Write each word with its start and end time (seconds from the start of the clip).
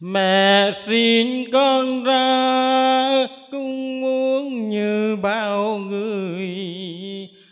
Mẹ 0.00 0.70
xin 0.72 1.50
con 1.52 2.04
ra 2.04 3.26
cũng 3.50 4.00
muốn 4.00 4.70
như 4.70 5.16
bao 5.22 5.78
người. 5.78 6.48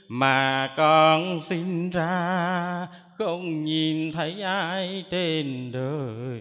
Mà 0.09 0.75
con 0.77 1.41
sinh 1.49 1.91
ra 1.91 2.87
không 3.19 3.65
nhìn 3.65 4.13
thấy 4.13 4.43
ai 4.43 5.05
trên 5.11 5.73
đời. 5.73 6.41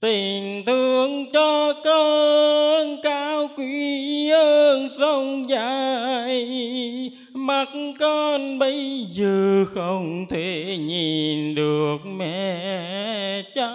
Tình 0.00 0.62
thương 0.66 1.32
cho 1.32 1.72
con 1.84 3.02
cao 3.02 3.48
quý 3.56 4.28
ơn 4.30 4.88
sông 4.98 5.48
dài. 5.48 6.46
Mắt 7.46 7.68
con 8.00 8.58
bây 8.58 9.06
giờ 9.10 9.64
không 9.74 10.26
thể 10.28 10.78
nhìn 10.80 11.54
được 11.54 11.98
mẹ 12.06 13.42
cha. 13.54 13.70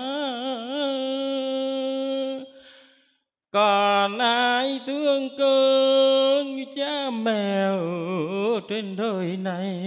Còn 3.51 4.17
ai 4.17 4.79
thương 4.87 5.29
cơn 5.37 6.55
như 6.55 6.65
cha 6.75 7.09
mẹ 7.09 7.61
ở 7.61 8.59
trên 8.69 8.95
đời 8.95 9.37
này? 9.37 9.79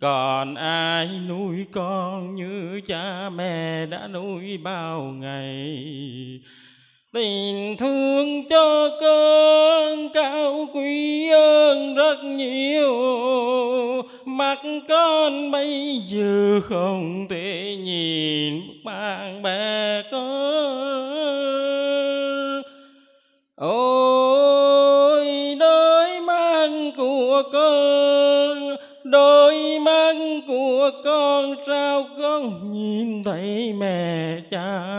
Còn 0.00 0.54
ai 0.54 1.08
nuôi 1.28 1.66
con 1.72 2.34
như 2.34 2.80
cha 2.86 3.30
mẹ 3.30 3.86
đã 3.86 4.08
nuôi 4.08 4.58
bao 4.58 5.02
ngày? 5.02 5.66
Tình 7.12 7.76
thương 7.76 8.48
cho 8.50 8.88
con 9.00 10.08
cao 10.14 10.68
quý 10.74 11.28
ơn 11.30 11.94
rất 11.94 12.24
nhiều. 12.24 12.94
Mắt 14.24 14.58
con 14.88 15.50
bây 15.50 16.00
giờ 16.08 16.60
không 16.64 17.26
thể 17.30 17.76
nhìn, 17.84 18.60
bạn 18.84 19.42
bè 19.42 20.02
con 20.10 20.30
ôi, 23.56 25.26
đôi 25.60 26.20
mắt 26.20 26.68
của 26.96 27.42
con, 27.52 28.76
đôi 29.04 29.78
mắt 29.78 30.16
của 30.48 30.90
con 31.04 31.54
sao 31.66 32.06
con 32.18 32.72
nhìn 32.72 33.24
thấy 33.24 33.72
mẹ 33.78 34.36
cha? 34.50 34.90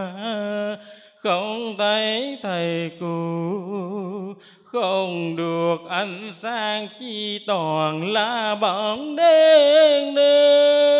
Không 1.23 1.75
thấy 1.77 2.37
thầy 2.41 2.91
cô 2.99 4.35
không 4.63 5.35
được 5.35 5.77
ánh 5.89 6.31
sáng 6.35 6.87
chi 6.99 7.39
toàn 7.47 8.11
là 8.11 8.55
bóng 8.55 9.15
đen 9.15 10.15
đen 10.15 10.91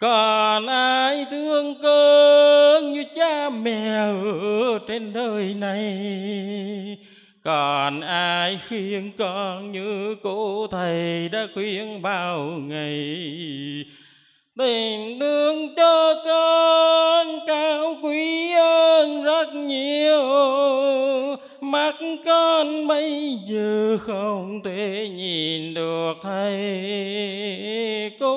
còn 0.00 0.66
ai 0.66 1.26
thương 1.30 1.74
con 1.82 2.92
như 2.92 3.04
cha 3.16 3.50
mẹ 3.50 3.96
ở 3.96 4.78
trên 4.88 5.12
đời 5.12 5.54
này? 5.54 6.98
Còn 7.44 8.00
ai 8.00 8.58
khuyên 8.68 9.12
con 9.18 9.72
như 9.72 10.16
cô 10.22 10.66
thầy 10.66 11.28
đã 11.28 11.46
khuyên 11.54 12.02
bao 12.02 12.40
ngày? 12.40 13.16
Tiền 14.58 15.18
thương 15.20 15.74
cho 15.74 16.14
con 16.26 17.26
cao 17.46 17.96
quý 18.02 18.52
ơn 18.52 19.24
rất 19.24 19.54
nhiều. 19.54 20.22
Mắt 21.60 21.94
con 22.26 22.86
bây 22.86 23.38
giờ 23.44 23.98
không 24.00 24.60
thể 24.64 25.08
nhìn 25.16 25.74
được 25.74 26.14
thầy 26.22 26.56
cô. 28.20 28.36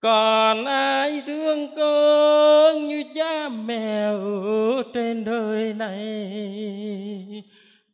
Còn 0.00 0.64
ai 0.64 1.22
thương 1.26 1.68
con 1.76 2.88
như 2.88 3.04
cha 3.14 3.48
mẹ 3.48 4.02
ở 4.02 4.82
trên 4.94 5.24
đời 5.24 5.74
này? 5.74 7.33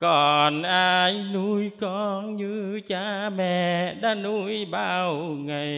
Còn 0.00 0.62
ai 0.62 1.20
nuôi 1.34 1.70
con 1.80 2.36
như 2.36 2.80
cha 2.88 3.30
mẹ 3.36 3.94
đã 3.94 4.14
nuôi 4.14 4.64
bao 4.64 5.14
ngày? 5.14 5.70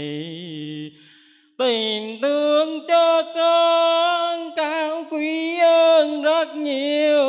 Tình 1.58 2.18
thương 2.22 2.86
cho 2.88 3.22
con 3.34 4.50
cao 4.56 5.04
quý 5.10 5.58
ơn 5.58 6.22
rất 6.22 6.56
nhiều. 6.56 7.28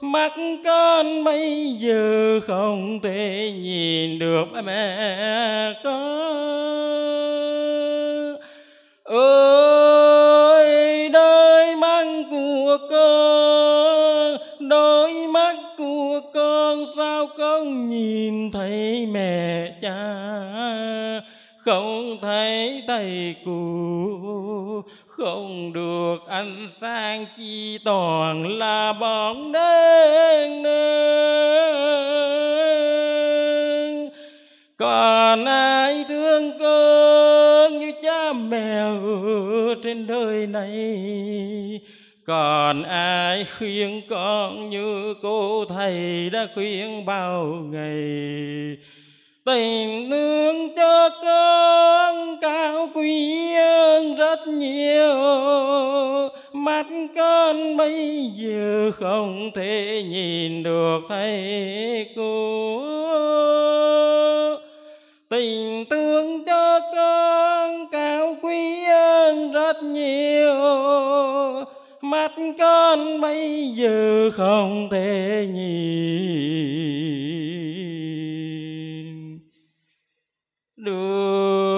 Mắt 0.00 0.32
con 0.64 1.24
bây 1.24 1.76
giờ 1.80 2.40
không 2.46 3.00
thể 3.02 3.52
nhìn 3.62 4.18
được 4.18 4.46
mẹ 4.64 5.72
con. 5.84 5.96
Ơi 9.04 11.08
đời 11.08 11.76
mang 11.76 12.30
của 12.30 12.78
con 12.90 13.35
nhìn 17.76 18.50
thấy 18.52 19.06
mẹ 19.12 19.72
cha, 19.82 19.96
không 21.58 22.16
thấy 22.22 22.82
thầy 22.86 23.34
cụ 23.44 24.82
không 25.06 25.72
được 25.72 26.16
ánh 26.28 26.56
sáng 26.70 27.26
chi 27.38 27.78
toàn 27.84 28.58
là 28.58 28.92
bóng 28.92 29.52
đêm 29.52 30.62
nương. 30.62 31.56
Còn 34.76 35.44
ai 35.44 36.04
thương 36.08 36.58
con 36.60 37.78
như 37.78 37.92
cha 38.02 38.32
mẹ 38.32 38.78
ở 38.78 39.74
trên 39.84 40.06
đời 40.06 40.46
này? 40.46 41.00
Còn 42.26 42.82
ai 42.82 43.46
khuyên 43.58 44.02
con 44.10 44.70
như 44.70 45.14
cô 45.22 45.64
thầy 45.64 46.30
đã 46.30 46.48
khuyên 46.54 47.06
bao 47.06 47.44
ngày? 47.44 48.76
Tình 49.44 50.10
thương 50.10 50.76
cho 50.76 51.10
con 51.22 52.40
cao 52.40 52.88
quý 52.94 53.54
ơn 53.54 54.16
rất 54.16 54.48
nhiều. 54.48 55.16
Mắt 56.52 56.86
con 57.16 57.76
bây 57.76 58.30
giờ 58.36 58.90
không 58.94 59.50
thể 59.54 60.02
nhìn 60.08 60.62
được 60.62 61.00
thầy 61.08 62.06
cô. 62.16 62.80
Tình 65.28 65.84
thương 65.90 66.44
cho 66.44 66.80
con 66.96 67.86
cao 67.92 68.36
quý 68.42 68.84
ơn 68.84 69.52
rất 69.52 69.82
nhiều 69.82 71.25
mắt 72.16 72.32
con 72.58 73.20
bây 73.20 73.68
giờ 73.68 74.30
không 74.30 74.88
thể 74.90 75.48
nhìn. 75.52 76.06
Được. 80.76 81.75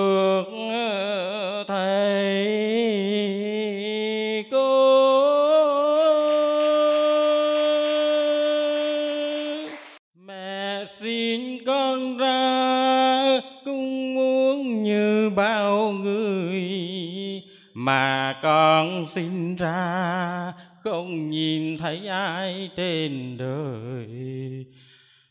Trên 22.77 23.37
đời. 23.39 24.07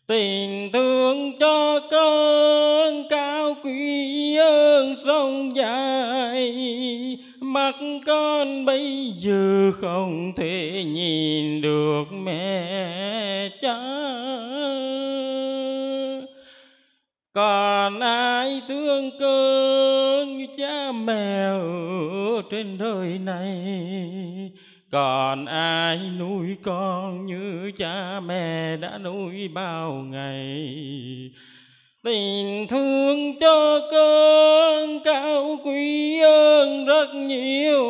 Tình 0.07 0.69
thương 0.73 1.39
cho 1.39 1.79
con 1.91 3.07
cao 3.09 3.55
quý 3.63 4.35
ơn 4.35 4.95
sông 5.05 5.55
dài, 5.55 6.53
mắt 7.41 7.75
con 8.05 8.65
bây 8.65 9.13
giờ 9.17 9.71
không 9.81 10.31
thể 10.35 10.83
nhìn 10.87 11.61
được 11.61 12.03
mẹ 12.23 13.49
cha. 13.61 13.77
Còn 17.33 17.99
ai 17.99 18.61
thương 18.67 19.09
cơn 19.19 20.37
như 20.37 20.47
cha 20.57 20.91
mẹ 20.91 21.45
ở 21.45 22.41
trên 22.51 22.77
đời 22.77 23.19
này? 23.25 24.51
Còn 24.91 25.45
ai 25.45 25.99
nuôi 26.19 26.55
con 26.63 27.26
cha 27.77 28.19
mẹ 28.19 28.77
đã 28.77 28.97
nuôi 28.97 29.47
bao 29.47 29.91
ngày. 29.91 31.31
Tình 32.03 32.67
thương 32.67 33.39
cho 33.39 33.79
con 33.91 34.99
cao 35.05 35.59
quý 35.65 36.19
ơn 36.21 36.85
rất 36.85 37.13
nhiều. 37.13 37.83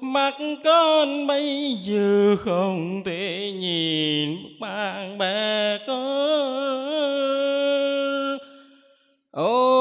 Mắt 0.00 0.34
con 0.64 1.26
bây 1.26 1.76
giờ 1.82 2.36
không 2.38 3.02
thể 3.04 3.52
nhìn 3.60 4.36
bạn 4.60 5.18
bè 5.18 5.78
con. 5.86 6.82
Ôi 9.30 9.71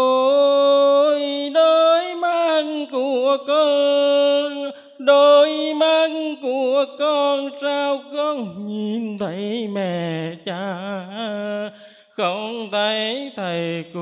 của 6.86 6.96
con 7.00 7.50
sao 7.62 8.02
con 8.14 8.68
nhìn 8.68 9.18
thấy 9.18 9.68
mẹ 9.68 10.36
cha? 10.46 10.76
Không 12.10 12.70
thấy 12.72 13.32
thầy 13.36 13.86
cụ 13.94 14.00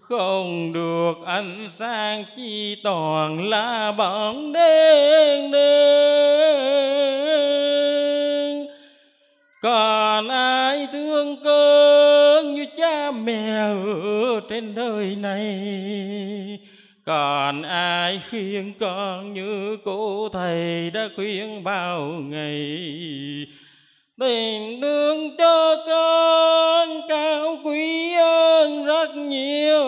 không 0.00 0.72
được 0.72 1.14
ánh 1.26 1.68
sáng 1.70 2.24
chi 2.36 2.76
toàn 2.84 3.48
là 3.48 3.92
bóng 3.92 4.52
đêm 4.52 5.50
đêm. 5.52 6.64
Còn 9.62 10.28
ai 10.28 10.88
thương 10.92 11.36
con 11.44 12.54
như 12.54 12.66
cha 12.78 13.10
mẹ 13.10 13.56
ở 13.56 14.40
trên 14.48 14.74
đời 14.74 15.16
này? 15.20 16.53
Còn 17.04 17.62
ai 17.62 18.20
khuyên 18.30 18.72
con 18.80 19.34
như 19.34 19.76
cô 19.84 20.28
thầy 20.28 20.90
đã 20.90 21.08
khuyên 21.16 21.64
bao 21.64 22.02
ngày? 22.02 22.78
Tình 24.20 24.80
thương 24.80 25.36
cho 25.36 25.76
con 25.86 26.88
cao 27.08 27.58
quý 27.64 28.14
ơn 28.14 28.84
rất 28.84 29.16
nhiều. 29.16 29.84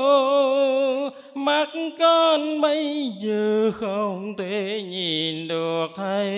Mắt 1.35 1.69
con 1.99 2.61
bây 2.61 3.11
giờ 3.19 3.71
không 3.75 4.35
thể 4.39 4.83
nhìn 4.91 5.49
được 5.49 5.87
thầy 5.97 6.35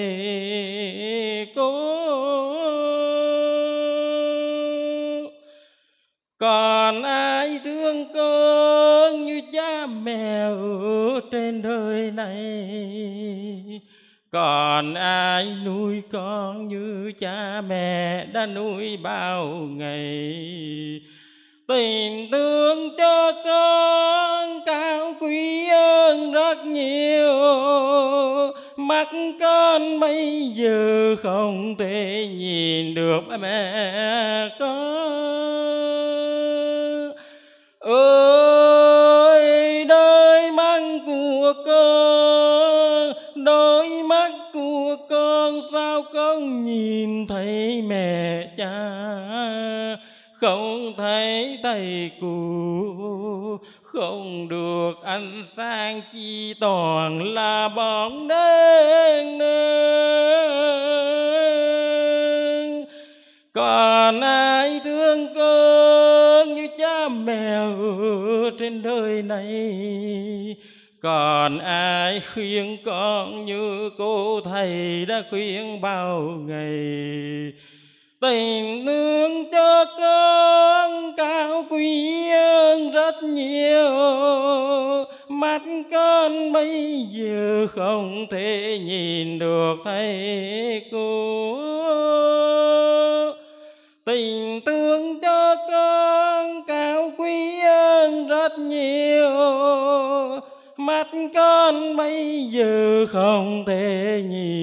cô. 1.56 1.88
Còn 6.38 7.02
ai 7.02 7.60
mèo 10.08 10.56
mẹ 10.56 11.14
ở 11.14 11.20
trên 11.32 11.62
đời 11.62 12.10
này. 12.10 13.80
Còn 14.30 14.94
ai 14.94 15.46
nuôi 15.64 16.02
con 16.12 16.68
như 16.68 17.12
cha 17.20 17.60
mẹ 17.68 18.26
đã 18.32 18.46
nuôi 18.46 18.96
bao 18.96 19.46
ngày? 19.54 21.00
Tình 21.68 22.30
thương 22.32 22.96
cho 22.98 23.32
con 23.44 24.60
cao 24.66 25.14
quý 25.20 25.68
ơn 25.68 26.32
rất 26.32 26.66
nhiều. 26.66 27.38
Mắt 28.76 29.08
con 29.40 30.00
bây 30.00 30.42
giờ 30.54 31.16
không 31.22 31.74
thể 31.78 32.28
nhìn 32.38 32.94
được 32.94 33.20
mẹ 33.40 34.48
con. 34.58 34.88
Ơi 37.80 38.57
của 41.54 41.62
con 41.66 43.44
đôi 43.44 44.02
mắt 44.02 44.30
của 44.52 44.96
con 45.10 45.60
sao 45.72 46.02
con 46.14 46.64
nhìn 46.64 47.26
thấy 47.26 47.82
mẹ 47.88 48.48
cha? 48.56 48.98
Không 50.32 50.92
thấy 50.96 51.58
thầy 51.62 52.10
cụ, 52.20 53.58
không 53.82 54.48
được 54.48 54.92
ánh 55.04 55.42
sáng 55.46 56.00
chi 56.12 56.54
toàn 56.60 57.34
là 57.34 57.68
bóng 57.68 58.28
đêm 58.28 59.38
còn 63.52 64.20
ai 64.20 64.80
thương 64.84 65.34
con 65.34 66.54
như 66.54 66.68
cha 66.78 67.08
mẹ 67.08 67.54
ở 67.54 68.50
trên 68.58 68.82
đời 68.82 69.22
này? 69.22 69.48
Còn 71.00 71.58
ai 71.58 72.20
khuyên 72.34 72.76
con 72.84 73.46
như 73.46 73.90
cô 73.98 74.40
thầy 74.40 75.04
đã 75.06 75.22
khuyên 75.30 75.80
bao 75.80 76.20
ngày? 76.20 77.52
Tình 78.20 78.86
thương 78.86 79.50
cho 79.52 79.84
con 79.98 81.16
cao 81.16 81.66
quý 81.70 82.28
hơn 82.28 82.90
rất 82.90 83.22
nhiều. 83.22 83.90
Mắt 85.28 85.62
con 85.92 86.52
bây 86.52 87.06
giờ 87.10 87.66
không 87.70 88.26
thể 88.30 88.78
nhìn 88.84 89.38
được 89.38 89.74
thầy 89.84 90.82
cô. 90.92 91.58
Tình 94.04 94.60
thương 94.66 95.20
cho 95.20 95.47
mắt 100.88 101.06
con 101.34 101.96
bây 101.96 102.44
giờ 102.44 103.06
không 103.06 103.64
thể 103.66 104.22
nhìn 104.28 104.54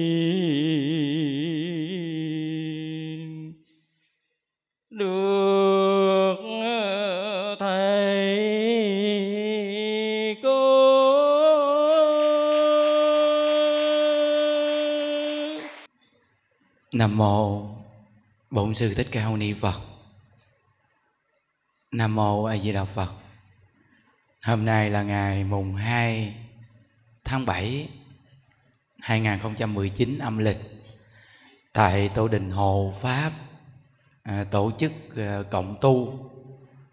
được 4.90 6.36
thầy 7.58 8.36
cô 10.42 10.86
Nam 16.92 17.16
mô 17.16 17.62
Bổn 18.50 18.74
sư 18.74 18.94
Thích 18.94 19.08
Ca 19.10 19.24
Mâu 19.24 19.36
Ni 19.36 19.52
Phật. 19.52 19.80
Nam 21.92 22.14
mô 22.14 22.44
A 22.44 22.56
Di 22.56 22.72
Đà 22.72 22.84
Phật. 22.84 23.25
Hôm 24.46 24.64
nay 24.64 24.90
là 24.90 25.02
ngày 25.02 25.44
mùng 25.44 25.74
2 25.74 26.34
tháng 27.24 27.46
7 27.46 27.88
2019 29.00 30.18
âm 30.18 30.38
lịch 30.38 30.58
tại 31.72 32.10
Tổ 32.14 32.28
đình 32.28 32.50
Hồ 32.50 32.94
Pháp 33.00 33.32
à, 34.22 34.44
tổ 34.50 34.72
chức 34.78 34.92
à, 35.16 35.42
cộng 35.50 35.76
tu 35.80 36.18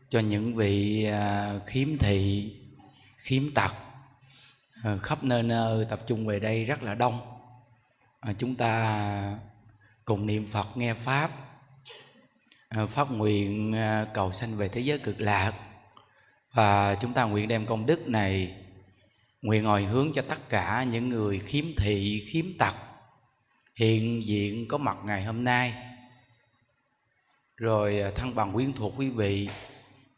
cho 0.09 0.19
những 0.19 0.55
vị 0.55 1.03
à, 1.05 1.53
khiếm 1.65 1.97
thị, 1.97 2.51
khiếm 3.17 3.53
tật 3.53 3.71
à, 4.83 4.97
khắp 5.03 5.23
nơi 5.23 5.43
nơi 5.43 5.85
tập 5.89 6.01
trung 6.07 6.27
về 6.27 6.39
đây 6.39 6.65
rất 6.65 6.83
là 6.83 6.95
đông. 6.95 7.19
À, 8.19 8.33
chúng 8.37 8.55
ta 8.55 9.37
cùng 10.05 10.27
niệm 10.27 10.47
Phật 10.51 10.77
nghe 10.77 10.93
pháp 10.93 11.31
à, 12.69 12.85
phát 12.85 13.11
nguyện 13.11 13.75
à, 13.75 14.05
cầu 14.13 14.33
sanh 14.33 14.57
về 14.57 14.67
thế 14.67 14.81
giới 14.81 14.99
cực 14.99 15.21
lạc 15.21 15.53
và 16.53 16.95
chúng 16.95 17.13
ta 17.13 17.23
nguyện 17.23 17.47
đem 17.47 17.65
công 17.65 17.85
đức 17.85 18.07
này, 18.07 18.55
nguyện 19.41 19.65
hồi 19.65 19.83
hướng 19.83 20.13
cho 20.13 20.21
tất 20.21 20.49
cả 20.49 20.85
những 20.91 21.09
người 21.09 21.39
khiếm 21.39 21.65
thị, 21.77 22.25
khiếm 22.27 22.45
tật 22.59 22.73
hiện 23.75 24.27
diện 24.27 24.67
có 24.67 24.77
mặt 24.77 24.97
ngày 25.05 25.23
hôm 25.23 25.43
nay. 25.43 25.73
Rồi 27.57 27.99
à, 27.99 28.11
thăng 28.11 28.15
thân 28.15 28.35
bằng 28.35 28.53
quyến 28.53 28.73
thuộc 28.73 28.93
quý 28.97 29.09
vị, 29.09 29.49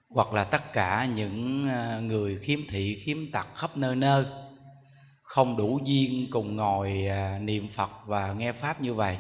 hoặc 0.10 0.34
là 0.34 0.44
tất 0.44 0.74
cả 0.74 1.08
những 1.16 1.68
à, 1.70 2.00
người 2.00 2.40
khiếm 2.40 2.60
thị, 2.70 2.96
khiếm 2.96 3.32
tật 3.32 3.48
khắp 3.56 3.78
nơi 3.78 3.96
nơi, 3.96 4.26
không 5.24 5.58
đủ 5.58 5.80
duyên 5.84 6.28
cùng 6.32 6.56
ngồi 6.56 7.06
à, 7.06 7.40
niệm 7.40 7.68
Phật 7.68 7.92
và 8.06 8.34
nghe 8.34 8.52
pháp 8.52 8.82
như 8.82 8.94
vậy, 8.94 9.18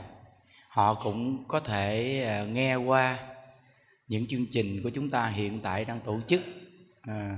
họ 0.69 0.93
cũng 0.93 1.47
có 1.47 1.59
thể 1.59 2.45
nghe 2.51 2.75
qua 2.75 3.19
những 4.07 4.27
chương 4.27 4.45
trình 4.51 4.83
của 4.83 4.89
chúng 4.89 5.09
ta 5.09 5.27
hiện 5.27 5.59
tại 5.59 5.85
đang 5.85 5.99
tổ 5.99 6.19
chức 6.27 6.41
à, 7.07 7.37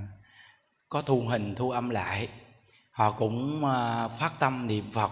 có 0.89 1.01
thu 1.01 1.21
hình 1.21 1.55
thu 1.55 1.71
âm 1.71 1.89
lại. 1.89 2.29
Họ 2.91 3.11
cũng 3.11 3.65
à, 3.65 4.07
phát 4.07 4.39
tâm 4.39 4.67
niệm 4.67 4.91
phật 4.93 5.11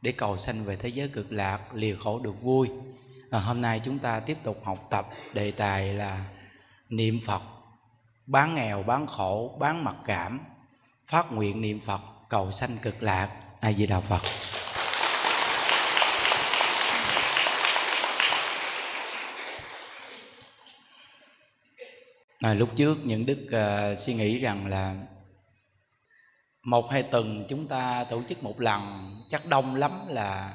để 0.00 0.12
cầu 0.12 0.38
sanh 0.38 0.64
về 0.64 0.76
thế 0.76 0.88
giới 0.88 1.08
cực 1.08 1.32
lạc 1.32 1.74
lìa 1.74 1.96
khổ 1.96 2.18
được 2.18 2.42
vui. 2.42 2.70
À, 3.30 3.38
hôm 3.38 3.60
nay 3.60 3.80
chúng 3.84 3.98
ta 3.98 4.20
tiếp 4.20 4.38
tục 4.42 4.60
học 4.64 4.86
tập 4.90 5.06
đề 5.34 5.50
tài 5.50 5.92
là 5.92 6.24
niệm 6.88 7.20
phật. 7.26 7.42
Bán 8.26 8.54
nghèo 8.54 8.82
bán 8.82 9.06
khổ 9.06 9.56
bán 9.60 9.84
mặc 9.84 9.96
cảm. 10.04 10.40
Phát 11.06 11.32
nguyện 11.32 11.60
niệm 11.60 11.80
phật 11.80 12.00
cầu 12.28 12.52
sanh 12.52 12.78
cực 12.78 13.02
lạc. 13.02 13.28
A 13.60 13.72
di 13.72 13.86
đà 13.86 14.00
phật. 14.00 14.22
À, 22.44 22.54
lúc 22.54 22.76
trước 22.76 22.98
những 23.04 23.26
đức 23.26 23.48
à, 23.52 23.94
suy 23.94 24.14
nghĩ 24.14 24.38
rằng 24.38 24.66
là 24.66 24.96
một 26.62 26.90
hai 26.90 27.02
tuần 27.02 27.44
chúng 27.48 27.68
ta 27.68 28.04
tổ 28.10 28.22
chức 28.28 28.42
một 28.42 28.60
lần 28.60 29.14
chắc 29.28 29.46
đông 29.46 29.74
lắm 29.74 30.08
là 30.08 30.54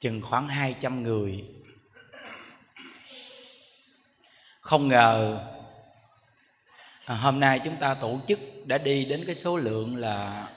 chừng 0.00 0.22
khoảng 0.22 0.48
200 0.48 1.02
người. 1.02 1.44
Không 4.60 4.88
ngờ 4.88 5.40
à, 7.04 7.14
hôm 7.14 7.40
nay 7.40 7.60
chúng 7.64 7.76
ta 7.76 7.94
tổ 7.94 8.20
chức 8.28 8.40
đã 8.64 8.78
đi 8.78 9.04
đến 9.04 9.24
cái 9.26 9.34
số 9.34 9.56
lượng 9.56 9.96
là 9.96 10.48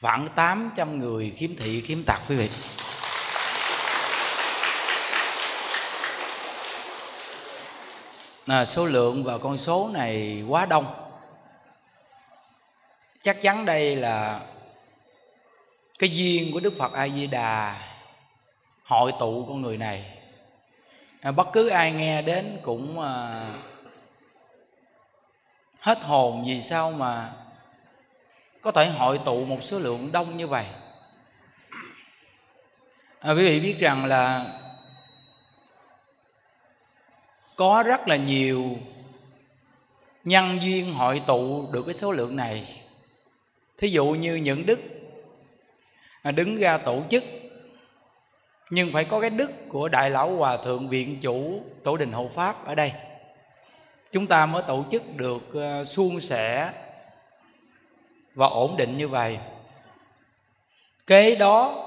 khoảng 0.00 0.28
800 0.36 0.98
người 0.98 1.30
khiếm 1.30 1.56
thị 1.56 1.80
khiếm 1.80 1.98
tật 2.06 2.18
quý 2.28 2.36
vị. 2.36 2.48
À, 8.48 8.64
số 8.64 8.86
lượng 8.86 9.24
và 9.24 9.38
con 9.38 9.58
số 9.58 9.90
này 9.92 10.44
quá 10.48 10.66
đông. 10.66 10.86
Chắc 13.22 13.42
chắn 13.42 13.64
đây 13.64 13.96
là 13.96 14.40
cái 15.98 16.10
duyên 16.10 16.52
của 16.52 16.60
đức 16.60 16.74
phật 16.78 16.92
a 16.92 17.08
di 17.08 17.26
đà 17.26 17.80
hội 18.84 19.12
tụ 19.20 19.44
con 19.48 19.62
người 19.62 19.76
này. 19.76 20.18
À, 21.20 21.32
bất 21.32 21.48
cứ 21.52 21.68
ai 21.68 21.92
nghe 21.92 22.22
đến 22.22 22.58
cũng 22.62 23.00
à, 23.00 23.44
hết 25.80 26.04
hồn 26.04 26.44
vì 26.46 26.62
sao 26.62 26.90
mà 26.90 27.32
có 28.60 28.72
thể 28.72 28.86
hội 28.86 29.20
tụ 29.24 29.44
một 29.44 29.58
số 29.62 29.78
lượng 29.78 30.12
đông 30.12 30.36
như 30.36 30.46
vậy. 30.46 30.66
À, 33.20 33.32
quý 33.32 33.44
vị 33.44 33.60
biết 33.60 33.78
rằng 33.78 34.04
là 34.04 34.46
có 37.58 37.84
rất 37.86 38.08
là 38.08 38.16
nhiều 38.16 38.64
nhân 40.24 40.58
duyên 40.62 40.94
hội 40.94 41.22
tụ 41.26 41.66
được 41.72 41.82
cái 41.82 41.94
số 41.94 42.12
lượng 42.12 42.36
này. 42.36 42.82
Thí 43.78 43.88
dụ 43.88 44.06
như 44.06 44.34
những 44.34 44.66
đức 44.66 44.80
à, 46.22 46.30
đứng 46.30 46.56
ra 46.56 46.78
tổ 46.78 47.02
chức, 47.10 47.24
nhưng 48.70 48.92
phải 48.92 49.04
có 49.04 49.20
cái 49.20 49.30
đức 49.30 49.50
của 49.68 49.88
đại 49.88 50.10
lão 50.10 50.36
hòa 50.36 50.56
thượng 50.56 50.88
viện 50.88 51.20
chủ 51.20 51.62
tổ 51.84 51.96
đình 51.96 52.12
hộ 52.12 52.28
pháp 52.34 52.66
ở 52.66 52.74
đây. 52.74 52.92
Chúng 54.12 54.26
ta 54.26 54.46
mới 54.46 54.62
tổ 54.66 54.84
chức 54.90 55.16
được 55.16 55.54
à, 55.54 55.84
suôn 55.84 56.20
sẻ 56.20 56.72
và 58.34 58.46
ổn 58.46 58.76
định 58.76 58.98
như 58.98 59.08
vậy. 59.08 59.38
Kế 61.06 61.36
đó 61.36 61.84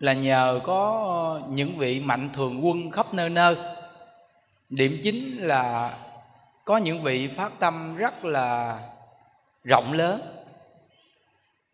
là 0.00 0.12
nhờ 0.12 0.60
có 0.64 1.40
à, 1.42 1.46
những 1.50 1.78
vị 1.78 2.00
mạnh 2.00 2.30
thường 2.34 2.66
quân 2.66 2.90
khắp 2.90 3.14
nơi 3.14 3.30
nơi 3.30 3.56
điểm 4.68 5.00
chính 5.04 5.38
là 5.38 5.96
có 6.64 6.76
những 6.76 7.02
vị 7.02 7.28
phát 7.28 7.52
tâm 7.58 7.96
rất 7.96 8.24
là 8.24 8.78
rộng 9.64 9.92
lớn. 9.92 10.44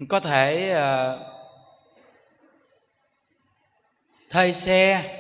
Có 0.09 0.21
thể 0.21 0.75
uh, 0.77 1.21
thuê 4.31 4.53
xe 4.53 5.19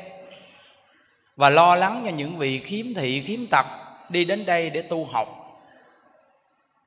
và 1.36 1.50
lo 1.50 1.76
lắng 1.76 2.02
cho 2.04 2.10
những 2.10 2.38
vị 2.38 2.58
khiếm 2.58 2.94
thị 2.94 3.20
khiếm 3.20 3.46
tật 3.46 3.66
đi 4.08 4.24
đến 4.24 4.46
đây 4.46 4.70
để 4.70 4.82
tu 4.82 5.04
học. 5.04 5.28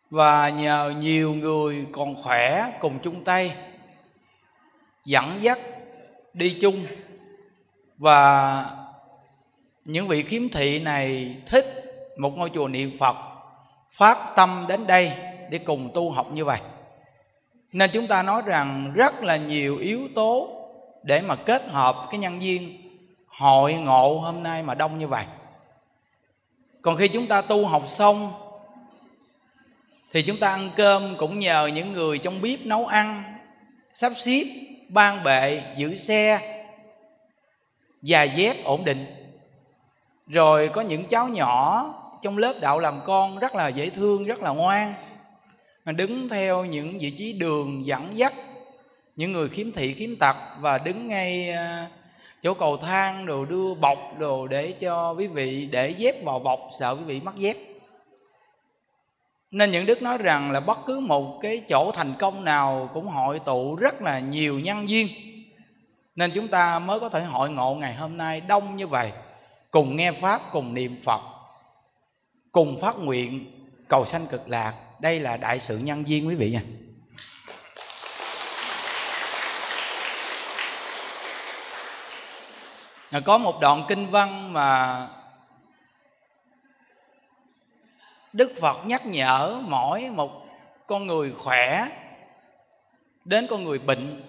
Và 0.10 0.50
nhờ 0.50 0.94
nhiều 0.98 1.34
người 1.34 1.86
còn 1.92 2.16
khỏe 2.16 2.72
cùng 2.80 3.00
chung 3.00 3.24
tay 3.24 3.56
dẫn 5.06 5.38
dắt 5.42 5.60
đi 6.34 6.58
chung. 6.62 6.86
Và 7.98 8.85
những 9.86 10.08
vị 10.08 10.24
khiếm 10.24 10.50
thị 10.50 10.80
này 10.80 11.36
thích 11.46 11.66
một 12.18 12.38
ngôi 12.38 12.50
chùa 12.54 12.68
niệm 12.68 12.98
phật, 13.00 13.16
phát 13.92 14.18
tâm 14.36 14.66
đến 14.70 14.88
đây 14.88 15.12
để 15.50 15.58
cùng 15.58 15.92
tu 15.94 16.12
học 16.12 16.32
như 16.32 16.46
vậy. 16.46 16.60
Nên 17.72 17.90
chúng 17.94 18.08
ta 18.08 18.24
nói 18.24 18.42
rằng 18.46 18.92
rất 18.96 19.24
là 19.24 19.38
nhiều 19.38 19.78
yếu 19.78 20.08
tố 20.16 20.50
để 21.04 21.22
mà 21.22 21.36
kết 21.36 21.68
hợp 21.68 22.08
cái 22.12 22.20
nhân 22.20 22.40
viên 22.40 22.82
hội 23.28 23.74
ngộ 23.74 24.18
hôm 24.18 24.44
nay 24.44 24.64
mà 24.64 24.76
đông 24.76 25.00
như 25.00 25.08
vậy. 25.08 25.26
Còn 26.82 26.98
khi 26.98 27.08
chúng 27.08 27.28
ta 27.28 27.42
tu 27.42 27.66
học 27.66 27.84
xong, 27.88 28.34
thì 30.12 30.22
chúng 30.22 30.40
ta 30.40 30.50
ăn 30.50 30.72
cơm 30.76 31.16
cũng 31.18 31.40
nhờ 31.40 31.68
những 31.68 31.92
người 31.92 32.18
trong 32.18 32.42
bếp 32.42 32.60
nấu 32.66 32.86
ăn, 32.86 33.24
sắp 33.94 34.12
xếp, 34.16 34.44
ban 34.90 35.24
bệ, 35.24 35.62
giữ 35.78 35.96
xe 35.96 36.40
giày 38.02 38.30
dép 38.30 38.64
ổn 38.64 38.86
định 38.86 39.25
rồi 40.28 40.70
có 40.70 40.82
những 40.82 41.06
cháu 41.06 41.28
nhỏ 41.28 41.86
trong 42.22 42.38
lớp 42.38 42.54
đạo 42.62 42.80
làm 42.80 43.02
con 43.06 43.40
rất 43.40 43.56
là 43.56 43.68
dễ 43.68 43.90
thương, 43.90 44.24
rất 44.26 44.40
là 44.40 44.50
ngoan. 44.50 44.94
Đứng 45.86 46.30
theo 46.30 46.66
những 46.66 47.00
vị 47.00 47.12
trí 47.12 47.34
đường 47.34 47.86
dẫn 47.86 48.18
dắt, 48.18 48.34
những 49.16 49.32
người 49.32 49.50
khiếm 49.50 49.72
thị, 49.72 49.94
khiếm 49.94 50.16
tật 50.16 50.36
và 50.60 50.78
đứng 50.78 51.08
ngay 51.08 51.50
à, 51.50 51.88
chỗ 52.44 52.54
cầu 52.54 52.78
thang 52.78 53.26
đồ 53.26 53.46
đưa 53.46 53.74
bọc 53.74 53.98
đồ 54.20 54.48
để 54.48 54.72
cho 54.72 55.12
quý 55.12 55.28
vị, 55.28 55.66
để 55.72 55.90
dép 55.90 56.24
vào 56.24 56.40
bọc, 56.40 56.60
sợ 56.80 56.96
quý 56.96 57.04
vị 57.04 57.22
mất 57.22 57.36
dép. 57.36 57.58
Nên 59.52 59.72
những 59.72 59.86
đức 59.86 60.02
nói 60.02 60.18
rằng 60.18 60.52
là 60.52 60.60
bất 60.60 60.80
cứ 60.86 61.00
một 61.00 61.40
cái 61.42 61.62
chỗ 61.70 61.92
thành 61.92 62.14
công 62.20 62.44
nào 62.44 62.90
cũng 62.94 63.08
hội 63.08 63.40
tụ 63.40 63.76
rất 63.76 64.02
là 64.02 64.20
nhiều 64.20 64.60
nhân 64.60 64.90
duyên. 64.90 65.08
Nên 66.16 66.32
chúng 66.32 66.48
ta 66.48 66.80
mới 66.80 67.00
có 67.00 67.10
thể 67.10 67.24
hội 67.24 67.50
ngộ 67.50 67.76
ngày 67.76 67.94
hôm 67.94 68.18
nay 68.18 68.42
đông 68.42 68.76
như 68.76 68.88
vậy 68.88 69.12
cùng 69.76 69.96
nghe 69.96 70.12
pháp, 70.12 70.42
cùng 70.52 70.74
niệm 70.74 71.02
phật, 71.04 71.22
cùng 72.52 72.78
phát 72.82 72.96
nguyện 72.98 73.52
cầu 73.88 74.06
sanh 74.06 74.28
cực 74.28 74.50
lạc. 74.50 74.74
Đây 75.00 75.20
là 75.20 75.38
đại 75.38 75.60
sự 75.60 75.78
nhân 75.78 76.04
viên 76.04 76.28
quý 76.28 76.36
vị 76.36 76.52
nha. 76.52 76.62
Có 83.26 83.38
một 83.38 83.60
đoạn 83.62 83.86
kinh 83.88 84.08
văn 84.08 84.54
mà 84.54 85.08
đức 88.34 88.52
phật 88.62 88.86
nhắc 88.86 89.06
nhở 89.06 89.62
mỗi 89.64 90.10
một 90.10 90.32
con 90.88 91.08
người 91.08 91.34
khỏe, 91.38 91.88
đến 93.26 93.48
con 93.50 93.64
người 93.64 93.80
bệnh, 93.80 94.24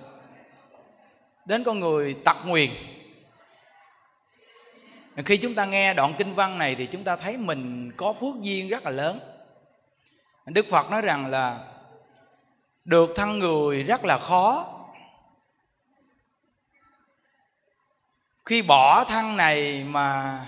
đến 1.45 1.65
con 1.65 1.81
người 1.81 2.17
tật 2.25 2.37
nguyền 2.45 2.71
khi 5.25 5.37
chúng 5.37 5.55
ta 5.55 5.65
nghe 5.65 5.95
đoạn 5.95 6.15
kinh 6.19 6.35
văn 6.35 6.59
này 6.59 6.75
thì 6.75 6.87
chúng 6.87 7.05
ta 7.05 7.17
thấy 7.17 7.37
mình 7.37 7.93
có 7.97 8.13
phước 8.13 8.41
duyên 8.41 8.69
rất 8.69 8.85
là 8.85 8.91
lớn. 8.91 9.19
Đức 10.47 10.67
phật 10.71 10.91
nói 10.91 11.03
rằng 11.03 11.27
là 11.27 11.59
được 12.85 13.13
thân 13.17 13.39
người 13.39 13.83
rất 13.83 14.05
là 14.05 14.19
khó. 14.19 14.73
Khi 18.45 18.63
bỏ 18.63 19.05
thân 19.05 19.37
này 19.37 19.85
mà 19.85 20.41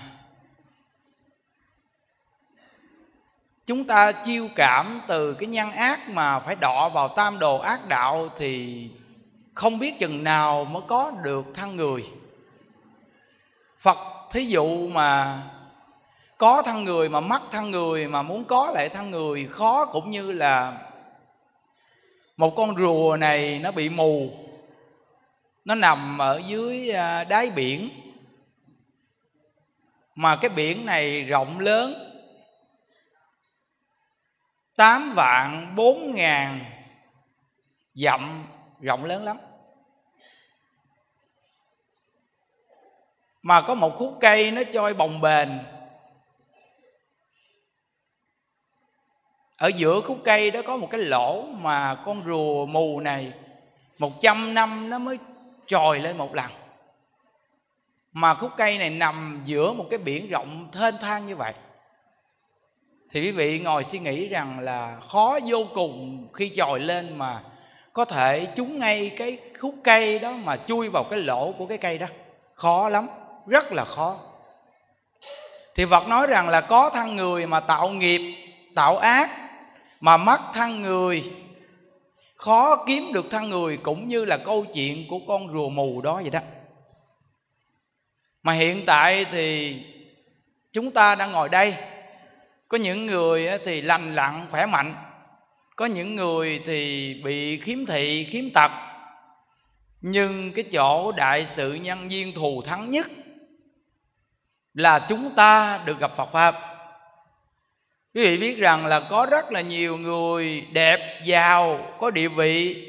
chúng 3.65 3.87
ta 3.87 4.11
chiêu 4.11 4.49
cảm 4.55 5.01
từ 5.07 5.33
cái 5.33 5.47
nhân 5.47 5.71
ác 5.71 6.09
mà 6.09 6.39
phải 6.39 6.55
đọ 6.55 6.89
vào 6.89 7.07
tam 7.07 7.39
đồ 7.39 7.57
ác 7.57 7.87
đạo 7.87 8.29
thì 8.37 8.83
không 9.53 9.79
biết 9.79 9.99
chừng 9.99 10.23
nào 10.23 10.65
mới 10.65 10.81
có 10.87 11.11
được 11.23 11.45
thân 11.53 11.75
người. 11.75 12.05
Phật 13.77 13.97
thí 14.31 14.45
dụ 14.45 14.87
mà 14.87 15.43
có 16.37 16.61
thân 16.61 16.83
người 16.83 17.09
mà 17.09 17.19
mất 17.19 17.41
thân 17.51 17.71
người, 17.71 18.07
mà 18.07 18.21
muốn 18.21 18.45
có 18.45 18.71
lại 18.73 18.89
thân 18.89 19.11
người, 19.11 19.47
khó 19.51 19.85
cũng 19.85 20.09
như 20.09 20.31
là 20.31 20.81
một 22.37 22.53
con 22.55 22.77
rùa 22.77 23.17
này 23.19 23.59
nó 23.59 23.71
bị 23.71 23.89
mù, 23.89 24.31
nó 25.65 25.75
nằm 25.75 26.17
ở 26.17 26.41
dưới 26.47 26.91
à, 26.91 27.23
đáy 27.23 27.49
biển. 27.49 27.89
Mà 30.15 30.35
cái 30.35 30.49
biển 30.49 30.85
này 30.85 31.21
rộng 31.21 31.59
lớn, 31.59 31.93
tám 34.75 35.13
vạn 35.15 35.75
bốn 35.75 36.13
ngàn 36.15 36.59
dặm, 37.93 38.47
rộng 38.81 39.05
lớn 39.05 39.23
lắm. 39.23 39.37
Mà 43.41 43.61
có 43.61 43.75
một 43.75 43.97
khúc 43.97 44.17
cây 44.21 44.51
nó 44.51 44.61
trôi 44.73 44.93
bồng 44.93 45.21
bềnh. 45.21 45.49
Ở 49.57 49.67
giữa 49.75 50.01
khúc 50.01 50.17
cây 50.23 50.51
đó 50.51 50.61
có 50.65 50.77
một 50.77 50.87
cái 50.91 51.01
lỗ 51.01 51.41
mà 51.41 51.95
con 52.05 52.23
rùa 52.27 52.65
mù 52.65 52.99
này 52.99 53.31
một 53.97 54.21
trăm 54.21 54.53
năm 54.53 54.89
nó 54.89 54.99
mới 54.99 55.19
trồi 55.65 55.99
lên 55.99 56.17
một 56.17 56.35
lần. 56.35 56.51
Mà 58.11 58.35
khúc 58.35 58.51
cây 58.57 58.77
này 58.77 58.89
nằm 58.89 59.41
giữa 59.45 59.73
một 59.73 59.85
cái 59.89 59.99
biển 59.99 60.29
rộng 60.29 60.67
thênh 60.71 60.95
thang 61.01 61.27
như 61.27 61.35
vậy. 61.35 61.53
Thì 63.11 63.21
quý 63.21 63.31
vị 63.31 63.59
ngồi 63.59 63.83
suy 63.83 63.99
nghĩ 63.99 64.27
rằng 64.27 64.59
là 64.59 64.99
khó 65.09 65.39
vô 65.45 65.65
cùng 65.73 66.27
khi 66.33 66.51
trồi 66.55 66.79
lên 66.79 67.17
mà 67.17 67.43
có 67.93 68.05
thể 68.05 68.47
trúng 68.55 68.79
ngay 68.79 69.11
cái 69.17 69.37
khúc 69.59 69.75
cây 69.83 70.19
đó 70.19 70.31
mà 70.31 70.57
chui 70.57 70.89
vào 70.89 71.03
cái 71.09 71.19
lỗ 71.19 71.51
của 71.51 71.65
cái 71.65 71.77
cây 71.77 71.97
đó. 71.97 72.07
Khó 72.53 72.89
lắm 72.89 73.07
rất 73.49 73.71
là 73.71 73.85
khó. 73.85 74.19
Thì 75.75 75.85
phật 75.85 76.07
nói 76.07 76.27
rằng 76.27 76.49
là 76.49 76.61
có 76.61 76.89
thân 76.89 77.15
người 77.15 77.47
mà 77.47 77.59
tạo 77.59 77.89
nghiệp, 77.89 78.35
tạo 78.75 78.97
ác, 78.97 79.29
mà 79.99 80.17
mất 80.17 80.39
thân 80.53 80.81
người, 80.81 81.31
khó 82.35 82.83
kiếm 82.87 83.13
được 83.13 83.25
thân 83.31 83.49
người 83.49 83.77
cũng 83.77 84.07
như 84.07 84.25
là 84.25 84.37
câu 84.37 84.65
chuyện 84.73 85.05
của 85.09 85.19
con 85.27 85.53
rùa 85.53 85.69
mù 85.69 86.01
đó 86.01 86.13
vậy 86.13 86.29
đó. 86.29 86.39
Mà 88.43 88.53
hiện 88.53 88.85
tại 88.85 89.25
thì 89.31 89.77
chúng 90.73 90.91
ta 90.91 91.15
đang 91.15 91.31
ngồi 91.31 91.49
đây, 91.49 91.75
có 92.67 92.77
những 92.77 93.05
người 93.05 93.49
thì 93.65 93.81
lành 93.81 94.15
lặn, 94.15 94.45
khỏe 94.51 94.65
mạnh, 94.65 94.95
có 95.75 95.85
những 95.85 96.15
người 96.15 96.61
thì 96.65 97.13
bị 97.23 97.59
khiếm 97.59 97.85
thị, 97.85 98.27
khiếm 98.29 98.49
tật. 98.53 98.71
Nhưng 100.01 100.51
cái 100.51 100.65
chỗ 100.71 101.11
đại 101.11 101.45
sự 101.45 101.73
nhân 101.73 102.07
viên 102.07 102.33
thù 102.33 102.61
thắng 102.61 102.91
nhất 102.91 103.07
là 104.79 104.99
chúng 104.99 105.35
ta 105.35 105.81
được 105.85 105.99
gặp 105.99 106.11
Phật 106.15 106.31
pháp. 106.31 106.55
Quý 108.13 108.23
vị 108.23 108.37
biết 108.37 108.57
rằng 108.57 108.85
là 108.85 108.99
có 108.99 109.27
rất 109.31 109.51
là 109.51 109.61
nhiều 109.61 109.97
người 109.97 110.61
đẹp, 110.71 111.21
giàu, 111.23 111.79
có 111.99 112.11
địa 112.11 112.27
vị. 112.27 112.85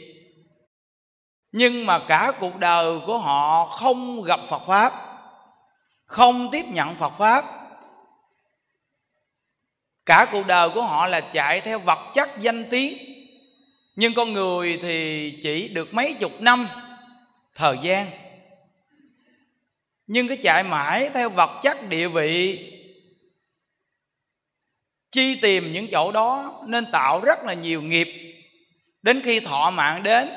Nhưng 1.53 1.87
mà 1.87 1.99
cả 1.99 2.33
cuộc 2.41 2.57
đời 2.57 2.99
của 3.07 3.19
họ 3.19 3.67
không 3.67 4.23
gặp 4.23 4.41
phật 4.49 4.63
pháp, 4.67 4.93
không 6.05 6.51
tiếp 6.53 6.65
nhận 6.69 6.95
phật 6.95 7.13
pháp. 7.19 7.45
Cả 10.07 10.27
cuộc 10.33 10.47
đời 10.47 10.69
của 10.71 10.83
họ 10.83 11.07
là 11.07 11.21
chạy 11.21 11.61
theo 11.61 11.79
vật 11.79 11.99
chất 12.15 12.31
danh 12.41 12.71
tiếng. 12.71 12.99
Nhưng 13.97 14.15
con 14.15 14.33
người 14.33 14.79
thì 14.83 15.31
chỉ 15.43 15.69
được 15.69 15.95
mấy 15.95 16.15
chục 16.15 16.41
năm 16.41 16.69
thời 17.55 17.79
gian 17.83 18.11
nhưng 20.13 20.29
cái 20.29 20.37
chạy 20.37 20.63
mãi 20.63 21.11
theo 21.15 21.31
vật 21.31 21.61
chất 21.63 21.89
địa 21.89 22.09
vị, 22.09 22.59
chi 25.13 25.41
tìm 25.43 25.73
những 25.73 25.89
chỗ 25.91 26.13
đó 26.13 26.63
nên 26.67 26.93
tạo 26.93 27.21
rất 27.21 27.45
là 27.45 27.55
nhiều 27.55 27.83
nghiệp. 27.83 28.09
Đến 29.03 29.21
khi 29.25 29.41
thọ 29.41 29.71
mạng 29.71 30.03
đến, 30.03 30.29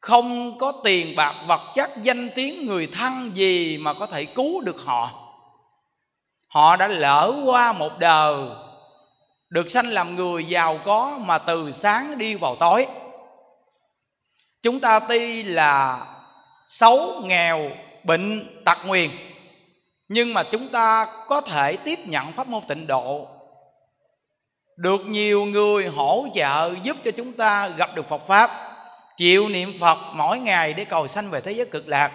không 0.00 0.58
có 0.58 0.72
tiền 0.84 1.16
bạc 1.16 1.34
vật 1.46 1.72
chất 1.74 1.90
danh 2.02 2.30
tiếng 2.34 2.66
người 2.66 2.86
thân 2.86 3.36
gì 3.36 3.78
mà 3.78 3.94
có 3.94 4.06
thể 4.06 4.24
cứu 4.24 4.60
được 4.60 4.76
họ. 4.84 5.10
Họ 6.48 6.76
đã 6.76 6.88
lỡ 6.88 7.42
qua 7.44 7.72
một 7.72 7.98
đời, 7.98 8.34
được 9.50 9.70
sanh 9.70 9.86
làm 9.86 10.16
người 10.16 10.44
giàu 10.44 10.78
có 10.84 11.18
mà 11.20 11.38
từ 11.38 11.72
sáng 11.72 12.18
đi 12.18 12.34
vào 12.34 12.56
tối. 12.56 12.86
Chúng 14.62 14.80
ta 14.80 15.00
tuy 15.00 15.42
là 15.42 16.06
xấu, 16.68 17.22
nghèo 17.24 17.70
bệnh 18.04 18.46
tật 18.64 18.78
nguyền. 18.86 19.10
Nhưng 20.08 20.34
mà 20.34 20.42
chúng 20.42 20.68
ta 20.68 21.06
có 21.28 21.40
thể 21.40 21.76
tiếp 21.76 21.98
nhận 22.06 22.32
pháp 22.32 22.48
môn 22.48 22.62
tịnh 22.68 22.86
độ. 22.86 23.28
Được 24.76 25.00
nhiều 25.06 25.44
người 25.44 25.86
hỗ 25.86 26.26
trợ 26.34 26.74
giúp 26.82 26.96
cho 27.04 27.10
chúng 27.10 27.32
ta 27.32 27.68
gặp 27.68 27.90
được 27.94 28.08
Phật 28.08 28.26
pháp, 28.26 28.50
chịu 29.16 29.48
niệm 29.48 29.78
Phật 29.80 29.98
mỗi 30.12 30.38
ngày 30.38 30.72
để 30.72 30.84
cầu 30.84 31.08
sanh 31.08 31.30
về 31.30 31.40
thế 31.40 31.52
giới 31.52 31.66
cực 31.66 31.88
lạc. 31.88 32.10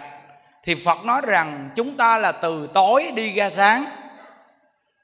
Thì 0.64 0.74
Phật 0.74 1.04
nói 1.04 1.20
rằng 1.26 1.70
chúng 1.76 1.96
ta 1.96 2.18
là 2.18 2.32
từ 2.32 2.68
tối 2.74 3.12
đi 3.14 3.32
ra 3.32 3.50
sáng. 3.50 3.84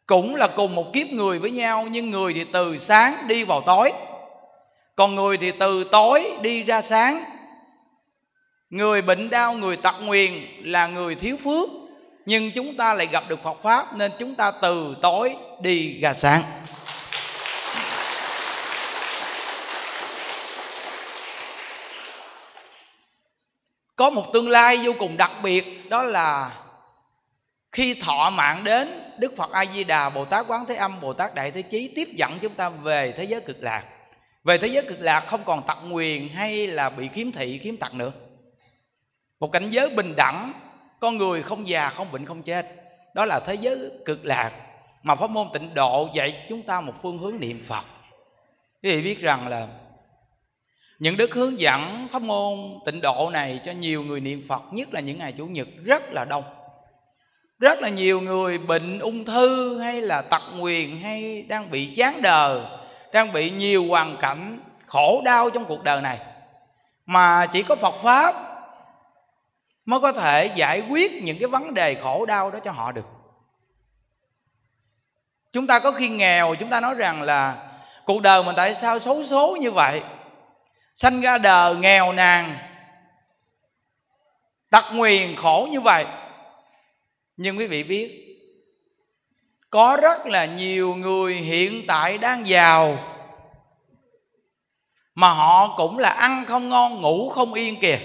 Cũng 0.06 0.36
là 0.36 0.48
cùng 0.56 0.74
một 0.74 0.92
kiếp 0.92 1.06
người 1.06 1.38
với 1.38 1.50
nhau, 1.50 1.86
nhưng 1.90 2.10
người 2.10 2.34
thì 2.34 2.44
từ 2.52 2.78
sáng 2.78 3.28
đi 3.28 3.44
vào 3.44 3.60
tối. 3.60 3.92
Còn 4.96 5.14
người 5.14 5.36
thì 5.36 5.50
từ 5.50 5.84
tối 5.84 6.36
đi 6.42 6.62
ra 6.62 6.82
sáng 6.82 7.24
người 8.74 9.02
bệnh 9.02 9.30
đau, 9.30 9.54
người 9.54 9.76
tật 9.76 9.94
nguyền 10.00 10.32
là 10.62 10.86
người 10.86 11.14
thiếu 11.14 11.36
phước. 11.36 11.68
Nhưng 12.26 12.50
chúng 12.50 12.76
ta 12.76 12.94
lại 12.94 13.08
gặp 13.12 13.24
được 13.28 13.42
Phật 13.42 13.62
pháp, 13.62 13.96
nên 13.96 14.12
chúng 14.18 14.34
ta 14.34 14.50
từ 14.50 14.96
tối 15.02 15.36
đi 15.60 15.98
gà 16.00 16.14
sáng. 16.14 16.42
Có 23.96 24.10
một 24.10 24.32
tương 24.32 24.48
lai 24.48 24.76
vô 24.76 24.92
cùng 24.98 25.16
đặc 25.16 25.30
biệt, 25.42 25.90
đó 25.90 26.02
là 26.02 26.50
khi 27.72 27.94
thọ 27.94 28.30
mạng 28.30 28.64
đến, 28.64 28.88
đức 29.18 29.36
phật 29.36 29.50
a 29.52 29.64
di 29.66 29.84
đà 29.84 30.10
bồ 30.10 30.24
tát 30.24 30.46
quán 30.48 30.64
thế 30.68 30.74
âm 30.74 31.00
bồ 31.00 31.12
tát 31.12 31.34
đại 31.34 31.50
thế 31.50 31.62
chí 31.62 31.92
tiếp 31.96 32.08
dẫn 32.16 32.38
chúng 32.42 32.54
ta 32.54 32.68
về 32.68 33.14
thế 33.16 33.24
giới 33.24 33.40
cực 33.40 33.62
lạc. 33.62 33.84
Về 34.44 34.58
thế 34.58 34.68
giới 34.68 34.84
cực 34.88 35.00
lạc 35.00 35.20
không 35.20 35.44
còn 35.44 35.66
tật 35.66 35.78
nguyền 35.84 36.28
hay 36.28 36.66
là 36.66 36.90
bị 36.90 37.08
khiếm 37.08 37.32
thị, 37.32 37.58
khiếm 37.62 37.76
tật 37.76 37.94
nữa 37.94 38.12
một 39.44 39.52
cảnh 39.52 39.70
giới 39.70 39.88
bình 39.88 40.14
đẳng, 40.16 40.52
con 41.00 41.18
người 41.18 41.42
không 41.42 41.68
già, 41.68 41.88
không 41.88 42.12
bệnh, 42.12 42.26
không 42.26 42.42
chết. 42.42 42.66
Đó 43.14 43.24
là 43.24 43.40
thế 43.40 43.54
giới 43.54 43.90
cực 44.04 44.24
lạc 44.24 44.52
mà 45.02 45.14
pháp 45.14 45.30
môn 45.30 45.46
tịnh 45.52 45.74
độ 45.74 46.08
dạy 46.14 46.46
chúng 46.48 46.62
ta 46.62 46.80
một 46.80 46.92
phương 47.02 47.18
hướng 47.18 47.40
niệm 47.40 47.62
phật. 47.64 47.84
Quý 48.82 48.90
vị 48.90 49.02
biết 49.02 49.20
rằng 49.20 49.48
là 49.48 49.66
những 50.98 51.16
đức 51.16 51.34
hướng 51.34 51.60
dẫn 51.60 52.08
pháp 52.12 52.22
môn 52.22 52.58
tịnh 52.86 53.00
độ 53.00 53.30
này 53.32 53.60
cho 53.64 53.72
nhiều 53.72 54.02
người 54.02 54.20
niệm 54.20 54.42
phật, 54.48 54.62
nhất 54.72 54.94
là 54.94 55.00
những 55.00 55.18
ngày 55.18 55.32
chủ 55.32 55.46
nhật, 55.46 55.68
rất 55.84 56.02
là 56.12 56.24
đông. 56.24 56.44
Rất 57.58 57.80
là 57.80 57.88
nhiều 57.88 58.20
người 58.20 58.58
bệnh, 58.58 58.98
ung 58.98 59.24
thư, 59.24 59.78
hay 59.78 60.00
là 60.00 60.22
tật 60.22 60.42
nguyền, 60.56 60.90
hay 61.02 61.42
đang 61.42 61.70
bị 61.70 61.94
chán 61.96 62.22
đời, 62.22 62.60
đang 63.12 63.32
bị 63.32 63.50
nhiều 63.50 63.86
hoàn 63.88 64.16
cảnh 64.16 64.60
khổ 64.86 65.22
đau 65.24 65.50
trong 65.50 65.64
cuộc 65.64 65.84
đời 65.84 66.00
này. 66.00 66.18
Mà 67.06 67.46
chỉ 67.46 67.62
có 67.62 67.76
phật 67.76 67.94
pháp 68.02 68.43
mới 69.84 70.00
có 70.00 70.12
thể 70.12 70.46
giải 70.54 70.80
quyết 70.80 71.22
những 71.22 71.38
cái 71.38 71.48
vấn 71.48 71.74
đề 71.74 71.94
khổ 71.94 72.26
đau 72.26 72.50
đó 72.50 72.58
cho 72.64 72.70
họ 72.70 72.92
được. 72.92 73.06
Chúng 75.52 75.66
ta 75.66 75.78
có 75.78 75.92
khi 75.92 76.08
nghèo, 76.08 76.54
chúng 76.54 76.70
ta 76.70 76.80
nói 76.80 76.94
rằng 76.94 77.22
là 77.22 77.70
cuộc 78.04 78.22
đời 78.22 78.42
mình 78.42 78.54
tại 78.56 78.74
sao 78.74 78.98
xấu 78.98 79.24
số 79.24 79.56
như 79.60 79.70
vậy? 79.70 80.02
Sanh 80.96 81.20
ra 81.20 81.38
đời 81.38 81.76
nghèo 81.76 82.12
nàn 82.12 82.56
tật 84.70 84.84
nguyền 84.92 85.36
khổ 85.36 85.68
như 85.70 85.80
vậy. 85.80 86.04
Nhưng 87.36 87.58
quý 87.58 87.66
vị 87.66 87.84
biết, 87.84 88.20
có 89.70 89.98
rất 90.02 90.26
là 90.26 90.44
nhiều 90.44 90.94
người 90.94 91.34
hiện 91.34 91.84
tại 91.86 92.18
đang 92.18 92.46
giàu, 92.46 92.98
mà 95.14 95.28
họ 95.28 95.74
cũng 95.76 95.98
là 95.98 96.08
ăn 96.08 96.44
không 96.46 96.68
ngon, 96.68 97.00
ngủ 97.00 97.28
không 97.28 97.54
yên 97.54 97.80
kìa 97.80 97.98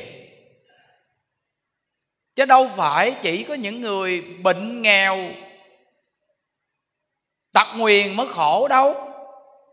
chứ 2.36 2.46
đâu 2.46 2.70
phải 2.76 3.16
chỉ 3.22 3.44
có 3.44 3.54
những 3.54 3.82
người 3.82 4.22
bệnh 4.22 4.82
nghèo, 4.82 5.18
tật 7.54 7.68
nguyền 7.76 8.16
mới 8.16 8.28
khổ 8.28 8.68
đâu, 8.68 8.96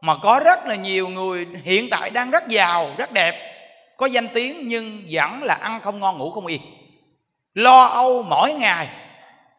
mà 0.01 0.17
có 0.23 0.41
rất 0.45 0.67
là 0.67 0.75
nhiều 0.75 1.09
người 1.09 1.47
hiện 1.65 1.91
tại 1.91 2.11
đang 2.11 2.31
rất 2.31 2.49
giàu, 2.49 2.91
rất 2.99 3.13
đẹp, 3.13 3.35
có 3.97 4.07
danh 4.07 4.29
tiếng 4.35 4.69
nhưng 4.69 5.03
vẫn 5.11 5.43
là 5.43 5.55
ăn 5.55 5.81
không 5.81 6.01
ngon, 6.01 6.19
ngủ 6.19 6.31
không 6.31 6.47
yên. 6.47 6.61
Lo 7.55 7.85
âu 7.85 8.23
mỗi 8.23 8.53
ngày 8.53 8.89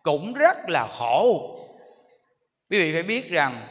cũng 0.03 0.33
rất 0.33 0.57
là 0.69 0.87
khổ. 0.87 1.53
Quý 2.69 2.79
vị 2.79 2.93
phải 2.93 3.03
biết 3.03 3.29
rằng, 3.29 3.67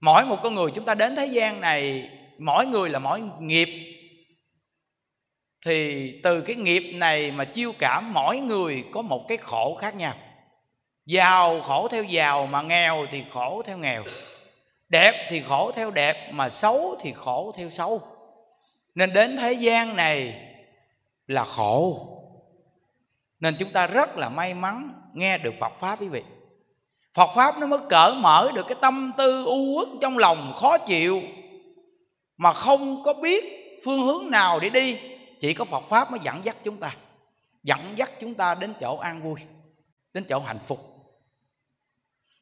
mỗi 0.00 0.24
một 0.24 0.36
con 0.42 0.54
người 0.54 0.70
chúng 0.74 0.84
ta 0.84 0.94
đến 0.94 1.16
thế 1.16 1.26
gian 1.26 1.60
này, 1.60 2.10
mỗi 2.38 2.66
người 2.66 2.90
là 2.90 2.98
mỗi 2.98 3.20
nghiệp 3.40 3.68
thì 5.64 6.12
từ 6.22 6.40
cái 6.40 6.56
nghiệp 6.56 6.92
này 6.94 7.32
mà 7.32 7.44
chiêu 7.44 7.72
cảm 7.78 8.14
mỗi 8.14 8.38
người 8.38 8.84
có 8.92 9.02
một 9.02 9.24
cái 9.28 9.38
khổ 9.38 9.74
khác 9.80 9.94
nhau. 9.94 10.14
Giàu 11.06 11.60
khổ 11.60 11.88
theo 11.88 12.04
giàu 12.04 12.46
mà 12.46 12.62
nghèo 12.62 13.06
thì 13.10 13.22
khổ 13.30 13.62
theo 13.66 13.78
nghèo. 13.78 14.04
Đẹp 14.88 15.26
thì 15.30 15.42
khổ 15.48 15.72
theo 15.72 15.90
đẹp 15.90 16.32
mà 16.32 16.50
xấu 16.50 16.96
thì 17.00 17.12
khổ 17.12 17.52
theo 17.56 17.70
xấu. 17.70 18.02
Nên 18.94 19.12
đến 19.12 19.36
thế 19.36 19.52
gian 19.52 19.96
này 19.96 20.34
là 21.26 21.44
khổ. 21.44 22.08
Nên 23.40 23.56
chúng 23.58 23.72
ta 23.72 23.86
rất 23.86 24.16
là 24.16 24.28
may 24.28 24.54
mắn 24.54 24.92
nghe 25.14 25.38
được 25.38 25.54
Phật 25.60 25.72
pháp 25.80 26.00
quý 26.00 26.08
vị. 26.08 26.22
Phật 27.14 27.30
pháp 27.34 27.58
nó 27.58 27.66
mới 27.66 27.78
cởi 27.90 28.14
mở 28.14 28.50
được 28.54 28.66
cái 28.68 28.76
tâm 28.80 29.12
tư 29.16 29.44
u 29.44 29.74
uất 29.76 29.88
trong 30.00 30.18
lòng 30.18 30.52
khó 30.56 30.78
chịu 30.78 31.22
mà 32.36 32.52
không 32.52 33.02
có 33.02 33.12
biết 33.12 33.44
phương 33.84 34.02
hướng 34.02 34.30
nào 34.30 34.60
để 34.60 34.68
đi 34.68 34.98
chỉ 35.40 35.54
có 35.54 35.64
Phật 35.64 35.84
pháp 35.88 36.10
mới 36.10 36.20
dẫn 36.22 36.44
dắt 36.44 36.56
chúng 36.64 36.76
ta, 36.76 36.96
dẫn 37.62 37.94
dắt 37.96 38.10
chúng 38.20 38.34
ta 38.34 38.54
đến 38.54 38.74
chỗ 38.80 38.96
an 38.96 39.22
vui, 39.22 39.40
đến 40.14 40.24
chỗ 40.28 40.40
hạnh 40.40 40.58
phúc. 40.58 40.98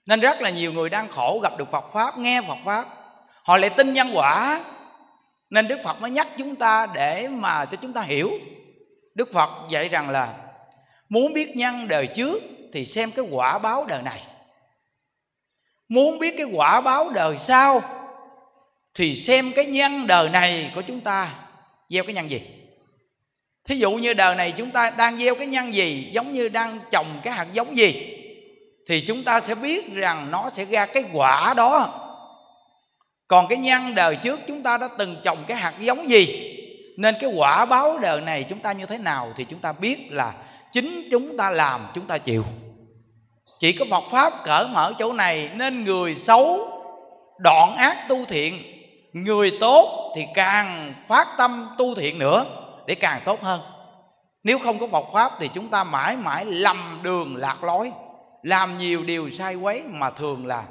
Nên 0.06 0.20
rất 0.20 0.40
là 0.40 0.50
nhiều 0.50 0.72
người 0.72 0.90
đang 0.90 1.08
khổ 1.08 1.40
gặp 1.42 1.58
được 1.58 1.70
Phật 1.70 1.92
pháp, 1.92 2.18
nghe 2.18 2.42
Phật 2.42 2.58
pháp, 2.64 2.86
họ 3.42 3.56
lại 3.56 3.70
tin 3.70 3.94
nhân 3.94 4.10
quả. 4.14 4.64
Nên 5.50 5.68
Đức 5.68 5.80
Phật 5.84 6.00
mới 6.00 6.10
nhắc 6.10 6.28
chúng 6.38 6.56
ta 6.56 6.86
để 6.94 7.28
mà 7.28 7.64
cho 7.64 7.76
chúng 7.76 7.92
ta 7.92 8.02
hiểu. 8.02 8.30
Đức 9.14 9.32
Phật 9.32 9.50
dạy 9.70 9.88
rằng 9.88 10.10
là 10.10 10.34
muốn 11.08 11.32
biết 11.32 11.56
nhân 11.56 11.88
đời 11.88 12.06
trước 12.06 12.42
thì 12.72 12.86
xem 12.86 13.10
cái 13.10 13.24
quả 13.30 13.58
báo 13.58 13.84
đời 13.84 14.02
này. 14.02 14.22
Muốn 15.88 16.18
biết 16.18 16.34
cái 16.36 16.46
quả 16.52 16.80
báo 16.80 17.10
đời 17.10 17.38
sau 17.38 17.82
thì 18.94 19.16
xem 19.16 19.52
cái 19.56 19.66
nhân 19.66 20.06
đời 20.06 20.28
này 20.28 20.72
của 20.74 20.82
chúng 20.82 21.00
ta 21.00 21.34
gieo 21.88 22.04
cái 22.04 22.14
nhân 22.14 22.30
gì 22.30 22.55
thí 23.66 23.76
dụ 23.76 23.92
như 23.92 24.14
đời 24.14 24.34
này 24.34 24.52
chúng 24.52 24.70
ta 24.70 24.90
đang 24.90 25.18
gieo 25.18 25.34
cái 25.34 25.46
nhân 25.46 25.74
gì, 25.74 26.10
giống 26.12 26.32
như 26.32 26.48
đang 26.48 26.78
trồng 26.90 27.06
cái 27.22 27.32
hạt 27.32 27.46
giống 27.52 27.76
gì, 27.76 28.12
thì 28.88 29.00
chúng 29.00 29.24
ta 29.24 29.40
sẽ 29.40 29.54
biết 29.54 29.94
rằng 29.94 30.30
nó 30.30 30.50
sẽ 30.52 30.64
ra 30.64 30.86
cái 30.86 31.04
quả 31.12 31.54
đó. 31.56 32.02
Còn 33.28 33.48
cái 33.48 33.58
nhân 33.58 33.94
đời 33.94 34.16
trước 34.16 34.40
chúng 34.46 34.62
ta 34.62 34.78
đã 34.78 34.88
từng 34.98 35.16
trồng 35.24 35.38
cái 35.46 35.56
hạt 35.56 35.74
giống 35.80 36.08
gì, 36.08 36.52
nên 36.96 37.14
cái 37.20 37.30
quả 37.36 37.64
báo 37.64 37.98
đời 37.98 38.20
này 38.20 38.44
chúng 38.48 38.58
ta 38.58 38.72
như 38.72 38.86
thế 38.86 38.98
nào 38.98 39.32
thì 39.36 39.44
chúng 39.44 39.58
ta 39.58 39.72
biết 39.72 39.98
là 40.10 40.32
chính 40.72 41.08
chúng 41.10 41.36
ta 41.36 41.50
làm, 41.50 41.86
chúng 41.94 42.06
ta 42.06 42.18
chịu. 42.18 42.44
Chỉ 43.60 43.72
có 43.72 43.84
Phật 43.90 44.04
pháp 44.10 44.32
cởi 44.44 44.66
mở 44.68 44.92
chỗ 44.98 45.12
này, 45.12 45.50
nên 45.54 45.84
người 45.84 46.14
xấu 46.14 46.68
đoạn 47.38 47.76
ác 47.76 48.06
tu 48.08 48.24
thiện, 48.24 48.62
người 49.12 49.52
tốt 49.60 50.12
thì 50.16 50.22
càng 50.34 50.94
phát 51.08 51.26
tâm 51.38 51.68
tu 51.78 51.94
thiện 51.94 52.18
nữa 52.18 52.44
để 52.86 52.94
càng 52.94 53.22
tốt 53.24 53.42
hơn. 53.42 53.60
Nếu 54.42 54.58
không 54.58 54.78
có 54.78 54.86
Phật 54.86 55.04
pháp 55.12 55.32
thì 55.38 55.48
chúng 55.48 55.68
ta 55.68 55.84
mãi 55.84 56.16
mãi 56.16 56.44
lầm 56.44 57.00
đường 57.02 57.36
lạc 57.36 57.64
lối, 57.64 57.92
làm 58.42 58.78
nhiều 58.78 59.02
điều 59.02 59.30
sai 59.30 59.54
quấy 59.54 59.82
mà 59.86 60.10
thường 60.10 60.46
là 60.46 60.64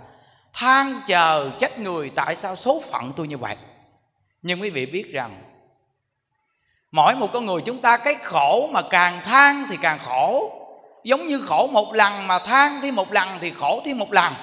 than 0.54 1.01
chờ 1.08 1.49
trách 1.60 1.80
người 1.80 2.12
tại 2.15 2.36
sao 2.36 2.56
số 2.56 2.82
phận 2.91 3.13
tôi 3.15 3.28
như 3.28 3.38
vậy. 3.38 3.56
Nhưng 4.41 4.62
quý 4.62 4.69
vị 4.69 4.86
biết 4.86 5.12
rằng, 5.13 5.43
mỗi 6.91 7.15
một 7.15 7.30
con 7.34 7.45
người 7.45 7.62
chúng 7.65 7.82
ta 7.82 7.97
cái 7.97 8.15
khổ 8.23 8.69
mà 8.71 8.82
càng 8.89 9.21
than 9.23 9.65
thì 9.69 9.78
càng 9.82 9.99
khổ. 9.99 10.51
Giống 11.04 11.25
như 11.25 11.41
khổ 11.41 11.67
một 11.67 11.93
lần 11.93 12.28
mà 12.28 12.39
than 12.39 12.82
thêm 12.82 12.95
một 12.95 13.12
lần 13.12 13.30
thì 13.41 13.51
khổ 13.51 13.82
thêm 13.86 13.97
một 13.97 14.13
lần. 14.13 14.34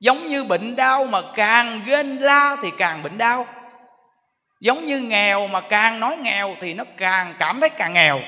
Giống 0.00 0.26
như 0.26 0.44
bệnh 0.44 0.76
đau 0.76 1.04
mà 1.04 1.20
càng 1.34 1.82
ghen 1.86 2.16
la 2.16 2.56
thì 2.62 2.70
càng 2.78 3.02
bệnh 3.02 3.18
đau 3.18 3.46
giống 4.64 4.84
như 4.84 5.00
nghèo 5.00 5.46
mà 5.46 5.60
càng 5.60 6.00
nói 6.00 6.16
nghèo 6.16 6.56
thì 6.60 6.74
nó 6.74 6.84
càng 6.96 7.34
cảm 7.38 7.60
thấy 7.60 7.70
càng 7.70 7.92
nghèo. 7.92 8.20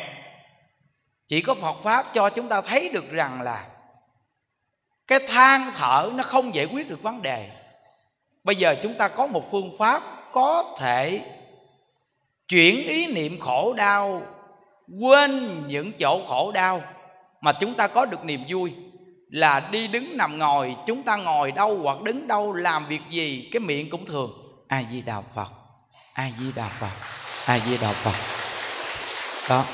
Chỉ 1.28 1.40
có 1.40 1.54
phật 1.54 1.82
pháp 1.82 2.06
cho 2.14 2.30
chúng 2.30 2.48
ta 2.48 2.60
thấy 2.60 2.88
được 2.88 3.10
rằng 3.10 3.42
là 3.42 3.66
cái 5.06 5.18
than 5.28 5.72
thở 5.74 6.10
nó 6.14 6.22
không 6.22 6.54
giải 6.54 6.64
quyết 6.64 6.88
được 6.88 7.02
vấn 7.02 7.22
đề. 7.22 7.50
Bây 8.44 8.56
giờ 8.56 8.76
chúng 8.82 8.94
ta 8.98 9.08
có 9.08 9.26
một 9.26 9.50
phương 9.50 9.76
pháp 9.78 10.02
có 10.32 10.76
thể 10.78 11.20
chuyển 12.48 12.86
ý 12.86 13.06
niệm 13.06 13.40
khổ 13.40 13.74
đau 13.76 14.22
quên 15.00 15.62
những 15.68 15.92
chỗ 15.98 16.22
khổ 16.28 16.52
đau 16.52 16.82
mà 17.40 17.52
chúng 17.60 17.74
ta 17.74 17.88
có 17.88 18.06
được 18.06 18.24
niềm 18.24 18.44
vui 18.48 18.74
là 19.30 19.68
đi 19.70 19.88
đứng 19.88 20.16
nằm 20.16 20.38
ngồi, 20.38 20.76
chúng 20.86 21.02
ta 21.02 21.16
ngồi 21.16 21.52
đâu 21.52 21.78
hoặc 21.82 22.02
đứng 22.02 22.28
đâu 22.28 22.52
làm 22.52 22.86
việc 22.86 23.00
gì, 23.10 23.48
cái 23.52 23.60
miệng 23.60 23.90
cũng 23.90 24.06
thường. 24.06 24.32
A 24.68 24.82
di 24.90 25.00
đà 25.00 25.20
phật 25.20 25.65
a 26.16 26.30
di 26.38 26.52
đà 26.52 26.68
phật, 26.68 26.90
a 27.46 27.58
di 27.58 27.78
đà 27.78 27.92
phật. 27.92 28.14
Đó. 29.48 29.64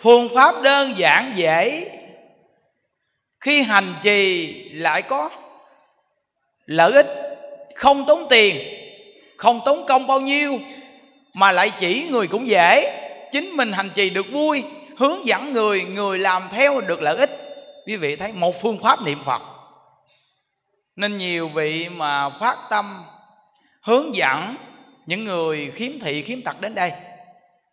Phương 0.00 0.28
pháp 0.34 0.62
đơn 0.62 0.98
giản 0.98 1.32
dễ. 1.34 1.90
Khi 3.40 3.62
hành 3.62 3.94
trì 4.02 4.52
lại 4.72 5.02
có 5.02 5.30
lợi 6.66 6.92
ích, 6.92 7.06
không 7.74 8.06
tốn 8.06 8.26
tiền, 8.30 8.56
không 9.36 9.60
tốn 9.64 9.86
công 9.86 10.06
bao 10.06 10.20
nhiêu, 10.20 10.58
mà 11.34 11.52
lại 11.52 11.70
chỉ 11.78 12.08
người 12.10 12.26
cũng 12.26 12.48
dễ. 12.48 12.96
Chính 13.32 13.50
mình 13.50 13.72
hành 13.72 13.90
trì 13.94 14.10
được 14.10 14.26
vui, 14.32 14.64
hướng 14.98 15.26
dẫn 15.26 15.52
người 15.52 15.82
người 15.84 16.18
làm 16.18 16.48
theo 16.52 16.80
được 16.80 17.02
lợi 17.02 17.16
ích. 17.16 17.30
Quý 17.86 17.96
vị 17.96 18.16
thấy 18.16 18.32
một 18.32 18.62
phương 18.62 18.82
pháp 18.82 19.02
niệm 19.02 19.22
phật. 19.24 19.42
Nên 20.96 21.18
nhiều 21.18 21.48
vị 21.48 21.88
mà 21.88 22.30
phát 22.30 22.56
tâm 22.70 23.04
hướng 23.80 24.14
dẫn 24.14 24.54
những 25.06 25.24
người 25.24 25.70
khiếm 25.74 26.00
thị, 26.00 26.22
khiếm 26.22 26.42
tật 26.42 26.60
đến 26.60 26.74
đây, 26.74 26.92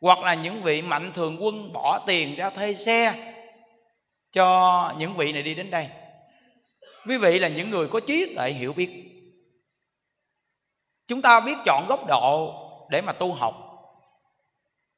hoặc 0.02 0.20
là 0.20 0.34
những 0.34 0.64
vị 0.64 0.82
mạnh 0.82 1.12
thường 1.14 1.38
quân 1.40 1.74
bỏ 1.74 2.00
tiền 2.08 2.36
ra 2.36 2.50
thuê 2.50 2.74
xe 2.74 3.34
cho 4.32 4.94
những 4.98 5.18
vị 5.18 5.34
này 5.34 5.44
đi 5.44 5.56
đến 5.56 5.72
đây. 5.72 5.88
Quý 7.08 7.18
vị 7.18 7.40
là 7.40 7.48
những 7.48 7.70
người 7.70 7.88
có 7.88 8.00
trí 8.00 8.36
tuệ 8.36 8.52
hiểu 8.52 8.74
biết. 8.74 9.04
Chúng 11.08 11.22
ta 11.22 11.40
biết 11.40 11.58
chọn 11.66 11.86
góc 11.88 12.08
độ 12.08 12.54
để 12.90 13.02
mà 13.02 13.14
tu 13.14 13.34
học. 13.34 13.56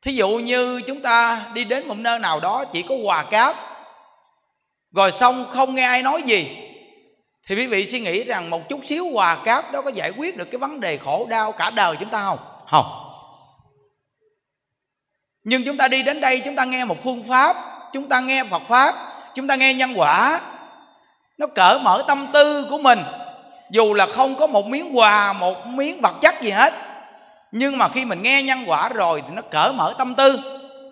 Thí 0.02 0.14
dụ 0.14 0.30
như 0.30 0.82
chúng 0.88 1.02
ta 1.02 1.52
đi 1.54 1.64
đến 1.64 1.88
một 1.88 1.98
nơi 1.98 2.20
nào 2.20 2.40
đó 2.40 2.66
chỉ 2.66 2.82
có 2.82 2.96
hòa 3.04 3.24
cáp, 3.32 3.56
rồi 4.92 5.12
xong 5.12 5.46
không 5.50 5.76
nghe 5.76 5.84
ai 5.84 6.04
nói 6.04 6.22
gì 6.22 6.69
thì 7.50 7.56
quý 7.56 7.68
vị 7.68 7.86
suy 7.86 8.00
nghĩ 8.00 8.24
rằng 8.24 8.50
một 8.50 8.70
chút 8.70 8.80
xíu 8.84 9.10
hòa 9.14 9.38
cáp 9.46 9.72
đó 9.72 9.82
có 9.82 9.92
giải 9.92 10.12
quyết 10.18 10.38
được 10.38 10.52
cái 10.52 10.60
vấn 10.60 10.80
đề 10.80 10.98
khổ 10.98 11.28
đau 11.30 11.52
cả 11.52 11.70
đời 11.70 11.96
chúng 12.00 12.10
ta 12.10 12.24
không? 12.24 12.40
Không. 12.68 12.86
Nhưng 15.44 15.66
chúng 15.66 15.78
ta 15.78 15.88
đi 15.88 16.04
đến 16.04 16.22
đây, 16.22 16.42
chúng 16.46 16.56
ta 16.56 16.66
nghe 16.66 16.86
một 16.86 17.04
phương 17.04 17.24
pháp, 17.24 17.56
chúng 17.94 18.10
ta 18.10 18.20
nghe 18.20 18.44
phật 18.44 18.62
pháp, 18.68 18.96
chúng 19.36 19.48
ta 19.48 19.56
nghe 19.56 19.74
nhân 19.74 19.94
quả. 19.96 20.42
Nó 21.38 21.48
cởi 21.48 21.80
mở 21.80 22.04
tâm 22.08 22.28
tư 22.34 22.68
của 22.70 22.78
mình. 22.78 23.00
Dù 23.72 23.94
là 23.94 24.06
không 24.06 24.36
có 24.36 24.48
một 24.48 24.68
miếng 24.68 24.98
quà, 24.98 25.34
một 25.34 25.66
miếng 25.66 26.02
vật 26.02 26.16
chất 26.22 26.42
gì 26.42 26.50
hết, 26.50 26.74
nhưng 27.52 27.78
mà 27.78 27.90
khi 27.90 28.06
mình 28.06 28.22
nghe 28.22 28.44
nhân 28.44 28.64
quả 28.68 28.90
rồi 28.90 29.24
thì 29.28 29.34
nó 29.34 29.42
cởi 29.42 29.74
mở 29.74 29.94
tâm 29.98 30.16
tư. 30.16 30.40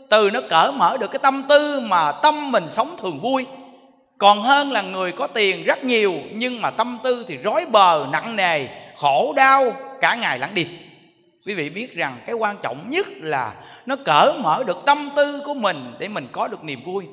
Từ 0.09 0.29
nó 0.31 0.39
cởi 0.49 0.71
mở 0.71 0.97
được 0.97 1.11
cái 1.11 1.19
tâm 1.19 1.43
tư 1.49 1.79
mà 1.79 2.11
tâm 2.11 2.51
mình 2.51 2.65
sống 2.69 2.95
thường 2.97 3.19
vui 3.19 3.45
còn 4.17 4.41
hơn 4.41 4.71
là 4.71 4.81
người 4.81 5.11
có 5.11 5.27
tiền 5.27 5.63
rất 5.63 5.83
nhiều, 5.83 6.13
nhưng 6.33 6.61
mà 6.61 6.71
tâm 6.71 6.99
tư 7.03 7.25
thì 7.27 7.37
rối 7.37 7.65
bờ 7.65 8.07
nặng 8.11 8.35
nề, 8.35 8.67
khổ 8.95 9.33
đau, 9.35 9.73
cả 10.01 10.15
ngày 10.15 10.39
lẫn 10.39 10.49
đêm 10.53 10.67
quý 11.47 11.53
vị 11.53 11.69
biết 11.69 11.95
rằng 11.95 12.17
cái 12.25 12.35
quan 12.35 12.57
trọng 12.61 12.89
nhất 12.89 13.07
là 13.11 13.53
nó 13.85 13.95
cởi 14.05 14.33
mở 14.43 14.63
được 14.67 14.77
tâm 14.85 15.09
tư 15.15 15.41
của 15.45 15.53
mình 15.53 15.95
để 15.99 16.07
mình 16.07 16.27
có 16.31 16.47
được 16.47 16.63
niềm 16.63 16.83
vui. 16.85 17.05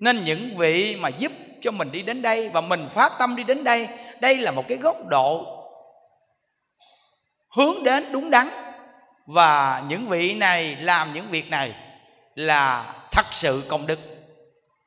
Nên 0.00 0.24
những 0.24 0.56
vị 0.56 0.96
mà 0.96 1.08
giúp 1.08 1.32
cho 1.62 1.70
mình 1.70 1.92
đi 1.92 2.02
đến 2.02 2.22
đây 2.22 2.48
và 2.48 2.60
mình 2.60 2.88
phát 2.94 3.12
tâm 3.18 3.36
đi 3.36 3.44
đến 3.44 3.64
đây 3.64 3.88
đây 4.20 4.38
là 4.38 4.50
một 4.50 4.64
cái 4.68 4.78
góc 4.78 4.96
độ 5.06 5.46
hướng 7.56 7.84
đến 7.84 8.12
đúng 8.12 8.30
đắn. 8.30 8.48
Và 9.26 9.82
những 9.88 10.08
vị 10.08 10.34
này 10.34 10.76
làm 10.80 11.12
những 11.12 11.30
việc 11.30 11.50
này 11.50 11.72
là 12.34 12.94
thật 13.12 13.26
sự 13.30 13.62
công 13.68 13.86
đức 13.86 14.15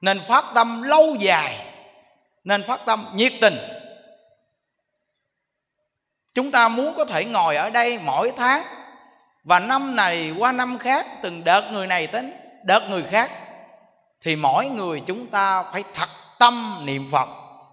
nên 0.01 0.21
phát 0.27 0.45
tâm 0.55 0.81
lâu 0.81 1.15
dài. 1.19 1.65
Nên 2.43 2.63
phát 2.63 2.85
tâm 2.85 3.05
nhiệt 3.13 3.33
tình. 3.41 3.57
Chúng 6.33 6.51
ta 6.51 6.67
muốn 6.67 6.93
có 6.97 7.05
thể 7.05 7.25
ngồi 7.25 7.55
ở 7.55 7.69
đây 7.69 7.99
mỗi 8.03 8.31
tháng. 8.37 8.63
Và 9.43 9.59
năm 9.59 9.95
này 9.95 10.33
qua 10.37 10.51
năm 10.51 10.77
khác, 10.77 11.05
từng 11.21 11.43
đợt 11.43 11.71
người 11.71 11.87
này 11.87 12.07
đến, 12.07 12.33
đợt 12.63 12.89
người 12.89 13.03
khác. 13.03 13.31
Thì 14.21 14.35
mỗi 14.35 14.69
người 14.69 15.01
chúng 15.05 15.27
ta 15.27 15.63
phải 15.63 15.83
thật 15.93 16.09
tâm 16.39 16.81
niệm 16.85 17.09
phật. 17.11 17.29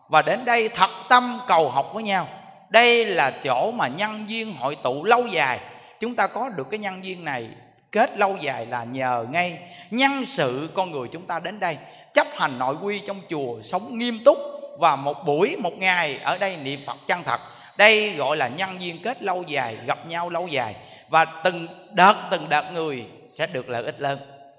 Và 0.08 0.22
đến 0.22 0.44
đây 0.44 0.68
thật 0.68 0.90
tâm 1.08 1.40
cầu 1.46 1.68
học 1.68 1.90
với 1.94 2.02
nhau. 2.02 2.28
Đây 2.68 3.04
là 3.04 3.30
chỗ 3.30 3.70
mà 3.70 3.88
nhân 3.88 4.24
duyên 4.30 4.54
hội 4.56 4.76
tụ 4.76 5.04
lâu 5.04 5.26
dài. 5.26 5.60
Chúng 6.00 6.14
ta 6.14 6.26
có 6.26 6.48
được 6.48 6.66
cái 6.70 6.78
nhân 6.78 7.04
duyên 7.04 7.24
này 7.24 7.48
kết 7.96 8.18
lâu 8.18 8.37
dài 8.40 8.66
là 8.66 8.85
nhờ 8.85 9.26
ngay 9.30 9.59
nhân 9.90 10.24
sự 10.24 10.70
con 10.74 10.90
người 10.90 11.09
chúng 11.12 11.26
ta 11.26 11.40
đến 11.40 11.61
đây, 11.61 11.76
chấp 12.14 12.26
hành 12.32 12.59
nội 12.59 12.76
quy 12.82 13.00
trong 13.06 13.20
chùa 13.28 13.62
sống 13.62 13.98
nghiêm 13.98 14.18
túc. 14.24 14.38
Và 14.78 14.96
một 14.96 15.26
buổi, 15.26 15.56
một 15.56 15.78
ngày 15.78 16.18
ở 16.22 16.38
đây 16.38 16.56
niệm 16.56 16.80
phật 16.87 16.96
chân 17.06 17.22
thật. 17.24 17.40
Đây 17.78 18.12
gọi 18.12 18.37
là 18.37 18.48
nhân 18.48 18.80
duyên 18.80 19.02
kết 19.02 19.22
lâu 19.22 19.42
dài, 19.42 19.76
gặp 19.87 20.06
nhau 20.06 20.30
lâu 20.30 20.46
dài. 20.46 20.74
Và 21.09 21.24
từng 21.24 21.68
đợt 21.92 22.14
từng 22.30 22.48
đợt 22.48 22.70
người 22.72 23.06
sẽ 23.30 23.46
được 23.46 23.68
lợi 23.68 23.85
ích 23.85 24.00
lớn. 24.00 24.18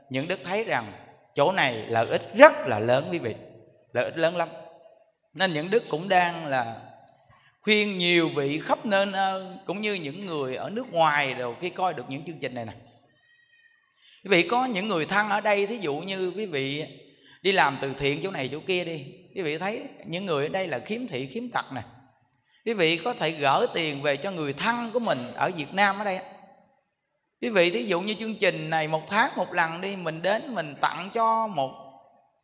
Những 0.09 0.27
đức 0.27 0.39
thấy 0.45 0.63
rằng 0.63 0.85
chỗ 1.35 1.51
này 1.51 1.73
lợi 1.73 2.07
ích 2.07 2.21
rất 2.35 2.53
là 2.67 2.79
lớn 2.79 3.07
quý 3.11 3.17
vị, 3.17 3.35
lợi 3.93 4.05
ích 4.05 4.17
lớn 4.17 4.37
lắm. 4.37 4.49
Nên 5.33 5.53
những 5.53 5.69
đức 5.69 5.83
cũng 5.89 6.09
đang 6.09 6.45
là 6.45 6.75
khuyên 7.61 7.97
nhiều 7.97 8.29
vị 8.35 8.61
khắp 8.63 8.85
nơi 8.85 9.07
cũng 9.65 9.81
như 9.81 9.93
những 9.93 10.25
người 10.25 10.55
ở 10.55 10.69
nước 10.69 10.93
ngoài 10.93 11.33
đều 11.33 11.55
khi 11.61 11.69
coi 11.69 11.93
được 11.93 12.05
những 12.09 12.25
chương 12.25 12.39
trình 12.39 12.53
này 12.53 12.65
nè 12.65 12.86
quý 14.23 14.29
vị, 14.29 14.43
có 14.43 14.65
những 14.65 14.87
người 14.87 15.05
thân 15.05 15.29
ở 15.29 15.41
đây, 15.41 15.67
thí 15.67 15.77
dụ 15.77 15.95
như 15.95 16.31
quý 16.35 16.45
vị 16.45 16.85
đi 17.41 17.51
làm 17.51 17.77
từ 17.81 17.93
thiện 17.97 18.19
chỗ 18.23 18.31
này 18.31 18.49
chỗ 18.51 18.59
kia 18.67 18.85
đi, 18.85 19.05
quý 19.35 19.41
vị 19.41 19.57
thấy 19.57 19.83
những 20.05 20.25
người 20.25 20.45
ở 20.45 20.49
đây 20.49 20.67
là 20.67 20.79
khiếm 20.79 21.07
thị, 21.07 21.25
khiếm 21.25 21.49
tật 21.49 21.65
nè. 21.75 21.81
Quý 22.65 22.73
vị 22.73 22.97
có 22.97 23.13
thể 23.13 23.31
gỡ 23.31 23.67
tiền 23.73 24.01
về 24.01 24.15
cho 24.15 24.31
người 24.31 24.53
thân 24.53 24.91
của 24.91 24.99
mình 24.99 25.33
ở 25.35 25.51
việt 25.57 25.73
nam 25.73 25.99
ở 25.99 26.05
đây 26.05 26.19
quý 27.41 27.49
vị, 27.49 27.71
thí 27.71 27.83
dụ 27.83 28.01
như 28.01 28.13
chương 28.13 28.35
trình 28.35 28.69
này, 28.69 28.87
một 28.87 29.01
tháng 29.09 29.31
một 29.35 29.53
lần 29.53 29.81
đi, 29.81 29.95
mình 29.95 30.21
đến 30.21 30.55
mình 30.55 30.75
tặng 30.81 31.09
cho 31.13 31.47
một 31.47 31.71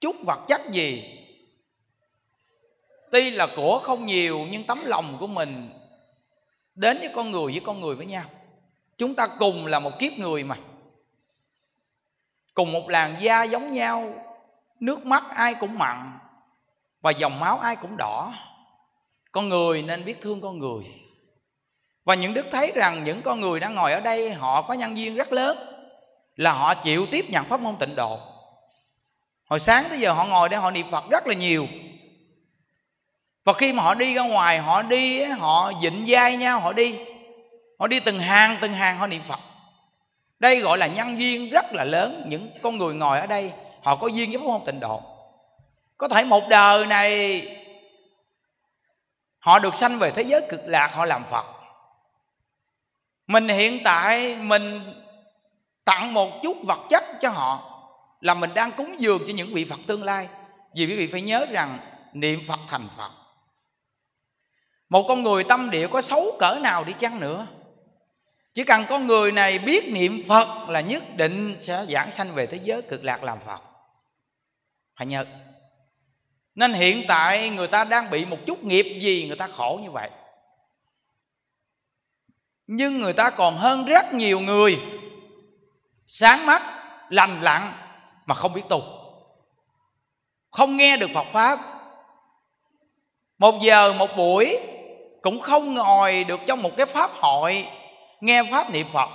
chút 0.01 0.15
vật 0.25 0.39
chất 0.47 0.61
gì? 0.71 1.19
Tuy 3.11 3.31
là 3.31 3.47
của 3.55 3.79
không 3.83 4.05
nhiều, 4.05 4.47
nhưng 4.51 4.63
tấm 4.63 4.85
lòng 4.85 5.17
của 5.19 5.27
mình 5.27 5.69
đến 6.75 6.97
với 6.99 7.09
con 7.15 7.31
người, 7.31 7.51
với 7.51 7.61
con 7.65 7.81
người 7.81 7.95
với 7.95 8.05
nhau. 8.05 8.23
Chúng 8.97 9.15
ta 9.15 9.27
cùng 9.39 9.65
là 9.65 9.79
một 9.79 9.99
kiếp 9.99 10.13
người 10.13 10.43
mà 10.43 10.55
cùng 12.53 12.71
một 12.71 12.89
làn 12.89 13.15
da 13.19 13.43
giống 13.43 13.73
nhau, 13.73 14.13
nước 14.79 15.05
mắt 15.05 15.23
ai 15.35 15.53
cũng 15.53 15.79
mặn 15.79 16.19
và 17.01 17.11
dòng 17.11 17.39
máu 17.39 17.59
ai 17.59 17.75
cũng 17.75 17.97
đỏ. 17.97 18.33
Con 19.31 19.49
người 19.49 19.81
nên 19.81 20.05
biết 20.05 20.21
thương 20.21 20.41
con 20.41 20.59
người. 20.59 20.83
Và 22.05 22.15
những 22.15 22.33
đức 22.33 22.45
thấy 22.51 22.71
rằng 22.75 23.03
những 23.03 23.21
con 23.21 23.39
người 23.39 23.59
đang 23.59 23.75
ngồi 23.75 23.93
ở 23.93 23.99
đây, 24.01 24.33
họ 24.33 24.61
có 24.61 24.73
nhân 24.73 24.97
duyên 24.97 25.15
rất 25.15 25.33
lớn 25.33 25.57
là 26.35 26.53
họ 26.53 26.73
chịu 26.75 27.05
tiếp 27.11 27.25
nhận 27.29 27.45
pháp 27.45 27.59
môn 27.59 27.75
tịnh 27.75 27.95
độ. 27.95 28.19
Hồi 29.45 29.59
sáng 29.59 29.85
tới 29.89 29.99
giờ 29.99 30.13
họ 30.13 30.25
ngồi 30.25 30.49
đây, 30.49 30.59
họ 30.59 30.71
niệm 30.71 30.87
phật 30.91 31.03
rất 31.09 31.27
là 31.27 31.33
nhiều. 31.33 31.67
Và 33.43 33.53
khi 33.53 33.73
mà 33.73 33.83
họ 33.83 33.93
đi 33.93 34.13
ra 34.13 34.23
ngoài, 34.23 34.59
họ 34.59 34.81
đi 34.81 35.23
họ 35.23 35.71
dịnh 35.81 36.05
dai 36.07 36.37
nhau, 36.37 36.59
họ 36.59 36.73
đi. 36.73 36.99
Họ 37.79 37.87
đi 37.87 37.99
từng 37.99 38.19
hàng 38.19 38.57
từng 38.61 38.73
hàng, 38.73 38.97
họ 38.97 39.07
niệm 39.07 39.21
phật 39.23 39.39
đây 40.43 40.59
gọi 40.59 40.77
là 40.77 40.87
nhân 40.87 41.19
duyên 41.19 41.49
rất 41.49 41.73
là 41.73 41.83
lớn. 41.83 42.25
Những 42.27 42.49
con 42.61 42.77
người 42.77 42.93
ngồi 42.93 43.19
ở 43.19 43.27
đây, 43.27 43.51
họ 43.83 43.95
có 43.95 44.07
duyên 44.07 44.29
với 44.29 44.39
pháp 44.39 44.45
môn 44.45 44.61
tịnh 44.65 44.79
độ. 44.79 45.01
Có 45.97 46.07
thể 46.07 46.23
một 46.23 46.47
đời 46.49 46.85
này, 46.85 47.47
họ 49.39 49.59
được 49.59 49.75
sanh 49.75 49.99
về 49.99 50.11
thế 50.11 50.21
giới 50.21 50.41
cực 50.49 50.61
lạc, 50.65 50.87
họ 50.93 51.05
làm 51.05 51.23
phật. 51.23 51.45
Mình 53.27 53.47
hiện 53.47 53.79
tại, 53.83 54.35
mình 54.35 54.93
tặng 55.85 56.13
một 56.13 56.29
chút 56.43 56.57
vật 56.63 56.79
chất 56.89 57.03
cho 57.21 57.29
họ, 57.29 57.81
là 58.21 58.33
mình 58.33 58.53
đang 58.53 58.71
cúng 58.71 58.95
dường 58.99 59.21
cho 59.27 59.33
những 59.33 59.53
vị 59.53 59.65
phật 59.69 59.79
tương 59.87 60.03
lai. 60.03 60.27
Vì 60.75 60.85
quý 60.85 60.95
vị 60.95 61.07
phải 61.11 61.21
nhớ 61.21 61.45
rằng, 61.51 61.79
niệm 62.13 62.41
phật 62.47 62.59
thành 62.67 62.87
phật. 62.97 63.11
Một 64.89 65.05
con 65.07 65.23
người 65.23 65.43
tâm 65.43 65.69
địa 65.69 65.87
có 65.87 66.01
xấu 66.01 66.37
cỡ 66.39 66.59
nào 66.61 66.83
đi 66.83 66.93
chăng 66.93 67.19
nữa? 67.19 67.47
Chỉ 68.53 68.63
cần 68.63 68.85
con 68.89 69.07
người 69.07 69.31
này 69.31 69.59
biết 69.59 69.89
niệm 69.93 70.23
phật 70.27 70.69
là 70.69 70.81
nhất 70.81 71.03
định 71.15 71.55
sẽ 71.59 71.85
giảng 71.89 72.11
sanh 72.11 72.35
về 72.35 72.45
thế 72.45 72.59
giới 72.63 72.81
cực 72.81 73.03
lạc 73.03 73.23
làm 73.23 73.39
phật. 73.45 73.61
Phải 74.97 75.07
nhớ. 75.07 75.25
Nên 76.55 76.73
hiện 76.73 77.05
tại 77.07 77.49
người 77.49 77.67
ta 77.67 77.83
đang 77.83 78.09
bị 78.09 78.25
một 78.25 78.37
chút 78.45 78.63
nghiệp 78.63 78.99
gì 79.01 79.27
người 79.27 79.37
ta 79.37 79.47
khổ 79.47 79.79
như 79.83 79.91
vậy. 79.91 80.09
Nhưng 82.67 82.99
người 82.99 83.13
ta 83.13 83.29
còn 83.29 83.57
hơn 83.57 83.85
rất 83.85 84.13
nhiều 84.13 84.39
người 84.39 84.79
sáng 86.07 86.45
mắt, 86.45 86.61
lành 87.09 87.41
lặn 87.41 87.73
mà 88.25 88.35
không 88.35 88.53
biết 88.53 88.61
tu. 88.69 88.83
Không 90.51 90.77
nghe 90.77 90.97
được 90.97 91.09
phật 91.13 91.25
pháp. 91.31 91.59
Một 93.37 93.61
giờ, 93.61 93.93
một 93.93 94.09
buổi 94.17 94.59
cũng 95.21 95.41
không 95.41 95.73
ngồi 95.73 96.23
được 96.23 96.39
trong 96.47 96.61
một 96.61 96.71
cái 96.77 96.85
pháp 96.85 97.11
hội 97.13 97.67
nghe 98.23 98.43
pháp 98.51 98.69
niệm 98.69 98.87
phật. 98.93 99.09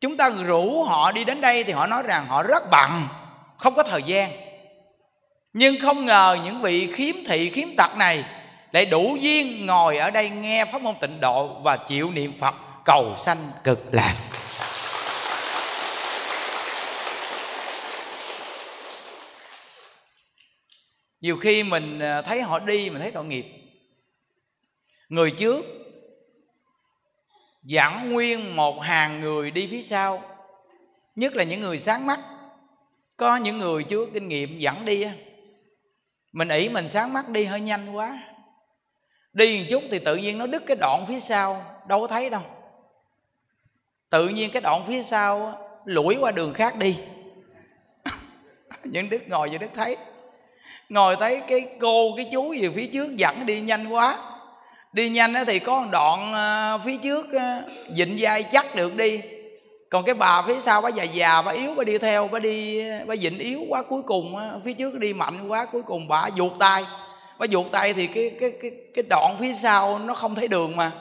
Chúng 0.00 0.16
ta 0.16 0.30
rủ 0.30 0.82
họ 0.82 1.12
đi 1.12 1.24
đến 1.24 1.40
đây 1.40 1.64
thì 1.64 1.72
họ 1.72 1.86
nói 1.86 2.02
rằng 2.02 2.26
họ 2.26 2.42
rất 2.42 2.62
bận, 2.70 3.08
không 3.58 3.74
có 3.74 3.82
thời 3.82 4.02
gian. 4.02 4.30
Nhưng 5.52 5.80
không 5.80 6.06
ngờ 6.06 6.38
những 6.44 6.60
vị 6.60 6.92
khiếm 6.92 7.14
thị, 7.26 7.50
khiếm 7.50 7.68
tật 7.76 7.96
này 7.96 8.24
lại 8.72 8.86
đủ 8.86 9.16
duyên 9.20 9.66
ngồi 9.66 9.98
ở 9.98 10.10
đây 10.10 10.28
nghe 10.28 10.64
pháp 10.64 10.82
môn 10.82 10.94
tịnh 11.00 11.20
độ 11.20 11.60
và 11.62 11.76
chịu 11.76 12.10
niệm 12.10 12.32
phật 12.40 12.54
cầu 12.84 13.16
sanh 13.18 13.50
cực 13.64 13.80
lạc. 13.92 14.16
Nhiều 21.20 21.36
khi 21.36 21.62
mình 21.62 21.98
à, 21.98 22.22
thấy 22.22 22.42
họ 22.42 22.58
đi, 22.58 22.90
mình 22.90 23.00
thấy 23.02 23.10
tội 23.10 23.24
nghiệp. 23.24 23.46
Người 25.08 25.30
trước 25.30 25.83
dẫn 27.64 28.12
nguyên 28.12 28.56
một 28.56 28.80
hàng 28.80 29.20
người 29.20 29.50
đi 29.50 29.66
phía 29.66 29.82
sau. 29.82 30.22
Nhất 31.16 31.36
là 31.36 31.44
những 31.44 31.60
người 31.60 31.78
sáng 31.78 32.06
mắt. 32.06 32.20
Có 33.16 33.36
những 33.36 33.58
người 33.58 33.84
chưa 33.84 34.06
kinh 34.14 34.28
nghiệm 34.28 34.58
dẫn 34.58 34.84
đi 34.84 35.06
mình 36.34 36.48
ỷ 36.48 36.68
mình 36.68 36.88
sáng 36.88 37.12
mắt 37.12 37.28
đi 37.28 37.44
hơi 37.44 37.60
nhanh 37.60 37.92
quá. 37.92 38.18
Đi 39.32 39.58
một 39.58 39.66
chút 39.70 39.82
thì 39.90 39.98
tự 39.98 40.16
nhiên 40.16 40.38
nó 40.38 40.46
đứt 40.46 40.62
cái 40.66 40.76
đoạn 40.80 41.04
phía 41.08 41.20
sau, 41.20 41.64
đâu 41.88 42.00
có 42.00 42.06
thấy 42.06 42.30
đâu. 42.30 42.42
Tự 44.10 44.28
nhiên 44.28 44.50
cái 44.52 44.62
đoạn 44.62 44.84
phía 44.86 45.02
sau 45.02 45.58
lủi 45.84 46.16
qua 46.20 46.32
đường 46.32 46.54
khác 46.54 46.76
đi. 46.76 46.98
Những 48.84 49.10
đức 49.10 49.22
ngồi 49.26 49.50
như 49.50 49.58
đức 49.58 49.70
thấy. 49.74 49.96
Ngồi 50.88 51.16
thấy 51.16 51.42
cái 51.48 51.68
cô, 51.80 52.16
cái 52.16 52.28
chú 52.32 52.52
gì 52.52 52.68
phía 52.74 52.86
trước 52.86 53.16
dẫn 53.16 53.46
đi 53.46 53.60
nhanh 53.60 53.88
quá 53.88 54.33
đi 54.94 55.08
nhanh 55.08 55.34
thì 55.46 55.58
có 55.58 55.80
một 55.80 55.86
đoạn 55.90 56.32
ờ, 56.32 56.78
phía 56.84 56.96
trước 56.96 57.32
ờ, 57.32 57.62
dịnh 57.96 58.16
vai 58.18 58.42
chắc 58.42 58.74
được 58.74 58.96
đi. 58.96 59.20
Còn 59.90 60.04
cái 60.04 60.14
bà 60.14 60.42
phía 60.46 60.60
sau 60.60 60.80
bà 60.80 60.88
già 60.88 61.02
già, 61.02 61.42
bà 61.42 61.52
yếu, 61.52 61.74
bà 61.74 61.84
đi 61.84 61.98
theo, 61.98 62.28
bà 62.28 62.38
đi 62.38 62.88
ờ, 62.88 62.98
bà 63.06 63.16
dịnh 63.16 63.38
yếu 63.38 63.60
quá 63.68 63.82
cuối 63.82 64.02
cùng 64.02 64.36
phía 64.64 64.72
trước 64.72 64.98
đi 64.98 65.12
mạnh 65.12 65.48
quá 65.48 65.64
cuối 65.72 65.82
cùng 65.82 66.08
bà 66.08 66.28
vụt 66.36 66.52
tay. 66.58 66.84
Bà 67.38 67.46
vụt 67.50 67.66
tay 67.72 67.92
thì 67.92 68.06
cái 68.06 68.30
cái 68.40 68.52
cái 68.62 68.70
cái 68.94 69.04
đoạn 69.10 69.36
phía 69.40 69.52
sau 69.62 69.98
nó 69.98 70.14
không 70.14 70.34
thấy 70.34 70.48
đường 70.48 70.76
mà. 70.76 70.92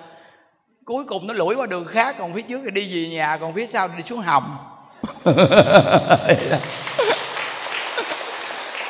Cuối 0.85 1.05
cùng 1.05 1.27
nó 1.27 1.33
lủi 1.33 1.55
qua 1.55 1.65
đường 1.65 1.85
khác, 1.87 2.15
còn 2.19 2.33
phía 2.33 2.41
trước 2.41 2.61
thì 2.65 2.71
đi 2.71 2.95
về 2.95 3.09
nhà, 3.09 3.37
còn 3.37 3.53
phía 3.53 3.65
sau 3.65 3.87
đi 3.87 4.03
xuống 4.03 4.19
hầm. 4.19 4.57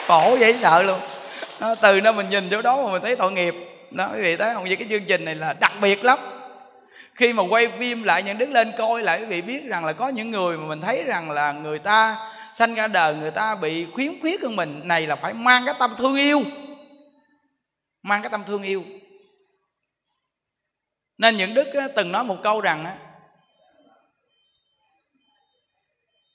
Khổ 0.07 0.37
dễ 0.39 0.53
sợ 0.53 0.83
luôn. 0.83 0.99
Từ 1.81 1.99
đó 1.99 2.11
mình 2.11 2.29
nhìn 2.29 2.47
chỗ 2.51 2.61
đó 2.61 2.83
mà 2.85 2.91
mình 2.91 3.01
thấy 3.01 3.15
tội 3.15 3.31
nghiệp 3.31 3.72
đó 3.93 4.09
quý 4.13 4.21
vị 4.21 4.35
thấy 4.35 4.53
không 4.53 4.63
vậy 4.63 4.75
cái 4.75 4.87
chương 4.89 5.05
trình 5.05 5.25
này 5.25 5.35
là 5.35 5.53
đặc 5.53 5.71
biệt 5.81 6.03
lắm. 6.03 6.19
Khi 7.15 7.33
mà 7.33 7.43
quay 7.49 7.67
phim 7.67 8.03
lại, 8.03 8.23
những 8.23 8.37
đứa 8.37 8.45
lên 8.45 8.71
coi 8.77 9.03
lại, 9.03 9.19
quý 9.19 9.25
vị 9.25 9.41
biết 9.41 9.65
rằng 9.65 9.85
là 9.85 9.93
có 9.93 10.07
những 10.07 10.31
người 10.31 10.57
mà 10.57 10.67
mình 10.67 10.81
thấy 10.81 11.03
rằng 11.03 11.31
là 11.31 11.51
người 11.51 11.79
ta 11.79 12.29
sanh 12.53 12.75
ra 12.75 12.87
đời, 12.87 13.15
người 13.15 13.31
ta 13.31 13.55
bị 13.55 13.85
khuyến 13.93 14.21
khuyết 14.21 14.41
hơn 14.41 14.55
mình, 14.55 14.81
này 14.83 15.07
là 15.07 15.15
phải 15.15 15.33
mang 15.33 15.65
cái 15.65 15.75
tâm 15.79 15.95
thương 15.97 16.15
yêu. 16.15 16.41
Mang 18.03 18.21
cái 18.21 18.29
tâm 18.29 18.43
thương 18.47 18.63
yêu. 18.63 18.83
Nên 21.17 21.37
những 21.37 21.53
đức 21.53 21.67
từng 21.95 22.11
nói 22.11 22.23
một 22.23 22.37
câu 22.43 22.61
rằng 22.61 22.97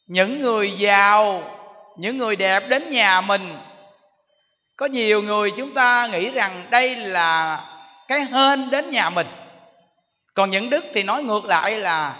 những 0.06 0.40
người 0.40 0.70
giàu, 0.70 1.42
những 1.96 2.18
người 2.18 2.36
đẹp 2.36 2.62
đến 2.68 2.90
nhà 2.90 3.20
mình 3.20 3.56
có 4.78 4.86
nhiều 4.86 5.22
người 5.22 5.50
chúng 5.50 5.74
ta 5.74 6.08
nghĩ 6.12 6.30
rằng 6.30 6.66
đây 6.70 6.96
là 6.96 7.64
cái 8.08 8.24
hên 8.24 8.70
đến 8.70 8.90
nhà 8.90 9.10
mình. 9.10 9.26
Còn 10.34 10.50
những 10.50 10.70
đức 10.70 10.84
thì 10.94 11.02
nói 11.02 11.22
ngược 11.22 11.44
lại 11.44 11.78
là 11.78 12.16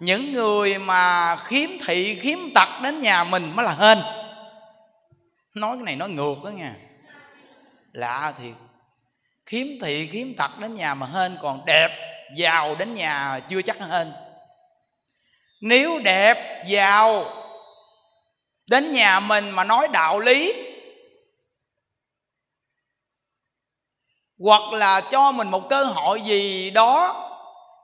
những 0.00 0.32
người 0.32 0.78
mà 0.78 1.36
khiếm 1.36 1.70
thị, 1.86 2.18
khiếm 2.20 2.38
tật 2.54 2.68
đến 2.82 3.00
nhà 3.00 3.24
mình 3.24 3.56
mới 3.56 3.66
là 3.66 3.74
hên. 3.74 3.98
Nói 5.54 5.76
cái 5.76 5.84
này 5.84 5.96
nói 5.96 6.08
ngược 6.10 6.34
đó 6.44 6.48
nha. 6.48 6.74
Lạ 7.92 8.32
thiệt. 8.42 8.54
Khiếm 9.46 9.66
thị, 9.82 10.08
khiếm 10.12 10.34
tật 10.34 10.58
đến 10.58 10.74
nhà 10.74 10.94
mà 10.94 11.06
hên, 11.06 11.38
còn 11.42 11.64
đẹp 11.66 11.90
giàu 12.36 12.74
đến 12.74 12.94
nhà 12.94 13.40
chưa 13.48 13.62
chắc 13.62 13.76
hên. 13.90 14.12
Nếu 15.60 16.00
đẹp 16.04 16.64
giàu 16.66 17.24
đến 18.70 18.92
nhà 18.92 19.20
mình 19.20 19.50
mà 19.50 19.64
nói 19.64 19.88
đạo 19.92 20.20
lý 20.20 20.71
hoặc 24.42 24.72
là 24.72 25.00
cho 25.00 25.32
mình 25.32 25.50
một 25.50 25.68
cơ 25.70 25.84
hội 25.84 26.20
gì 26.20 26.70
đó 26.70 27.28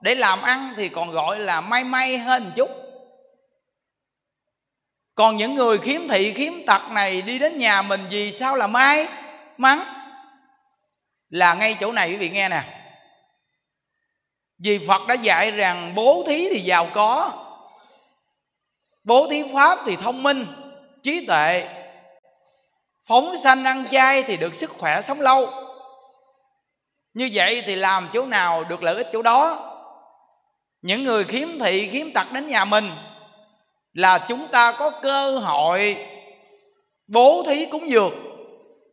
để 0.01 0.15
làm 0.15 0.41
ăn 0.41 0.73
thì 0.77 0.89
còn 0.89 1.11
gọi 1.11 1.39
là 1.39 1.61
may 1.61 1.83
may 1.83 2.17
hơn 2.17 2.43
một 2.43 2.51
chút. 2.55 2.69
Còn 5.15 5.37
những 5.37 5.55
người 5.55 5.77
khiếm 5.77 6.07
thị, 6.07 6.33
khiếm 6.33 6.53
tật 6.67 6.81
này 6.91 7.21
đi 7.21 7.39
đến 7.39 7.57
nhà 7.57 7.81
mình 7.81 8.07
vì 8.09 8.31
sao 8.31 8.55
là 8.55 8.67
may 8.67 9.07
mắn? 9.57 9.83
Là 11.29 11.53
ngay 11.53 11.75
chỗ 11.79 11.91
này 11.91 12.09
quý 12.09 12.15
vị 12.15 12.29
nghe 12.29 12.49
nè. 12.49 12.63
Vì 14.57 14.87
phật 14.87 15.07
đã 15.07 15.13
dạy 15.13 15.51
rằng 15.51 15.95
bố 15.95 16.23
thí 16.27 16.49
thì 16.53 16.59
giàu 16.59 16.87
có, 16.93 17.31
bố 19.03 19.27
thí 19.29 19.43
pháp 19.53 19.79
thì 19.85 19.95
thông 19.95 20.23
minh, 20.23 20.45
trí 21.03 21.25
tuệ, 21.25 21.67
phóng 23.07 23.37
sanh 23.37 23.63
ăn 23.63 23.85
chay 23.91 24.23
thì 24.23 24.37
được 24.37 24.55
sức 24.55 24.69
khỏe 24.69 25.01
sống 25.01 25.21
lâu 25.21 25.68
như 27.13 27.29
vậy 27.33 27.63
thì 27.65 27.75
làm 27.75 28.09
chỗ 28.13 28.25
nào 28.25 28.63
được 28.63 28.83
lợi 28.83 28.95
ích 28.95 29.09
chỗ 29.13 29.21
đó? 29.21 29.57
Những 30.81 31.03
người 31.03 31.23
khiếm 31.23 31.59
thị, 31.59 31.89
khiếm 31.91 32.11
tật 32.13 32.31
đến 32.31 32.47
nhà 32.47 32.65
mình 32.65 32.91
là 33.93 34.17
chúng 34.17 34.47
ta 34.47 34.71
có 34.71 34.89
cơ 34.89 35.37
hội 35.37 35.97
bố 37.07 37.43
thí 37.47 37.65
cúng 37.65 37.89
dường, 37.89 38.13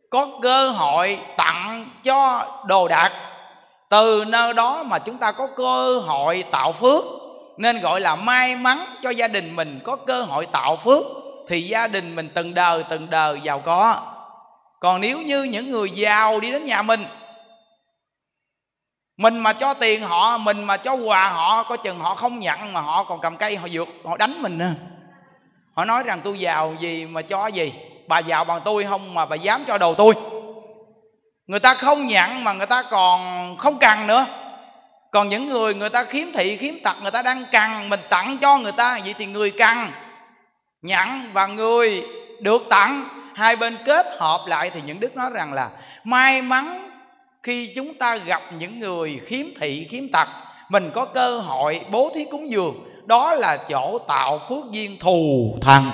có 0.09 0.27
cơ 0.41 0.69
hội 0.69 1.19
tặng 1.37 1.89
cho 2.03 2.47
đồ 2.67 2.87
đạc. 2.87 3.11
Từ 3.89 4.25
nơi 4.27 4.53
đó 4.53 4.83
mà 4.83 4.99
chúng 4.99 5.17
ta 5.17 5.31
có 5.31 5.47
cơ 5.55 5.99
hội 5.99 6.43
tạo 6.51 6.71
phước, 6.71 7.03
nên 7.57 7.81
gọi 7.81 8.01
là 8.01 8.15
may 8.15 8.55
mắn 8.55 8.85
cho 9.03 9.09
gia 9.09 9.27
đình 9.27 9.55
mình 9.55 9.79
có 9.83 9.95
cơ 9.95 10.21
hội 10.21 10.45
tạo 10.45 10.77
phước, 10.77 11.05
thì 11.47 11.61
gia 11.61 11.87
đình 11.87 12.15
mình 12.15 12.29
từng 12.33 12.53
đời 12.53 12.83
từng 12.89 13.09
đời 13.09 13.39
giàu 13.43 13.59
có. 13.59 14.01
Còn 14.79 15.01
nếu 15.01 15.21
như 15.21 15.43
những 15.43 15.69
người 15.69 15.89
giàu 15.89 16.39
đi 16.39 16.51
đến 16.51 16.63
nhà 16.63 16.81
mình 16.81 17.05
mình 19.17 19.37
mà 19.37 19.53
cho 19.53 19.73
tiền 19.73 20.01
họ, 20.01 20.37
mình 20.37 20.63
mà 20.63 20.77
cho 20.77 20.93
quà 20.93 21.29
họ, 21.29 21.63
có 21.63 21.77
chừng 21.77 21.99
họ 21.99 22.15
không 22.15 22.39
nhận 22.39 22.73
mà 22.73 22.81
họ 22.81 23.03
còn 23.03 23.21
cầm 23.21 23.37
cây, 23.37 23.55
họ 23.55 23.67
dược 23.67 23.87
họ 24.05 24.17
đánh 24.17 24.41
mình 24.41 24.57
nữa. 24.57 24.71
Họ 25.73 25.85
nói 25.85 26.03
rằng 26.03 26.21
tôi 26.23 26.39
giàu 26.39 26.75
gì 26.79 27.05
mà 27.05 27.21
cho 27.21 27.47
gì? 27.47 27.73
Bà 28.07 28.19
giàu 28.19 28.45
bằng 28.45 28.61
tôi 28.65 28.83
không 28.83 29.13
mà 29.13 29.25
bà 29.25 29.35
dám 29.35 29.63
cho 29.67 29.77
đồ 29.77 29.93
tôi. 29.93 30.13
Người 31.47 31.59
ta 31.59 31.73
không 31.73 32.07
nhận 32.07 32.43
mà 32.43 32.53
người 32.53 32.65
ta 32.65 32.83
còn 32.83 33.55
không 33.57 33.79
cần 33.79 34.07
nữa. 34.07 34.25
Còn 35.11 35.29
những 35.29 35.47
người 35.47 35.73
người 35.73 35.89
ta 35.89 36.03
khiếm 36.03 36.27
thị, 36.33 36.57
khiếm 36.57 36.73
tật, 36.83 36.95
người 37.01 37.11
ta 37.11 37.21
đang 37.21 37.43
cần, 37.51 37.89
mình 37.89 37.99
tặng 38.09 38.37
cho 38.41 38.57
người 38.57 38.71
ta, 38.71 38.99
vậy 39.03 39.15
thì 39.17 39.25
người 39.25 39.51
cần 39.51 39.77
nhận 40.81 41.33
và 41.33 41.47
người 41.47 42.05
được 42.39 42.61
tặng. 42.69 43.09
Hai 43.35 43.55
bên 43.55 43.77
kết 43.85 44.07
hợp 44.19 44.41
lại 44.47 44.69
thì 44.69 44.81
những 44.85 44.99
đức 44.99 45.15
nói 45.15 45.29
rằng 45.33 45.53
là, 45.53 45.69
may 46.03 46.41
mắn 46.41 46.86
khi 47.47 47.71
chúng 47.75 47.93
ta 47.93 48.17
gặp 48.17 48.41
những 48.59 48.79
người 48.79 49.19
khiếm 49.25 49.45
thị, 49.59 49.87
khiếm 49.89 50.11
tật 50.11 50.27
mình 50.69 50.91
có 50.93 51.05
cơ 51.05 51.39
hội 51.39 51.81
bố 51.91 52.11
thí 52.15 52.25
cúng 52.31 52.49
dường. 52.49 52.89
Đó 53.05 53.33
là 53.33 53.57
chỗ 53.57 53.99
tạo 54.07 54.39
phước 54.49 54.71
duyên 54.71 54.97
thù 54.99 55.57
thần 55.61 55.91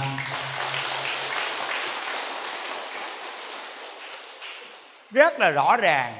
rất 5.12 5.40
là 5.40 5.50
rõ 5.50 5.78
ràng. 5.78 6.14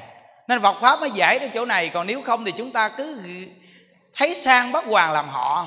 Nên 0.48 0.60
Phật 0.60 0.80
pháp 0.80 1.00
mới 1.00 1.10
giải 1.10 1.38
được 1.38 1.48
chỗ 1.54 1.66
này. 1.66 1.88
Còn 1.88 2.06
nếu 2.06 2.22
không 2.22 2.44
thì 2.44 2.52
chúng 2.52 2.72
ta 2.72 2.88
cứ 2.88 3.20
thấy 4.14 4.34
sang 4.34 4.72
bất 4.72 4.84
hoàng 4.84 5.12
làm 5.12 5.28
họ. 5.28 5.66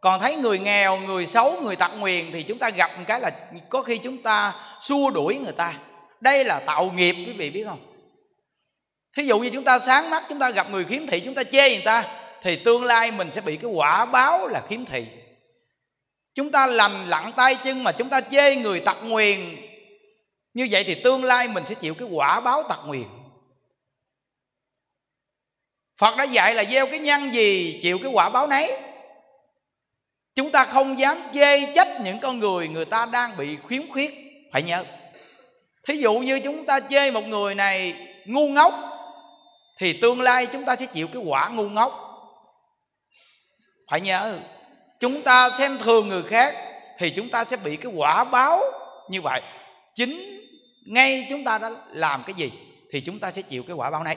Còn 0.00 0.20
thấy 0.20 0.36
người 0.36 0.58
nghèo, 0.58 0.96
người 0.96 1.26
xấu, 1.26 1.60
người 1.60 1.76
tặc 1.76 1.90
nguyền 1.98 2.32
thì 2.32 2.42
chúng 2.42 2.58
ta 2.58 2.70
gặp 2.70 2.90
một 2.98 3.04
cái 3.06 3.20
là 3.20 3.30
có 3.68 3.82
khi 3.82 3.98
chúng 3.98 4.22
ta 4.22 4.54
xua 4.80 5.10
đuổi 5.10 5.38
người 5.38 5.52
ta. 5.52 5.74
Đây 6.20 6.44
là 6.44 6.60
tạo 6.60 6.90
nghiệp, 6.90 7.12
quý 7.12 7.32
vị 7.32 7.50
biết 7.50 7.64
không? 7.68 7.85
Thí 9.16 9.26
dụ 9.26 9.38
như 9.38 9.50
chúng 9.50 9.64
ta 9.64 9.78
sáng 9.78 10.10
mắt, 10.10 10.24
chúng 10.28 10.38
ta 10.38 10.50
gặp 10.50 10.70
người 10.70 10.84
khiếm 10.84 11.06
thị, 11.06 11.20
chúng 11.20 11.34
ta 11.34 11.44
chê 11.44 11.70
người 11.70 11.84
ta, 11.84 12.04
thì 12.42 12.56
tương 12.56 12.84
lai 12.84 13.10
mình 13.10 13.30
sẽ 13.34 13.40
bị 13.40 13.56
cái 13.56 13.70
quả 13.70 14.04
báo 14.04 14.46
là 14.46 14.62
khiếm 14.68 14.84
thị. 14.84 15.06
Chúng 16.34 16.50
ta 16.50 16.66
lành 16.66 17.08
lặng 17.08 17.32
tay 17.36 17.54
chân 17.64 17.84
mà 17.84 17.92
chúng 17.92 18.08
ta 18.08 18.20
chê 18.20 18.56
người 18.56 18.80
tặc 18.80 18.96
nguyền. 19.02 19.56
Như 20.54 20.68
vậy 20.70 20.84
thì 20.84 20.94
tương 20.94 21.24
lai 21.24 21.48
mình 21.48 21.64
sẽ 21.66 21.74
chịu 21.74 21.94
cái 21.94 22.08
quả 22.12 22.40
báo 22.40 22.62
tặc 22.62 22.78
nguyền. 22.86 23.04
Phật 25.98 26.16
đã 26.16 26.24
dạy 26.24 26.54
là 26.54 26.64
gieo 26.64 26.86
cái 26.86 26.98
nhân 26.98 27.34
gì, 27.34 27.80
chịu 27.82 27.98
cái 27.98 28.10
quả 28.12 28.28
báo 28.28 28.46
nấy. 28.46 28.72
Chúng 30.34 30.52
ta 30.52 30.64
không 30.64 30.98
dám 30.98 31.18
chê 31.34 31.74
trách 31.74 32.00
những 32.00 32.18
con 32.20 32.38
người 32.38 32.68
người 32.68 32.84
ta 32.84 33.06
đang 33.06 33.36
bị 33.36 33.56
khiếm 33.68 33.90
khuyết, 33.90 34.14
phải 34.52 34.62
nhớ. 34.62 34.84
Thí 35.86 35.96
dụ 35.96 36.18
như 36.18 36.40
chúng 36.40 36.66
ta 36.66 36.80
chê 36.80 37.10
một 37.10 37.26
người 37.26 37.54
này 37.54 37.94
ngu 38.24 38.48
ngốc 38.48 38.95
thì 39.78 39.92
tương 39.92 40.20
lai 40.20 40.46
chúng 40.46 40.64
ta 40.64 40.76
sẽ 40.76 40.86
chịu 40.86 41.08
cái 41.08 41.22
quả 41.26 41.48
ngu 41.48 41.68
ngốc. 41.68 42.02
Phải 43.90 44.00
nhớ, 44.00 44.38
chúng 45.00 45.22
ta 45.22 45.50
xem 45.50 45.78
thường 45.78 46.08
người 46.08 46.22
khác 46.22 46.54
thì 46.98 47.10
chúng 47.10 47.30
ta 47.30 47.44
sẽ 47.44 47.56
bị 47.56 47.76
cái 47.76 47.92
quả 47.96 48.24
báo 48.24 48.60
như 49.10 49.22
vậy. 49.22 49.40
Chính 49.94 50.40
ngay 50.86 51.26
chúng 51.30 51.44
ta 51.44 51.58
đã 51.58 51.70
làm 51.90 52.22
cái 52.26 52.34
gì 52.34 52.52
thì 52.92 53.00
chúng 53.00 53.18
ta 53.18 53.30
sẽ 53.30 53.42
chịu 53.42 53.62
cái 53.62 53.76
quả 53.76 53.90
báo 53.90 54.04
này. 54.04 54.16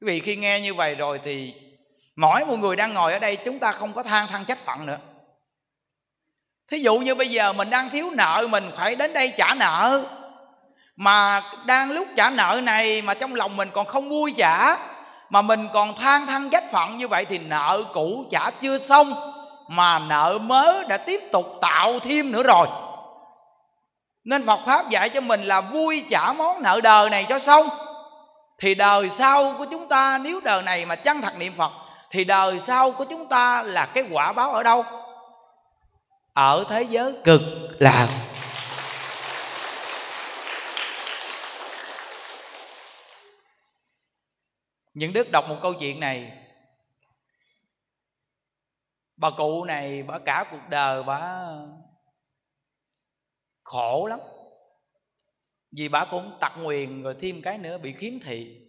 Quý 0.00 0.06
vị 0.06 0.20
khi 0.20 0.36
nghe 0.36 0.60
như 0.60 0.74
vậy 0.74 0.94
rồi 0.94 1.20
thì 1.24 1.54
mỗi 2.16 2.44
một 2.46 2.56
người 2.56 2.76
đang 2.76 2.94
ngồi 2.94 3.12
ở 3.12 3.18
đây 3.18 3.36
chúng 3.36 3.58
ta 3.58 3.72
không 3.72 3.92
có 3.92 4.02
than 4.02 4.26
than 4.26 4.44
trách 4.44 4.58
phận 4.64 4.86
nữa. 4.86 4.98
Thí 6.68 6.78
dụ 6.78 6.98
như 6.98 7.14
bây 7.14 7.28
giờ 7.28 7.52
mình 7.52 7.70
đang 7.70 7.90
thiếu 7.90 8.10
nợ, 8.10 8.46
mình 8.50 8.70
phải 8.76 8.96
đến 8.96 9.12
đây 9.12 9.32
trả 9.36 9.54
nợ 9.54 10.04
mà 11.00 11.42
đang 11.64 11.90
lúc 11.90 12.08
trả 12.16 12.30
nợ 12.30 12.60
này 12.62 13.02
mà 13.02 13.14
trong 13.14 13.34
lòng 13.34 13.56
mình 13.56 13.70
còn 13.72 13.86
không 13.86 14.08
vui 14.08 14.34
trả 14.36 14.76
mà 15.30 15.42
mình 15.42 15.68
còn 15.72 15.94
than 15.94 16.26
than 16.26 16.50
trách 16.50 16.70
phận 16.72 16.96
như 16.96 17.08
vậy 17.08 17.24
thì 17.24 17.38
nợ 17.38 17.82
cũ 17.92 18.24
trả 18.30 18.50
chưa 18.50 18.78
xong, 18.78 19.32
mà 19.68 19.98
nợ 19.98 20.38
mới 20.42 20.84
đã 20.88 20.96
tiếp 20.96 21.20
tục 21.32 21.58
tạo 21.60 21.98
thêm 21.98 22.32
nữa 22.32 22.42
rồi. 22.42 22.66
Nên 24.24 24.46
Phật 24.46 24.60
pháp 24.66 24.88
dạy 24.88 25.08
cho 25.08 25.20
mình 25.20 25.42
là 25.42 25.60
vui 25.60 26.04
trả 26.10 26.32
món 26.32 26.62
nợ 26.62 26.80
đời 26.82 27.10
này 27.10 27.26
cho 27.28 27.38
xong. 27.38 27.68
Thì 28.58 28.74
đời 28.74 29.10
sau 29.10 29.54
của 29.58 29.64
chúng 29.64 29.88
ta, 29.88 30.18
nếu 30.18 30.40
đời 30.44 30.62
này 30.62 30.86
mà 30.86 30.94
chân 30.96 31.20
thật 31.20 31.36
niệm 31.38 31.54
Phật, 31.56 31.72
thì 32.10 32.24
đời 32.24 32.60
sau 32.60 32.90
của 32.90 33.04
chúng 33.04 33.26
ta 33.26 33.62
là 33.62 33.86
cái 33.86 34.04
quả 34.10 34.32
báo 34.32 34.52
ở 34.52 34.62
đâu? 34.62 34.84
Ở 36.34 36.64
thế 36.68 36.82
giới 36.82 37.14
cực 37.24 37.40
lạc. 37.78 38.08
Những 45.00 45.12
đức 45.12 45.30
đọc 45.32 45.44
một 45.48 45.58
câu 45.62 45.74
chuyện 45.74 46.00
này, 46.00 46.32
bà 49.16 49.30
cụ 49.30 49.64
này, 49.64 50.02
bà 50.02 50.18
cả 50.18 50.44
cuộc 50.50 50.68
đời 50.70 51.02
bà 51.02 51.52
khổ 53.62 54.06
lắm. 54.06 54.20
Vì 55.76 55.88
bà 55.88 56.04
cũng 56.10 56.36
tặc 56.40 56.52
nguyền 56.58 57.02
rồi 57.02 57.16
thêm 57.20 57.42
cái 57.42 57.58
nữa 57.58 57.78
bị 57.78 57.92
khiếm 57.92 58.20
thị. 58.20 58.60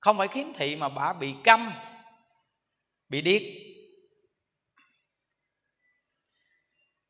Không 0.00 0.18
phải 0.18 0.28
khiếm 0.28 0.46
thị 0.54 0.76
mà 0.76 0.88
bà 0.88 1.12
bị 1.12 1.34
câm, 1.44 1.72
bị 3.08 3.22
điếc. 3.22 3.42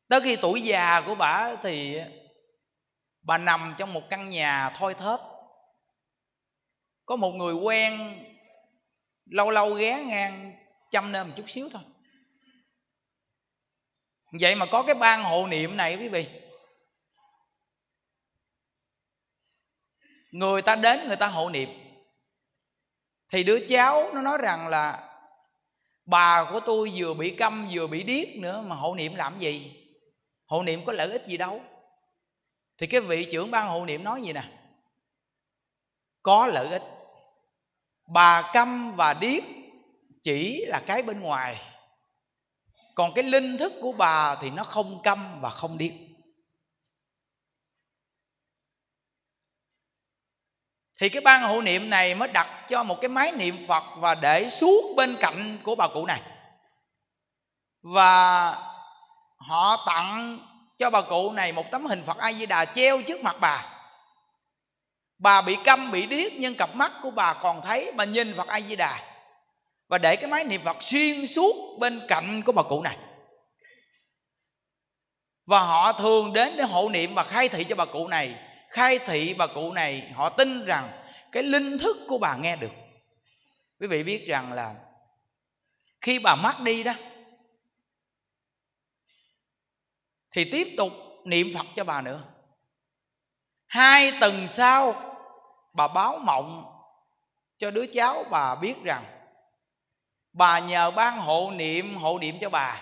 Tới 0.07 0.21
khi 0.21 0.37
tuổi 0.41 0.61
già 0.61 1.01
của 1.05 1.15
bà 1.15 1.55
thì 1.63 2.01
bà 3.21 3.37
nằm 3.37 3.75
trong 3.77 3.93
một 3.93 4.03
căn 4.09 4.29
nhà 4.29 4.69
thoi 4.69 4.93
thóp 4.93 5.32
có 7.05 7.15
một 7.15 7.31
người 7.31 7.53
quen 7.53 8.23
lâu 9.25 9.51
lâu 9.51 9.73
ghé 9.73 10.03
ngang 10.03 10.55
chăm 10.91 11.11
nên 11.11 11.27
một 11.27 11.33
chút 11.37 11.49
xíu 11.49 11.69
thôi. 11.69 11.81
Vậy 14.39 14.55
mà 14.55 14.65
có 14.65 14.83
cái 14.83 14.95
ban 14.95 15.23
hộ 15.23 15.47
niệm 15.47 15.77
này 15.77 15.97
quý 15.97 16.09
vị. 16.09 16.27
Người 20.31 20.61
ta 20.61 20.75
đến 20.75 21.07
người 21.07 21.15
ta 21.15 21.27
hộ 21.27 21.49
niệm. 21.49 21.69
Thì 23.29 23.43
đứa 23.43 23.67
cháu 23.69 24.13
nó 24.13 24.21
nói 24.21 24.37
rằng 24.41 24.67
là, 24.67 25.09
bà 26.05 26.51
của 26.51 26.59
tôi 26.59 26.91
vừa 26.95 27.13
bị 27.13 27.35
câm, 27.35 27.67
vừa 27.71 27.87
bị 27.87 28.03
điếc 28.03 28.27
nữa, 28.35 28.61
mà 28.61 28.75
hộ 28.75 28.95
niệm 28.95 29.15
làm 29.15 29.39
gì? 29.39 29.85
Hộ 30.45 30.63
niệm 30.63 30.85
có 30.85 30.93
lợi 30.93 31.11
ích 31.11 31.27
gì 31.27 31.37
đâu. 31.37 31.61
Thì 32.77 32.87
cái 32.87 33.01
vị 33.01 33.27
trưởng 33.31 33.51
ban 33.51 33.67
hộ 33.67 33.85
niệm 33.85 34.03
nói 34.03 34.21
gì 34.21 34.33
nè? 34.33 34.62
Có 36.23 36.47
lợi 36.47 36.67
ích. 36.67 36.83
Bà 38.07 38.51
câm 38.53 38.95
và 38.95 39.13
điếc 39.13 39.43
chỉ 40.23 40.65
là 40.65 40.81
cái 40.87 41.03
bên 41.03 41.19
ngoài. 41.19 41.61
Còn 42.95 43.13
cái 43.13 43.23
linh 43.23 43.57
thức 43.57 43.73
của 43.81 43.91
bà 43.91 44.35
thì 44.35 44.49
nó 44.49 44.63
không 44.63 45.01
câm 45.03 45.41
và 45.41 45.49
không 45.49 45.77
điếc. 45.77 45.93
Thì 50.99 51.09
cái 51.09 51.21
ban 51.21 51.41
hộ 51.41 51.61
niệm 51.61 51.89
này 51.89 52.15
mới 52.15 52.27
đặt 52.27 52.65
cho 52.69 52.83
một 52.83 52.97
cái 53.01 53.09
máy 53.09 53.31
niệm 53.31 53.65
phật 53.67 53.83
và 53.97 54.15
để 54.15 54.49
suốt 54.49 54.95
bên 54.95 55.15
cạnh 55.19 55.57
của 55.63 55.75
bà 55.75 55.87
cụ 55.87 56.05
này. 56.05 56.21
Và 57.81 58.51
họ 59.37 59.83
tặng 59.85 60.39
cho 60.77 60.89
bà 60.89 61.01
cụ 61.01 61.31
này 61.31 61.51
một 61.51 61.65
tấm 61.71 61.85
hình 61.85 62.03
phật 62.05 62.17
a 62.17 62.33
di 62.33 62.45
đà 62.45 62.65
treo 62.65 63.01
trước 63.07 63.21
mặt 63.21 63.35
bà 63.41 63.72
bà 65.23 65.41
bị 65.41 65.57
câm, 65.65 65.91
bị 65.91 66.05
điếc, 66.05 66.33
nhưng 66.33 66.55
cặp 66.55 66.75
mắt 66.75 66.91
của 67.01 67.11
bà 67.11 67.33
còn 67.33 67.61
thấy, 67.61 67.91
bà 67.95 68.05
nhìn 68.05 68.33
phật 68.37 68.47
a 68.47 68.61
di 68.61 68.75
đà 68.75 68.99
và 69.87 69.97
để 69.97 70.15
cái 70.15 70.27
máy 70.27 70.43
niệm 70.43 70.61
phật 70.61 70.77
xuyên 70.81 71.27
suốt 71.27 71.77
bên 71.79 72.01
cạnh 72.07 72.41
của 72.45 72.51
bà 72.51 72.63
cụ 72.63 72.81
này. 72.81 72.97
Và 75.45 75.59
họ 75.59 75.93
thường 75.93 76.33
đến 76.33 76.53
để 76.57 76.63
hộ 76.63 76.89
niệm 76.89 77.15
và 77.15 77.23
khai 77.23 77.49
thị 77.49 77.63
cho 77.63 77.75
bà 77.75 77.85
cụ 77.85 78.07
này. 78.07 78.35
Khai 78.69 78.99
thị 78.99 79.33
bà 79.33 79.47
cụ 79.47 79.71
này, 79.71 80.11
họ 80.15 80.29
tin 80.29 80.65
rằng 80.65 80.89
cái 81.31 81.43
linh 81.43 81.77
thức 81.77 81.97
của 82.07 82.17
bà 82.17 82.35
nghe 82.35 82.55
được. 82.55 82.71
Quý 83.79 83.87
vị 83.87 84.03
biết 84.03 84.25
rằng 84.27 84.53
là 84.53 84.75
khi 86.01 86.19
bà 86.19 86.35
mất 86.35 86.59
đi 86.59 86.83
đó, 86.83 86.93
thì 90.31 90.51
tiếp 90.51 90.67
tục 90.77 90.93
niệm 91.25 91.53
phật 91.55 91.65
cho 91.75 91.83
bà 91.83 92.01
nữa. 92.01 92.23
Hai 93.67 94.11
tuần 94.19 94.47
sau 94.47 95.09
bà 95.73 95.87
báo 95.87 96.17
mộng 96.17 96.65
cho 97.59 97.71
đứa 97.71 97.85
cháu, 97.85 98.23
bà 98.31 98.55
biết 98.55 98.83
rằng 98.83 99.03
bà 100.33 100.59
nhờ 100.59 100.91
ban 100.91 101.17
hộ 101.17 101.51
niệm 101.51 101.95
hộ 101.95 102.19
niệm 102.19 102.37
cho 102.41 102.49
bà. 102.49 102.81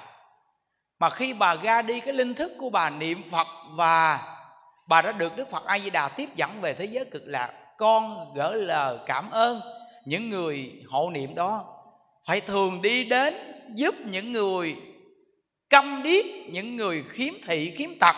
Mà 0.99 1.09
khi 1.09 1.33
bà 1.33 1.55
ra 1.55 1.81
đi, 1.81 1.99
cái 1.99 2.13
linh 2.13 2.33
thức 2.33 2.51
của 2.59 2.69
bà 2.69 2.89
niệm 2.89 3.29
phật 3.31 3.47
và 3.69 4.19
bà 4.87 5.01
đã 5.01 5.11
được 5.11 5.37
đức 5.37 5.49
phật 5.49 5.65
a 5.65 5.79
di 5.79 5.89
đà 5.89 6.07
tiếp 6.07 6.29
dẫn 6.35 6.61
về 6.61 6.73
thế 6.73 6.85
giới 6.85 7.05
cực 7.05 7.23
lạc, 7.25 7.51
con 7.77 8.33
gỡ 8.33 8.55
lời 8.55 8.97
cảm 9.05 9.31
ơn 9.31 9.61
những 10.05 10.29
người 10.29 10.71
hộ 10.89 11.09
niệm 11.09 11.35
đó, 11.35 11.65
phải 12.25 12.41
thường 12.41 12.81
đi 12.81 13.03
đến 13.03 13.33
giúp 13.75 13.95
những 14.05 14.31
người 14.31 14.75
câm 15.69 16.03
điếc, 16.03 16.25
những 16.49 16.75
người 16.75 17.03
khiếm 17.09 17.33
thị, 17.43 17.73
khiếm 17.77 17.99
tật, 17.99 18.15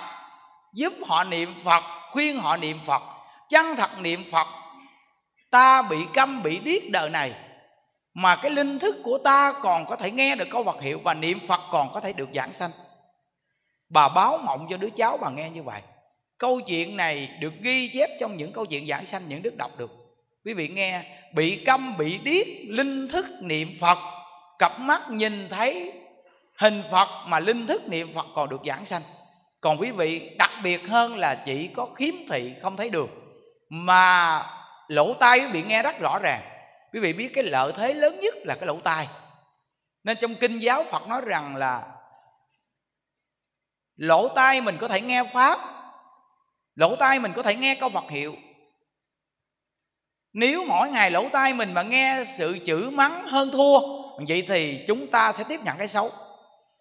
giúp 0.73 0.93
họ 1.07 1.23
niệm 1.23 1.53
phật, 1.63 1.83
khuyên 2.11 2.39
họ 2.39 2.57
niệm 2.57 2.79
phật, 2.85 3.01
chân 3.49 3.75
thật 3.75 3.89
niệm 4.01 4.23
phật 4.31 4.47
ta 5.53 5.81
bị 5.81 5.97
câm 6.13 6.43
bị 6.43 6.59
điếc 6.59 6.89
đời 6.91 7.09
này, 7.09 7.33
mà 8.13 8.35
cái 8.35 8.51
linh 8.51 8.79
thức 8.79 8.95
của 9.03 9.17
ta 9.17 9.53
còn 9.61 9.85
có 9.85 9.95
thể 9.95 10.11
nghe 10.11 10.35
được 10.35 10.47
câu 10.51 10.63
vật 10.63 10.81
hiệu 10.81 10.99
và 11.03 11.13
niệm 11.13 11.39
phật 11.47 11.59
còn 11.71 11.93
có 11.93 11.99
thể 11.99 12.13
được 12.13 12.29
giảng 12.35 12.53
sanh. 12.53 12.71
Bà 13.89 14.09
báo 14.09 14.37
mộng 14.37 14.67
cho 14.69 14.77
đứa 14.77 14.89
cháu 14.89 15.17
bà 15.17 15.29
nghe 15.29 15.49
như 15.49 15.63
vậy. 15.63 15.81
Câu 16.37 16.61
chuyện 16.61 16.97
này 16.97 17.29
được 17.39 17.53
ghi 17.61 17.87
chép 17.93 18.09
trong 18.19 18.37
những 18.37 18.53
câu 18.53 18.65
chuyện 18.65 18.87
giảng 18.87 19.05
sanh, 19.05 19.29
những 19.29 19.41
đức 19.41 19.57
đọc 19.57 19.71
được. 19.77 19.91
Quý 20.45 20.53
vị 20.53 20.67
nghe, 20.67 21.03
bị 21.33 21.63
câm 21.65 21.97
bị 21.97 22.17
điếc, 22.17 22.47
linh 22.67 23.07
thức 23.07 23.25
niệm 23.41 23.77
phật, 23.81 23.97
cặp 24.59 24.79
mắt 24.79 25.09
nhìn 25.09 25.49
thấy 25.49 25.93
hình 26.57 26.83
phật 26.91 27.07
mà 27.27 27.39
linh 27.39 27.67
thức 27.67 27.89
niệm 27.89 28.13
phật 28.13 28.25
còn 28.35 28.49
được 28.49 28.61
giảng 28.65 28.85
sanh. 28.85 29.01
Còn 29.61 29.81
quý 29.81 29.91
vị, 29.91 30.29
đặc 30.37 30.51
biệt 30.63 30.87
hơn 30.87 31.17
là 31.17 31.35
chỉ 31.35 31.67
có 31.67 31.87
khiếm 31.95 32.13
thị 32.29 32.53
không 32.61 32.77
thấy 32.77 32.89
được, 32.89 33.09
mà 33.69 34.43
lỗ 34.87 35.13
tai 35.13 35.39
quý 35.39 35.47
vị 35.47 35.63
nghe 35.67 35.83
rất 35.83 35.99
rõ 35.99 36.19
ràng. 36.19 36.41
Quý 36.93 36.99
vị 36.99 37.13
biết 37.13 37.31
cái 37.33 37.43
lợi 37.43 37.71
thế 37.75 37.93
lớn 37.93 38.19
nhất 38.19 38.35
là 38.37 38.55
cái 38.55 38.67
lỗ 38.67 38.79
tai. 38.79 39.07
Nên 40.03 40.17
trong 40.21 40.35
kinh 40.35 40.59
giáo 40.59 40.83
phật 40.91 41.07
nói 41.07 41.21
rằng 41.25 41.55
là 41.55 41.83
lỗ 43.95 44.27
tai 44.27 44.61
mình 44.61 44.77
có 44.77 44.87
thể 44.87 45.01
nghe 45.01 45.23
pháp, 45.23 45.59
lỗ 46.75 46.95
tai 46.95 47.19
mình 47.19 47.33
có 47.35 47.43
thể 47.43 47.55
nghe 47.55 47.75
câu 47.75 47.89
phật 47.89 48.09
hiệu. 48.09 48.35
Nếu 50.33 50.65
mỗi 50.65 50.89
ngày 50.89 51.11
lỗ 51.11 51.29
tai 51.29 51.53
mình 51.53 51.73
mà 51.73 51.81
nghe 51.81 52.23
sự 52.37 52.57
chữ 52.65 52.89
mắng 52.93 53.27
hơn 53.27 53.51
thua, 53.51 53.79
vậy 54.27 54.45
thì 54.47 54.83
chúng 54.87 55.07
ta 55.07 55.31
sẽ 55.31 55.43
tiếp 55.49 55.59
nhận 55.63 55.77
cái 55.77 55.87
xấu. 55.87 56.11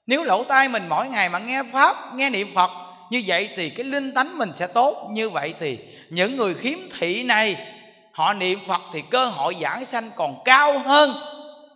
Nếu 0.07 0.25
lỗ 0.25 0.45
tai 0.45 0.69
mình 0.69 0.89
mỗi 0.89 1.09
ngày 1.09 1.29
mà 1.29 1.39
nghe 1.39 1.63
pháp, 1.73 2.15
nghe 2.15 2.31
niệm 2.31 2.49
phật, 2.55 2.71
như 3.11 3.23
vậy 3.27 3.51
thì 3.57 3.71
cái 3.71 3.85
linh 3.85 4.15
tánh 4.15 4.39
mình 4.39 4.53
sẽ 4.57 4.67
tốt. 4.67 5.09
Như 5.11 5.31
vậy 5.31 5.55
thì 5.61 5.79
những 6.11 6.37
người 6.37 6.55
khiếm 6.55 6.79
thị 6.99 7.25
này 7.25 7.72
họ 8.13 8.35
niệm 8.35 8.59
phật 8.67 8.81
thì 8.93 9.03
cơ 9.11 9.27
hội 9.27 9.57
giảng 9.61 9.85
sanh 9.85 10.11
còn 10.17 10.43
cao 10.45 10.79
hơn 10.79 11.15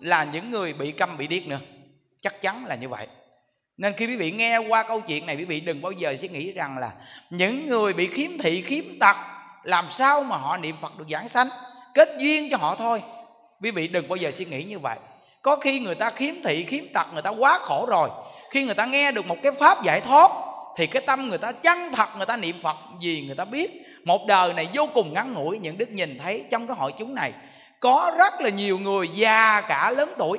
là 0.00 0.24
những 0.24 0.50
người 0.50 0.72
bị 0.72 0.92
câm, 0.92 1.16
bị 1.16 1.26
điếc 1.26 1.46
nữa. 1.46 1.60
Chắc 2.22 2.42
chắn 2.42 2.66
là 2.66 2.74
như 2.74 2.88
vậy. 2.88 3.06
Nên 3.76 3.94
khi 3.96 4.06
quý 4.06 4.16
vị 4.16 4.30
nghe 4.30 4.58
qua 4.58 4.82
câu 4.82 5.00
chuyện 5.00 5.26
này, 5.26 5.36
quý 5.36 5.44
vị 5.44 5.60
đừng 5.60 5.82
bao 5.82 5.92
giờ 5.92 6.16
suy 6.20 6.28
nghĩ 6.28 6.52
rằng 6.52 6.78
là 6.78 6.92
những 7.30 7.68
người 7.68 7.92
bị 7.92 8.06
khiếm 8.06 8.38
thị, 8.38 8.62
khiếm 8.62 8.84
tật, 9.00 9.16
làm 9.62 9.86
sao 9.90 10.22
mà 10.22 10.36
họ 10.36 10.56
niệm 10.56 10.76
phật 10.80 10.98
được 10.98 11.04
giảng 11.08 11.28
sanh? 11.28 11.48
Kết 11.94 12.08
duyên 12.18 12.48
cho 12.50 12.56
họ 12.56 12.74
thôi. 12.74 13.02
Quý 13.62 13.70
vị 13.70 13.88
đừng 13.88 14.08
bao 14.08 14.16
giờ 14.16 14.30
suy 14.36 14.44
nghĩ 14.44 14.64
như 14.64 14.78
vậy. 14.78 14.98
Có 15.42 15.56
khi 15.56 15.80
người 15.80 15.94
ta 15.94 16.10
khiếm 16.10 16.34
thị, 16.44 16.64
khiếm 16.64 16.84
tật, 16.94 17.06
người 17.12 17.22
ta 17.22 17.30
quá 17.30 17.58
khổ 17.58 17.86
rồi. 17.88 18.08
Khi 18.50 18.64
người 18.64 18.74
ta 18.74 18.86
nghe 18.86 19.12
được 19.12 19.26
một 19.26 19.36
cái 19.42 19.52
pháp 19.52 19.82
giải 19.82 20.00
thoát 20.00 20.30
thì 20.76 20.86
cái 20.86 21.02
tâm 21.06 21.28
người 21.28 21.38
ta 21.38 21.52
chân 21.52 21.92
thật, 21.92 22.08
người 22.16 22.26
ta 22.26 22.36
niệm 22.36 22.60
phật 22.62 22.76
vì 23.00 23.26
người 23.26 23.36
ta 23.36 23.44
biết. 23.44 23.70
Một 24.04 24.26
đời 24.26 24.52
này 24.52 24.68
vô 24.74 24.88
cùng 24.94 25.12
ngắn 25.12 25.32
ngủi, 25.32 25.58
những 25.58 25.78
đức 25.78 25.88
nhìn 25.90 26.18
thấy 26.18 26.44
trong 26.50 26.66
cái 26.66 26.76
hội 26.76 26.92
chúng 26.98 27.14
này. 27.14 27.32
Có 27.80 28.14
rất 28.18 28.40
là 28.40 28.48
nhiều 28.48 28.78
người 28.78 29.08
già 29.08 29.60
cả 29.60 29.90
lớn 29.90 30.14
tuổi 30.18 30.38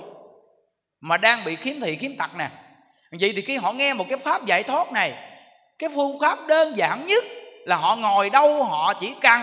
mà 1.01 1.17
đang 1.17 1.43
bị 1.45 1.55
khiếm 1.55 1.79
thị, 1.79 1.95
khiếm 1.95 2.17
tật 2.17 2.35
nè. 2.35 2.49
Vậy 3.11 3.33
thì 3.35 3.41
khi 3.41 3.57
họ 3.57 3.71
nghe 3.71 3.93
một 3.93 4.05
cái 4.09 4.17
pháp 4.17 4.45
giải 4.45 4.63
thoát 4.63 4.91
này, 4.91 5.13
cái 5.79 5.89
phương 5.95 6.19
pháp 6.21 6.47
đơn 6.47 6.77
giản 6.77 7.05
nhất 7.05 7.23
là 7.65 7.75
họ 7.75 7.95
ngồi 7.95 8.29
đâu 8.29 8.63
họ 8.63 8.93
chỉ 8.93 9.15
cần 9.21 9.41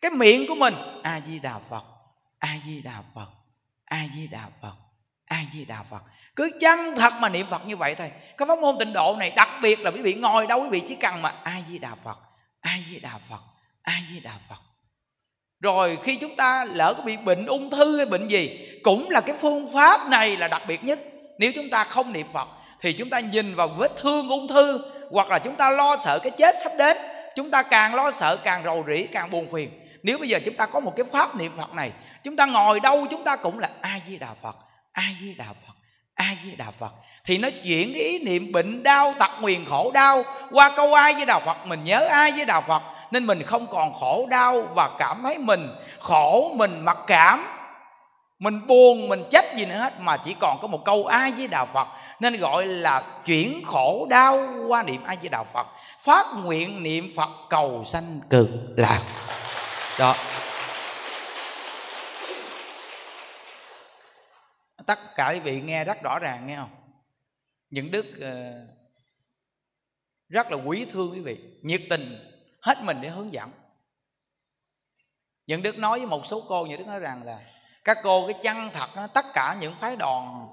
cái 0.00 0.10
miệng 0.10 0.46
của 0.48 0.54
mình, 0.54 0.74
a 1.02 1.20
di 1.26 1.38
đà 1.38 1.58
phật, 1.70 1.84
a 2.38 2.48
di 2.66 2.82
đà 2.82 3.02
phật, 3.14 3.28
a 3.84 4.04
di 4.16 4.26
đà 4.26 4.44
phật, 4.62 4.74
a 5.26 5.38
di 5.52 5.64
đà 5.64 5.82
phật 5.90 6.02
cứ 6.36 6.50
chân 6.60 6.96
thật 6.96 7.12
mà 7.20 7.28
niệm 7.28 7.46
phật 7.50 7.66
như 7.66 7.76
vậy 7.76 7.94
thôi. 7.94 8.10
Cái 8.36 8.48
pháp 8.48 8.58
môn 8.58 8.76
tịnh 8.78 8.92
độ 8.92 9.16
này 9.18 9.30
đặc 9.30 9.48
biệt 9.62 9.80
là 9.80 9.90
quý 9.90 10.02
vị 10.02 10.14
ngồi 10.14 10.46
đâu 10.46 10.62
quý 10.62 10.68
vị 10.68 10.82
chỉ 10.88 10.94
cần 10.94 11.22
mà 11.22 11.34
a 11.44 11.56
di 11.68 11.78
đà 11.78 11.94
phật, 12.04 12.18
a 12.60 12.76
di 12.88 12.98
đà 12.98 13.18
phật, 13.28 13.40
a 13.82 13.94
di 14.10 14.20
đà 14.20 14.32
phật. 14.48 14.60
Rồi 15.60 15.98
khi 16.02 16.16
chúng 16.16 16.36
ta 16.36 16.64
lỡ 16.64 16.94
có 16.96 17.02
bị 17.02 17.16
bệnh 17.16 17.46
ung 17.46 17.70
thư 17.70 17.96
hay 17.96 18.06
bệnh 18.06 18.28
gì, 18.28 18.68
cũng 18.82 19.10
là 19.10 19.20
cái 19.20 19.36
phương 19.40 19.72
pháp 19.72 20.08
này 20.08 20.36
là 20.36 20.48
đặc 20.48 20.62
biệt 20.68 20.84
nhất. 20.84 21.00
Nếu 21.38 21.52
chúng 21.54 21.70
ta 21.70 21.84
không 21.84 22.12
niệm 22.12 22.26
phật 22.32 22.48
thì 22.80 22.92
chúng 22.92 23.10
ta 23.10 23.20
nhìn 23.20 23.54
vào 23.54 23.68
vết 23.68 23.92
thương 23.96 24.28
ung 24.28 24.48
thư 24.48 24.80
hoặc 25.10 25.28
là 25.28 25.38
chúng 25.38 25.56
ta 25.56 25.70
lo 25.70 25.96
sợ 26.04 26.18
cái 26.18 26.30
chết 26.38 26.56
sắp 26.64 26.72
đến, 26.78 26.96
chúng 27.36 27.50
ta 27.50 27.62
càng 27.62 27.94
lo 27.94 28.10
sợ 28.10 28.36
càng 28.36 28.64
rầu 28.64 28.84
rĩ, 28.86 29.06
càng 29.12 29.30
buồn 29.30 29.52
phiền. 29.52 29.70
Nếu 30.02 30.18
bây 30.18 30.28
giờ 30.28 30.38
chúng 30.44 30.56
ta 30.56 30.66
có 30.66 30.80
một 30.80 30.92
cái 30.96 31.06
pháp 31.12 31.36
niệm 31.36 31.52
phật 31.56 31.72
này, 31.72 31.92
chúng 32.22 32.36
ta 32.36 32.46
ngồi 32.46 32.80
đâu 32.80 33.06
chúng 33.10 33.24
ta 33.24 33.36
cũng 33.36 33.58
là 33.58 33.70
a 33.80 33.98
di 34.06 34.16
đà 34.16 34.34
phật, 34.42 34.56
a 34.92 35.02
di 35.20 35.34
đà 35.34 35.46
phật 35.66 35.74
a 36.22 36.36
di 36.44 36.56
đà 36.56 36.70
phật? 36.78 36.92
Thì 37.24 37.38
nó 37.38 37.48
chuyển 37.64 37.94
cái 37.94 38.02
ý 38.02 38.18
niệm 38.18 38.52
bệnh 38.52 38.82
đau, 38.82 39.14
tật 39.18 39.30
nguyền 39.40 39.64
khổ 39.64 39.90
đau 39.94 40.24
qua 40.50 40.72
câu 40.76 40.94
ai 40.94 41.14
với 41.14 41.26
đà 41.26 41.38
phật. 41.38 41.66
Mình 41.66 41.84
nhớ 41.84 42.06
ai 42.10 42.32
với 42.32 42.44
đà 42.44 42.60
phật 42.60 42.82
nên 43.10 43.26
mình 43.26 43.42
không 43.42 43.66
còn 43.66 43.94
khổ 43.94 44.26
đau 44.30 44.62
và 44.74 44.90
cảm 44.98 45.22
thấy 45.22 45.38
mình 45.38 45.68
khổ, 46.00 46.52
mình 46.54 46.84
mặc 46.84 46.98
cảm, 47.06 47.46
mình 48.38 48.66
buồn, 48.66 49.08
mình 49.08 49.24
trách 49.30 49.56
gì 49.56 49.66
nữa 49.66 49.76
hết. 49.76 50.00
Mà 50.00 50.16
chỉ 50.16 50.34
còn 50.40 50.58
có 50.62 50.68
một 50.68 50.84
câu 50.84 51.06
ai 51.06 51.32
với 51.32 51.48
đạo 51.48 51.66
phật 51.72 51.88
nên 52.20 52.36
gọi 52.36 52.66
là 52.66 53.02
chuyển 53.24 53.64
khổ 53.66 54.06
đau 54.10 54.48
qua 54.68 54.82
niệm 54.82 55.04
ai 55.04 55.16
với 55.20 55.28
đạo 55.28 55.46
phật. 55.52 55.66
Phát 56.00 56.26
nguyện 56.44 56.82
niệm 56.82 57.12
phật 57.16 57.30
cầu 57.50 57.82
sanh 57.86 58.20
cực 58.30 58.48
lạc. 58.76 59.00
Đó. 59.98 60.14
Tất 64.86 64.98
cả 65.14 65.30
quý 65.30 65.40
vị 65.40 65.60
nghe 65.60 65.84
rất 65.84 66.02
rõ 66.02 66.18
ràng 66.18 66.46
nghe 66.46 66.56
không? 66.56 66.70
Những 67.70 67.90
đức 67.90 68.06
uh, 68.16 68.68
rất 70.28 70.50
là 70.50 70.56
quý 70.56 70.86
thương 70.90 71.12
quý 71.12 71.20
vị 71.20 71.38
nhiệt 71.62 71.82
tình 71.90 72.32
hết 72.60 72.82
mình 72.82 72.98
để 73.00 73.08
hướng 73.08 73.32
dẫn. 73.32 73.50
Những 75.46 75.62
đức 75.62 75.78
nói 75.78 75.98
với 75.98 76.06
một 76.06 76.26
số 76.26 76.44
cô 76.48 76.66
những 76.66 76.78
đức 76.78 76.86
nói 76.86 77.00
rằng 77.00 77.22
là 77.22 77.40
các 77.84 77.98
cô 78.02 78.26
cái 78.26 78.40
chân 78.42 78.70
thật 78.72 79.08
tất 79.14 79.26
cả 79.34 79.56
những 79.60 79.74
phái 79.80 79.96
đoàn 79.96 80.48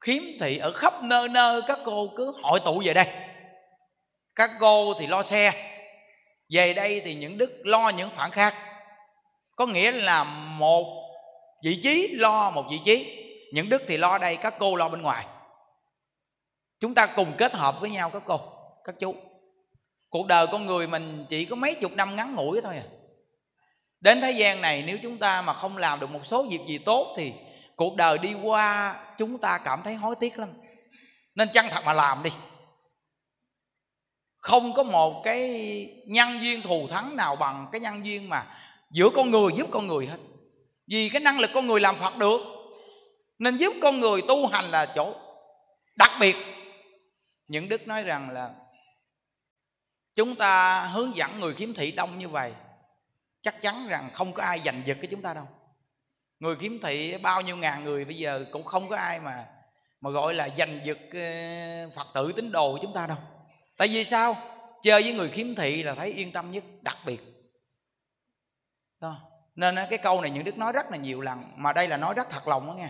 khiếm 0.00 0.22
thị 0.40 0.58
ở 0.58 0.72
khắp 0.72 1.02
nơi 1.02 1.28
nơi 1.28 1.60
các 1.66 1.78
cô 1.84 2.08
cứ 2.16 2.32
hội 2.42 2.60
tụ 2.64 2.82
về 2.84 2.94
đây. 2.94 3.06
Các 4.34 4.50
cô 4.60 4.94
thì 4.94 5.06
lo 5.06 5.22
xe 5.22 5.72
về 6.50 6.74
đây 6.74 7.02
thì 7.04 7.14
những 7.14 7.38
đức 7.38 7.60
lo 7.64 7.88
những 7.88 8.10
phản 8.10 8.30
khác. 8.30 8.54
Có 9.56 9.66
nghĩa 9.66 9.92
là 9.92 10.24
một 10.58 11.05
vị 11.62 11.80
trí 11.82 12.08
lo 12.08 12.50
một 12.50 12.64
vị 12.70 12.80
trí. 12.84 13.22
Những 13.52 13.68
đức 13.68 13.82
thì 13.86 13.96
lo 13.96 14.18
đây, 14.18 14.36
các 14.36 14.54
cô 14.58 14.76
lo 14.76 14.88
bên 14.88 15.02
ngoài. 15.02 15.26
Chúng 16.80 16.94
ta 16.94 17.06
cùng 17.06 17.32
kết 17.38 17.54
hợp 17.54 17.80
với 17.80 17.90
nhau 17.90 18.10
các 18.10 18.22
cô, 18.26 18.40
các 18.84 18.94
chú. 19.00 19.14
Cuộc 20.08 20.26
đời 20.26 20.46
con 20.46 20.66
người 20.66 20.86
mình 20.86 21.26
chỉ 21.28 21.44
có 21.44 21.56
mấy 21.56 21.74
chục 21.74 21.92
năm 21.92 22.16
ngắn 22.16 22.34
ngủi 22.34 22.60
thôi 22.60 22.76
à. 22.76 22.84
Đến 24.00 24.20
thế 24.20 24.30
gian 24.30 24.60
này, 24.60 24.84
nếu 24.86 24.98
chúng 25.02 25.18
ta 25.18 25.42
mà 25.42 25.52
không 25.52 25.76
làm 25.76 26.00
được 26.00 26.10
một 26.10 26.26
số 26.26 26.46
việc 26.50 26.60
gì 26.68 26.78
tốt 26.78 27.14
thì 27.16 27.32
cuộc 27.76 27.96
đời 27.96 28.18
đi 28.18 28.34
qua 28.34 28.96
chúng 29.18 29.38
ta 29.38 29.58
cảm 29.58 29.82
thấy 29.82 29.94
hối 29.94 30.14
tiếc 30.16 30.38
lắm. 30.38 30.52
Nên 31.34 31.48
chân 31.52 31.66
thật 31.70 31.82
mà 31.84 31.92
làm 31.92 32.22
đi. 32.22 32.30
Không 34.36 34.72
có 34.72 34.82
một 34.82 35.22
cái 35.24 35.50
nhân 36.06 36.40
duyên 36.40 36.62
thù 36.62 36.88
thắng 36.88 37.16
nào 37.16 37.36
bằng 37.36 37.68
cái 37.72 37.80
nhân 37.80 38.06
duyên 38.06 38.28
mà 38.28 38.46
giữa 38.90 39.08
con 39.14 39.30
người 39.30 39.52
giúp 39.56 39.68
con 39.70 39.86
người 39.86 40.06
hết 40.06 40.18
vì 40.86 41.08
cái 41.08 41.20
năng 41.20 41.40
lực 41.40 41.50
con 41.54 41.66
người 41.66 41.80
làm 41.80 41.96
phật 41.96 42.16
được. 42.16 42.40
Nên 43.38 43.56
giúp 43.56 43.74
con 43.82 44.00
người 44.00 44.22
tu 44.28 44.46
hành 44.46 44.70
là 44.70 44.86
chỗ 44.86 45.14
đặc 45.96 46.10
biệt. 46.20 46.36
Những 47.48 47.68
đức 47.68 47.88
nói 47.88 48.02
rằng 48.02 48.30
là 48.30 48.54
chúng 50.14 50.36
ta 50.36 50.80
hướng 50.86 51.16
dẫn 51.16 51.40
người 51.40 51.54
khiếm 51.54 51.74
thị 51.74 51.92
đông 51.92 52.18
như 52.18 52.28
vậy, 52.28 52.52
chắc 53.40 53.62
chắn 53.62 53.88
rằng 53.88 54.10
không 54.12 54.32
có 54.32 54.42
ai 54.42 54.60
giành 54.60 54.82
giật 54.86 54.96
cái 55.00 55.08
chúng 55.10 55.22
ta 55.22 55.34
đâu. 55.34 55.48
Người 56.38 56.56
khiếm 56.56 56.80
thị 56.80 57.18
bao 57.18 57.42
nhiêu 57.42 57.56
ngàn 57.56 57.84
người 57.84 58.04
bây 58.04 58.16
giờ 58.16 58.44
cũng 58.52 58.64
không 58.64 58.88
có 58.88 58.96
ai 58.96 59.20
mà 59.20 59.46
mà 60.00 60.10
gọi 60.10 60.34
là 60.34 60.48
giành 60.58 60.80
giật 60.84 60.98
ờ, 61.12 61.90
phật 61.96 62.06
tử 62.14 62.32
tín 62.36 62.52
đồ 62.52 62.72
của 62.72 62.78
chúng 62.82 62.92
ta 62.92 63.06
đâu. 63.06 63.18
Tại 63.76 63.88
vì 63.88 64.04
sao? 64.04 64.36
Chơi 64.82 65.02
với 65.02 65.12
người 65.12 65.28
khiếm 65.28 65.54
thị 65.54 65.82
là 65.82 65.94
thấy 65.94 66.12
yên 66.12 66.32
tâm 66.32 66.50
nhất, 66.50 66.64
đặc 66.82 66.98
biệt. 67.06 67.20
Đó 69.00 69.20
nên 69.56 69.76
cái 69.90 69.98
câu 69.98 70.20
này 70.20 70.30
những 70.30 70.44
đức 70.44 70.58
nói 70.58 70.72
rất 70.72 70.90
là 70.90 70.96
nhiều 70.96 71.20
lần, 71.20 71.42
mà 71.56 71.72
đây 71.72 71.88
là 71.88 71.96
nói 71.96 72.14
rất 72.14 72.30
thật 72.30 72.48
lòng 72.48 72.66
đó 72.66 72.72
nghe. 72.72 72.88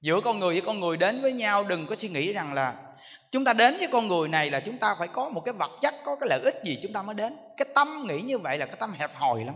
Giữa 0.00 0.20
con 0.20 0.38
người 0.38 0.52
với 0.54 0.62
con 0.66 0.80
người, 0.80 0.96
đến 0.96 1.22
với 1.22 1.32
nhau, 1.32 1.64
đừng 1.64 1.86
có 1.86 1.96
suy 1.98 2.08
nghĩ 2.08 2.32
rằng 2.32 2.54
là 2.54 2.74
chúng 3.30 3.44
ta 3.44 3.52
đến 3.52 3.76
với 3.78 3.88
con 3.92 4.08
người 4.08 4.28
này 4.28 4.50
là 4.50 4.60
chúng 4.60 4.78
ta 4.78 4.96
phải 4.98 5.08
có 5.08 5.28
một 5.28 5.40
cái 5.44 5.54
vật 5.54 5.70
chất, 5.82 5.94
có 6.04 6.16
cái 6.16 6.28
lợi 6.28 6.40
ích 6.44 6.54
gì 6.64 6.78
chúng 6.82 6.92
ta 6.92 7.02
mới 7.02 7.14
đến. 7.14 7.36
Cái 7.56 7.68
tâm 7.74 8.04
nghĩ 8.08 8.20
như 8.20 8.38
vậy 8.38 8.58
là 8.58 8.66
cái 8.66 8.76
tâm 8.80 8.92
hẹp 8.92 9.10
hòi 9.14 9.44
lắm. 9.44 9.54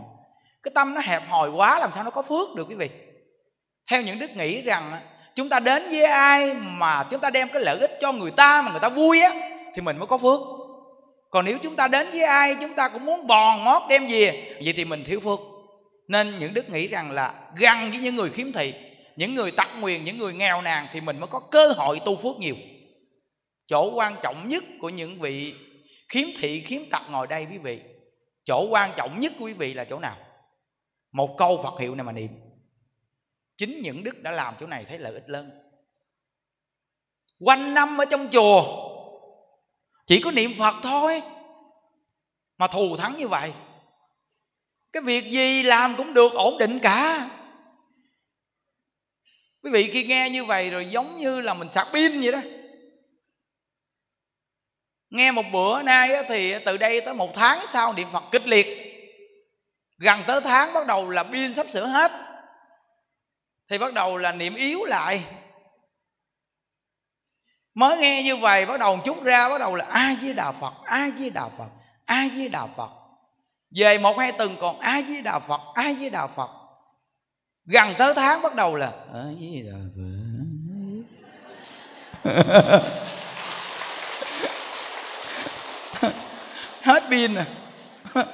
Cái 0.63 0.71
tâm 0.75 0.93
nó 0.93 1.01
hẹp 1.01 1.23
hòi 1.27 1.49
quá 1.49 1.79
làm 1.79 1.91
sao 1.93 2.03
nó 2.03 2.11
có 2.11 2.21
phước 2.21 2.55
được 2.55 2.65
quý 2.69 2.75
vị? 2.75 2.89
Theo 3.87 4.01
những 4.01 4.19
đức 4.19 4.31
nghĩ 4.31 4.61
rằng 4.61 5.01
chúng 5.35 5.49
ta 5.49 5.59
đến 5.59 5.83
với 5.89 6.03
ai 6.03 6.53
mà 6.53 7.03
chúng 7.11 7.21
ta 7.21 7.29
đem 7.29 7.47
cái 7.53 7.61
lợi 7.61 7.79
ích 7.79 7.91
cho 8.01 8.11
người 8.11 8.31
ta 8.31 8.61
mà 8.61 8.71
người 8.71 8.79
ta 8.79 8.89
vui 8.89 9.21
á, 9.21 9.31
thì 9.75 9.81
mình 9.81 9.97
mới 9.97 10.07
có 10.07 10.17
phước 10.17 10.41
còn 11.33 11.45
nếu 11.45 11.57
chúng 11.57 11.75
ta 11.75 11.87
đến 11.87 12.07
với 12.11 12.23
ai, 12.23 12.55
chúng 12.61 12.73
ta 12.73 12.89
cũng 12.89 13.05
muốn 13.05 13.27
bòn 13.27 13.63
mót 13.63 13.81
đem 13.89 14.07
về. 14.09 14.55
Vậy 14.63 14.73
thì 14.73 14.85
mình 14.85 15.03
thiếu 15.03 15.19
phước. 15.19 15.39
Nên 16.07 16.39
những 16.39 16.53
đức 16.53 16.69
nghĩ 16.69 16.87
rằng 16.87 17.11
là 17.11 17.51
gần 17.55 17.91
với 17.91 17.99
những 17.99 18.15
người 18.15 18.29
khiếm 18.29 18.51
thị, 18.51 18.73
những 19.15 19.35
người 19.35 19.51
tặc 19.51 19.69
nguyền, 19.79 20.03
những 20.03 20.17
người 20.17 20.33
nghèo 20.33 20.61
nàn 20.61 20.87
thì 20.91 21.01
mình 21.01 21.19
mới 21.19 21.27
có 21.27 21.39
cơ 21.39 21.67
hội 21.67 21.99
tu 22.05 22.15
phước 22.15 22.37
nhiều. 22.37 22.55
Chỗ 23.67 23.91
quan 23.95 24.15
trọng 24.23 24.47
nhất 24.47 24.63
của 24.79 24.89
những 24.89 25.19
vị 25.19 25.53
khiếm 26.09 26.27
thị, 26.37 26.61
khiếm 26.65 26.81
tật 26.91 27.01
ngồi 27.09 27.27
đây 27.27 27.47
quý 27.51 27.57
vị, 27.57 27.79
chỗ 28.45 28.67
quan 28.69 28.91
trọng 28.97 29.19
nhất 29.19 29.33
của 29.39 29.45
quý 29.45 29.53
vị 29.53 29.73
là 29.73 29.83
chỗ 29.83 29.99
nào? 29.99 30.17
Một 31.11 31.35
câu 31.37 31.63
phật 31.63 31.79
hiệu 31.79 31.95
này 31.95 32.03
mà 32.03 32.11
niệm. 32.11 32.29
Chính 33.57 33.81
những 33.81 34.03
đức 34.03 34.21
đã 34.21 34.31
làm 34.31 34.53
chỗ 34.59 34.67
này 34.67 34.85
thấy 34.89 34.99
lợi 34.99 35.13
ích 35.13 35.29
lớn. 35.29 35.51
Quanh 37.39 37.73
năm 37.73 37.97
ở 37.97 38.05
trong 38.05 38.27
chùa 38.31 38.82
chỉ 40.05 40.21
có 40.21 40.31
niệm 40.31 40.51
phật 40.59 40.75
thôi. 40.83 41.21
Mà 42.57 42.67
thù 42.67 42.97
thắng 42.97 43.17
như 43.17 43.27
vậy, 43.27 43.53
cái 44.91 45.03
việc 45.03 45.31
gì 45.31 45.63
làm 45.63 45.95
cũng 45.95 46.13
được 46.13 46.33
ổn 46.33 46.57
định 46.57 46.79
cả. 46.79 47.29
Quý 49.63 49.71
vị 49.71 49.89
khi 49.91 50.03
nghe 50.03 50.29
như 50.29 50.45
vậy 50.45 50.69
rồi 50.69 50.87
giống 50.91 51.17
như 51.17 51.41
là 51.41 51.53
mình 51.53 51.69
sạc 51.69 51.87
pin 51.93 52.21
vậy 52.21 52.31
đó. 52.31 52.41
Nghe 55.09 55.31
một 55.31 55.45
bữa 55.51 55.81
nay 55.81 56.23
thì 56.27 56.55
từ 56.65 56.77
đây 56.77 57.01
tới 57.01 57.13
một 57.13 57.31
tháng 57.35 57.65
sau 57.67 57.93
niệm 57.93 58.07
phật 58.13 58.23
kịch 58.31 58.47
liệt. 58.47 58.67
Gần 59.97 60.19
tới 60.27 60.41
tháng 60.41 60.73
bắt 60.73 60.87
đầu 60.87 61.09
là 61.09 61.23
pin 61.23 61.53
sắp 61.53 61.69
sửa 61.69 61.85
hết. 61.85 62.11
Thì 63.69 63.77
bắt 63.77 63.93
đầu 63.93 64.17
là 64.17 64.31
niệm 64.31 64.55
yếu 64.55 64.85
lại 64.85 65.23
mới 67.73 67.97
nghe 67.97 68.23
như 68.23 68.35
vậy, 68.35 68.65
bắt 68.65 68.79
đầu 68.79 68.99
chút 69.05 69.23
ra, 69.23 69.49
bắt 69.49 69.57
đầu 69.57 69.75
là 69.75 69.85
ai 69.89 70.17
với 70.21 70.33
đà 70.33 70.51
phật 70.51 70.73
ai 70.83 71.11
với 71.11 71.29
đà 71.29 71.49
phật 71.57 71.69
ai 72.05 72.29
với 72.29 72.49
đà 72.49 72.67
phật. 72.77 72.89
Về 73.75 73.97
một 73.97 74.19
hai 74.19 74.31
tuần 74.31 74.55
còn 74.61 74.79
ai 74.79 75.03
với 75.03 75.21
đà 75.21 75.39
phật 75.39 75.61
ai 75.73 75.95
với 75.99 76.09
đà 76.09 76.27
phật. 76.27 76.49
Gần 77.65 77.93
tới 77.97 78.13
tháng 78.15 78.41
bắt 78.41 78.55
đầu 78.55 78.75
là 78.75 78.91
ai 79.13 79.37
với 79.39 79.63
đà 79.65 79.77
phật. 79.95 80.13
Hết 86.81 87.03
pin 87.09 87.35
à. 87.35 87.45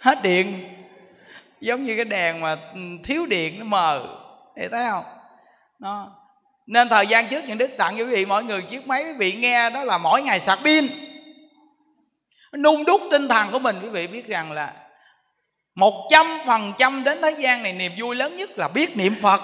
Hết 0.00 0.22
điện. 0.22 0.68
Giống 1.60 1.82
như 1.82 1.96
cái 1.96 2.04
đèn 2.04 2.40
mà 2.40 2.56
ừ, 2.74 2.80
thiếu 3.04 3.26
điện 3.26 3.58
nó 3.58 3.64
mờ. 3.64 4.18
Thì 4.56 4.68
thấy 4.68 4.90
không? 4.90 5.04
Nó 5.78 6.21
nên 6.66 6.88
thời 6.88 7.06
gian 7.06 7.28
trước 7.28 7.44
những 7.46 7.58
đức 7.58 7.70
tặng 7.78 7.96
cho 7.98 8.04
quý 8.04 8.14
vị 8.14 8.26
mọi 8.26 8.44
người 8.44 8.62
chiếc 8.62 8.86
máy 8.86 9.04
quý 9.04 9.12
vị 9.18 9.32
nghe 9.32 9.70
đó 9.70 9.84
là 9.84 9.98
mỗi 9.98 10.22
ngày 10.22 10.40
sạc 10.40 10.58
pin. 10.64 10.86
Nung 12.52 12.84
đúc 12.84 13.00
tinh 13.10 13.28
thần 13.28 13.48
của 13.52 13.58
mình, 13.58 13.80
quý 13.82 13.88
vị 13.88 14.06
biết 14.06 14.26
rằng 14.26 14.52
là 14.52 14.74
một 15.74 16.08
trăm 16.10 16.26
phần 16.46 16.72
trăm 16.78 17.04
đến 17.04 17.22
thế 17.22 17.30
gian 17.30 17.62
này 17.62 17.72
niềm 17.72 17.92
vui 17.98 18.16
lớn 18.16 18.36
nhất 18.36 18.50
là 18.58 18.68
biết 18.68 18.96
niệm 18.96 19.14
phật. 19.22 19.40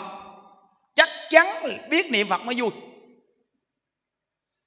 Chắc 0.94 1.08
chắn 1.30 1.46
biết 1.90 2.10
niệm 2.10 2.28
phật 2.28 2.44
mới 2.44 2.54
vui. 2.58 2.70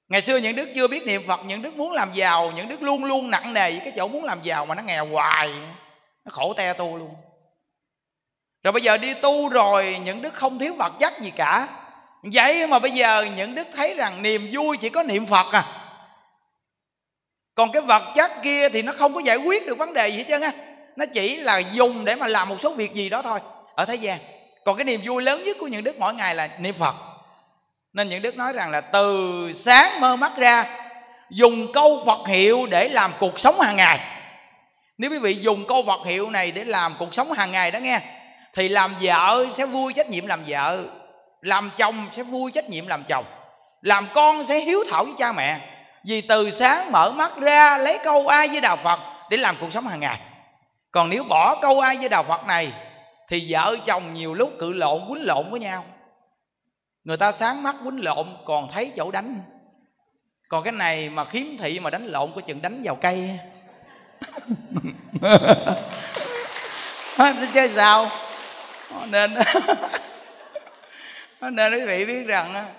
Ngày 0.09 0.21
xưa 0.21 0.37
những 0.37 0.55
đức 0.55 0.69
chưa 0.75 0.87
biết 0.87 1.03
niệm 1.05 1.23
phật, 1.27 1.39
những 1.45 1.61
đức 1.61 1.75
muốn 1.75 1.91
làm 1.91 2.13
giàu, 2.13 2.51
những 2.51 2.69
đức 2.69 2.81
luôn 2.81 3.03
luôn 3.03 3.29
nặng 3.29 3.53
nề 3.53 3.71
với 3.71 3.79
cái 3.79 3.93
chỗ 3.95 4.07
muốn 4.07 4.23
làm 4.23 4.39
giàu 4.43 4.65
mà 4.65 4.75
nó 4.75 4.83
nghèo 4.83 5.05
hoài, 5.05 5.49
nó 6.25 6.29
khổ 6.31 6.53
te 6.53 6.73
tu 6.73 6.97
luôn. 6.97 7.15
Rồi 8.63 8.71
bây 8.71 8.81
giờ 8.81 8.97
đi 8.97 9.13
tu 9.13 9.49
rồi, 9.49 9.99
những 10.05 10.21
đức 10.21 10.33
không 10.33 10.59
thiếu 10.59 10.75
vật 10.75 10.93
chất 10.99 11.13
gì 11.21 11.31
cả 11.35 11.67
vậy 12.23 12.67
mà 12.67 12.79
bây 12.79 12.91
giờ 12.91 13.27
những 13.35 13.55
đức 13.55 13.67
thấy 13.75 13.95
rằng 13.95 14.21
niềm 14.21 14.49
vui 14.51 14.77
chỉ 14.77 14.89
có 14.89 15.03
niệm 15.03 15.25
phật 15.25 15.51
à. 15.51 15.65
Còn 17.55 17.71
cái 17.71 17.81
vật 17.81 18.03
chất 18.15 18.31
kia 18.43 18.69
thì 18.69 18.81
nó 18.81 18.93
không 18.97 19.13
có 19.13 19.19
giải 19.19 19.37
quyết 19.37 19.65
được 19.67 19.77
vấn 19.77 19.93
đề 19.93 20.07
gì 20.07 20.17
hết 20.17 20.25
trơn 20.27 20.41
á. 20.41 20.51
Nó 20.95 21.05
chỉ 21.13 21.37
là 21.37 21.57
dùng 21.57 22.05
để 22.05 22.15
mà 22.15 22.27
làm 22.27 22.49
một 22.49 22.55
số 22.61 22.73
việc 22.73 22.93
gì 22.93 23.09
đó 23.09 23.21
thôi, 23.21 23.39
ở 23.75 23.85
thế 23.85 23.95
gian. 23.95 24.19
Còn 24.65 24.77
cái 24.77 24.85
niềm 24.85 25.01
vui 25.03 25.23
lớn 25.23 25.43
nhất 25.43 25.57
của 25.59 25.67
những 25.67 25.83
đức 25.83 25.99
mỗi 25.99 26.13
ngày 26.13 26.35
là 26.35 26.49
niệm 26.59 26.75
phật. 26.75 26.95
Nên 27.93 28.09
những 28.09 28.21
đức 28.21 28.35
nói 28.35 28.53
rằng 28.53 28.71
là 28.71 28.81
từ 28.81 29.51
sáng 29.55 30.01
mơ 30.01 30.15
mắt 30.15 30.31
ra, 30.37 30.65
dùng 31.29 31.73
câu 31.73 32.03
phật 32.05 32.27
hiệu 32.27 32.67
để 32.71 32.89
làm 32.89 33.13
cuộc 33.19 33.39
sống 33.39 33.59
hàng 33.59 33.75
ngày. 33.75 33.99
Nếu 34.97 35.11
quý 35.11 35.19
vị 35.19 35.33
dùng 35.33 35.67
câu 35.67 35.83
phật 35.87 36.05
hiệu 36.05 36.29
này 36.29 36.51
để 36.51 36.63
làm 36.63 36.95
cuộc 36.99 37.13
sống 37.13 37.31
hàng 37.31 37.51
ngày 37.51 37.71
đó 37.71 37.79
nghe, 37.79 37.99
thì 38.53 38.69
làm 38.69 38.95
vợ 39.01 39.45
sẽ 39.53 39.65
vui, 39.65 39.93
trách 39.93 40.09
nhiệm 40.09 40.25
làm 40.25 40.43
vợ 40.47 40.85
làm 41.41 41.71
chồng 41.77 42.07
sẽ 42.11 42.23
vui 42.23 42.51
trách 42.51 42.69
nhiệm 42.69 42.87
làm 42.87 43.03
chồng. 43.07 43.25
Làm 43.81 44.07
con 44.13 44.47
sẽ 44.47 44.59
hiếu 44.59 44.79
thảo 44.91 45.05
với 45.05 45.13
cha 45.17 45.31
mẹ. 45.31 45.59
Vì 46.03 46.21
từ 46.21 46.51
sáng 46.51 46.91
mở 46.91 47.11
mắt 47.11 47.37
ra 47.37 47.77
lấy 47.77 47.99
câu 48.03 48.27
ai 48.27 48.47
với 48.47 48.61
đạo 48.61 48.77
phật 48.77 48.99
để 49.29 49.37
làm 49.37 49.55
cuộc 49.59 49.71
sống 49.71 49.87
hàng 49.87 49.99
ngày. 49.99 50.19
Còn 50.91 51.09
nếu 51.09 51.23
bỏ 51.23 51.59
câu 51.61 51.79
ai 51.79 51.97
với 51.97 52.09
đạo 52.09 52.23
phật 52.23 52.45
này, 52.45 52.73
thì 53.29 53.45
vợ 53.49 53.75
chồng 53.85 54.13
nhiều 54.13 54.33
lúc 54.33 54.51
cự 54.59 54.73
lộn, 54.73 55.01
quýnh 55.09 55.25
lộn 55.25 55.51
với 55.51 55.59
nhau. 55.59 55.85
Người 57.03 57.17
ta 57.17 57.31
sáng 57.31 57.63
mắt, 57.63 57.75
quýnh 57.83 58.03
lộn, 58.03 58.27
còn 58.45 58.71
thấy 58.71 58.91
chỗ 58.97 59.11
đánh. 59.11 59.41
Còn 60.47 60.63
cái 60.63 60.71
này 60.71 61.09
mà 61.09 61.25
khiếm 61.25 61.57
thị 61.59 61.79
mà 61.79 61.89
đánh 61.89 62.05
lộn 62.05 62.31
có 62.35 62.41
chừng 62.41 62.61
đánh 62.61 62.81
vào 62.83 62.95
cây. 62.95 63.39
Chơi 67.53 67.69
sao? 67.69 68.07
Nên 69.09 69.35
nên 71.49 71.73
quý 71.73 71.85
vị 71.85 72.05
biết 72.05 72.23
rằng 72.27 72.73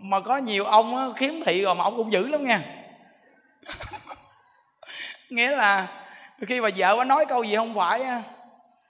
mà 0.00 0.20
có 0.20 0.36
nhiều 0.36 0.64
ông 0.64 1.14
khiếm 1.16 1.34
thị 1.46 1.62
rồi 1.62 1.74
mà 1.74 1.84
ông 1.84 1.96
cũng 1.96 2.12
dữ 2.12 2.28
lắm 2.28 2.44
nha. 2.44 2.60
Nghĩa 5.30 5.50
là 5.50 5.86
khi 6.46 6.60
mà 6.60 6.68
vợ 6.76 7.04
nói 7.06 7.26
câu 7.28 7.42
gì 7.42 7.56
không 7.56 7.74
phải 7.74 8.06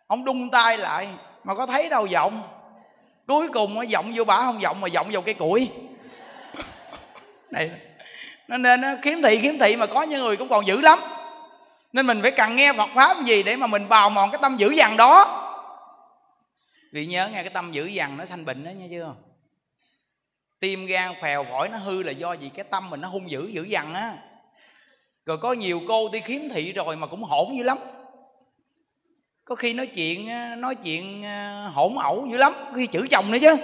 ông 0.07 0.25
đung 0.25 0.51
tay 0.51 0.79
lại, 0.79 1.09
mà 1.45 1.55
có 1.55 1.67
thấy 1.67 1.89
đâu 1.89 2.07
giọng. 2.07 2.43
Cuối 3.27 3.49
cùng 3.49 3.75
nó 3.75 3.83
giọng 3.83 4.13
vô 4.15 4.25
bả 4.25 4.37
không 4.37 4.63
giọng, 4.63 4.81
mà 4.81 4.89
giọng 4.89 5.09
vào 5.11 5.23
cây 5.23 5.35
củi. 5.35 5.71
Này 7.51 7.71
nên 8.49 8.83
khiếm 9.03 9.23
thị 9.23 9.39
khiếm 9.39 9.59
thị 9.59 9.77
mà 9.77 9.87
có 9.87 10.03
những 10.03 10.21
người 10.21 10.37
cũng 10.37 10.49
còn 10.49 10.67
dữ 10.67 10.81
lắm. 10.81 10.99
Nên 11.93 12.07
mình 12.07 12.23
phải 12.23 12.31
cần 12.31 12.57
nghe 12.57 12.73
Phật 12.73 12.89
pháp 12.95 13.25
gì 13.25 13.43
để 13.43 13.57
mà 13.57 13.67
mình 13.67 13.89
bào 13.89 14.11
mòn 14.11 14.31
cái 14.31 14.39
tâm 14.43 14.57
dữ 14.57 14.71
dằn 14.71 14.97
đó 14.97 15.45
vì 16.93 17.07
nhớ 17.07 17.29
nghe 17.29 17.43
cái 17.43 17.51
tâm 17.51 17.73
dữ 17.73 17.87
dằn 17.87 18.17
nó 18.17 18.25
sanh 18.25 18.45
bệnh 18.45 18.65
đó 18.65 18.71
nha 18.71 18.87
chưa? 18.91 19.15
Tim 20.61 20.87
gan 20.87 21.15
phèo 21.23 21.45
phổi 21.45 21.69
nó 21.69 21.79
hư 21.79 22.03
là 22.03 22.13
do 22.13 22.33
gì 22.33 22.51
cái 22.55 22.65
tâm 22.71 22.91
mình 22.91 23.01
nó 23.01 23.09
hung 23.09 23.31
dữ 23.31 23.49
dữ 23.49 23.63
dằn 23.63 23.95
á. 23.95 24.17
Rồi 25.27 25.39
có 25.39 25.53
nhiều 25.53 25.81
cô 25.89 26.09
đi 26.09 26.21
khiếm 26.21 26.49
thị 26.49 26.73
rồi 26.73 26.97
mà 26.97 27.07
cũng 27.07 27.23
hỗn 27.23 27.57
dữ 27.57 27.63
lắm. 27.63 27.79
Có 29.45 29.55
khi 29.55 29.75
nói 29.75 29.87
chuyện 29.87 30.29
nói 30.61 30.75
chuyện 30.75 31.23
hỗn 31.73 31.93
ẩu 31.99 32.27
dữ 32.31 32.39
lắm 32.39 32.53
có 32.57 32.73
khi 32.77 32.87
chửi 32.87 33.09
chồng 33.11 33.31
nữa 33.31 33.39
chứ. 33.41 33.57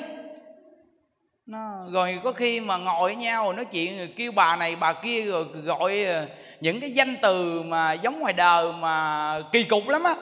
Nó, 1.47 1.87
rồi 1.91 2.21
có 2.25 2.33
khi 2.33 2.61
mà 2.61 2.77
ngồi 2.77 3.15
với 3.15 3.17
nhau 3.17 3.53
nói 3.53 3.65
chuyện 3.65 4.13
kêu 4.17 4.33
bà 4.33 4.57
này 4.57 4.77
bà 4.77 4.93
kia 4.93 5.25
rồi 5.25 5.45
gọi 5.45 6.05
à, 6.05 6.27
những 6.61 6.81
cái 6.81 6.91
danh 6.91 7.17
từ 7.23 7.63
mà 7.63 7.93
giống 7.93 8.21
ngoài 8.21 8.33
đời 8.33 8.73
mà 8.73 9.43
kỳ 9.53 9.65
cục 9.65 9.89
lắm 9.89 10.03
á. 10.03 10.15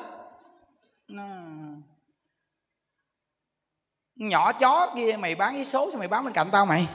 Nó 1.09 1.25
nhỏ 4.17 4.53
chó 4.53 4.93
kia, 4.97 5.17
mày 5.19 5.35
bán 5.35 5.55
cái 5.55 5.65
số 5.65 5.91
sao 5.91 5.99
mày 5.99 6.09
bán 6.09 6.25
bên 6.25 6.33
cạnh 6.33 6.49
tao 6.53 6.67
mày? 6.67 6.87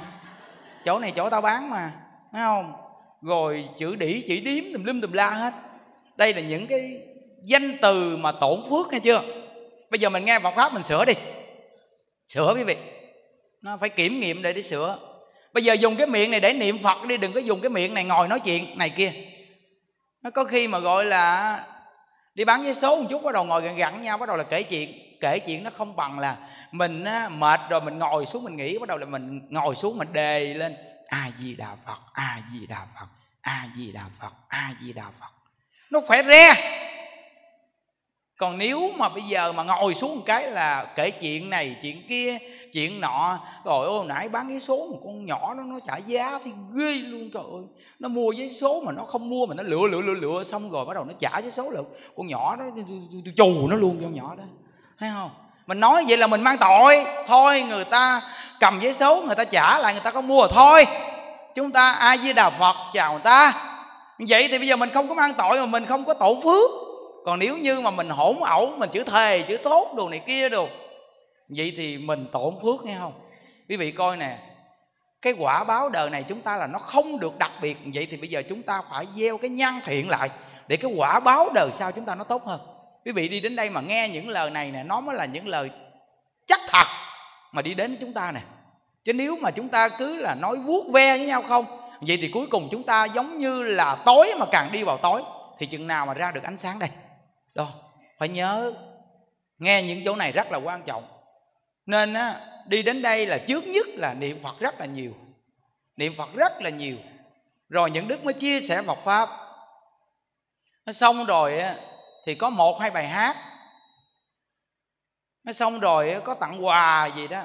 Chỗ 0.86 1.00
này 1.00 1.12
chỗ 1.16 1.30
tao 1.30 1.42
bán 1.42 1.70
mà, 1.70 1.92
thấy 2.32 2.42
không? 2.42 2.74
Rồi 3.22 3.70
chữ 3.78 3.96
đỉ 3.96 4.24
chỉ 4.28 4.40
điếm, 4.40 4.64
tùm 4.74 4.84
lum 4.84 5.02
tùm 5.02 5.12
la 5.12 5.30
hết. 5.30 5.54
Đây 6.16 6.34
là 6.34 6.42
những 6.42 6.68
cái 6.68 7.02
danh 7.44 7.78
từ 7.82 8.18
mà 8.18 8.32
tổn 8.32 8.62
phước 8.70 8.94
nghe 8.94 9.00
chưa? 9.00 9.22
Bây 9.90 10.00
giờ 10.00 10.10
mình 10.10 10.26
nghe 10.26 10.40
Phật 10.40 10.56
pháp 10.56 10.74
mình 10.74 10.84
sửa 10.84 11.06
đi. 11.06 11.14
Sửa 12.28 12.54
quý 12.56 12.64
vị. 12.64 12.76
Nó 13.62 13.78
phải 13.78 13.90
kiểm 13.90 14.20
nghiệm 14.20 14.42
để 14.42 14.54
đi 14.54 14.64
sửa. 14.64 14.98
Bây 15.54 15.64
giờ 15.64 15.74
dùng 15.74 15.96
cái 15.96 16.08
miệng 16.08 16.32
này 16.32 16.40
để 16.40 16.54
niệm 16.54 16.78
phật 16.84 17.06
đi, 17.08 17.18
đừng 17.18 17.34
có 17.34 17.40
dùng 17.40 17.62
cái 17.62 17.70
miệng 17.70 17.94
này 17.94 18.04
ngồi 18.04 18.28
nói 18.28 18.40
chuyện 18.40 18.78
này 18.78 18.90
kia. 18.90 19.12
Nó 20.22 20.30
có 20.30 20.44
khi 20.44 20.68
mà 20.68 20.80
gọi 20.80 21.06
là 21.06 21.64
đi 22.36 22.46
bán 22.46 22.64
vé 22.64 22.74
số 22.74 22.96
một 22.96 23.08
chút, 23.10 23.24
bắt 23.24 23.34
đầu 23.34 23.44
ngồi 23.44 23.62
gần 23.62 23.76
gặn 23.76 24.02
nhau, 24.02 24.18
bắt 24.18 24.26
đầu 24.26 24.38
là 24.38 24.44
kể 24.44 24.64
chuyện. 24.64 24.94
Kể 25.22 25.40
chuyện 25.40 25.64
nó 25.64 25.70
không 25.70 25.96
bằng 25.96 26.20
là 26.20 26.38
mình 26.72 27.04
á, 27.04 27.30
mệt 27.30 27.60
rồi 27.70 27.82
mình 27.82 28.00
ngồi 28.00 28.26
xuống 28.26 28.44
mình 28.44 28.56
nghỉ 28.56 28.78
bắt 28.78 28.90
đầu 28.90 28.98
là 28.98 29.06
mình 29.06 29.42
ngồi 29.50 29.76
xuống 29.76 29.98
mình 29.98 30.14
đề 30.14 30.54
lên 30.54 30.76
a 31.08 31.30
di 31.40 31.56
đà 31.56 31.76
phật 31.86 32.00
a 32.14 32.42
di 32.54 32.68
đà 32.68 32.88
phật 33.00 33.08
a 33.42 33.68
di 33.78 33.92
đà 33.92 34.04
phật 34.20 34.34
a 34.48 34.74
di 34.82 34.94
đà 34.94 35.04
phật. 35.20 35.32
Nó 35.92 36.02
phải 36.08 36.24
re. 36.24 36.54
Còn 38.38 38.58
nếu 38.58 38.90
mà 38.98 39.10
bây 39.10 39.24
giờ 39.24 39.52
mà 39.52 39.64
ngồi 39.64 39.94
xuống 39.94 40.16
một 40.16 40.22
cái 40.26 40.52
là 40.52 40.94
kể 40.96 41.12
chuyện 41.12 41.50
này 41.50 41.78
chuyện 41.82 42.08
kia 42.10 42.38
chuyện 42.74 43.02
nọ 43.02 43.40
rồi 43.66 43.88
ôi 43.88 44.06
nãy 44.08 44.30
bán 44.30 44.50
cái 44.50 44.60
số 44.60 44.88
một 44.92 45.00
con 45.04 45.26
nhỏ 45.26 45.54
đó 45.54 45.64
nó 45.64 45.80
trả 45.88 45.98
giá 45.98 46.40
thì 46.44 46.52
ghê 46.76 46.94
luôn 46.94 47.30
trời 47.34 47.44
ơi. 47.44 47.64
Nó 48.00 48.10
mua 48.10 48.32
giấy 48.32 48.50
số 48.50 48.82
mà 48.82 48.92
nó 48.92 49.04
không 49.04 49.30
mua 49.30 49.46
mà 49.46 49.56
nó 49.56 49.64
lựa 49.64 49.88
lựa 49.92 50.02
lựa 50.02 50.14
lựa 50.14 50.44
xong 50.44 50.72
rồi 50.72 50.86
bắt 50.86 50.94
đầu 50.94 51.06
nó 51.06 51.14
trả 51.20 51.38
giấy 51.38 51.52
số 51.52 51.72
được 51.72 52.00
con 52.18 52.28
nhỏ 52.28 52.56
đó 52.56 52.66
tôi 53.26 53.34
chù 53.38 53.68
nó 53.68 53.76
luôn 53.76 54.00
con 54.02 54.14
nhỏ 54.14 54.36
đó. 54.38 54.44
Thấy 55.00 55.10
không? 55.14 55.32
Mình 55.68 55.80
nói 55.80 56.06
vậy 56.08 56.18
là 56.18 56.28
mình 56.28 56.42
mang 56.42 56.58
tội. 56.58 57.06
Thôi, 57.28 57.62
người 57.62 57.84
ta 57.84 58.22
cầm 58.60 58.80
giấy 58.82 58.94
số, 58.94 59.22
người 59.22 59.36
ta 59.36 59.44
trả 59.44 59.80
lại, 59.80 59.94
người 59.94 60.04
ta 60.04 60.12
có 60.12 60.22
mua. 60.22 60.40
Rồi 60.40 60.50
thôi, 60.52 60.86
chúng 61.56 61.72
ta 61.72 61.92
ai 61.92 62.18
với 62.18 62.34
đà 62.34 62.50
phật, 62.50 62.76
chào 62.94 63.12
người 63.12 63.22
ta. 63.24 63.54
Vậy 64.20 64.48
thì 64.52 64.58
bây 64.58 64.68
giờ 64.68 64.76
mình 64.76 64.90
không 64.90 65.10
có 65.10 65.16
mang 65.16 65.34
tội 65.34 65.60
mà 65.60 65.66
mình 65.66 65.86
không 65.86 66.06
có 66.06 66.14
tổ 66.14 66.38
phước. 66.44 66.72
Còn 67.26 67.40
nếu 67.40 67.58
như 67.58 67.82
mà 67.82 67.92
mình 67.92 68.10
hỗn 68.10 68.36
ẩu, 68.42 68.72
mình 68.78 68.90
chữ 68.90 69.04
thề, 69.04 69.42
chữ 69.42 69.58
tốt 69.58 69.94
đồ 69.98 70.10
này 70.10 70.20
kia 70.20 70.50
đồ, 70.50 70.68
vậy 71.50 71.74
thì 71.78 71.98
mình 71.98 72.28
tổn 72.32 72.56
phước, 72.62 72.86
nghe 72.86 72.96
không? 73.00 73.14
Quý 73.70 73.76
vị 73.76 73.92
coi 73.92 74.18
nè, 74.18 74.38
cái 75.22 75.34
quả 75.40 75.64
báo 75.64 75.90
đời 75.90 76.10
này 76.10 76.24
chúng 76.24 76.42
ta 76.42 76.56
là 76.56 76.68
nó 76.68 76.80
không 76.80 77.20
được 77.20 77.38
đặc 77.38 77.52
biệt. 77.62 77.78
Vậy 77.94 78.08
thì 78.12 78.18
bây 78.18 78.30
giờ 78.30 78.44
chúng 78.50 78.64
ta 78.64 78.82
phải 78.92 79.08
gieo 79.16 79.38
cái 79.38 79.50
nhân 79.50 79.80
thiện 79.86 80.10
lại, 80.10 80.30
để 80.68 80.78
cái 80.78 80.92
quả 80.96 81.20
báo 81.20 81.50
đời 81.54 81.70
sau 81.74 81.92
chúng 81.92 82.06
ta 82.06 82.16
nó 82.16 82.24
tốt 82.24 82.46
hơn 82.46 82.60
quý 83.08 83.14
vị 83.14 83.28
đi 83.28 83.40
đến 83.40 83.56
đây 83.56 83.70
mà 83.70 83.82
nghe 83.82 84.10
những 84.10 84.30
lời 84.30 84.50
này 84.50 84.72
nè 84.72 84.84
nó 84.84 85.02
mới 85.02 85.16
là 85.16 85.26
những 85.26 85.48
lời 85.48 85.70
chắc 86.48 86.60
thật 86.68 86.88
mà 87.52 87.62
đi 87.62 87.74
đến 87.74 87.98
chúng 88.02 88.14
ta 88.14 88.32
nè. 88.32 88.42
Chứ 89.04 89.14
nếu 89.14 89.38
mà 89.42 89.52
chúng 89.52 89.70
ta 89.70 89.90
cứ 89.90 90.18
là 90.18 90.36
nói 90.36 90.58
vuốt 90.58 90.92
ve 90.94 91.18
với 91.18 91.28
nhau 91.28 91.44
không 91.48 91.66
vậy 92.02 92.18
thì 92.22 92.30
cuối 92.34 92.48
cùng 92.48 92.68
chúng 92.72 92.84
ta 92.84 93.06
giống 93.06 93.38
như 93.38 93.64
là 93.64 94.04
tối 94.06 94.34
mà 94.40 94.46
càng 94.52 94.72
đi 94.72 94.84
vào 94.84 94.98
tối 94.98 95.24
thì 95.60 95.66
chừng 95.66 95.88
nào 95.88 96.06
mà 96.06 96.14
ra 96.14 96.32
được 96.32 96.44
ánh 96.44 96.58
sáng 96.58 96.80
đây? 96.80 96.90
Đó 97.56 97.70
phải 98.20 98.30
nhớ 98.30 98.74
nghe 99.58 99.84
những 99.84 100.02
chỗ 100.06 100.16
này 100.16 100.32
rất 100.32 100.52
là 100.52 100.58
quan 100.58 100.82
trọng. 100.84 101.08
Nên 101.86 102.14
á, 102.14 102.42
đi 102.66 102.84
đến 102.84 103.02
đây 103.02 103.26
là 103.26 103.38
trước 103.38 103.64
nhất 103.68 103.88
là 103.88 104.14
niệm 104.14 104.40
phật 104.44 104.60
rất 104.60 104.80
là 104.80 104.86
nhiều 104.86 105.14
niệm 105.98 106.16
phật 106.18 106.36
rất 106.36 106.62
là 106.62 106.70
nhiều. 106.70 106.96
Rồi 107.70 107.92
những 107.92 108.08
đức 108.08 108.24
mới 108.24 108.34
chia 108.34 108.62
sẻ 108.62 108.82
Phật 108.82 108.98
pháp. 109.06 109.30
Xong 110.92 111.26
rồi 111.26 111.60
á, 111.60 111.76
thì 112.28 112.36
có 112.36 112.50
một 112.50 112.80
hai 112.80 112.92
bài 112.92 113.08
hát. 113.08 113.36
Nó 115.44 115.54
xong 115.54 115.80
rồi 115.80 116.16
có 116.24 116.34
tặng 116.34 116.66
quà 116.66 117.12
gì 117.16 117.28
đó. 117.28 117.44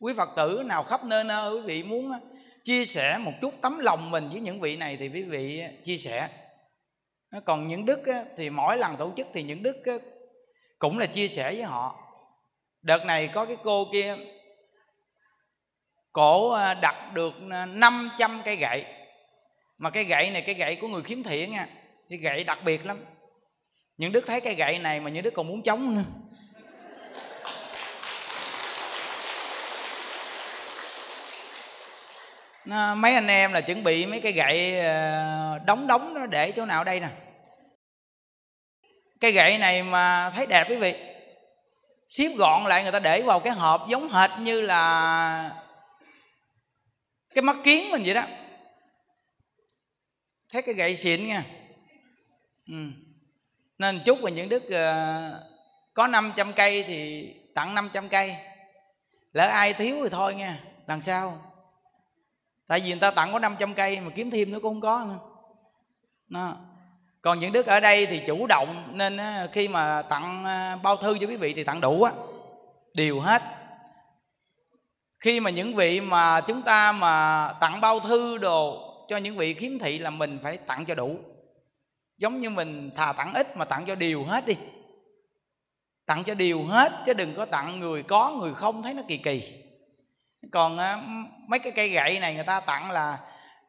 Quý 0.00 0.14
phật 0.16 0.28
tử 0.36 0.62
nào 0.66 0.82
khắp 0.84 1.04
nơi 1.04 1.24
nơi 1.24 1.54
quý 1.54 1.60
vị 1.60 1.82
muốn 1.82 2.12
chia 2.64 2.84
sẻ 2.84 3.18
một 3.18 3.32
chút 3.40 3.54
tấm 3.62 3.78
lòng 3.78 4.10
mình 4.10 4.28
với 4.28 4.40
những 4.40 4.60
vị 4.60 4.76
này 4.76 4.96
thì 4.96 5.08
quý 5.08 5.22
vị 5.22 5.62
chia 5.84 5.96
sẻ. 5.96 6.28
Còn 7.44 7.66
những 7.66 7.84
đức 7.84 8.00
thì 8.36 8.50
mỗi 8.50 8.78
lần 8.78 8.96
tổ 8.96 9.12
chức 9.16 9.26
thì 9.34 9.42
những 9.42 9.62
đức 9.62 9.76
cũng 10.78 10.98
là 10.98 11.06
chia 11.06 11.28
sẻ 11.28 11.52
với 11.52 11.62
họ. 11.62 11.96
Đợt 12.82 13.04
này 13.04 13.28
có 13.34 13.44
cái 13.44 13.56
cô 13.64 13.88
kia, 13.92 14.16
cổ 16.12 16.52
à, 16.52 16.74
đặt 16.74 17.14
được 17.14 17.34
à, 17.50 17.66
500 17.66 18.40
cây 18.44 18.56
gậy. 18.56 18.84
Mà 19.78 19.90
cây 19.90 20.04
gậy 20.04 20.30
này, 20.30 20.42
cây 20.46 20.54
gậy 20.54 20.76
của 20.76 20.88
người 20.88 21.02
khiếm 21.02 21.22
thị 21.22 21.46
nha 21.46 21.68
cái 22.08 22.18
gậy 22.18 22.44
đặc 22.44 22.58
biệt 22.64 22.86
lắm 22.86 23.04
những 23.98 24.12
đức 24.12 24.24
thấy 24.26 24.40
cây 24.40 24.54
gậy 24.54 24.78
này 24.78 25.00
mà 25.00 25.10
những 25.10 25.22
đức 25.22 25.34
còn 25.34 25.48
muốn 25.48 25.62
chống 25.62 25.96
nữa. 25.96 26.02
Nó, 32.64 32.94
mấy 32.94 33.14
anh 33.14 33.26
em 33.26 33.52
là 33.52 33.60
chuẩn 33.60 33.84
bị 33.84 34.06
mấy 34.06 34.20
cái 34.20 34.32
gậy 34.32 34.80
ờ, 34.80 35.58
đóng 35.66 35.86
đóng 35.86 36.14
nó 36.14 36.26
để 36.26 36.52
chỗ 36.52 36.66
nào 36.66 36.84
đây 36.84 37.00
nè. 37.00 37.08
Cây 39.20 39.32
gậy 39.32 39.58
này 39.58 39.82
mà 39.82 40.30
thấy 40.30 40.46
đẹp 40.46 40.66
quý 40.70 40.76
vị. 40.76 40.94
Xếp 42.08 42.28
gọn 42.36 42.64
lại 42.64 42.82
người 42.82 42.92
ta 42.92 42.98
để 42.98 43.22
vào 43.22 43.40
cái 43.40 43.52
hộp 43.52 43.86
giống 43.88 44.08
hệt 44.08 44.30
như 44.40 44.60
là 44.60 45.56
cái 47.34 47.42
mắt 47.42 47.56
kiến 47.64 47.90
mình 47.90 48.02
vậy 48.04 48.14
đó. 48.14 48.26
Thấy 50.52 50.62
cái 50.62 50.74
gậy 50.74 50.96
xịn 50.96 51.28
nha. 51.28 51.44
Ừ 52.66 53.07
nên 53.78 54.00
chúc 54.04 54.18
và 54.22 54.30
những 54.30 54.48
đức 54.48 54.70
ờ, 54.70 55.44
có 55.94 56.06
500 56.06 56.52
cây 56.52 56.84
thì 56.86 57.32
tặng 57.54 57.74
500 57.74 58.08
cây. 58.08 58.36
Lỡ 59.32 59.46
ai 59.46 59.72
thiếu 59.72 59.96
thì 60.02 60.08
thôi 60.10 60.34
nha 60.34 60.60
lần 60.86 61.02
sau 61.02 61.38
tại 62.68 62.80
vì 62.80 62.88
người 62.90 63.00
ta 63.00 63.10
tặng 63.10 63.32
có 63.32 63.38
500 63.38 63.74
cây 63.74 64.00
mà 64.00 64.10
kiếm 64.14 64.30
thêm 64.30 64.52
nó 64.52 64.58
cũng 64.58 64.74
không 64.74 64.80
có 64.80 65.04
nữa. 65.04 65.18
Nó 66.28 66.56
còn 67.22 67.40
những 67.40 67.52
đức 67.52 67.66
ở 67.66 67.80
đây 67.80 68.06
thì 68.06 68.22
chủ 68.26 68.46
động, 68.46 68.92
nên 68.92 69.18
khi 69.52 69.68
mà 69.68 70.02
tặng 70.02 70.44
ờ, 70.44 70.78
bao 70.82 70.96
thư 70.96 71.18
cho 71.20 71.26
quý 71.26 71.36
vị 71.36 71.52
thì 71.54 71.64
tặng 71.64 71.80
đủ 71.80 72.02
á, 72.02 72.12
đều 72.96 73.20
hết. 73.20 73.42
Khi 75.20 75.40
mà 75.40 75.50
những 75.50 75.74
vị 75.74 76.00
mà 76.00 76.40
chúng 76.40 76.62
ta 76.62 76.92
mà 76.92 77.48
tặng 77.60 77.80
bao 77.80 78.00
thư 78.00 78.38
đồ 78.38 78.84
cho 79.08 79.16
những 79.16 79.36
vị 79.36 79.54
khiếm 79.54 79.78
thị 79.78 79.98
là 79.98 80.10
mình 80.10 80.38
phải 80.42 80.56
tặng 80.56 80.84
cho 80.84 80.94
đủ 80.94 81.16
giống 82.18 82.40
như 82.40 82.50
mình 82.50 82.90
thà 82.96 83.12
tặng 83.12 83.34
ít 83.34 83.56
mà 83.56 83.64
tặng 83.64 83.84
cho 83.86 83.94
điều 83.94 84.24
hết 84.24 84.46
đi. 84.46 84.56
Tặng 86.06 86.24
cho 86.24 86.34
điều 86.34 86.64
hết, 86.64 86.92
chứ 87.06 87.14
đừng 87.14 87.34
có 87.36 87.46
tặng 87.46 87.80
người 87.80 88.02
có, 88.02 88.30
người 88.30 88.54
không, 88.54 88.82
thấy 88.82 88.94
nó 88.94 89.02
kỳ 89.08 89.16
kỳ. 89.16 89.64
Còn 90.52 90.76
mấy 91.48 91.58
cái 91.58 91.72
cây 91.76 91.88
gậy 91.88 92.20
này 92.20 92.34
người 92.34 92.44
ta 92.44 92.60
tặng 92.60 92.90
là 92.90 93.18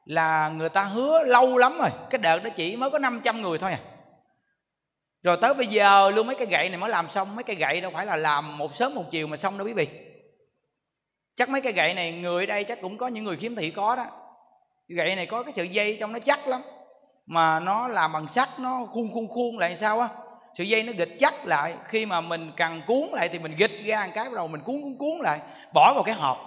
là 0.05 0.49
người 0.49 0.69
ta 0.69 0.83
hứa 0.83 1.23
lâu 1.23 1.57
lắm 1.57 1.77
rồi. 1.77 1.89
Cái 2.09 2.19
đợt 2.19 2.43
đó 2.43 2.49
chỉ 2.55 2.75
mới 2.75 2.89
có 2.89 2.99
500 2.99 3.41
người 3.41 3.57
thôi 3.57 3.71
à. 3.71 3.79
Rồi 5.23 5.37
tới 5.41 5.53
bây 5.53 5.67
giờ 5.67 6.11
luôn 6.11 6.27
mấy 6.27 6.35
cái 6.35 6.47
gậy 6.47 6.69
này 6.69 6.77
mới 6.77 6.89
làm 6.89 7.09
xong. 7.09 7.35
Mấy 7.35 7.43
cây 7.43 7.55
gậy 7.55 7.81
đâu 7.81 7.91
phải 7.91 8.05
là 8.05 8.17
làm 8.17 8.57
một 8.57 8.75
sớm 8.75 8.95
một 8.95 9.03
chiều 9.11 9.27
mà 9.27 9.37
xong 9.37 9.57
đâu 9.57 9.67
quý 9.67 9.73
vị. 9.73 9.87
Chắc 11.35 11.49
mấy 11.49 11.61
cây 11.61 11.73
gậy 11.73 11.93
này 11.93 12.11
người 12.11 12.43
ở 12.43 12.45
đây 12.45 12.63
chắc 12.63 12.81
cũng 12.81 12.97
có 12.97 13.07
những 13.07 13.23
người 13.23 13.37
khiếm 13.37 13.55
thị 13.55 13.71
có 13.71 13.95
đó. 13.95 14.05
Gậy 14.87 15.15
này 15.15 15.25
có 15.25 15.43
cái 15.43 15.53
sợi 15.55 15.67
dây 15.67 15.97
trong 15.99 16.13
nó 16.13 16.19
chắc 16.19 16.47
lắm 16.47 16.61
mà 17.29 17.59
nó 17.59 17.87
làm 17.87 18.13
bằng 18.13 18.27
sắt, 18.27 18.49
nó 18.59 18.85
khuôn 18.85 19.11
khuôn 19.13 19.27
khuôn 19.27 19.57
lại 19.57 19.75
sao 19.75 19.99
á? 19.99 20.07
Sợi 20.53 20.69
dây 20.69 20.83
nó 20.83 20.93
gịch 20.97 21.15
chắc 21.19 21.45
lại, 21.45 21.73
khi 21.85 22.05
mà 22.05 22.21
mình 22.21 22.51
cần 22.57 22.81
cuốn 22.87 23.09
lại 23.13 23.29
thì 23.29 23.39
mình 23.39 23.55
gịch 23.57 23.85
ra 23.85 24.05
một 24.05 24.11
cái, 24.15 24.25
bắt 24.29 24.35
đầu 24.35 24.47
mình 24.47 24.61
cuốn 24.61 24.81
cuốn 24.81 24.95
cuốn 24.99 25.19
lại, 25.23 25.39
bỏ 25.73 25.93
vào 25.93 26.03
cái 26.03 26.15
hộp. 26.15 26.37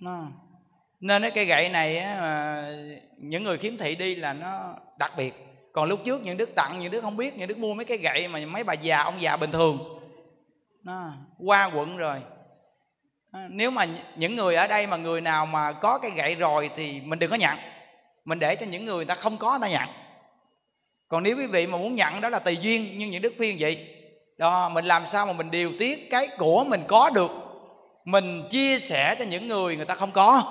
Nó, 0.00 0.24
nên 1.00 1.22
cái 1.22 1.30
cây 1.30 1.44
gậy 1.44 1.68
này 1.68 2.06
những 3.18 3.44
người 3.44 3.58
khiếm 3.58 3.76
thị 3.76 3.96
đi 3.96 4.14
là 4.14 4.32
nó 4.32 4.74
đặc 4.98 5.12
biệt. 5.16 5.34
Còn 5.72 5.88
lúc 5.88 6.00
trước 6.04 6.22
những 6.22 6.36
đứa 6.36 6.46
tặng, 6.46 6.78
những 6.78 6.90
đứa 6.90 7.00
không 7.00 7.16
biết, 7.16 7.36
những 7.36 7.48
đứa 7.48 7.54
mua 7.54 7.74
mấy 7.74 7.84
cái 7.84 7.98
gậy 7.98 8.28
mà 8.28 8.38
mấy 8.46 8.64
bà 8.64 8.72
già, 8.72 9.02
ông 9.02 9.20
già 9.20 9.36
bình 9.36 9.52
thường. 9.52 9.78
Nó, 10.82 11.12
qua 11.38 11.70
quận 11.74 11.96
rồi. 11.96 12.22
Nếu 13.50 13.70
mà 13.70 13.86
những 14.16 14.36
người 14.36 14.54
ở 14.54 14.66
đây 14.66 14.86
mà 14.86 14.96
người 14.96 15.20
nào 15.20 15.46
mà 15.46 15.72
có 15.72 15.98
cái 15.98 16.10
gậy 16.10 16.34
rồi 16.34 16.70
thì 16.76 17.00
mình 17.00 17.18
đừng 17.18 17.30
có 17.30 17.36
nhận 17.36 17.56
mình 18.28 18.38
để 18.38 18.56
cho 18.56 18.66
những 18.66 18.84
người, 18.84 18.96
người 18.96 19.04
ta 19.04 19.14
không 19.14 19.36
có 19.36 19.50
người 19.50 19.60
ta 19.60 19.68
nhận. 19.68 19.88
Còn 21.08 21.22
nếu 21.22 21.36
quý 21.36 21.46
vị 21.46 21.66
mà 21.66 21.78
muốn 21.78 21.94
nhận 21.94 22.20
đó 22.20 22.28
là 22.28 22.38
tùy 22.38 22.56
duyên 22.56 22.98
nhưng 22.98 23.10
những 23.10 23.22
đức 23.22 23.34
phiên 23.38 23.56
vậy. 23.60 23.94
Đó 24.38 24.68
mình 24.68 24.84
làm 24.84 25.06
sao 25.06 25.26
mà 25.26 25.32
mình 25.32 25.50
điều 25.50 25.72
tiết 25.78 26.10
cái 26.10 26.28
của 26.38 26.64
mình 26.64 26.84
có 26.88 27.10
được? 27.10 27.30
Mình 28.04 28.48
chia 28.50 28.78
sẻ 28.78 29.14
cho 29.18 29.24
những 29.24 29.48
người 29.48 29.76
người 29.76 29.84
ta 29.84 29.94
không 29.94 30.10
có. 30.10 30.42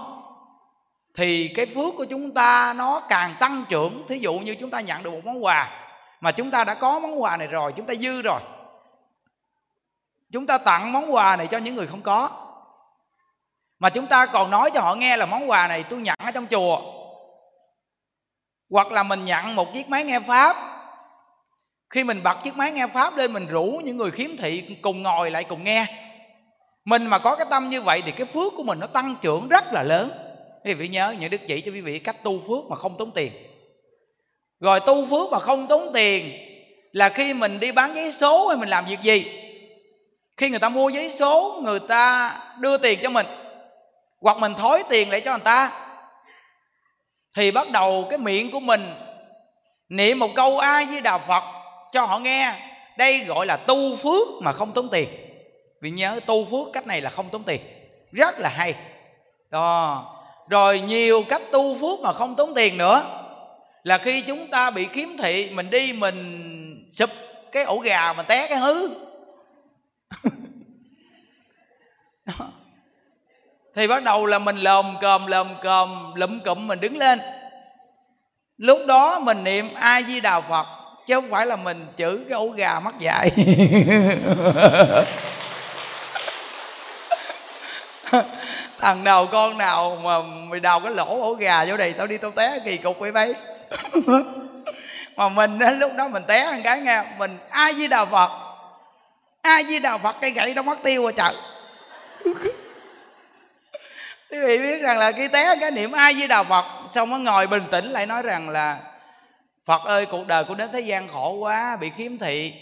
Thì 1.15 1.47
cái 1.47 1.65
phước 1.65 1.95
của 1.97 2.05
chúng 2.05 2.33
ta 2.33 2.73
nó 2.73 2.99
càng 3.09 3.35
tăng 3.39 3.65
trưởng. 3.69 4.05
Thí 4.07 4.17
dụ 4.17 4.33
như 4.39 4.55
chúng 4.55 4.69
ta 4.69 4.81
nhận 4.81 5.03
được 5.03 5.11
một 5.11 5.25
món 5.25 5.43
quà 5.43 5.69
mà 6.21 6.31
chúng 6.31 6.51
ta 6.51 6.63
đã 6.63 6.73
có 6.73 6.99
món 6.99 7.21
quà 7.21 7.37
này 7.37 7.47
rồi 7.47 7.73
chúng 7.73 7.85
ta 7.85 7.95
dư 7.95 8.21
rồi. 8.21 8.39
Chúng 10.31 10.47
ta 10.47 10.57
tặng 10.57 10.91
món 10.91 11.13
quà 11.13 11.35
này 11.35 11.47
cho 11.47 11.57
những 11.57 11.75
người 11.75 11.87
không 11.87 12.01
có. 12.01 12.29
Mà 13.79 13.89
chúng 13.89 14.07
ta 14.07 14.25
còn 14.25 14.51
nói 14.51 14.71
cho 14.73 14.81
họ 14.81 14.95
nghe 14.95 15.17
là 15.17 15.25
món 15.25 15.49
quà 15.49 15.67
này 15.67 15.83
tôi 15.83 15.99
nhận 15.99 16.15
ở 16.19 16.31
trong 16.31 16.47
chùa 16.47 16.96
hoặc 18.69 18.91
là 18.91 19.03
mình 19.03 19.25
nhận 19.25 19.55
một 19.55 19.73
chiếc 19.73 19.89
máy 19.89 20.03
nghe 20.03 20.19
pháp. 20.19 20.57
Khi 21.89 22.03
mình 22.03 22.23
bật 22.23 22.37
chiếc 22.43 22.57
máy 22.57 22.71
nghe 22.71 22.87
pháp 22.87 23.17
lên, 23.17 23.33
mình 23.33 23.47
rủ 23.47 23.81
những 23.83 23.97
người 23.97 24.11
khiếm 24.11 24.37
thị 24.37 24.63
cùng 24.81 25.03
ngồi 25.03 25.31
lại 25.31 25.43
cùng 25.43 25.63
nghe. 25.63 25.85
Mình 26.85 27.05
mà 27.05 27.19
có 27.19 27.35
cái 27.35 27.45
tâm 27.49 27.69
như 27.69 27.81
vậy 27.81 28.01
thì 28.05 28.11
cái 28.11 28.27
phước 28.27 28.53
của 28.57 28.63
mình 28.63 28.79
nó 28.79 28.87
tăng 28.87 29.15
trưởng 29.21 29.47
rất 29.47 29.73
là 29.73 29.83
lớn. 29.83 30.09
Quý 30.65 30.73
vị 30.73 30.87
nhớ, 30.87 31.15
những 31.19 31.29
đức 31.29 31.41
chỉ 31.47 31.61
cho 31.61 31.71
quý 31.71 31.81
vị 31.81 31.99
cách 31.99 32.23
tu 32.23 32.41
phước 32.47 32.69
mà 32.69 32.75
không 32.75 32.97
tốn 32.97 33.11
tiền. 33.11 33.31
Rồi 34.59 34.79
tu 34.79 35.05
phước 35.05 35.31
mà 35.31 35.39
không 35.39 35.67
tốn 35.67 35.93
tiền 35.93 36.31
là 36.91 37.09
khi 37.09 37.33
mình 37.33 37.59
đi 37.59 37.71
bán 37.71 37.95
giấy 37.95 38.11
số 38.11 38.47
hay 38.47 38.57
mình 38.57 38.69
làm 38.69 38.85
việc 38.85 39.01
gì? 39.01 39.43
Khi 40.37 40.49
người 40.49 40.59
ta 40.59 40.69
mua 40.69 40.89
giấy 40.89 41.09
số, 41.09 41.59
người 41.63 41.79
ta 41.79 42.33
đưa 42.59 42.77
tiền 42.77 42.99
cho 43.03 43.09
mình. 43.09 43.25
Hoặc 44.21 44.37
mình 44.37 44.53
thối 44.53 44.83
tiền 44.89 45.09
lại 45.09 45.21
cho 45.21 45.31
người 45.31 45.43
ta 45.43 45.86
thì 47.37 47.51
bắt 47.51 47.71
đầu 47.71 48.07
cái 48.09 48.19
miệng 48.19 48.51
của 48.51 48.59
mình 48.59 48.93
niệm 49.89 50.19
một 50.19 50.29
câu 50.35 50.57
ai 50.57 50.85
với 50.85 51.01
đạo 51.01 51.19
phật 51.27 51.43
cho 51.91 52.05
họ 52.05 52.19
nghe. 52.19 52.53
Đây 52.97 53.19
gọi 53.19 53.45
là 53.45 53.57
tu 53.57 53.95
phước 53.95 54.27
mà 54.41 54.51
không 54.51 54.71
tốn 54.71 54.89
tiền. 54.89 55.09
Vì 55.81 55.89
nhớ, 55.89 56.19
tu 56.25 56.45
phước 56.45 56.73
cách 56.73 56.87
này 56.87 57.01
là 57.01 57.09
không 57.09 57.29
tốn 57.29 57.43
tiền. 57.43 57.61
Rất 58.11 58.39
là 58.39 58.49
hay. 58.49 58.75
Đó. 59.49 60.05
Rồi 60.49 60.79
nhiều 60.79 61.23
cách 61.29 61.41
tu 61.51 61.75
phước 61.75 61.99
mà 61.99 62.13
không 62.13 62.35
tốn 62.35 62.53
tiền 62.53 62.77
nữa. 62.77 63.03
Là 63.83 63.97
khi 63.97 64.21
chúng 64.21 64.47
ta 64.47 64.71
bị 64.71 64.85
khiếm 64.85 65.17
thị, 65.17 65.49
mình 65.53 65.69
đi 65.69 65.93
mình 65.93 66.91
sụp 66.93 67.09
cái 67.51 67.63
ổ 67.63 67.77
gà 67.77 68.13
mà 68.13 68.23
té 68.23 68.47
cái 68.47 68.57
hứ. 68.57 68.89
thì 73.77 73.87
bắt 73.87 74.03
đầu 74.03 74.25
là 74.25 74.39
mình 74.39 74.57
lồm 74.57 74.97
cồm 75.01 75.27
lồm 75.27 75.47
cồm, 75.63 76.13
lụm 76.15 76.39
cụm 76.39 76.67
mình 76.67 76.79
đứng 76.79 76.97
lên. 76.97 77.19
Lúc 78.57 78.79
đó 78.87 79.19
mình 79.19 79.43
niệm 79.43 79.69
a 79.75 80.01
di 80.01 80.19
đà 80.19 80.41
phật, 80.41 80.65
chứ 81.07 81.15
không 81.15 81.29
phải 81.29 81.45
là 81.45 81.55
mình 81.55 81.87
chữ 81.97 82.25
cái 82.29 82.37
ổ 82.37 82.47
gà 82.47 82.79
mắc 82.79 82.99
dại 82.99 83.31
thằng 88.79 89.03
nào 89.03 89.25
con 89.25 89.57
nào 89.57 89.97
mà 90.03 90.21
mày 90.21 90.59
đào 90.59 90.79
cái 90.79 90.93
lỗ 90.93 91.21
ổ 91.21 91.33
gà 91.33 91.65
vô 91.65 91.77
đây, 91.77 91.93
tao 91.93 92.07
đi 92.07 92.17
tao 92.17 92.31
té 92.31 92.59
kỳ 92.65 92.77
cục 92.77 92.99
vậy 92.99 93.11
bay. 93.11 93.33
Mà 95.15 95.29
mình 95.29 95.59
lúc 95.79 95.91
đó 95.97 96.07
mình 96.07 96.23
té 96.27 96.51
một 96.51 96.61
cái 96.63 96.81
nghe, 96.81 97.03
mình 97.17 97.37
ai 97.49 97.73
với 97.73 97.87
đào 97.87 98.05
phật. 98.05 98.31
Ai 99.41 99.63
với 99.63 99.79
đào 99.79 99.97
phật 99.97 100.15
cây 100.21 100.31
gậy 100.31 100.53
nó 100.53 100.61
mất 100.61 100.83
tiêu 100.83 101.03
rồi 101.03 101.13
trời 101.17 101.33
quý 104.31 104.37
vị 104.45 104.57
biết 104.57 104.81
rằng 104.81 104.97
là 104.97 105.11
khi 105.11 105.27
té 105.27 105.55
cái 105.61 105.71
niệm 105.71 105.91
ai 105.91 106.13
với 106.13 106.27
đà 106.27 106.43
phật, 106.43 106.65
xong 106.91 107.09
nó 107.09 107.17
ngồi 107.17 107.47
bình 107.47 107.63
tĩnh 107.71 107.91
lại 107.91 108.05
nói 108.05 108.23
rằng 108.23 108.49
là, 108.49 108.79
phật 109.65 109.81
ơi, 109.85 110.05
cuộc 110.05 110.27
đời 110.27 110.43
của 110.43 110.55
đến 110.55 110.69
thế 110.73 110.79
gian 110.79 111.07
khổ 111.07 111.33
quá, 111.33 111.77
bị 111.81 111.91
khiếm 111.97 112.17
thị, 112.17 112.53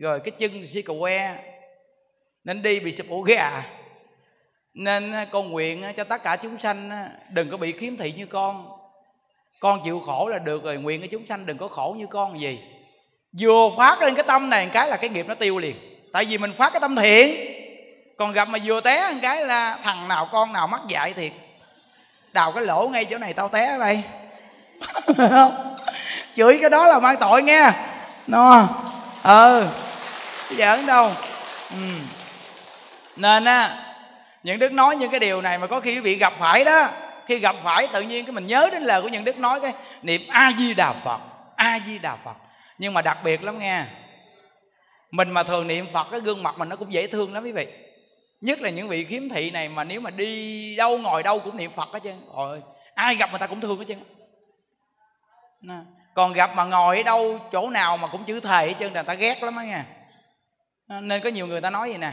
rồi 0.00 0.20
cái 0.20 0.30
chân 0.30 0.66
si 0.66 0.82
cầu 0.82 1.00
que, 1.00 1.36
nên 2.44 2.62
đi 2.62 2.80
bị 2.80 2.92
sụp 2.92 3.10
ổ 3.10 3.20
gà. 3.20 3.64
Nên 4.74 5.12
à, 5.12 5.26
con 5.30 5.50
nguyện 5.50 5.82
à, 5.82 5.92
cho 5.92 6.04
tất 6.04 6.22
cả 6.22 6.36
chúng 6.36 6.58
sanh 6.58 6.90
à, 6.90 7.10
đừng 7.30 7.50
có 7.50 7.56
bị 7.56 7.72
khiếm 7.72 7.96
thị 7.96 8.12
như 8.16 8.26
con. 8.26 8.78
Con 9.60 9.80
chịu 9.84 10.00
khổ 10.00 10.28
là 10.28 10.38
được 10.38 10.64
rồi, 10.64 10.76
nguyện 10.76 11.00
cho 11.00 11.06
chúng 11.10 11.26
sanh 11.26 11.46
đừng 11.46 11.58
có 11.58 11.68
khổ 11.68 11.94
như 11.98 12.06
con 12.06 12.40
gì. 12.40 12.58
Vừa 13.40 13.70
phát 13.76 14.02
lên 14.02 14.14
cái 14.14 14.24
tâm 14.28 14.50
này 14.50 14.68
cái 14.72 14.88
là 14.88 14.96
cái 14.96 15.10
nghiệp 15.10 15.26
nó 15.28 15.34
tiêu 15.34 15.58
liền. 15.58 15.76
Tại 16.12 16.24
vì 16.24 16.38
mình 16.38 16.52
phát 16.52 16.72
cái 16.72 16.80
tâm 16.80 16.96
thiện 16.96 17.47
còn 18.18 18.32
gặp 18.32 18.48
mà 18.48 18.58
vừa 18.64 18.80
té 18.80 19.10
một 19.12 19.18
cái 19.22 19.44
là 19.44 19.78
thằng 19.82 20.08
nào 20.08 20.28
con 20.32 20.52
nào 20.52 20.66
mắc 20.66 20.80
dạy 20.88 21.12
thiệt. 21.12 21.32
Đào 22.32 22.52
cái 22.52 22.64
lỗ 22.64 22.88
ngay 22.88 23.04
chỗ 23.04 23.18
này 23.18 23.32
tao 23.32 23.48
té 23.48 23.78
vậy 23.78 24.02
không 25.16 25.76
chửi 26.36 26.58
cái 26.60 26.70
đó 26.70 26.86
là 26.86 26.98
mang 26.98 27.16
tội 27.16 27.42
nghe. 27.42 27.70
No. 28.26 28.68
Ờ 29.22 29.68
giỡn 30.50 30.86
đâu. 30.86 31.10
Ừ. 31.70 31.76
nên 33.16 33.44
á, 33.44 33.76
những 34.42 34.58
đức 34.58 34.72
nói 34.72 34.96
những 34.96 35.10
cái 35.10 35.20
điều 35.20 35.40
này 35.40 35.58
mà 35.58 35.66
có 35.66 35.80
khi 35.80 35.94
quý 35.94 36.00
vị 36.00 36.14
gặp 36.14 36.32
phải 36.38 36.64
đó, 36.64 36.88
khi 37.26 37.38
gặp 37.38 37.56
phải 37.64 37.88
tự 37.92 38.02
nhiên 38.02 38.24
cái 38.24 38.32
mình 38.32 38.46
nhớ 38.46 38.68
đến 38.72 38.82
lời 38.82 39.02
của 39.02 39.08
những 39.08 39.24
đức 39.24 39.38
nói 39.38 39.60
cái 39.60 39.72
niệm 40.02 40.22
a 40.28 40.50
di 40.58 40.74
đà 40.74 40.92
phật 40.92 41.20
a 41.56 41.78
di 41.86 41.98
đà 41.98 42.16
phật. 42.24 42.36
Nhưng 42.78 42.94
mà 42.94 43.02
đặc 43.02 43.18
biệt 43.24 43.42
lắm 43.42 43.58
nghe, 43.58 43.84
mình 45.10 45.30
mà 45.30 45.42
thường 45.42 45.66
niệm 45.66 45.86
phật, 45.92 46.06
cái 46.10 46.20
gương 46.20 46.42
mặt 46.42 46.58
mình 46.58 46.68
nó 46.68 46.76
cũng 46.76 46.92
dễ 46.92 47.06
thương 47.06 47.34
lắm 47.34 47.44
quý 47.44 47.52
vị 47.52 47.66
nhất 48.40 48.60
là 48.60 48.70
những 48.70 48.88
vị 48.88 49.04
khiếm 49.04 49.28
thị 49.28 49.50
này 49.50 49.68
mà 49.68 49.84
nếu 49.84 50.00
mà 50.00 50.10
đi 50.10 50.76
đâu 50.76 50.98
ngồi 50.98 51.22
đâu 51.22 51.38
cũng 51.38 51.56
niệm 51.56 51.70
phật 51.70 51.88
hết 51.92 52.00
trơn. 52.04 52.16
Rồi 52.36 52.62
ai 52.94 53.14
gặp 53.14 53.30
người 53.30 53.38
ta 53.38 53.46
cũng 53.46 53.60
thương 53.60 53.78
hết 53.78 53.84
trơn 53.88 53.98
còn 56.14 56.32
gặp 56.32 56.50
mà 56.56 56.64
ngồi 56.64 56.96
ở 56.96 57.02
đâu, 57.02 57.38
chỗ 57.52 57.70
nào 57.70 57.96
mà 57.96 58.08
cũng 58.08 58.24
chữ 58.24 58.40
thề 58.40 58.66
hết 58.66 58.74
trơn, 58.80 58.92
là 58.92 59.02
ta 59.02 59.14
ghét 59.14 59.42
lắm 59.42 59.56
á 59.56 59.64
nha. 59.64 59.86
Nên 60.88 61.20
có 61.22 61.30
nhiều 61.30 61.46
người 61.46 61.60
ta 61.60 61.70
nói 61.70 61.88
vậy 61.88 61.98
nè. 61.98 62.12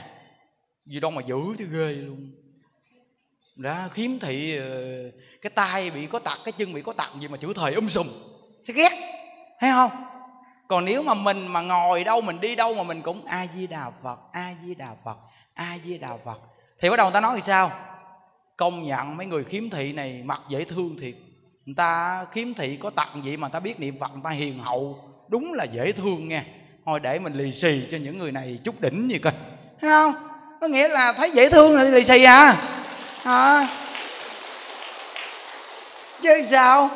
Gì 0.86 1.00
đâu 1.00 1.12
mà 1.12 1.22
dữ 1.22 1.38
chứ 1.58 1.68
ghê 1.72 1.94
luôn. 1.94 2.32
Đã 3.56 3.90
khiếm 3.94 4.20
thị 4.20 4.58
ờ, 4.58 4.66
cái 5.42 5.50
tay 5.50 5.92
bị 5.92 6.08
có 6.08 6.20
tật 6.20 6.40
cái 6.46 6.52
chân 6.52 6.74
bị 6.74 6.82
có 6.82 6.94
tật 6.94 7.10
gì 7.20 7.28
mà 7.28 7.38
chữ 7.38 7.54
thời 7.56 7.74
um 7.74 7.88
sùm. 7.88 8.08
Thấy 8.68 8.76
ghét, 8.76 8.92
thấy 9.60 9.72
không? 9.72 9.92
Còn 10.68 10.86
nếu 10.86 11.04
mà 11.04 11.14
mình 11.14 11.48
mà 11.48 11.62
ngồi 11.62 12.04
đâu, 12.04 12.22
mình 12.22 12.40
đi 12.40 12.56
đâu 12.56 12.74
mà 12.74 12.84
mình 12.84 13.02
cũng 13.02 13.26
a 13.26 13.48
di 13.56 13.68
đà 13.68 13.92
phật, 14.04 14.20
a 14.32 14.56
di 14.66 14.76
đà 14.76 14.96
phật 15.06 15.18
a 15.56 15.78
di 15.86 15.98
đà 15.98 16.10
phật? 16.26 16.40
Thì 16.82 16.90
bắt 16.90 16.96
đầu 16.98 17.08
người 17.08 17.14
ta 17.14 17.22
nói 17.22 17.36
thì 17.36 17.42
sao? 17.46 17.72
Công 18.58 18.88
nhận 18.88 19.18
mấy 19.18 19.26
người 19.26 19.44
khiếm 19.44 19.70
thị 19.70 19.94
này 19.94 20.22
mặt 20.26 20.42
dễ 20.50 20.64
thương 20.64 20.98
thiệt. 21.00 21.14
Người 21.66 21.76
ta 21.78 22.26
khiếm 22.32 22.54
thị 22.54 22.78
có 22.78 22.90
tặng 22.90 23.22
gì 23.26 23.38
mà 23.38 23.50
ta 23.50 23.60
biết 23.60 23.80
niệm 23.80 24.00
phật 24.00 24.12
người 24.14 24.22
ta 24.24 24.30
hiền 24.30 24.60
hậu. 24.60 25.00
Đúng 25.28 25.54
là 25.54 25.64
dễ 25.64 25.92
thương 25.92 26.28
nha 26.28 26.46
thôi 26.86 27.00
để 27.00 27.20
mình 27.20 27.34
lì 27.34 27.54
xì 27.54 27.88
cho 27.92 27.98
những 27.98 28.18
người 28.18 28.32
này 28.32 28.60
chút 28.64 28.82
đỉnh 28.82 29.12
gì 29.12 29.18
coi. 29.18 29.34
Thấy 29.82 29.92
không? 29.92 30.14
Có 30.62 30.68
nghĩa 30.68 30.88
là 30.88 31.14
thấy 31.14 31.32
dễ 31.32 31.50
thương 31.50 31.76
là 31.76 31.84
lì 31.84 32.04
xì 32.04 32.24
à, 32.24 32.56
à. 33.24 33.68
chứ 36.22 36.46
sao? 36.50 36.90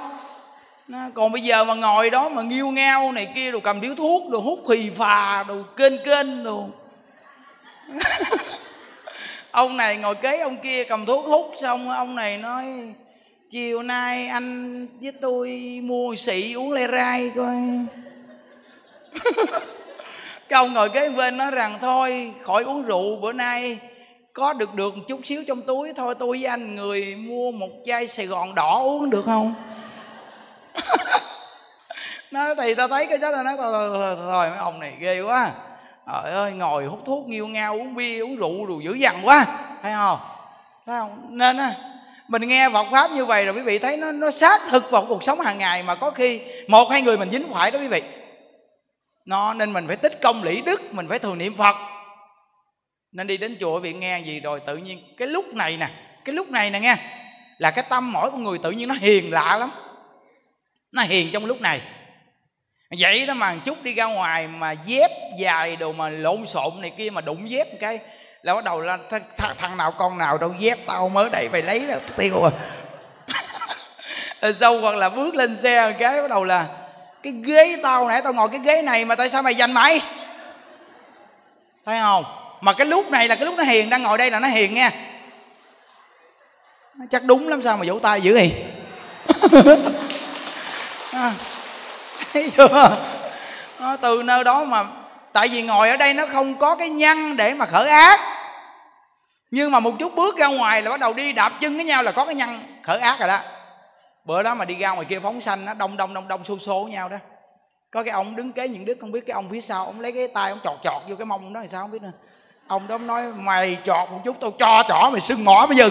Còn 1.13 1.31
bây 1.31 1.41
giờ 1.41 1.63
mà 1.63 1.73
ngồi 1.73 2.09
đó 2.09 2.29
mà 2.29 2.41
nghiêu 2.41 2.71
ngao 2.71 3.11
này 3.11 3.31
kia 3.35 3.51
đồ 3.51 3.59
cầm 3.59 3.81
điếu 3.81 3.95
thuốc 3.95 4.29
đồ 4.29 4.39
hút 4.39 4.59
khì 4.69 4.89
phà 4.89 5.43
đồ 5.43 5.55
kênh 5.77 6.03
kênh 6.03 6.43
đồ. 6.43 6.69
ông 9.51 9.77
này 9.77 9.97
ngồi 9.97 10.15
kế 10.15 10.39
ông 10.39 10.57
kia 10.57 10.83
cầm 10.83 11.05
thuốc 11.05 11.25
hút 11.25 11.53
xong 11.61 11.89
ông 11.89 12.15
này 12.15 12.37
nói 12.37 12.65
chiều 13.49 13.83
nay 13.83 14.27
anh 14.27 14.87
với 15.01 15.11
tôi 15.21 15.79
mua 15.83 16.15
xị 16.15 16.53
uống 16.53 16.71
lê 16.71 16.87
rai 16.87 17.31
coi. 17.35 17.55
Cái 20.49 20.57
ông 20.57 20.73
ngồi 20.73 20.89
kế 20.89 21.09
bên 21.09 21.37
nói 21.37 21.51
rằng 21.51 21.77
thôi 21.81 22.33
khỏi 22.43 22.63
uống 22.63 22.83
rượu 22.83 23.15
bữa 23.15 23.33
nay 23.33 23.79
có 24.33 24.53
được 24.53 24.73
được 24.73 24.97
một 24.97 25.03
chút 25.07 25.19
xíu 25.23 25.43
trong 25.47 25.61
túi 25.61 25.93
thôi 25.93 26.15
tôi 26.19 26.37
với 26.37 26.45
anh 26.45 26.75
người 26.75 27.15
mua 27.15 27.51
một 27.51 27.69
chai 27.85 28.07
sài 28.07 28.25
gòn 28.25 28.55
đỏ 28.55 28.79
uống 28.79 29.09
được 29.09 29.25
không? 29.25 29.53
Nói 32.31 32.55
thì 32.57 32.75
tao 32.75 32.87
thấy 32.87 33.05
cái 33.05 33.17
đó 33.17 33.29
là 33.29 33.43
nói 33.43 33.53
thôi 33.57 33.71
thôi, 33.71 33.89
thôi, 33.93 34.15
thôi 34.17 34.49
mấy 34.49 34.57
ông 34.57 34.79
này 34.79 34.93
ghê 34.99 35.21
quá 35.21 35.51
trời 36.13 36.31
ơi, 36.31 36.51
ngồi 36.51 36.85
hút 36.85 36.99
thuốc 37.05 37.27
nghiêu 37.27 37.47
ngao, 37.47 37.73
uống 37.73 37.95
bia, 37.95 38.19
uống 38.19 38.35
rượu 38.35 38.65
đồ 38.65 38.79
dữ 38.79 38.93
dằn 38.93 39.15
quá. 39.23 39.45
Thấy 39.83 39.93
không? 39.93 40.19
Thấy 40.85 40.99
không? 40.99 41.25
Nên 41.29 41.57
á, 41.57 41.75
mình 42.27 42.47
nghe 42.47 42.69
Phật 42.69 42.87
pháp 42.91 43.11
như 43.11 43.25
vậy 43.25 43.45
rồi 43.45 43.55
quý 43.55 43.61
vị 43.61 43.79
thấy 43.79 43.97
nó 43.97 44.11
nó 44.11 44.31
sát 44.31 44.61
thực 44.69 44.91
vào 44.91 45.05
cuộc 45.09 45.23
sống 45.23 45.39
hàng 45.39 45.57
ngày 45.57 45.83
mà 45.83 45.95
có 45.95 46.11
khi 46.11 46.41
một 46.67 46.91
hai 46.91 47.01
người 47.01 47.17
mình 47.17 47.31
dính 47.31 47.53
phải 47.53 47.71
đó 47.71 47.79
quý 47.79 47.87
vị. 47.87 48.01
Nó, 49.25 49.53
nên 49.53 49.73
mình 49.73 49.87
phải 49.87 49.95
tích 49.97 50.21
công 50.21 50.43
lĩ 50.43 50.61
đức, 50.61 50.93
mình 50.93 51.07
phải 51.07 51.19
thường 51.19 51.37
niệm 51.37 51.55
Phật. 51.55 51.75
Nên 53.11 53.27
đi 53.27 53.37
đến 53.37 53.57
chùa 53.59 53.75
quý 53.75 53.81
vị 53.81 53.93
nghe 53.93 54.19
gì 54.19 54.39
rồi 54.39 54.59
tự 54.59 54.77
nhiên, 54.77 55.13
cái 55.17 55.27
lúc 55.27 55.53
này 55.53 55.77
nè, 55.79 55.89
cái 56.25 56.35
lúc 56.35 56.49
này 56.49 56.69
nè 56.69 56.79
nghe, 56.79 56.95
là 57.57 57.71
cái 57.71 57.85
tâm 57.89 58.11
mỗi 58.11 58.31
con 58.31 58.43
người 58.43 58.57
tự 58.57 58.71
nhiên 58.71 58.87
nó 58.87 58.95
hiền 58.95 59.33
lạ 59.33 59.57
lắm. 59.57 59.71
Nó 60.91 61.01
hiền 61.01 61.29
trong 61.33 61.45
lúc 61.45 61.61
này 61.61 61.81
vậy 62.97 63.25
đó 63.25 63.33
mà 63.33 63.55
chút 63.65 63.83
đi 63.83 63.93
ra 63.93 64.05
ngoài 64.05 64.47
mà 64.47 64.71
dép 64.71 65.11
dài 65.37 65.75
đồ 65.75 65.91
mà 65.91 66.09
lộn 66.09 66.45
xộn 66.45 66.81
này 66.81 66.91
kia 66.97 67.09
mà 67.09 67.21
đụng 67.21 67.49
dép 67.49 67.67
một 67.71 67.77
cái 67.79 67.99
là 68.43 68.55
bắt 68.55 68.63
đầu 68.63 68.81
là 68.81 68.97
th- 69.09 69.19
th- 69.37 69.53
thằng 69.57 69.77
nào 69.77 69.91
con 69.91 70.17
nào 70.17 70.37
đâu 70.37 70.53
dép 70.59 70.77
tao 70.85 71.09
mới 71.09 71.29
đây 71.29 71.49
phải 71.51 71.61
lấy 71.61 71.79
là 71.79 71.99
tiêu 72.17 72.43
à. 72.43 72.51
rồi, 74.41 74.53
sau 74.59 74.79
hoặc 74.79 74.95
là 74.95 75.09
bước 75.09 75.35
lên 75.35 75.57
xe 75.63 75.89
một 75.89 75.95
cái 75.99 76.21
bắt 76.21 76.29
đầu 76.29 76.43
là 76.43 76.65
cái 77.23 77.33
ghế 77.43 77.77
tao 77.83 78.07
nãy 78.07 78.21
tao 78.23 78.33
ngồi 78.33 78.49
cái 78.49 78.59
ghế 78.63 78.81
này 78.81 79.05
mà 79.05 79.15
tại 79.15 79.29
sao 79.29 79.41
mày 79.41 79.53
giành 79.53 79.73
mày? 79.73 80.01
Thấy 81.85 81.99
không? 81.99 82.23
Mà 82.61 82.73
cái 82.73 82.87
lúc 82.87 83.11
này 83.11 83.27
là 83.27 83.35
cái 83.35 83.45
lúc 83.45 83.55
nó 83.57 83.63
hiền 83.63 83.89
đang 83.89 84.03
ngồi 84.03 84.17
đây 84.17 84.31
là 84.31 84.39
nó 84.39 84.47
hiền 84.47 84.73
nha 84.73 84.91
chắc 87.11 87.23
đúng 87.23 87.49
lắm 87.49 87.61
sao 87.61 87.77
mà 87.77 87.83
vỗ 87.87 87.99
tay 87.99 88.21
dữ 88.21 88.35
gì 88.35 88.53
à, 91.11 91.33
thấy 92.33 92.51
chưa? 92.57 92.97
Nó 93.79 93.95
từ 93.95 94.23
nơi 94.23 94.43
đó 94.43 94.63
mà, 94.63 94.85
tại 95.33 95.47
vì 95.47 95.61
ngồi 95.61 95.89
ở 95.89 95.97
đây 95.97 96.13
nó 96.13 96.25
không 96.31 96.55
có 96.55 96.75
cái 96.75 96.89
nhăn 96.89 97.37
để 97.37 97.53
mà 97.53 97.65
khởi 97.65 97.89
ác. 97.89 98.19
Nhưng 99.51 99.71
mà 99.71 99.79
một 99.79 99.91
chút 99.99 100.15
bước 100.15 100.37
ra 100.37 100.47
ngoài 100.47 100.81
là 100.81 100.89
bắt 100.91 100.99
đầu 100.99 101.13
đi 101.13 101.33
đạp 101.33 101.53
chân 101.61 101.75
với 101.75 101.85
nhau 101.85 102.03
là 102.03 102.11
có 102.11 102.25
cái 102.25 102.35
nhăn 102.35 102.59
khởi 102.83 102.99
ác 102.99 103.19
rồi 103.19 103.27
đó. 103.27 103.39
Bữa 104.25 104.43
đó 104.43 104.55
mà 104.55 104.65
đi 104.65 104.75
ra 104.75 104.91
ngoài 104.91 105.05
kia 105.09 105.19
phóng 105.19 105.41
xanh 105.41 105.65
nó 105.65 105.73
đông 105.73 105.97
đông 105.97 106.13
đông 106.13 106.27
đông 106.27 106.43
xô 106.43 106.57
xô 106.57 106.83
với 106.83 106.91
nhau 106.91 107.09
đó. 107.09 107.17
Có 107.91 108.03
cái 108.03 108.11
ông 108.11 108.35
đứng 108.35 108.51
kế 108.51 108.67
những 108.67 108.85
đứa, 108.85 108.93
không 109.01 109.11
biết 109.11 109.25
cái 109.27 109.33
ông 109.33 109.49
phía 109.49 109.61
sau, 109.61 109.85
ông 109.85 109.99
lấy 109.99 110.11
cái 110.11 110.27
tay 110.27 110.49
ông 110.49 110.59
chọt 110.63 110.77
chọt 110.83 111.01
vô 111.09 111.15
cái 111.15 111.25
mông 111.25 111.53
đó 111.53 111.59
thì 111.61 111.67
sao 111.67 111.81
không 111.81 111.91
biết 111.91 112.01
nữa. 112.01 112.11
Ông 112.67 112.87
đó 112.87 112.97
nói, 112.97 113.23
mày 113.35 113.77
chọt 113.85 114.09
một 114.11 114.19
chút, 114.25 114.35
tao 114.41 114.51
cho 114.59 114.83
chỏ 114.87 115.09
mày 115.11 115.21
sưng 115.21 115.45
mỏ 115.45 115.65
bây 115.67 115.77
giờ 115.77 115.89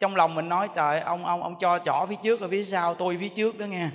trong 0.00 0.16
lòng 0.16 0.34
mình 0.34 0.48
nói 0.48 0.68
trời 0.76 1.00
ông 1.00 1.26
ông 1.26 1.42
ông 1.42 1.56
cho 1.60 1.78
chỏ 1.78 2.06
phía 2.08 2.16
trước 2.22 2.40
ở 2.40 2.48
phía 2.50 2.64
sau 2.64 2.94
tôi 2.94 3.16
phía 3.20 3.28
trước 3.28 3.58
đó 3.58 3.66
nghe. 3.66 3.88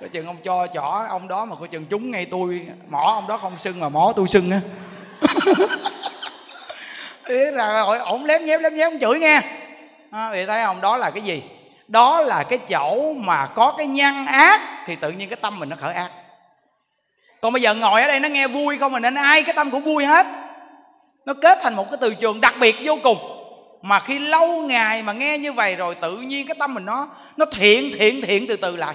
Có 0.00 0.06
chừng 0.12 0.26
ông 0.26 0.36
cho 0.44 0.66
chỏ 0.74 1.06
ông 1.08 1.28
đó 1.28 1.44
mà 1.44 1.56
có 1.60 1.66
chừng 1.66 1.86
trúng 1.86 2.10
ngay 2.10 2.26
tôi. 2.30 2.66
Mỏ 2.88 3.12
ông 3.14 3.28
đó 3.28 3.36
không 3.36 3.58
sưng 3.58 3.80
mà 3.80 3.88
mỏ 3.88 4.12
tôi 4.16 4.28
sưng 4.28 4.50
á. 4.50 4.60
Biết 7.28 7.54
là 7.54 7.84
rồi 7.86 7.98
ổng 7.98 8.24
lém 8.24 8.44
nhém 8.44 8.60
lém 8.60 8.74
nhém 8.74 8.92
ông 8.92 9.00
chửi 9.00 9.18
nghe. 9.18 9.40
À, 10.10 10.30
vậy 10.30 10.46
thấy 10.46 10.64
không 10.64 10.80
đó 10.80 10.96
là 10.96 11.10
cái 11.10 11.22
gì? 11.22 11.42
Đó 11.88 12.20
là 12.20 12.42
cái 12.42 12.58
chỗ 12.58 13.14
mà 13.14 13.46
có 13.46 13.74
cái 13.78 13.86
nhăn 13.86 14.26
ác 14.26 14.60
thì 14.86 14.96
tự 14.96 15.10
nhiên 15.10 15.28
cái 15.28 15.36
tâm 15.36 15.58
mình 15.58 15.68
nó 15.68 15.76
khởi 15.76 15.94
ác. 15.94 16.10
Còn 17.40 17.52
bây 17.52 17.62
giờ 17.62 17.74
ngồi 17.74 18.02
ở 18.02 18.08
đây 18.08 18.20
nó 18.20 18.28
nghe 18.28 18.48
vui 18.48 18.78
không 18.78 18.92
mình 18.92 19.02
nên 19.02 19.14
ai 19.14 19.42
cái 19.42 19.54
tâm 19.54 19.70
cũng 19.70 19.84
vui 19.84 20.04
hết. 20.04 20.26
Nó 21.26 21.34
kết 21.42 21.58
thành 21.62 21.76
một 21.76 21.90
cái 21.90 21.98
từ 22.00 22.14
trường 22.14 22.40
đặc 22.40 22.54
biệt 22.60 22.76
vô 22.84 22.98
cùng 23.02 23.37
mà 23.82 24.00
khi 24.00 24.18
lâu 24.18 24.62
ngày 24.62 25.02
mà 25.02 25.12
nghe 25.12 25.38
như 25.38 25.52
vậy 25.52 25.76
rồi, 25.76 25.94
tự 25.94 26.16
nhiên 26.16 26.46
cái 26.46 26.56
tâm 26.58 26.74
mình 26.74 26.84
nó 26.84 27.08
nó 27.36 27.46
thiện 27.52 27.92
thiện 27.98 28.20
thiện 28.22 28.46
từ 28.48 28.56
từ 28.56 28.76
lại. 28.76 28.94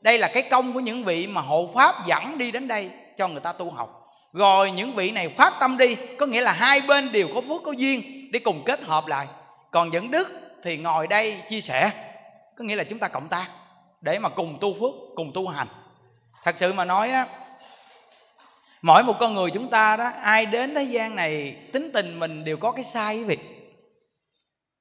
Đây 0.00 0.18
là 0.18 0.28
cái 0.28 0.42
công 0.42 0.72
của 0.72 0.80
những 0.80 1.04
vị 1.04 1.26
mà 1.26 1.40
hộ 1.40 1.70
pháp 1.74 2.06
dẫn 2.06 2.38
đi 2.38 2.50
đến 2.50 2.68
đây 2.68 2.90
cho 3.16 3.28
người 3.28 3.40
ta 3.40 3.52
tu 3.52 3.70
học. 3.70 4.02
Rồi 4.32 4.70
những 4.70 4.94
vị 4.94 5.10
này 5.10 5.28
phát 5.28 5.54
tâm 5.60 5.76
đi, 5.76 5.96
có 6.18 6.26
nghĩa 6.26 6.40
là 6.40 6.52
hai 6.52 6.80
bên 6.80 7.12
đều 7.12 7.28
có 7.34 7.40
phước, 7.40 7.62
có 7.64 7.72
duyên 7.72 8.28
để 8.32 8.38
cùng 8.38 8.62
kết 8.64 8.84
hợp 8.84 9.06
lại. 9.06 9.26
Còn 9.70 9.90
những 9.90 10.10
đức 10.10 10.28
thì 10.62 10.76
ngồi 10.76 11.06
đây 11.06 11.36
chia 11.48 11.60
sẻ, 11.60 11.90
có 12.58 12.64
nghĩa 12.64 12.76
là 12.76 12.84
chúng 12.84 12.98
ta 12.98 13.08
cộng 13.08 13.28
tác 13.28 13.46
để 14.00 14.18
mà 14.18 14.28
cùng 14.28 14.58
tu 14.60 14.74
phước, 14.74 15.16
cùng 15.16 15.32
tu 15.34 15.48
hành. 15.48 15.66
Thật 16.44 16.54
sự 16.58 16.72
mà 16.72 16.84
nói 16.84 17.10
á, 17.10 17.26
mỗi 18.82 19.02
một 19.04 19.18
con 19.20 19.34
người 19.34 19.50
chúng 19.50 19.68
ta 19.68 19.96
đó, 19.96 20.10
ai 20.22 20.46
đến 20.46 20.74
thế 20.74 20.82
gian 20.82 21.16
này, 21.16 21.56
tính 21.72 21.90
tình 21.94 22.20
mình 22.20 22.44
đều 22.44 22.56
có 22.56 22.72
cái 22.72 22.84
sai 22.84 23.16
quý 23.16 23.24
vị 23.24 23.38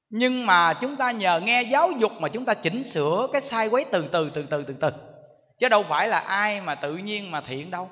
nhưng 0.10 0.46
mà 0.46 0.74
chúng 0.74 0.96
ta 0.96 1.12
nhờ 1.12 1.40
nghe 1.40 1.62
giáo 1.62 1.92
dục 1.92 2.12
mà 2.20 2.30
chúng 2.30 2.46
ta 2.46 2.54
chỉnh 2.54 2.84
sửa 2.84 3.28
cái 3.34 3.42
sai 3.42 3.68
quấy 3.68 3.86
từ 3.92 4.08
từ 4.12 4.30
từ 4.30 4.44
từ 4.50 4.64
từ 4.64 4.74
từ. 4.82 4.90
Chứ 5.60 5.70
đâu 5.70 5.84
phải 5.84 6.08
là 6.08 6.20
ai 6.20 6.62
mà 6.62 6.76
tự 6.76 6.96
nhiên 6.96 7.32
mà 7.32 7.42
thiện 7.42 7.72
đâu. 7.72 7.90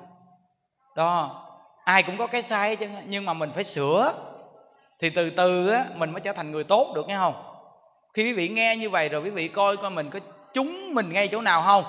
Đó 0.96 1.40
ai 1.84 2.02
cũng 2.02 2.16
có 2.16 2.26
cái 2.26 2.42
sai 2.42 2.76
chứ. 2.76 2.88
Nhưng 3.06 3.24
mà 3.24 3.32
mình 3.32 3.52
phải 3.52 3.64
sửa. 3.64 4.12
Thì 5.00 5.10
từ 5.10 5.30
từ 5.30 5.68
á 5.68 5.84
mình 5.94 6.10
mới 6.10 6.20
trở 6.20 6.32
thành 6.32 6.50
người 6.50 6.64
tốt 6.64 6.92
được 6.94 7.08
nghe 7.08 7.16
không? 7.16 7.34
Khi 8.14 8.24
quý 8.24 8.32
vị 8.32 8.48
nghe 8.48 8.76
như 8.76 8.90
vậy 8.90 9.08
rồi 9.08 9.22
quý 9.22 9.30
vị 9.30 9.48
coi 9.48 9.76
coi 9.76 9.90
mình 9.90 10.10
có 10.10 10.18
chúng 10.54 10.94
mình 10.94 11.12
ngay 11.12 11.28
chỗ 11.28 11.40
nào 11.40 11.62
không? 11.62 11.84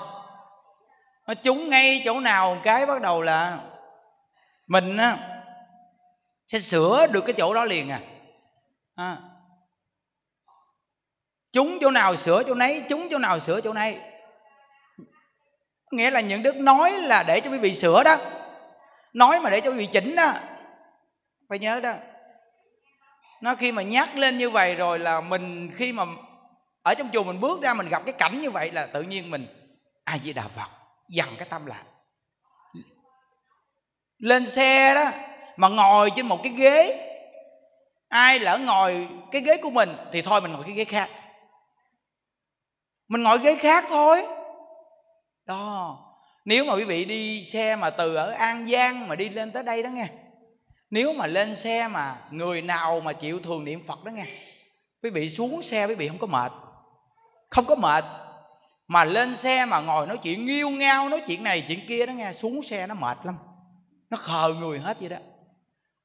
Nó 1.26 1.34
trúng 1.34 1.68
ngay 1.68 2.02
chỗ 2.04 2.20
nào 2.20 2.58
cái 2.62 2.86
bắt 2.86 3.02
đầu 3.02 3.22
là 3.22 3.58
mình 4.66 4.96
á 4.96 5.18
sẽ 6.48 6.58
sửa 6.58 7.06
được 7.06 7.20
cái 7.20 7.32
chỗ 7.32 7.54
đó 7.54 7.64
liền 7.64 7.90
à, 7.90 8.00
à 8.94 9.16
chúng 11.56 11.78
chỗ 11.80 11.90
nào 11.90 12.16
sửa 12.16 12.42
chỗ 12.42 12.54
nấy, 12.54 12.82
chúng 12.88 13.08
chỗ 13.10 13.18
nào 13.18 13.40
sửa 13.40 13.60
chỗ 13.60 13.72
nấy. 13.72 13.98
Nghĩa 15.90 16.10
là 16.10 16.20
những 16.20 16.42
đức 16.42 16.56
nói 16.56 16.90
là 16.90 17.22
để 17.22 17.40
cho 17.40 17.50
quý 17.50 17.58
vị 17.58 17.74
sửa 17.74 18.02
đó. 18.04 18.16
Nói 19.12 19.40
mà 19.40 19.50
để 19.50 19.60
cho 19.60 19.70
quý 19.70 19.76
vị 19.76 19.86
chỉnh 19.86 20.14
đó. 20.16 20.32
Phải 21.48 21.58
nhớ 21.58 21.80
đó. 21.80 21.92
Nó 23.42 23.54
khi 23.54 23.72
mà 23.72 23.82
nhắc 23.82 24.16
lên 24.16 24.38
như 24.38 24.50
vậy 24.50 24.74
rồi 24.74 24.98
là 24.98 25.20
mình 25.20 25.70
khi 25.76 25.92
mà 25.92 26.04
ở 26.82 26.94
trong 26.94 27.08
chùa 27.12 27.24
mình 27.24 27.40
bước 27.40 27.62
ra 27.62 27.74
mình 27.74 27.88
gặp 27.88 28.02
cái 28.06 28.12
cảnh 28.12 28.40
như 28.40 28.50
vậy 28.50 28.72
là 28.72 28.86
tự 28.86 29.02
nhiên 29.02 29.30
mình 29.30 29.46
ai 30.04 30.20
di 30.24 30.32
đà 30.32 30.42
phật, 30.42 30.68
dằn 31.08 31.28
cái 31.38 31.48
tâm 31.50 31.66
lại. 31.66 31.84
Lên 34.18 34.46
xe 34.46 34.94
đó, 34.94 35.10
mà 35.56 35.68
ngồi 35.68 36.10
trên 36.16 36.26
một 36.26 36.40
cái 36.42 36.52
ghế, 36.52 37.08
ai 38.08 38.38
lỡ 38.38 38.58
ngồi 38.58 39.08
cái 39.32 39.42
ghế 39.42 39.56
của 39.56 39.70
mình 39.70 39.96
thì 40.12 40.22
thôi 40.22 40.40
mình 40.40 40.52
ngồi 40.52 40.62
cái 40.62 40.72
ghế 40.72 40.84
khác 40.84 41.10
mình 43.08 43.22
ngồi 43.22 43.38
ghế 43.38 43.56
khác 43.56 43.84
thôi. 43.88 44.22
Đó. 45.46 45.98
Nếu 46.44 46.64
mà 46.64 46.74
quý 46.74 46.84
vị 46.84 47.04
đi 47.04 47.44
xe 47.44 47.76
mà 47.76 47.90
từ 47.90 48.14
ở 48.14 48.30
an 48.30 48.66
giang 48.66 49.08
mà 49.08 49.14
đi 49.14 49.28
lên 49.28 49.52
tới 49.52 49.62
đây 49.62 49.82
đó 49.82 49.88
nghe. 49.88 50.08
Nếu 50.90 51.12
mà 51.12 51.26
lên 51.26 51.56
xe 51.56 51.88
mà 51.88 52.18
người 52.30 52.62
nào 52.62 53.00
mà 53.00 53.12
chịu 53.12 53.40
thường 53.40 53.64
niệm 53.64 53.82
phật 53.82 54.04
đó 54.04 54.10
nghe. 54.10 54.24
Quý 55.02 55.10
vị 55.10 55.30
xuống 55.30 55.62
xe 55.62 55.86
quý 55.86 55.94
vị 55.94 56.08
không 56.08 56.18
có 56.18 56.26
mệt. 56.26 56.52
Không 57.50 57.64
có 57.64 57.76
mệt. 57.76 58.04
Mà 58.88 59.04
lên 59.04 59.36
xe 59.36 59.64
mà 59.64 59.80
ngồi 59.80 60.06
nói 60.06 60.16
chuyện 60.16 60.46
nghiêu 60.46 60.70
ngao, 60.70 61.08
nói 61.08 61.22
chuyện 61.26 61.44
này 61.44 61.64
chuyện 61.68 61.80
kia 61.88 62.06
đó 62.06 62.12
nghe, 62.12 62.32
xuống 62.32 62.62
xe 62.62 62.86
nó 62.86 62.94
mệt 62.94 63.18
lắm. 63.24 63.38
Nó 64.10 64.16
khờ 64.16 64.54
người 64.60 64.78
hết 64.78 65.00
vậy 65.00 65.08
đó. 65.08 65.16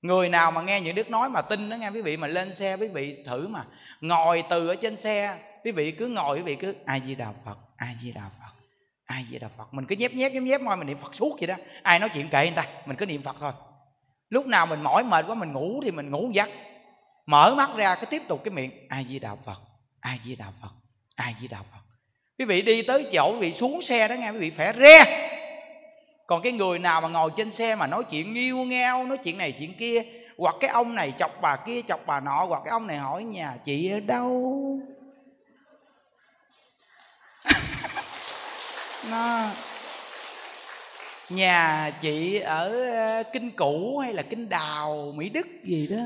Người 0.02 0.30
nào 0.30 0.52
mà 0.52 0.62
nghe 0.62 0.82
những 0.82 0.96
đức 0.96 1.10
nói 1.10 1.30
mà 1.30 1.42
tin 1.42 1.70
đó 1.70 1.76
nghe, 1.76 1.90
quý 1.90 2.02
vị 2.02 2.18
mà 2.18 2.28
lên 2.28 2.56
xe, 2.56 2.78
quý 2.78 2.88
vị 2.88 3.24
thử 3.26 3.48
mà 3.48 3.66
ngồi 4.02 4.44
từ 4.50 4.68
ở 4.68 4.76
trên 4.76 4.98
xe 4.98 5.38
quý 5.64 5.72
vị 5.72 5.92
cứ 5.92 6.08
ngồi, 6.08 6.38
quý 6.38 6.44
vị 6.44 6.56
cứ 6.56 6.76
ai 6.86 7.02
di 7.06 7.16
đà 7.16 7.28
phật 7.46 7.58
ai 7.78 7.96
di 8.02 8.12
đà 8.12 8.22
phật 8.22 8.52
ai 9.06 9.26
di 9.32 9.40
đà 9.40 9.48
phật. 9.48 9.74
Mình 9.74 9.86
cứ 9.86 9.96
nhép 9.96 10.14
nhép 10.14 10.32
nhép 10.32 10.44
nhép, 10.44 10.62
môi 10.62 10.78
mình 10.78 10.88
niệm 10.88 10.98
phật 10.98 11.16
suốt 11.16 11.36
vậy 11.40 11.48
đó. 11.48 11.56
Ai 11.84 12.00
nói 12.00 12.10
chuyện 12.10 12.30
kệ 12.30 12.46
người 12.46 12.56
ta, 12.56 12.66
mình 12.86 12.98
cứ 12.98 13.06
niệm 13.06 13.22
phật 13.22 13.36
thôi. 13.40 13.52
Lúc 14.30 14.46
nào 14.46 14.66
mình 14.66 14.82
mỏi, 14.82 15.04
mệt 15.04 15.26
quá 15.28 15.36
mình 15.36 15.54
ngủ 15.54 15.82
thì 15.84 15.92
mình 15.92 16.12
ngủ 16.12 16.30
giấc. 16.34 16.50
Mở 17.26 17.56
mắt 17.56 17.70
ra 17.76 17.96
cái 17.96 18.06
tiếp 18.06 18.22
tục 18.28 18.42
cái 18.44 18.52
miệng 18.52 18.72
ai 18.90 19.06
di 19.10 19.20
đà 19.20 19.36
phật 19.46 19.62
ai 20.00 20.20
di 20.26 20.36
đà 20.36 20.46
phật 20.62 20.72
ai 21.16 21.36
di 21.42 21.48
đà 21.48 21.58
phật. 21.58 21.80
Quý 22.40 22.46
vị 22.46 22.62
đi 22.62 22.82
tới 22.82 23.10
chỗ 23.14 23.32
quý 23.34 23.40
vị 23.40 23.54
xuống 23.54 23.82
xe 23.82 24.08
đó 24.08 24.16
nghe, 24.16 24.30
quý 24.30 24.38
vị 24.38 24.50
phải 24.50 24.74
re. 24.80 25.28
Còn 26.28 26.42
cái 26.42 26.52
người 26.52 26.80
nào 26.80 27.02
mà 27.02 27.08
ngồi 27.08 27.32
trên 27.38 27.52
xe 27.52 27.76
mà 27.76 27.88
nói 27.88 28.04
chuyện 28.04 28.34
nghiêu 28.34 28.58
ngao, 28.58 29.06
nói 29.06 29.18
chuyện 29.18 29.38
này 29.38 29.52
chuyện 29.52 29.74
kia, 29.78 30.04
hoặc 30.38 30.56
cái 30.60 30.70
ông 30.70 30.96
này 30.96 31.14
chọc 31.20 31.42
bà 31.42 31.56
kia, 31.56 31.82
chọc 31.82 32.06
bà 32.06 32.20
nọ, 32.20 32.46
hoặc 32.46 32.62
cái 32.66 32.72
ông 32.72 32.88
này 32.88 32.98
hỏi 32.98 33.24
nhà 33.24 33.58
chị 33.64 33.92
ở 33.92 34.00
đâu? 34.00 34.80
nó 39.12 39.50
nhà 41.32 41.92
chị 42.02 42.40
ở 42.40 42.74
kinh 43.34 43.52
cũ 43.52 43.98
hay 43.98 44.14
là 44.14 44.22
kinh 44.22 44.50
đào, 44.50 45.14
mỹ 45.16 45.30
đức 45.30 45.48
gì 45.64 45.88
đó. 45.88 46.04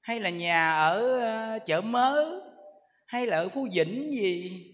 Hay 0.00 0.20
là 0.20 0.30
nhà 0.30 0.72
ở 0.72 1.58
chợ 1.66 1.80
mớ, 1.80 2.40
hay 3.06 3.26
là 3.26 3.36
ở 3.36 3.48
phú 3.48 3.68
vĩnh 3.72 4.14
gì. 4.14 4.64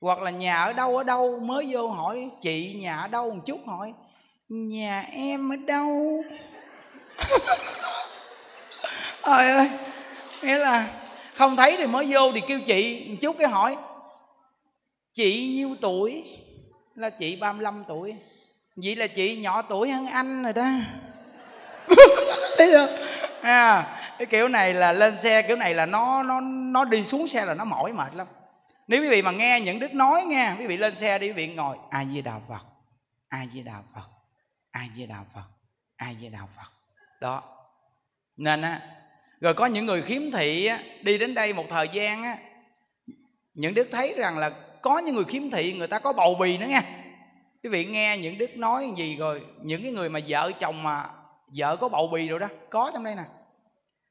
Hoặc 0.00 0.18
là 0.18 0.30
nhà 0.30 0.56
ở 0.56 0.72
đâu 0.72 0.96
ở 0.96 1.04
đâu, 1.04 1.40
mới 1.40 1.66
vô 1.70 1.88
hỏi, 1.88 2.30
chị 2.42 2.74
nhà 2.74 2.96
ở 2.96 3.08
đâu 3.08 3.34
một 3.34 3.42
chút 3.46 3.60
hỏi, 3.66 3.92
nhà 4.48 5.04
em 5.12 5.52
ở 5.52 5.56
đâu? 5.66 6.22
Ơi 9.22 9.50
ơi, 9.50 9.70
nghĩa 10.42 10.58
là 10.58 10.88
không 11.34 11.56
thấy 11.56 11.76
thì 11.76 11.86
mới 11.86 12.06
vô 12.08 12.32
thì 12.32 12.40
kêu 12.40 12.60
chị 12.60 13.06
một 13.08 13.16
chút 13.20 13.36
cái 13.38 13.48
hỏi 13.48 13.76
chị 15.14 15.48
nhiêu 15.48 15.76
tuổi? 15.80 16.24
Là 16.94 17.10
chị 17.10 17.36
35 17.36 17.84
tuổi. 17.88 18.14
Vậy 18.76 18.96
là 18.96 19.06
chị 19.06 19.36
nhỏ 19.36 19.62
tuổi 19.62 19.90
hơn 19.90 20.06
anh 20.06 20.42
rồi 20.42 20.52
đó. 20.52 20.68
Thấy 22.58 22.68
chưa? 22.72 22.98
À, 23.42 23.82
cái 24.18 24.26
kiểu 24.26 24.48
này 24.48 24.74
là 24.74 24.92
lên 24.92 25.18
xe 25.18 25.42
kiểu 25.42 25.56
này 25.56 25.74
là 25.74 25.86
nó 25.86 26.22
nó 26.22 26.40
nó 26.40 26.84
đi 26.84 27.04
xuống 27.04 27.28
xe 27.28 27.46
là 27.46 27.54
nó 27.54 27.64
mỏi 27.64 27.92
mệt 27.92 28.14
lắm. 28.14 28.26
Nếu 28.88 29.02
quý 29.02 29.10
vị 29.10 29.22
mà 29.22 29.30
nghe 29.30 29.60
những 29.60 29.78
đức 29.78 29.94
nói 29.94 30.24
nghe 30.24 30.52
quý 30.58 30.66
vị 30.66 30.76
lên 30.76 30.96
xe 30.96 31.18
đi 31.18 31.26
quý 31.26 31.32
vị 31.32 31.46
ngồi 31.46 31.76
ai 31.90 32.06
di 32.14 32.22
đà 32.22 32.40
phật 32.48 32.64
ai 33.28 33.48
di 33.52 33.62
đà 33.62 33.82
phật 33.94 34.08
ai 34.70 34.88
di 34.96 35.06
đà 35.06 35.18
phật 35.34 35.48
ai 35.96 36.16
di 36.20 36.28
đà 36.28 36.40
phật. 36.56 36.70
Đó. 37.20 37.42
Nên 38.36 38.62
á 38.62 38.80
rồi 39.40 39.54
có 39.54 39.66
những 39.66 39.86
người 39.86 40.02
khiếm 40.02 40.30
thị 40.30 40.66
á, 40.66 40.78
đi 41.02 41.18
đến 41.18 41.34
đây 41.34 41.52
một 41.52 41.64
thời 41.70 41.88
gian 41.92 42.22
á 42.22 42.38
những 43.54 43.74
đức 43.74 43.88
thấy 43.92 44.14
rằng 44.16 44.38
là 44.38 44.50
có 44.84 44.98
những 44.98 45.14
người 45.14 45.24
khiếm 45.24 45.50
thị, 45.50 45.72
người 45.72 45.86
ta 45.86 45.98
có 45.98 46.12
bầu 46.12 46.34
bì 46.34 46.58
nữa 46.58 46.66
nha. 46.66 46.82
Quý 47.62 47.70
vị 47.70 47.84
nghe 47.84 48.18
những 48.18 48.38
đức 48.38 48.56
nói 48.56 48.92
gì 48.96 49.16
rồi, 49.16 49.42
những 49.62 49.82
cái 49.82 49.92
người 49.92 50.08
mà 50.08 50.20
vợ 50.28 50.52
chồng 50.60 50.82
mà 50.82 51.06
vợ 51.56 51.76
có 51.76 51.88
bầu 51.88 52.08
bì 52.08 52.28
rồi 52.28 52.40
đó, 52.40 52.48
có 52.70 52.90
trong 52.94 53.04
đây 53.04 53.14
nè. 53.14 53.22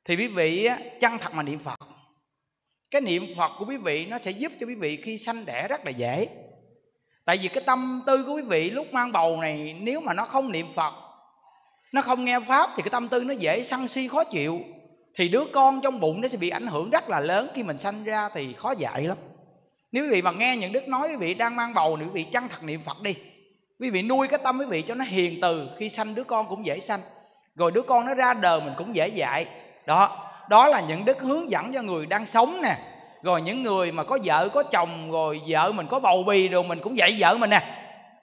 Thì 0.05 0.15
quý 0.15 0.27
vị 0.27 0.67
chăng 0.67 0.87
chân 0.99 1.17
thật 1.21 1.33
mà 1.33 1.43
niệm 1.43 1.59
phật. 1.59 1.79
Cái 2.91 3.01
niệm 3.01 3.25
phật 3.37 3.51
của 3.59 3.65
quý 3.65 3.77
vị 3.77 4.05
nó 4.05 4.17
sẽ 4.17 4.31
giúp 4.31 4.51
cho 4.59 4.67
quý 4.67 4.75
vị 4.75 5.01
khi 5.03 5.17
sanh 5.17 5.45
đẻ 5.45 5.67
rất 5.69 5.85
là 5.85 5.91
dễ. 5.91 6.27
Tại 7.25 7.37
vì 7.41 7.47
cái 7.47 7.63
tâm 7.65 8.01
tư 8.07 8.23
của 8.23 8.33
quý 8.33 8.41
vị 8.41 8.69
lúc 8.69 8.93
mang 8.93 9.11
bầu 9.11 9.37
này, 9.41 9.75
nếu 9.79 10.01
mà 10.01 10.13
nó 10.13 10.25
không 10.25 10.51
niệm 10.51 10.67
phật, 10.75 10.93
nó 11.91 12.01
không 12.01 12.25
nghe 12.25 12.39
pháp 12.39 12.69
thì 12.75 12.83
cái 12.83 12.89
tâm 12.89 13.07
tư 13.07 13.23
nó 13.23 13.33
dễ 13.33 13.63
sân 13.63 13.87
si, 13.87 14.07
khó 14.07 14.23
chịu. 14.23 14.59
Thì 15.15 15.29
đứa 15.29 15.45
con 15.53 15.81
trong 15.81 15.99
bụng 15.99 16.21
nó 16.21 16.27
sẽ 16.27 16.37
bị 16.37 16.49
ảnh 16.49 16.67
hưởng 16.67 16.89
rất 16.89 17.09
là 17.09 17.19
lớn. 17.19 17.49
Khi 17.55 17.63
mình 17.63 17.77
sanh 17.77 18.03
ra 18.03 18.29
thì 18.33 18.53
khó 18.53 18.73
dạy 18.77 19.03
lắm 19.03 19.17
nếu 19.93 20.03
quý 20.03 20.09
vị 20.09 20.21
mà 20.21 20.31
nghe 20.31 20.57
những 20.57 20.71
đức 20.71 20.87
nói 20.87 21.07
quý 21.09 21.15
vị 21.15 21.33
đang 21.33 21.55
mang 21.55 21.73
bầu 21.73 21.97
thì 21.97 22.03
quý 22.03 22.09
vị 22.13 22.23
chân 22.23 22.49
thật 22.49 22.63
niệm 22.63 22.81
phật 22.81 23.01
đi. 23.01 23.15
Quý 23.79 23.89
vị 23.89 24.01
nuôi 24.01 24.27
cái 24.27 24.39
tâm 24.43 24.59
quý 24.59 24.65
vị 24.65 24.81
cho 24.81 24.95
nó 24.95 25.05
hiền 25.05 25.41
từ, 25.41 25.67
khi 25.77 25.89
sanh 25.89 26.15
đứa 26.15 26.23
con 26.23 26.49
cũng 26.49 26.65
dễ 26.65 26.79
sanh. 26.79 26.99
Rồi 27.55 27.71
đứa 27.71 27.81
con 27.81 28.05
nó 28.05 28.15
ra 28.15 28.33
đời 28.33 28.61
mình 28.61 28.73
cũng 28.77 28.95
dễ 28.95 29.07
dạy. 29.07 29.45
Đó 29.85 30.29
đó 30.49 30.67
là 30.67 30.81
những 30.81 31.05
đức 31.05 31.21
hướng 31.21 31.51
dẫn 31.51 31.73
cho 31.73 31.81
người 31.81 32.05
đang 32.05 32.25
sống 32.25 32.61
nè. 32.61 32.75
Rồi 33.23 33.41
những 33.41 33.63
người 33.63 33.91
mà 33.91 34.03
có 34.03 34.17
vợ, 34.23 34.49
có 34.49 34.63
chồng, 34.63 35.11
rồi 35.11 35.41
vợ 35.47 35.71
mình 35.71 35.87
có 35.87 35.99
bầu 35.99 36.23
bì 36.23 36.47
rồi 36.47 36.63
mình 36.63 36.79
cũng 36.79 36.97
dạy 36.97 37.15
vợ 37.19 37.37
mình 37.37 37.49
nè. 37.49 37.61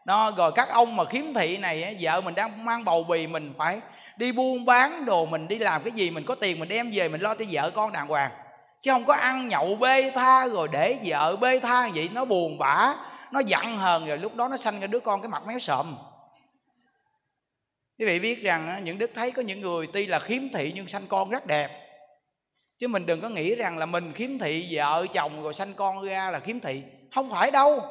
Đó, 0.05 0.33
rồi 0.37 0.53
các 0.55 0.69
ông 0.69 0.97
mà 0.97 1.05
khiếm 1.05 1.35
thị 1.35 1.57
này 1.57 1.97
vợ 2.01 2.21
mình 2.21 2.35
đang 2.35 2.65
mang 2.65 2.85
bầu 2.85 3.05
bì 3.05 3.27
mình 3.27 3.55
phải 3.59 3.81
đi 4.17 4.33
buôn 4.33 4.65
bán 4.65 5.05
đồ 5.05 5.27
mình, 5.27 5.49
đi 5.49 5.59
làm 5.59 5.83
cái 5.83 5.93
gì 5.93 6.11
mình 6.11 6.25
có 6.25 6.35
tiền 6.35 6.59
mình 6.59 6.69
đem 6.69 6.91
về 6.93 7.09
mình 7.09 7.21
lo 7.21 7.35
cho 7.35 7.45
vợ 7.51 7.71
con 7.71 7.93
đàng 7.93 8.09
hoàng 8.09 8.31
chứ 8.81 8.91
không 8.91 9.05
có 9.05 9.15
ăn 9.15 9.49
nhậu 9.49 9.75
bê 9.75 10.11
tha 10.15 10.49
rồi 10.49 10.69
để 10.73 10.99
vợ 11.05 11.37
bê 11.37 11.61
tha 11.61 11.91
vậy, 11.95 12.09
nó 12.13 12.25
buồn 12.25 12.59
bã, 12.59 12.95
nó 13.33 13.41
giận 13.47 13.77
hờn, 13.77 14.07
rồi 14.07 14.19
lúc 14.19 14.35
đó 14.35 14.49
nó 14.49 14.57
sanh 14.57 14.81
ra 14.81 14.87
đứa 14.87 15.01
con 15.01 15.23
cái 15.23 15.29
mặt 15.29 15.43
méo 15.47 15.59
sợm 15.59 15.97
quý 18.01 18.07
vị 18.07 18.19
biết 18.19 18.43
rằng 18.43 18.81
những 18.85 18.99
đức 18.99 19.11
thấy 19.15 19.31
có 19.31 19.43
những 19.43 19.61
người 19.61 19.87
tuy 19.93 20.07
là 20.07 20.19
khiếm 20.19 20.43
thị 20.55 20.73
nhưng 20.75 20.89
sanh 20.89 21.07
con 21.07 21.31
rất 21.31 21.47
đẹp. 21.47 21.69
Chứ 22.79 22.89
mình 22.89 23.07
đừng 23.07 23.21
có 23.21 23.29
nghĩ 23.29 23.55
rằng 23.55 23.79
là 23.79 23.87
mình 23.87 24.13
khiếm 24.13 24.39
thị, 24.39 24.69
vợ 24.71 25.07
chồng 25.15 25.43
rồi 25.43 25.55
sanh 25.55 25.75
con 25.75 26.05
ra 26.05 26.31
là 26.31 26.41
khiếm 26.41 26.61
thị. 26.61 26.83
Không 27.15 27.31
phải 27.31 27.51
đâu. 27.51 27.83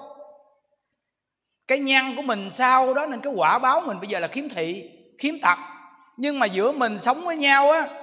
Cái 1.68 1.80
nhân 1.80 2.16
của 2.16 2.22
mình 2.22 2.52
sau 2.52 2.94
đó 2.94 3.06
nên 3.06 3.22
cái 3.22 3.34
quả 3.36 3.60
báo 3.60 3.82
mình 3.82 4.00
bây 4.00 4.10
giờ 4.10 4.20
là 4.20 4.28
khiếm 4.28 4.50
thị, 4.50 4.90
khiếm 5.18 5.40
tật. 5.42 5.58
Nhưng 6.18 6.40
mà 6.40 6.46
giữa 6.46 6.72
mình 6.72 7.00
sống 7.00 7.26
với 7.26 7.38
nhau 7.38 7.72
á 7.72 7.99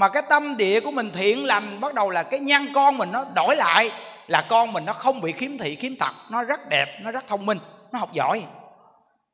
mà 0.00 0.08
cái 0.08 0.22
tâm 0.28 0.56
địa 0.56 0.80
của 0.80 0.90
mình 0.90 1.10
thiện 1.14 1.46
lành, 1.46 1.80
bắt 1.80 1.94
đầu 1.94 2.10
là 2.10 2.22
cái 2.22 2.40
nhân 2.40 2.66
con 2.74 2.98
mình 2.98 3.12
nó 3.12 3.24
đổi 3.34 3.56
lại, 3.56 3.90
là 4.26 4.46
con 4.48 4.72
mình 4.72 4.84
nó 4.84 4.92
không 4.92 5.20
bị 5.20 5.32
khiếm 5.32 5.58
thị, 5.58 5.74
khiếm 5.74 5.96
tật, 5.96 6.14
nó 6.30 6.42
rất 6.42 6.68
đẹp, 6.68 6.86
nó 7.00 7.10
rất 7.10 7.26
thông 7.26 7.46
minh, 7.46 7.58
nó 7.92 7.98
học 7.98 8.12
giỏi. 8.12 8.42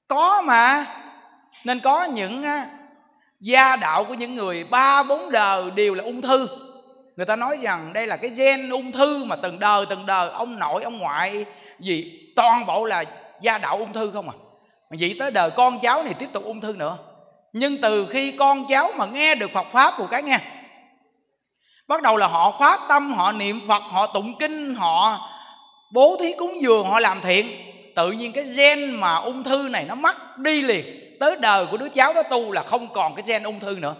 Có 0.08 0.42
mà. 0.42 0.86
Nên 1.64 1.80
có 1.80 2.04
những 2.04 2.44
gia 3.40 3.76
đạo 3.76 4.04
của 4.04 4.14
những 4.14 4.34
người 4.34 4.64
ba, 4.64 5.02
bốn 5.02 5.30
đời 5.30 5.70
đều 5.70 5.94
là 5.94 6.04
ung 6.04 6.22
thư. 6.22 6.48
Người 7.16 7.26
ta 7.26 7.36
nói 7.36 7.58
rằng 7.62 7.92
đây 7.92 8.06
là 8.06 8.16
cái 8.16 8.30
gen 8.30 8.70
ung 8.70 8.92
thư 8.92 9.24
mà 9.24 9.36
từng 9.36 9.58
đời 9.58 9.86
từng 9.88 10.06
đời, 10.06 10.30
ông 10.30 10.58
nội, 10.58 10.82
ông 10.82 10.98
ngoại, 10.98 11.44
gì, 11.78 12.20
toàn 12.36 12.66
bộ 12.66 12.84
là 12.84 13.04
gia 13.40 13.58
đạo 13.58 13.76
ung 13.78 13.92
thư 13.92 14.10
không 14.10 14.30
à. 14.30 14.36
Vậy 14.90 15.16
tới 15.18 15.30
đời 15.30 15.50
con 15.50 15.80
cháu 15.80 16.02
này 16.02 16.14
tiếp 16.14 16.28
tục 16.32 16.44
ung 16.44 16.60
thư 16.60 16.72
nữa. 16.72 16.98
Nhưng 17.52 17.80
từ 17.80 18.06
khi 18.10 18.32
con 18.32 18.66
cháu 18.68 18.92
mà 18.96 19.06
nghe 19.06 19.34
được 19.34 19.50
Phật 19.50 19.66
pháp 19.72 19.98
một 19.98 20.06
cái 20.10 20.22
nghe 20.22 20.38
bắt 21.88 22.02
đầu 22.02 22.16
là 22.16 22.26
họ 22.26 22.56
phát 22.60 22.80
tâm, 22.88 23.14
họ 23.14 23.32
niệm 23.32 23.60
Phật, 23.68 23.82
họ 23.90 24.06
tụng 24.06 24.38
kinh, 24.38 24.74
họ 24.74 25.28
bố 25.92 26.16
thí 26.20 26.32
cúng 26.38 26.62
dường, 26.62 26.86
họ 26.86 27.00
làm 27.00 27.20
thiện. 27.20 27.46
Tự 27.96 28.10
nhiên 28.10 28.32
cái 28.32 28.44
gen 28.44 28.90
mà 28.90 29.14
ung 29.14 29.44
thư 29.44 29.68
này 29.70 29.84
nó 29.84 29.94
mất 29.94 30.38
đi 30.38 30.62
liền. 30.62 31.16
Tới 31.20 31.36
đời 31.40 31.66
của 31.66 31.76
đứa 31.76 31.88
cháu 31.88 32.14
đó 32.14 32.22
tu 32.22 32.52
là 32.52 32.62
không 32.62 32.88
còn 32.92 33.14
cái 33.14 33.24
gen 33.26 33.42
ung 33.42 33.60
thư 33.60 33.76
nữa. 33.80 33.94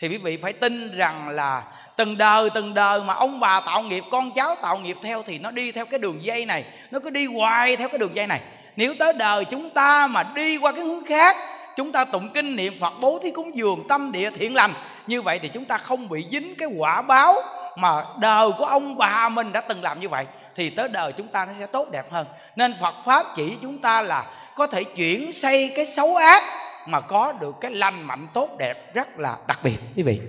Thì 0.00 0.08
quý 0.08 0.18
vị 0.18 0.36
phải 0.36 0.52
tin 0.52 0.96
rằng 0.96 1.28
là 1.28 1.62
từng 1.96 2.18
đời 2.18 2.50
từng 2.50 2.74
đời 2.74 3.00
mà 3.00 3.14
ông 3.14 3.40
bà 3.40 3.60
tạo 3.60 3.82
nghiệp, 3.82 4.04
con 4.10 4.30
cháu 4.30 4.54
tạo 4.62 4.78
nghiệp 4.78 4.96
theo 5.02 5.22
thì 5.22 5.38
nó 5.38 5.50
đi 5.50 5.72
theo 5.72 5.84
cái 5.84 5.98
đường 5.98 6.24
dây 6.24 6.46
này. 6.46 6.64
Nó 6.90 6.98
cứ 7.00 7.10
đi 7.10 7.26
hoài 7.26 7.76
theo 7.76 7.88
cái 7.88 7.98
đường 7.98 8.14
dây 8.14 8.26
này. 8.26 8.40
Nếu 8.76 8.94
tới 8.98 9.12
đời 9.12 9.44
chúng 9.44 9.70
ta 9.70 10.06
mà 10.06 10.22
đi 10.22 10.56
qua 10.56 10.72
cái 10.72 10.84
hướng 10.84 11.04
khác, 11.04 11.36
chúng 11.76 11.92
ta 11.92 12.04
tụng 12.04 12.28
kinh, 12.34 12.56
niệm 12.56 12.72
phật, 12.80 12.92
bố 13.00 13.18
thí 13.22 13.30
cúng 13.30 13.56
dường, 13.56 13.88
tâm 13.88 14.12
địa 14.12 14.30
thiện 14.30 14.54
lành 14.54 14.74
như 15.06 15.22
vậy 15.22 15.38
thì 15.38 15.48
chúng 15.48 15.64
ta 15.64 15.78
không 15.78 16.08
bị 16.08 16.26
dính 16.30 16.54
cái 16.58 16.68
quả 16.78 17.02
báo 17.02 17.34
mà 17.76 18.04
đời 18.20 18.50
của 18.58 18.64
ông 18.64 18.96
bà 18.96 19.28
mình 19.28 19.52
đã 19.52 19.60
từng 19.60 19.82
làm 19.82 20.00
như 20.00 20.08
vậy, 20.08 20.26
thì 20.56 20.70
tới 20.70 20.88
đời 20.88 21.12
chúng 21.12 21.28
ta 21.28 21.44
nó 21.44 21.52
sẽ 21.58 21.66
tốt 21.66 21.90
đẹp 21.90 22.12
hơn. 22.12 22.26
Nên 22.56 22.74
phật 22.80 22.94
pháp 23.06 23.26
chỉ 23.36 23.56
chúng 23.62 23.78
ta 23.78 24.02
là 24.02 24.24
có 24.56 24.66
thể 24.66 24.84
chuyển 24.84 25.32
xây 25.32 25.72
cái 25.76 25.86
xấu 25.86 26.16
ác 26.16 26.42
mà 26.86 27.00
có 27.00 27.32
được 27.32 27.54
cái 27.60 27.70
lành 27.70 28.02
mạnh 28.02 28.26
tốt 28.34 28.48
đẹp 28.58 28.94
rất 28.94 29.18
là 29.18 29.36
đặc 29.46 29.60
biệt, 29.62 29.78
quý 29.96 30.02
vị. 30.02 30.20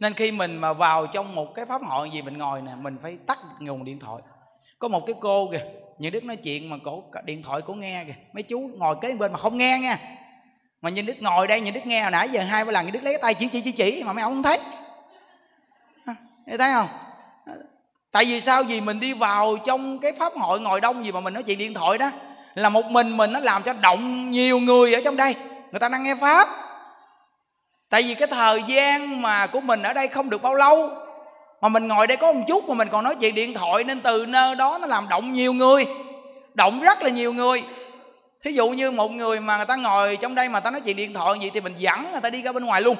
Nên 0.00 0.14
khi 0.14 0.32
mình 0.32 0.56
mà 0.56 0.72
vào 0.72 1.06
trong 1.06 1.34
một 1.34 1.54
cái 1.54 1.66
pháp 1.66 1.82
hội 1.82 2.10
gì 2.10 2.22
mình 2.22 2.38
ngồi 2.38 2.62
nè, 2.62 2.72
mình 2.76 2.96
phải 3.02 3.18
tắt 3.26 3.38
nguồn 3.58 3.84
điện 3.84 4.00
thoại. 4.00 4.22
Có 4.78 4.88
một 4.88 5.06
cái 5.06 5.14
cô 5.20 5.48
kìa 5.52 5.64
những 5.98 6.12
đức 6.12 6.24
nói 6.24 6.36
chuyện 6.36 6.70
mà 6.70 6.76
cổ 6.84 7.04
điện 7.24 7.42
thoại 7.42 7.60
cổ 7.66 7.74
nghe 7.74 8.04
kìa. 8.04 8.14
Mấy 8.32 8.42
chú 8.42 8.70
ngồi 8.74 8.96
kế 9.00 9.14
bên 9.14 9.32
mà 9.32 9.38
không 9.38 9.58
nghe 9.58 9.78
nha. 9.78 9.98
Mà 10.82 10.90
những 10.90 11.06
đức 11.06 11.16
ngồi 11.20 11.46
đây 11.46 11.60
những 11.60 11.74
đức 11.74 11.86
nghe 11.86 12.02
hồi 12.02 12.10
nãy 12.10 12.28
giờ 12.28 12.42
hai 12.42 12.64
ba 12.64 12.72
lần 12.72 12.84
những 12.84 12.92
đức 12.92 13.02
lấy 13.02 13.14
cái 13.14 13.22
tay 13.22 13.34
chỉ 13.34 13.48
chỉ 13.48 13.60
chỉ 13.60 13.72
chỉ 13.72 14.02
mà 14.02 14.12
mấy 14.12 14.22
ông 14.22 14.34
không 14.34 14.42
thấy. 14.42 14.58
Thấy 16.58 16.72
không? 16.72 16.88
Tại 18.12 18.24
vì 18.24 18.40
sao? 18.40 18.62
Vì 18.62 18.80
mình 18.80 19.00
đi 19.00 19.12
vào 19.12 19.56
trong 19.64 19.98
cái 19.98 20.12
pháp 20.12 20.32
hội 20.32 20.60
ngồi 20.60 20.80
đông 20.80 21.04
gì 21.04 21.12
mà 21.12 21.20
mình 21.20 21.34
nói 21.34 21.42
chuyện 21.42 21.58
điện 21.58 21.74
thoại 21.74 21.98
đó, 21.98 22.10
là 22.54 22.68
một 22.68 22.84
mình 22.84 23.16
mình 23.16 23.32
nó 23.32 23.40
làm 23.40 23.62
cho 23.62 23.72
động 23.72 24.30
nhiều 24.30 24.58
người 24.58 24.94
ở 24.94 25.00
trong 25.04 25.16
đây. 25.16 25.34
Người 25.70 25.80
ta 25.80 25.88
đang 25.88 26.02
nghe 26.02 26.14
pháp. 26.14 26.48
Tại 27.88 28.02
vì 28.02 28.14
cái 28.14 28.28
thời 28.28 28.62
gian 28.62 29.22
mà 29.22 29.46
của 29.46 29.60
mình 29.60 29.82
ở 29.82 29.92
đây 29.92 30.08
không 30.08 30.30
được 30.30 30.42
bao 30.42 30.54
lâu 30.54 30.90
mà 31.66 31.70
mình 31.70 31.88
ngồi 31.88 32.06
đây 32.06 32.16
có 32.16 32.32
một 32.32 32.40
chút 32.48 32.68
mà 32.68 32.74
mình 32.74 32.88
còn 32.92 33.04
nói 33.04 33.16
chuyện 33.20 33.34
điện 33.34 33.54
thoại 33.54 33.84
nên 33.84 34.00
từ 34.00 34.26
nơi 34.26 34.54
đó 34.54 34.78
nó 34.80 34.86
làm 34.86 35.08
động 35.08 35.32
nhiều 35.32 35.52
người 35.52 35.86
động 36.54 36.80
rất 36.80 37.02
là 37.02 37.08
nhiều 37.08 37.32
người 37.32 37.62
thí 38.44 38.52
dụ 38.52 38.68
như 38.68 38.90
một 38.90 39.10
người 39.10 39.40
mà 39.40 39.56
người 39.56 39.66
ta 39.66 39.76
ngồi 39.76 40.16
trong 40.16 40.34
đây 40.34 40.48
mà 40.48 40.60
ta 40.60 40.70
nói 40.70 40.80
chuyện 40.80 40.96
điện 40.96 41.14
thoại 41.14 41.38
gì 41.40 41.50
thì 41.54 41.60
mình 41.60 41.74
dẫn 41.76 42.12
người 42.12 42.20
ta 42.20 42.30
đi 42.30 42.42
ra 42.42 42.52
bên 42.52 42.64
ngoài 42.64 42.82
luôn 42.82 42.96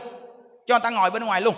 cho 0.66 0.74
người 0.74 0.80
ta 0.82 0.90
ngồi 0.90 1.10
bên 1.10 1.24
ngoài 1.24 1.40
luôn 1.40 1.54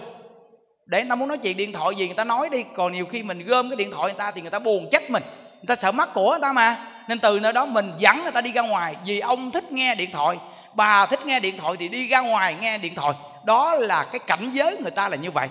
để 0.87 1.01
người 1.03 1.09
ta 1.09 1.15
muốn 1.15 1.29
nói 1.29 1.39
chuyện 1.39 1.57
điện 1.57 1.73
thoại 1.73 1.95
gì 1.97 2.07
người 2.07 2.17
ta 2.17 2.25
nói 2.25 2.49
đi 2.53 2.65
còn 2.77 2.93
nhiều 2.93 3.07
khi 3.07 3.23
mình 3.23 3.47
gom 3.47 3.71
cái 3.71 3.77
điện 3.77 3.91
thoại 3.91 4.13
người 4.13 4.19
ta 4.19 4.31
thì 4.31 4.41
người 4.41 4.51
ta 4.51 4.59
buồn 4.59 4.89
trách 4.93 5.11
mình 5.11 5.23
người 5.57 5.67
ta 5.67 5.77
sợ 5.77 5.93
mất 5.93 6.15
của 6.15 6.31
người 6.31 6.41
ta 6.43 6.53
mà 6.53 6.87
nên 7.09 7.19
từ 7.19 7.41
nơi 7.41 7.53
đó 7.53 7.67
mình 7.67 7.93
dẫn 7.99 8.23
người 8.23 8.33
ta 8.33 8.41
đi 8.41 8.53
ra 8.53 8.63
ngoài 8.63 8.97
vì 9.07 9.21
ông 9.21 9.51
thích 9.51 9.73
nghe 9.73 9.95
điện 9.95 10.11
thoại 10.13 10.37
bà 10.75 11.07
thích 11.07 11.27
nghe 11.27 11.41
điện 11.41 11.59
thoại 11.59 11.75
thì 11.79 11.89
đi 11.89 12.09
ra 12.09 12.21
ngoài 12.21 12.57
nghe 12.61 12.79
điện 12.79 12.95
thoại 12.95 13.15
đó 13.45 13.75
là 13.75 14.05
cái 14.13 14.19
cảnh 14.19 14.51
giới 14.53 14.77
người 14.77 14.91
ta 14.91 15.09
là 15.09 15.17
như 15.17 15.31
vậy 15.31 15.49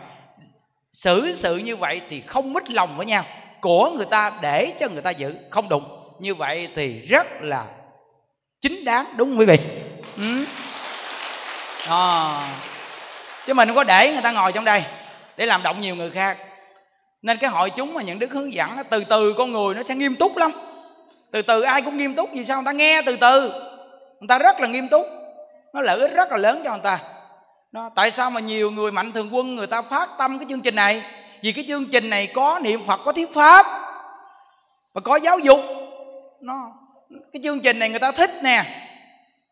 xử 0.98 1.34
sự 1.34 1.58
như 1.58 1.76
vậy 1.76 2.02
thì 2.10 2.22
không 2.22 2.54
mít 2.54 2.70
lòng 2.70 2.98
với 2.98 3.06
nhau. 3.06 3.24
Của 3.62 3.90
người 3.90 4.06
ta 4.06 4.32
để 4.42 4.74
cho 4.80 4.88
người 4.90 5.02
ta 5.02 5.10
giữ, 5.10 5.36
không 5.50 5.70
đụng. 5.70 6.14
Như 6.20 6.36
vậy 6.36 6.68
thì 6.76 7.00
rất 7.00 7.28
là 7.42 7.66
chính 8.62 8.86
đáng, 8.86 9.06
đúng 9.18 9.30
không 9.30 9.40
quý 9.40 9.46
vị? 9.46 9.60
Ừ. 10.18 10.46
à. 11.88 12.60
chứ 13.46 13.54
mình 13.54 13.68
không 13.68 13.76
có 13.76 13.84
để 13.84 14.12
người 14.14 14.22
ta 14.22 14.32
ngồi 14.32 14.52
trong 14.52 14.66
đây 14.66 14.84
để 15.38 15.46
làm 15.46 15.64
động 15.64 15.82
nhiều 15.82 15.96
người 15.96 16.12
khác. 16.12 16.38
Nên 17.22 17.38
cái 17.38 17.50
hội 17.50 17.70
chúng 17.70 17.94
mà 17.94 18.02
những 18.02 18.20
đức 18.20 18.32
hướng 18.32 18.54
dẫn 18.54 18.70
từ 18.90 19.04
từ 19.04 19.34
con 19.34 19.52
người 19.52 19.76
nó 19.76 19.84
sẽ 19.84 19.96
nghiêm 19.96 20.16
túc 20.16 20.38
lắm. 20.38 20.52
Từ 21.32 21.42
từ 21.42 21.62
ai 21.62 21.82
cũng 21.82 21.98
nghiêm 21.98 22.14
túc, 22.14 22.30
vì 22.34 22.46
sao 22.46 22.58
người 22.58 22.66
ta 22.66 22.72
nghe 22.72 23.02
từ 23.06 23.18
từ? 23.18 23.50
Người 24.20 24.28
ta 24.28 24.40
rất 24.40 24.60
là 24.60 24.68
nghiêm 24.68 24.88
túc. 24.88 25.08
Nó 25.74 25.82
lợi 25.82 26.00
ích 26.00 26.12
rất 26.16 26.32
là 26.32 26.38
lớn 26.38 26.62
cho 26.66 26.72
người 26.72 26.84
ta 26.84 27.00
đó. 27.72 27.92
tại 27.96 28.12
sao 28.12 28.32
mà 28.32 28.40
nhiều 28.40 28.72
người 28.72 28.92
mạnh 28.92 29.12
thường 29.12 29.36
quân 29.36 29.56
người 29.56 29.68
ta 29.68 29.82
phát 29.82 30.10
tâm 30.18 30.40
cái 30.40 30.46
chương 30.50 30.62
trình 30.62 30.76
này? 30.76 31.04
Vì 31.44 31.52
cái 31.52 31.66
chương 31.68 31.86
trình 31.86 32.10
này 32.10 32.28
có 32.28 32.60
niệm 32.64 32.80
phật, 32.88 33.00
có 33.06 33.12
thuyết 33.12 33.34
pháp 33.34 33.66
và 34.94 35.02
có 35.02 35.16
giáo 35.16 35.40
dục. 35.40 35.60
Nó, 36.42 36.72
cái 37.34 37.42
chương 37.44 37.60
trình 37.60 37.80
này 37.80 37.90
người 37.90 38.00
ta 38.00 38.12
thích 38.12 38.32
nè. 38.44 38.84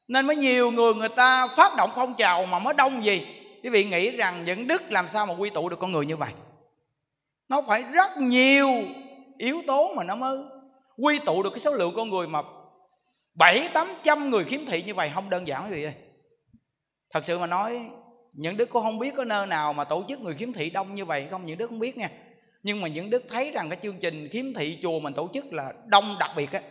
Nên 0.08 0.28
mới 0.28 0.36
nhiều 0.36 0.72
người 0.72 0.94
người 0.94 1.10
ta 1.10 1.48
phát 1.48 1.76
động 1.76 1.90
phong 1.96 2.14
trào 2.18 2.46
mà 2.46 2.60
mới 2.60 2.74
đông 2.74 3.06
gì. 3.06 3.28
Quý 3.64 3.70
vị 3.70 3.84
nghĩ 3.84 4.12
rằng 4.12 4.44
những 4.46 4.68
đức 4.68 4.92
làm 4.92 5.10
sao 5.10 5.26
mà 5.26 5.34
quy 5.34 5.50
tụ 5.50 5.70
được 5.70 5.80
con 5.80 5.92
người 5.92 6.06
như 6.06 6.18
vậy? 6.18 6.32
Nó 7.50 7.62
phải 7.68 7.84
rất 7.84 8.18
nhiều 8.18 8.70
yếu 9.38 9.62
tố 9.68 9.94
mà 9.96 10.04
nó 10.04 10.16
mới 10.16 10.38
quy 10.98 11.20
tụ 11.20 11.44
được 11.44 11.50
cái 11.50 11.60
số 11.60 11.72
lượng 11.72 11.94
con 11.96 12.10
người 12.10 12.28
mà 12.28 12.42
bảy 13.34 13.70
tám 13.74 13.88
trăm 14.04 14.30
người 14.30 14.44
khiếm 14.44 14.66
thị 14.66 14.82
như 14.82 14.94
vậy. 14.94 15.12
Không 15.16 15.30
đơn 15.30 15.48
giản, 15.48 15.66
quý 15.66 15.72
vị 15.72 15.84
ơi. 15.84 15.94
Thật 17.14 17.26
sự 17.26 17.40
mà 17.40 17.48
nói 17.48 17.90
những 18.36 18.58
đức 18.58 18.70
cũng 18.70 18.84
không 18.84 19.00
biết 19.00 19.14
có 19.18 19.26
nơi 19.26 19.48
nào 19.48 19.74
mà 19.74 19.84
tổ 19.84 20.04
chức 20.10 20.20
người 20.20 20.34
khiếm 20.34 20.54
thị 20.54 20.70
đông 20.70 20.96
như 20.96 21.06
vậy 21.06 21.28
không? 21.32 21.46
Những 21.46 21.58
đức 21.58 21.68
không 21.68 21.80
biết 21.80 21.98
nha. 21.98 22.10
Nhưng 22.64 22.82
mà 22.82 22.88
những 22.88 23.10
đức 23.10 23.24
thấy 23.30 23.52
rằng 23.52 23.70
cái 23.70 23.80
chương 23.84 24.00
trình 24.00 24.30
khiếm 24.30 24.54
thị 24.54 24.80
chùa 24.84 25.00
mình 25.00 25.14
tổ 25.14 25.30
chức 25.34 25.54
là 25.54 25.74
đông 25.86 26.04
đặc 26.20 26.32
biệt 26.36 26.52
á. 26.52 26.62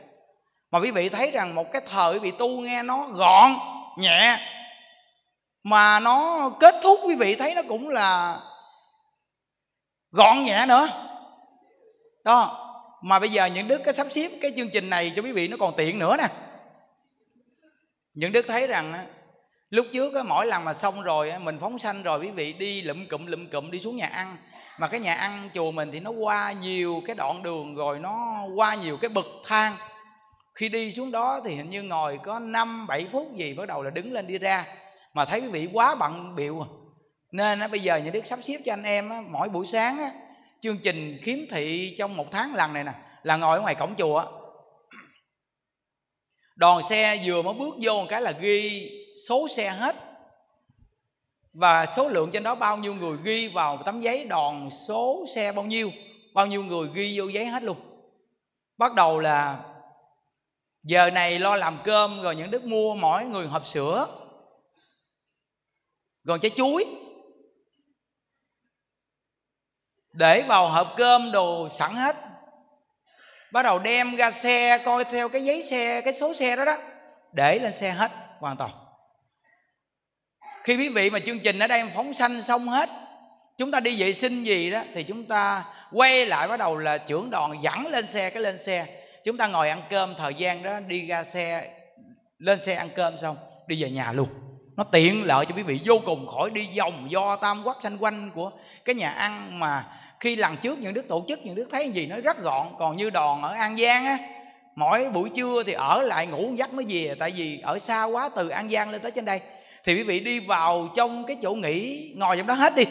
Mà 0.71 0.81
quý 0.81 0.91
vị 0.91 1.09
thấy 1.09 1.31
rằng 1.31 1.55
một 1.55 1.73
cái 1.73 1.83
thời 1.91 2.13
quý 2.13 2.19
vị 2.19 2.33
tu 2.39 2.49
nghe 2.49 2.83
nó 2.83 3.09
gọn, 3.09 3.51
nhẹ, 3.99 4.39
mà 5.63 6.01
nó 6.01 6.51
kết 6.61 6.75
thúc 6.83 7.01
quý 7.05 7.15
vị 7.15 7.35
thấy 7.35 7.55
nó 7.55 7.63
cũng 7.69 7.89
là 7.89 8.41
gọn 10.11 10.45
nhẹ 10.45 10.67
nữa. 10.69 10.89
Đó, 12.25 12.61
mà 13.03 13.19
bây 13.19 13.29
giờ 13.29 13.47
những 13.47 13.69
đức 13.69 13.81
cái 13.85 13.95
sắp 13.95 14.07
xếp 14.11 14.31
cái 14.43 14.53
chương 14.57 14.71
trình 14.73 14.91
này 14.91 15.13
cho 15.17 15.23
quý 15.23 15.33
vị 15.33 15.49
nó 15.49 15.57
còn 15.57 15.75
tiện 15.77 15.99
nữa 15.99 16.17
nè. 16.19 16.29
Những 18.15 18.33
đức 18.33 18.47
thấy 18.49 18.67
rằng 18.67 19.07
lúc 19.75 19.87
trước 19.93 20.15
á, 20.15 20.23
mỗi 20.23 20.47
lần 20.47 20.65
mà 20.65 20.75
xong 20.75 21.03
rồi 21.03 21.31
á, 21.31 21.39
mình 21.39 21.59
phóng 21.61 21.79
sanh 21.79 22.03
rồi 22.03 22.21
quý 22.21 22.31
vị 22.31 22.53
đi 22.53 22.83
lụm 22.83 23.07
cụm 23.07 23.27
lụm 23.27 23.47
cụm 23.47 23.71
đi 23.71 23.81
xuống 23.81 23.97
nhà 23.97 24.07
ăn. 24.07 24.37
Mà 24.79 24.89
cái 24.89 25.01
nhà 25.01 25.15
ăn 25.15 25.51
chùa 25.55 25.71
mình 25.71 25.91
thì 25.93 26.01
nó 26.01 26.11
qua 26.11 26.53
nhiều 26.53 27.03
cái 27.07 27.17
đoạn 27.17 27.43
đường 27.43 27.75
rồi 27.75 27.99
nó 27.99 28.45
qua 28.57 28.75
nhiều 28.75 28.97
cái 28.97 29.09
bậc 29.09 29.27
thang. 29.45 29.77
Khi 30.55 30.69
đi 30.69 30.93
xuống 30.93 31.11
đó 31.11 31.41
thì 31.45 31.55
hình 31.55 31.71
như 31.71 31.83
ngồi 31.83 32.19
có 32.25 32.39
năm 32.39 32.87
bảy 32.87 33.07
phút 33.13 33.35
gì 33.35 33.55
bắt 33.55 33.69
đầu 33.69 33.83
là 33.83 33.91
đứng 33.91 34.13
lên 34.13 34.27
đi 34.27 34.39
ra. 34.39 34.67
Mà 35.15 35.25
thấy 35.25 35.41
quý 35.41 35.49
vị 35.49 35.69
quá 35.73 35.95
bận 35.95 36.35
biệu 36.35 36.61
à. 36.61 36.69
nên 37.33 37.61
á, 37.61 37.69
bây 37.69 37.81
giờ 37.81 37.97
nhà 37.97 38.11
đức 38.11 38.27
sắp 38.27 38.39
xếp 38.43 38.59
cho 38.65 38.73
anh 38.73 38.83
em 38.83 39.11
á, 39.11 39.23
mỗi 39.29 39.49
buổi 39.49 39.67
sáng 39.67 39.99
á, 39.99 40.11
chương 40.61 40.79
trình 40.79 41.19
khiếm 41.23 41.39
thị 41.51 41.95
trong 41.99 42.17
một 42.17 42.27
tháng 42.31 42.55
lần 42.55 42.73
này 42.73 42.85
nè 42.85 42.93
là 43.23 43.37
ngồi 43.37 43.57
ở 43.57 43.63
ngoài 43.63 43.75
cổng 43.75 43.95
chùa 43.99 44.25
đoàn 46.57 46.83
xe 46.83 47.23
vừa 47.25 47.43
mới 47.43 47.55
bước 47.55 47.75
vô 47.83 47.93
một 47.93 48.07
cái 48.09 48.23
là 48.23 48.31
ghi 48.31 48.91
số 49.29 49.49
xe 49.49 49.71
hết. 49.71 49.97
Và 51.53 51.87
số 51.87 52.09
lượng 52.09 52.31
trên 52.33 52.43
đó 52.43 52.55
bao 52.55 52.77
nhiêu 52.77 52.95
người 52.95 53.19
ghi 53.23 53.49
vào 53.49 53.83
tấm 53.87 54.01
giấy 54.01 54.25
đòn 54.25 54.69
số 54.89 55.25
xe 55.35 55.53
bao 55.53 55.65
nhiêu 55.65 55.91
bao 56.35 56.47
nhiêu 56.47 56.65
người 56.65 56.89
ghi 56.95 57.19
vô 57.19 57.29
giấy 57.29 57.47
hết 57.47 57.63
luôn. 57.63 57.77
Bắt 58.79 58.95
đầu 58.95 59.19
là 59.19 59.65
giờ 60.83 61.11
này 61.11 61.39
lo 61.39 61.57
làm 61.57 61.79
cơm 61.85 62.23
rồi 62.23 62.37
những 62.37 62.51
đức 62.51 62.65
mua, 62.65 62.95
mỗi 62.95 63.25
người 63.25 63.47
hộp 63.47 63.67
sữa 63.67 64.07
còn 66.27 66.41
trái 66.41 66.51
chuối. 66.51 66.85
Để 70.13 70.43
vào 70.43 70.69
hộp 70.69 70.95
cơm 70.97 71.33
đồ 71.33 71.69
sẵn 71.69 71.95
hết, 71.95 72.17
bắt 73.53 73.63
đầu 73.63 73.79
đem 73.79 74.17
ra 74.17 74.31
xe, 74.31 74.79
coi 74.79 75.05
theo 75.05 75.29
cái 75.29 75.45
giấy 75.45 75.63
xe, 75.63 76.01
cái 76.01 76.15
số 76.15 76.35
xe 76.35 76.57
đó 76.57 76.65
đó, 76.65 76.77
để 77.33 77.59
lên 77.59 77.75
xe 77.75 77.91
hết 77.91 78.13
hoàn 78.39 78.57
toàn 78.57 78.71
khi 80.65 80.77
quý 80.77 80.89
vị 80.89 81.11
mà 81.11 81.19
chương 81.19 81.39
trình 81.39 81.59
ở 81.59 81.67
đây 81.67 81.83
phóng 81.95 82.15
sanh 82.15 82.43
xong 82.43 82.69
hết, 82.69 82.91
chúng 83.59 83.71
ta 83.71 83.81
đi 83.81 84.01
vệ 84.01 84.13
sinh 84.13 84.45
gì 84.45 84.71
đó, 84.71 84.83
thì 84.95 85.03
chúng 85.03 85.25
ta 85.25 85.65
quay 85.93 86.27
lại 86.27 86.49
bắt 86.49 86.59
đầu 86.59 86.77
là 86.77 86.99
trưởng 86.99 87.31
đoàn 87.31 87.63
dẫn 87.63 87.87
lên 87.87 88.07
xe, 88.07 88.31
cái 88.31 88.43
lên 88.43 88.63
xe. 88.63 88.87
Chúng 89.25 89.37
ta 89.37 89.47
ngồi 89.47 89.69
ăn 89.69 89.83
cơm, 89.91 90.15
thời 90.19 90.35
gian 90.35 90.63
đó 90.63 90.81
đi 90.81 91.07
ra 91.07 91.25
xe, 91.25 91.71
lên 92.39 92.63
xe 92.63 92.75
ăn 92.75 92.89
cơm 92.97 93.19
xong, 93.19 93.37
đi 93.67 93.83
về 93.83 93.91
nhà 93.91 94.13
luôn. 94.13 94.29
Nó 94.77 94.85
tiện 94.85 95.25
lợi 95.25 95.47
cho 95.47 95.55
quý 95.57 95.63
vị, 95.63 95.81
vô 95.85 96.01
cùng 96.07 96.27
khỏi 96.27 96.51
đi 96.51 96.69
vòng 96.79 97.11
do 97.11 97.37
tam 97.37 97.65
quắc 97.65 97.77
xanh 97.83 97.97
quanh 97.97 98.31
của 98.35 98.51
cái 98.85 98.95
nhà 98.95 99.11
ăn 99.11 99.61
mà 99.61 99.87
khi 100.21 100.37
lần 100.37 100.57
trước 100.57 100.79
những 100.79 100.95
đức 100.95 101.09
tổ 101.09 101.25
chức, 101.29 101.41
những 101.45 101.55
đức 101.55 101.69
thấy 101.71 101.91
gì 101.91 102.07
nó 102.07 102.17
rất 102.21 102.39
gọn. 102.39 102.67
Còn 102.79 102.97
như 102.97 103.11
đòn 103.11 103.43
ở 103.43 103.55
an 103.55 103.77
giang 103.77 104.05
á, 104.05 104.19
mỗi 104.77 105.11
buổi 105.11 105.31
trưa 105.37 105.63
thì 105.67 105.73
ở 105.73 106.03
lại 106.03 106.27
ngủ 106.27 106.55
giấc 106.55 106.73
mới 106.73 106.85
về. 106.89 107.15
Tại 107.19 107.31
vì 107.37 107.61
ở 107.61 107.79
xa 107.79 108.05
quá, 108.05 108.31
từ 108.37 108.49
an 108.49 108.71
giang 108.71 108.91
lên 108.91 109.01
tới 109.01 109.11
trên 109.11 109.25
đây 109.25 109.41
thì 109.85 109.95
quý 109.95 110.03
vị 110.03 110.21
đi 110.21 110.41
vào 110.41 110.89
trong 110.97 111.27
cái 111.27 111.37
chỗ 111.43 111.55
nghỉ 111.55 112.13
ngồi 112.17 112.37
trong 112.37 112.47
đó 112.47 112.55
hết 112.55 112.75
đi. 112.77 112.85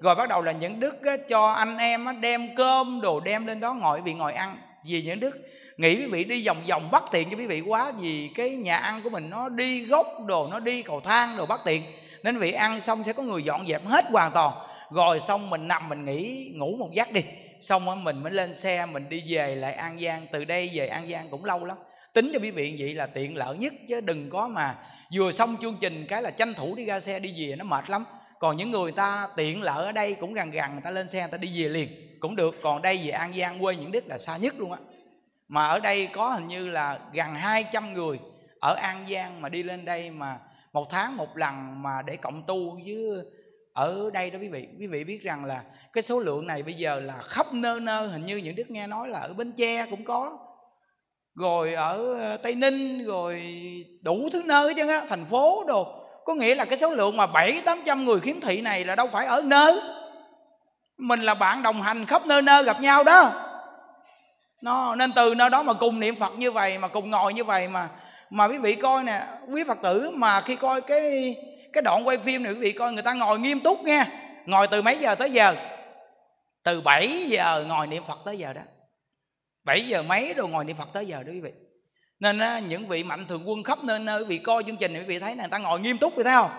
Rồi 0.00 0.14
bắt 0.14 0.28
đầu 0.28 0.42
là 0.42 0.52
những 0.52 0.80
đức 0.80 1.04
á, 1.04 1.16
cho 1.28 1.52
anh 1.52 1.78
em 1.78 2.04
á, 2.04 2.12
đem 2.12 2.48
cơm 2.56 3.00
đồ 3.00 3.20
đem 3.20 3.46
lên 3.46 3.60
đó 3.60 3.74
ngồi 3.74 3.98
quý 3.98 4.02
vị 4.04 4.12
ngồi 4.12 4.32
ăn. 4.32 4.58
Vì 4.84 5.02
những 5.02 5.20
đức 5.20 5.38
nghĩ 5.76 5.96
quý 5.96 6.06
vị 6.06 6.24
đi 6.24 6.46
vòng 6.46 6.56
vòng 6.68 6.90
bắt 6.90 7.04
tiền 7.12 7.28
cho 7.30 7.36
quý 7.36 7.46
vị 7.46 7.60
quá 7.60 7.92
vì 7.98 8.30
cái 8.34 8.50
nhà 8.50 8.76
ăn 8.76 9.00
của 9.02 9.10
mình 9.10 9.30
nó 9.30 9.48
đi 9.48 9.84
gốc 9.84 10.06
đồ 10.26 10.48
nó 10.50 10.60
đi 10.60 10.82
cầu 10.82 11.00
thang 11.00 11.36
đồ 11.36 11.46
bắt 11.46 11.60
tiền. 11.64 11.82
Nên 12.22 12.34
quý 12.34 12.40
vị 12.40 12.52
ăn 12.52 12.80
xong 12.80 13.04
sẽ 13.04 13.12
có 13.12 13.22
người 13.22 13.42
dọn 13.42 13.66
dẹp 13.66 13.86
hết 13.86 14.04
hoàn 14.10 14.32
toàn. 14.32 14.52
Rồi 14.90 15.20
xong 15.20 15.50
mình 15.50 15.68
nằm 15.68 15.88
mình 15.88 16.04
nghỉ 16.04 16.52
ngủ 16.54 16.76
một 16.76 16.90
giấc 16.92 17.12
đi. 17.12 17.20
Xong 17.60 17.86
rồi 17.86 17.96
mình 17.96 18.22
mới 18.22 18.32
lên 18.32 18.54
xe 18.54 18.86
mình 18.86 19.08
đi 19.08 19.22
về 19.28 19.54
lại 19.54 19.72
an 19.72 19.98
giang. 20.02 20.26
Từ 20.32 20.44
đây 20.44 20.70
về 20.74 20.86
an 20.86 21.10
giang 21.10 21.28
cũng 21.30 21.44
lâu 21.44 21.64
lắm. 21.64 21.76
Tính 22.12 22.30
cho 22.34 22.40
quý 22.42 22.50
vị 22.50 22.76
vậy 22.78 22.94
là 22.94 23.06
tiện 23.06 23.36
lợi 23.36 23.56
nhất 23.56 23.74
chứ 23.88 24.00
đừng 24.00 24.30
có 24.30 24.48
mà 24.48 24.76
vừa 25.12 25.32
xong 25.32 25.56
chương 25.60 25.76
trình, 25.80 26.06
cái 26.08 26.22
là 26.22 26.30
tranh 26.30 26.54
thủ 26.54 26.74
đi 26.74 26.84
ra 26.84 27.00
xe 27.00 27.18
đi 27.18 27.34
về, 27.36 27.56
nó 27.56 27.64
mệt 27.64 27.90
lắm. 27.90 28.04
Còn 28.38 28.56
những 28.56 28.70
người 28.70 28.92
ta 28.92 29.28
tiện 29.36 29.62
lợi 29.62 29.86
ở 29.86 29.92
đây 29.92 30.14
cũng 30.14 30.34
gần 30.34 30.50
gần 30.50 30.72
người 30.72 30.82
ta 30.84 30.90
lên 30.90 31.08
xe, 31.08 31.20
người 31.20 31.30
ta 31.30 31.38
đi 31.38 31.62
về 31.62 31.68
liền. 31.68 31.88
Cũng 32.20 32.36
được, 32.36 32.54
còn 32.62 32.82
đây 32.82 33.00
về 33.04 33.10
an 33.10 33.32
giang, 33.34 33.60
quê 33.60 33.76
những 33.76 33.92
đức 33.92 34.06
là 34.06 34.18
xa 34.18 34.36
nhất 34.36 34.54
luôn 34.58 34.72
á. 34.72 34.78
Mà 35.48 35.66
ở 35.66 35.80
đây 35.80 36.06
có 36.06 36.28
hình 36.28 36.48
như 36.48 36.68
là 36.68 36.98
gần 37.12 37.34
200 37.34 37.94
người 37.94 38.18
ở 38.60 38.74
an 38.74 39.06
giang 39.10 39.40
mà 39.40 39.48
đi 39.48 39.62
lên 39.62 39.84
đây 39.84 40.10
mà 40.10 40.38
một 40.72 40.90
tháng 40.90 41.16
một 41.16 41.36
lần 41.36 41.82
mà 41.82 42.02
để 42.02 42.16
cộng 42.16 42.42
tu 42.46 42.80
với 42.86 43.24
ở 43.72 44.10
đây 44.12 44.30
đó 44.30 44.38
quý 44.38 44.48
vị. 44.48 44.68
Quý 44.78 44.86
vị 44.86 45.04
biết 45.04 45.22
rằng 45.22 45.44
là 45.44 45.62
cái 45.92 46.02
số 46.02 46.20
lượng 46.20 46.46
này 46.46 46.62
bây 46.62 46.74
giờ 46.74 47.00
là 47.00 47.18
khắp 47.22 47.52
nơi 47.52 47.80
nơi 47.80 48.08
hình 48.08 48.26
như 48.26 48.36
những 48.36 48.54
đức 48.54 48.70
nghe 48.70 48.86
nói 48.86 49.08
là 49.08 49.18
ở 49.18 49.34
bến 49.34 49.52
tre 49.52 49.86
cũng 49.90 50.04
có 50.04 50.38
rồi 51.34 51.74
ở 51.74 52.14
ờ, 52.20 52.36
tây 52.36 52.54
ninh, 52.54 53.06
rồi 53.06 53.42
đủ 54.02 54.28
thứ 54.32 54.42
nơi 54.46 54.74
chứ 54.74 54.88
á, 54.88 55.02
thành 55.08 55.24
phố 55.24 55.64
đồ. 55.68 55.86
Có 56.24 56.34
nghĩa 56.34 56.54
là 56.54 56.64
cái 56.64 56.78
số 56.78 56.90
lượng 56.90 57.16
mà 57.16 57.26
bảy 57.26 57.60
tám 57.64 57.82
trăm 57.86 58.04
người 58.04 58.20
khiếm 58.20 58.40
thị 58.40 58.60
này 58.60 58.84
là 58.84 58.96
đâu 58.96 59.08
phải 59.12 59.26
ở 59.26 59.42
nơi. 59.44 59.80
Mình 60.98 61.20
là 61.20 61.34
bạn 61.34 61.62
đồng 61.62 61.82
hành 61.82 62.06
khắp 62.06 62.26
nơi 62.26 62.42
nơi 62.42 62.64
gặp 62.64 62.80
nhau 62.80 63.04
đó. 63.04 63.32
Nó, 64.62 64.94
nên 64.94 65.12
từ 65.16 65.34
nơi 65.34 65.50
đó 65.50 65.62
mà 65.62 65.72
cùng 65.72 66.00
niệm 66.00 66.16
phật 66.16 66.32
như 66.38 66.52
vậy, 66.52 66.78
mà 66.78 66.88
cùng 66.88 67.10
ngồi 67.10 67.34
như 67.34 67.44
vậy 67.44 67.68
mà 67.68 67.88
mà 68.30 68.44
quý 68.44 68.58
vị 68.58 68.74
coi 68.74 69.04
nè, 69.04 69.22
quý 69.48 69.64
phật 69.64 69.78
tử 69.82 70.10
mà 70.14 70.40
khi 70.40 70.56
coi 70.56 70.80
cái 70.80 71.34
cái 71.72 71.82
đoạn 71.82 72.08
quay 72.08 72.18
phim 72.18 72.42
này 72.42 72.52
quý 72.52 72.58
vị 72.58 72.72
coi, 72.72 72.92
người 72.92 73.02
ta 73.02 73.12
ngồi 73.12 73.38
nghiêm 73.38 73.60
túc 73.60 73.82
nghe, 73.82 74.04
ngồi 74.46 74.66
từ 74.66 74.82
mấy 74.82 74.98
giờ 74.98 75.14
tới 75.14 75.30
giờ? 75.30 75.54
Từ 76.62 76.80
7 76.80 77.08
giờ 77.08 77.64
ngồi 77.68 77.86
niệm 77.86 78.02
phật 78.08 78.18
tới 78.24 78.38
giờ 78.38 78.52
đó. 78.52 78.60
7 79.64 79.80
giờ 79.80 80.02
mấy 80.02 80.34
rồi 80.34 80.48
ngồi 80.48 80.64
niệm 80.64 80.76
phật 80.76 80.88
tới 80.92 81.06
giờ 81.06 81.22
đó 81.22 81.32
quý 81.32 81.40
vị. 81.40 81.50
Nên 82.20 82.38
á, 82.38 82.58
những 82.58 82.88
vị 82.88 83.04
mạnh 83.04 83.26
thường 83.26 83.48
quân 83.48 83.62
khắp 83.62 83.84
nơi 83.84 83.98
nơi 83.98 84.20
quý 84.20 84.26
vị 84.28 84.38
coi 84.38 84.64
chương 84.64 84.76
trình 84.76 84.92
này 84.92 85.02
quý 85.02 85.06
vị 85.08 85.18
thấy 85.18 85.34
này 85.34 85.46
người 85.46 85.50
ta 85.50 85.58
ngồi 85.58 85.80
nghiêm 85.80 85.98
túc 85.98 86.16
quý 86.16 86.22
thấy 86.24 86.34
không? 86.34 86.50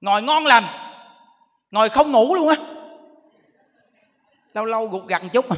Ngồi 0.00 0.22
ngon 0.22 0.44
lành 0.44 0.64
ngồi 1.70 1.88
không 1.88 2.12
ngủ 2.12 2.34
luôn 2.34 2.48
á. 2.48 2.56
Lâu 4.54 4.64
lâu 4.64 4.86
gục 4.86 5.06
gặt 5.06 5.22
chút 5.32 5.48
à. 5.48 5.56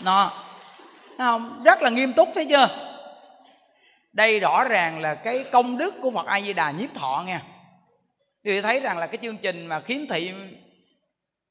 Nó 0.00 0.32
không? 1.18 1.62
Rất 1.64 1.82
là 1.82 1.90
nghiêm 1.90 2.12
túc 2.12 2.28
thấy 2.34 2.46
chưa? 2.50 2.68
Đây 4.12 4.40
rõ 4.40 4.64
ràng 4.64 5.00
là 5.00 5.14
cái 5.14 5.44
công 5.52 5.78
đức 5.78 5.94
của 6.00 6.10
phật 6.10 6.26
a 6.26 6.40
di 6.40 6.52
đà 6.52 6.70
nhiếp 6.70 6.94
thọ 6.94 7.24
nha 7.26 7.42
quý 8.44 8.52
vị 8.52 8.60
thấy 8.60 8.80
rằng 8.80 8.98
là 8.98 9.06
cái 9.06 9.18
chương 9.22 9.36
trình 9.36 9.66
mà 9.66 9.80
khiếm 9.80 10.06
thị 10.06 10.32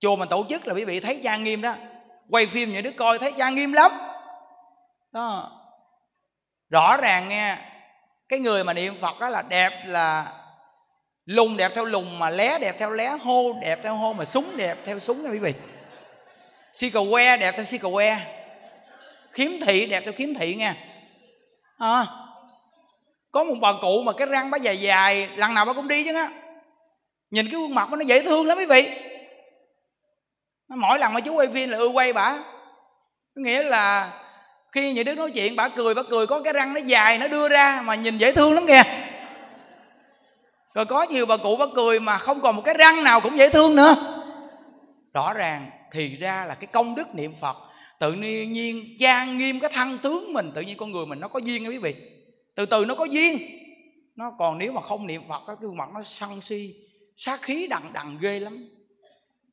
chùa 0.02 0.16
mình 0.16 0.30
tổ 0.30 0.46
chức 0.50 0.68
là 0.68 0.74
quý 0.74 0.84
vị 0.84 1.00
thấy 1.00 1.22
trang 1.24 1.44
nghiêm 1.44 1.62
đó. 1.62 1.76
Quay 2.30 2.46
phim 2.46 2.74
những 2.74 2.84
đứa 2.84 2.92
coi 2.92 3.20
thấy 3.20 3.34
trang 3.38 3.56
nghiêm 3.56 3.74
lắm. 3.74 3.92
Đó. 5.12 5.52
Rõ 6.70 6.98
ràng 6.98 7.30
nghe 7.30 7.58
cái 8.30 8.40
người 8.40 8.64
mà 8.64 8.74
niệm 8.74 9.02
phật 9.02 9.20
đó 9.20 9.30
là 9.30 9.42
đẹp 9.42 9.72
là 9.86 10.34
lùng 11.26 11.58
đẹp 11.58 11.72
theo 11.76 11.86
lùng 11.86 12.20
mà 12.20 12.30
lé 12.30 12.60
đẹp 12.60 12.76
theo 12.80 12.92
lé 12.92 13.10
hô 13.10 13.54
đẹp 13.62 13.80
theo 13.84 13.96
hô 13.96 14.14
mà 14.14 14.26
súng 14.26 14.58
đẹp 14.58 14.78
theo 14.86 15.00
súng 15.00 15.24
nha 15.24 15.30
quý 15.30 15.40
vị. 15.40 15.54
Si 16.74 16.90
cầu 16.90 17.08
que 17.12 17.38
đẹp 17.38 17.52
theo 17.52 17.66
si 17.66 17.78
cầu 17.78 17.94
que 17.94 18.18
khiếm 19.32 19.52
thị 19.66 19.86
đẹp 19.86 20.02
theo 20.04 20.14
khiếm 20.14 20.34
thị 20.34 20.56
nha 20.56 20.76
à, 21.78 22.06
có 23.32 23.44
một 23.44 23.56
bà 23.62 23.74
cụ 23.82 24.02
mà 24.06 24.14
cái 24.14 24.28
răng 24.28 24.52
bà 24.52 24.58
dài 24.58 24.82
dài 24.82 25.30
lần 25.36 25.54
nào 25.54 25.66
bà 25.66 25.74
cũng 25.74 25.88
đi 25.88 26.04
chứ 26.04 26.16
á 26.16 26.30
nhìn 27.32 27.46
cái 27.46 27.56
khuôn 27.56 27.76
mặt 27.76 27.90
nó 27.92 28.00
dễ 28.06 28.24
thương 28.24 28.48
lắm 28.48 28.58
quý 28.58 28.66
vị 28.66 29.11
mỗi 30.78 31.00
lần 31.00 31.14
mà 31.14 31.20
chú 31.20 31.34
quay 31.34 31.48
phim 31.48 31.70
là 31.70 31.78
ưa 31.78 31.88
quay 31.88 32.14
bả 32.14 32.38
nghĩa 33.36 33.64
là 33.64 34.14
khi 34.72 34.94
những 34.94 35.06
đứa 35.06 35.16
nói 35.16 35.32
chuyện, 35.32 35.56
bà 35.56 35.70
cười 35.70 35.94
bà 35.94 36.04
cười, 36.04 36.28
có 36.28 36.42
cái 36.42 36.54
răng 36.54 36.74
nó 36.74 36.80
dài, 36.80 37.18
nó 37.18 37.28
đưa 37.28 37.50
ra 37.50 37.82
mà 37.86 37.96
nhìn 37.96 38.18
dễ 38.18 38.32
thương 38.32 38.54
lắm 38.54 38.68
kìa. 38.68 38.84
Rồi 40.74 40.86
có 40.86 41.04
nhiều 41.04 41.26
bà 41.26 41.38
cụ 41.38 41.58
bà 41.58 41.66
cười 41.76 42.00
mà 42.00 42.18
không 42.18 42.42
còn 42.42 42.56
một 42.56 42.62
cái 42.66 42.76
răng 42.78 43.04
nào 43.04 43.22
cũng 43.22 43.38
dễ 43.38 43.50
thương 43.50 43.76
nữa. 43.76 43.96
Rõ 45.14 45.34
ràng 45.34 45.70
thì 45.94 46.16
ra 46.16 46.46
là 46.46 46.56
cái 46.56 46.68
công 46.68 46.96
đức 46.96 47.16
niệm 47.16 47.34
phật, 47.42 47.58
tự 48.00 48.14
nhiên 48.14 48.86
trang 49.00 49.38
nghiêm 49.38 49.60
cái 49.60 49.72
thân 49.74 49.98
tướng 49.98 50.34
mình, 50.34 50.52
tự 50.56 50.62
nhiên 50.62 50.78
con 50.78 50.92
người 50.92 51.06
mình 51.06 51.20
nó 51.20 51.28
có 51.28 51.40
duyên 51.40 51.64
nha 51.64 51.70
quý 51.70 51.78
vị. 51.78 51.96
Từ 52.56 52.66
từ 52.66 52.86
nó 52.86 52.96
có 52.96 53.06
duyên. 53.06 53.38
Nó 54.16 54.32
còn 54.40 54.58
nếu 54.58 54.72
mà 54.72 54.82
không 54.82 55.08
niệm 55.08 55.22
phật 55.30 55.42
cái 55.48 55.56
gương 55.60 55.78
mặt 55.78 55.90
nó 55.94 56.02
sân 56.04 56.42
si, 56.42 56.74
sát 57.18 57.42
khí 57.42 57.68
đằng 57.68 57.94
đằng 57.94 58.18
ghê 58.22 58.40
lắm 58.40 58.70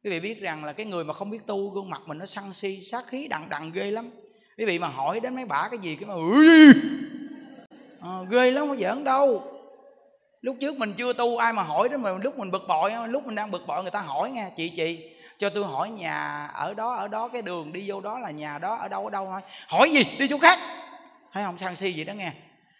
quý 0.08 0.18
vị 0.18 0.20
biết 0.20 0.40
rằng 0.40 0.64
là 0.64 0.72
cái 0.72 0.86
người 0.86 1.04
mà 1.04 1.14
không 1.14 1.30
biết 1.30 1.46
tu 1.46 1.70
gương 1.70 1.90
mặt 1.90 2.02
mình 2.06 2.18
nó 2.18 2.26
săn 2.26 2.52
si 2.52 2.84
sát 2.84 3.06
khí 3.06 3.28
đằng 3.28 3.48
đằng 3.48 3.72
ghê 3.72 3.90
lắm. 3.90 4.10
Quý 4.58 4.64
vị 4.64 4.78
mà 4.78 4.88
hỏi 4.88 5.20
đến 5.20 5.34
mấy 5.34 5.44
bả 5.44 5.68
cái 5.70 5.78
gì 5.78 5.96
cái 5.96 6.08
mà 6.08 6.14
à, 6.14 6.18
ờ, 8.00 8.26
ghê 8.30 8.50
lắm 8.50 8.66
không 8.66 8.76
giỡn 8.76 9.04
đâu. 9.04 9.42
Lúc 10.40 10.56
trước 10.60 10.76
mình 10.76 10.92
chưa 10.96 11.12
tu 11.12 11.36
ai 11.36 11.52
mà 11.52 11.62
hỏi 11.62 11.88
đó 11.88 11.98
mà 11.98 12.10
lúc 12.12 12.38
mình 12.38 12.50
bực 12.50 12.62
bội 12.68 12.92
lúc 13.08 13.26
mình 13.26 13.34
đang 13.34 13.50
bực 13.50 13.66
bội 13.66 13.82
người 13.82 13.90
ta 13.90 14.00
hỏi 14.00 14.30
nghe 14.30 14.50
chị 14.56 14.68
chị 14.68 15.10
cho 15.38 15.50
tôi 15.50 15.64
hỏi 15.64 15.90
nhà 15.90 16.46
ở 16.46 16.74
đó 16.74 16.94
ở 16.94 17.08
đó 17.08 17.28
cái 17.28 17.42
đường 17.42 17.72
đi 17.72 17.84
vô 17.86 18.00
đó 18.00 18.18
là 18.18 18.30
nhà 18.30 18.58
đó 18.58 18.74
ở 18.74 18.88
đâu 18.88 19.04
ở 19.04 19.10
đâu 19.10 19.26
thôi. 19.30 19.40
Hỏi 19.68 19.90
gì? 19.90 20.04
Đi 20.18 20.28
chỗ 20.28 20.38
khác. 20.38 20.58
Thấy 21.32 21.44
không? 21.44 21.58
Sang 21.58 21.76
si 21.76 21.92
gì 21.92 22.04
đó 22.04 22.12
nghe. 22.12 22.32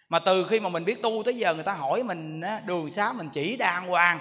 Mà 0.09 0.19
từ 0.19 0.47
khi 0.49 0.59
mà 0.59 0.69
mình 0.69 0.85
biết 0.85 1.01
tu 1.01 1.23
tới 1.25 1.35
giờ 1.37 1.53
người 1.53 1.63
ta 1.63 1.73
hỏi 1.73 2.03
mình 2.03 2.41
đường 2.65 2.91
xá 2.91 3.13
mình 3.13 3.29
chỉ 3.33 3.57
đàng 3.57 3.87
hoàng. 3.87 4.19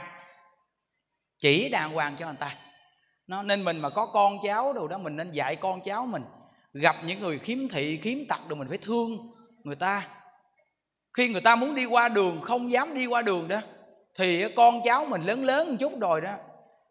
Chỉ 1.38 1.68
đàng 1.68 1.92
hoàng 1.92 2.16
cho 2.18 2.26
người 2.26 2.36
ta 2.40 2.54
nó, 3.29 3.43
nên 3.43 3.64
mình 3.64 3.79
mà 3.79 3.91
có 3.91 4.07
con 4.07 4.39
cháu 4.43 4.72
đồ 4.72 4.89
đó, 4.89 4.99
mình 4.99 5.16
nên 5.16 5.31
dạy 5.31 5.57
con 5.57 5.81
cháu 5.81 6.07
mình. 6.07 6.22
Gặp 6.72 6.97
những 7.05 7.20
người 7.20 7.39
khiếm 7.39 7.68
thị, 7.68 7.97
khiếm 8.03 8.18
tật 8.29 8.41
rồi 8.49 8.57
mình 8.57 8.68
phải 8.68 8.79
thương 8.79 9.31
người 9.64 9.76
ta. 9.76 10.09
Khi 11.12 11.29
người 11.29 11.41
ta 11.41 11.57
muốn 11.57 11.74
đi 11.74 11.85
qua 11.85 12.09
đường, 12.09 12.41
không 12.43 12.72
dám 12.72 12.95
đi 12.95 13.07
qua 13.07 13.22
đường 13.22 13.49
đó, 13.49 13.61
thì 14.14 14.45
con 14.57 14.81
cháu 14.85 15.07
mình 15.07 15.22
lớn 15.22 15.45
lớn 15.45 15.70
một 15.70 15.76
chút 15.81 16.01
rồi 16.01 16.20
đó, 16.20 16.33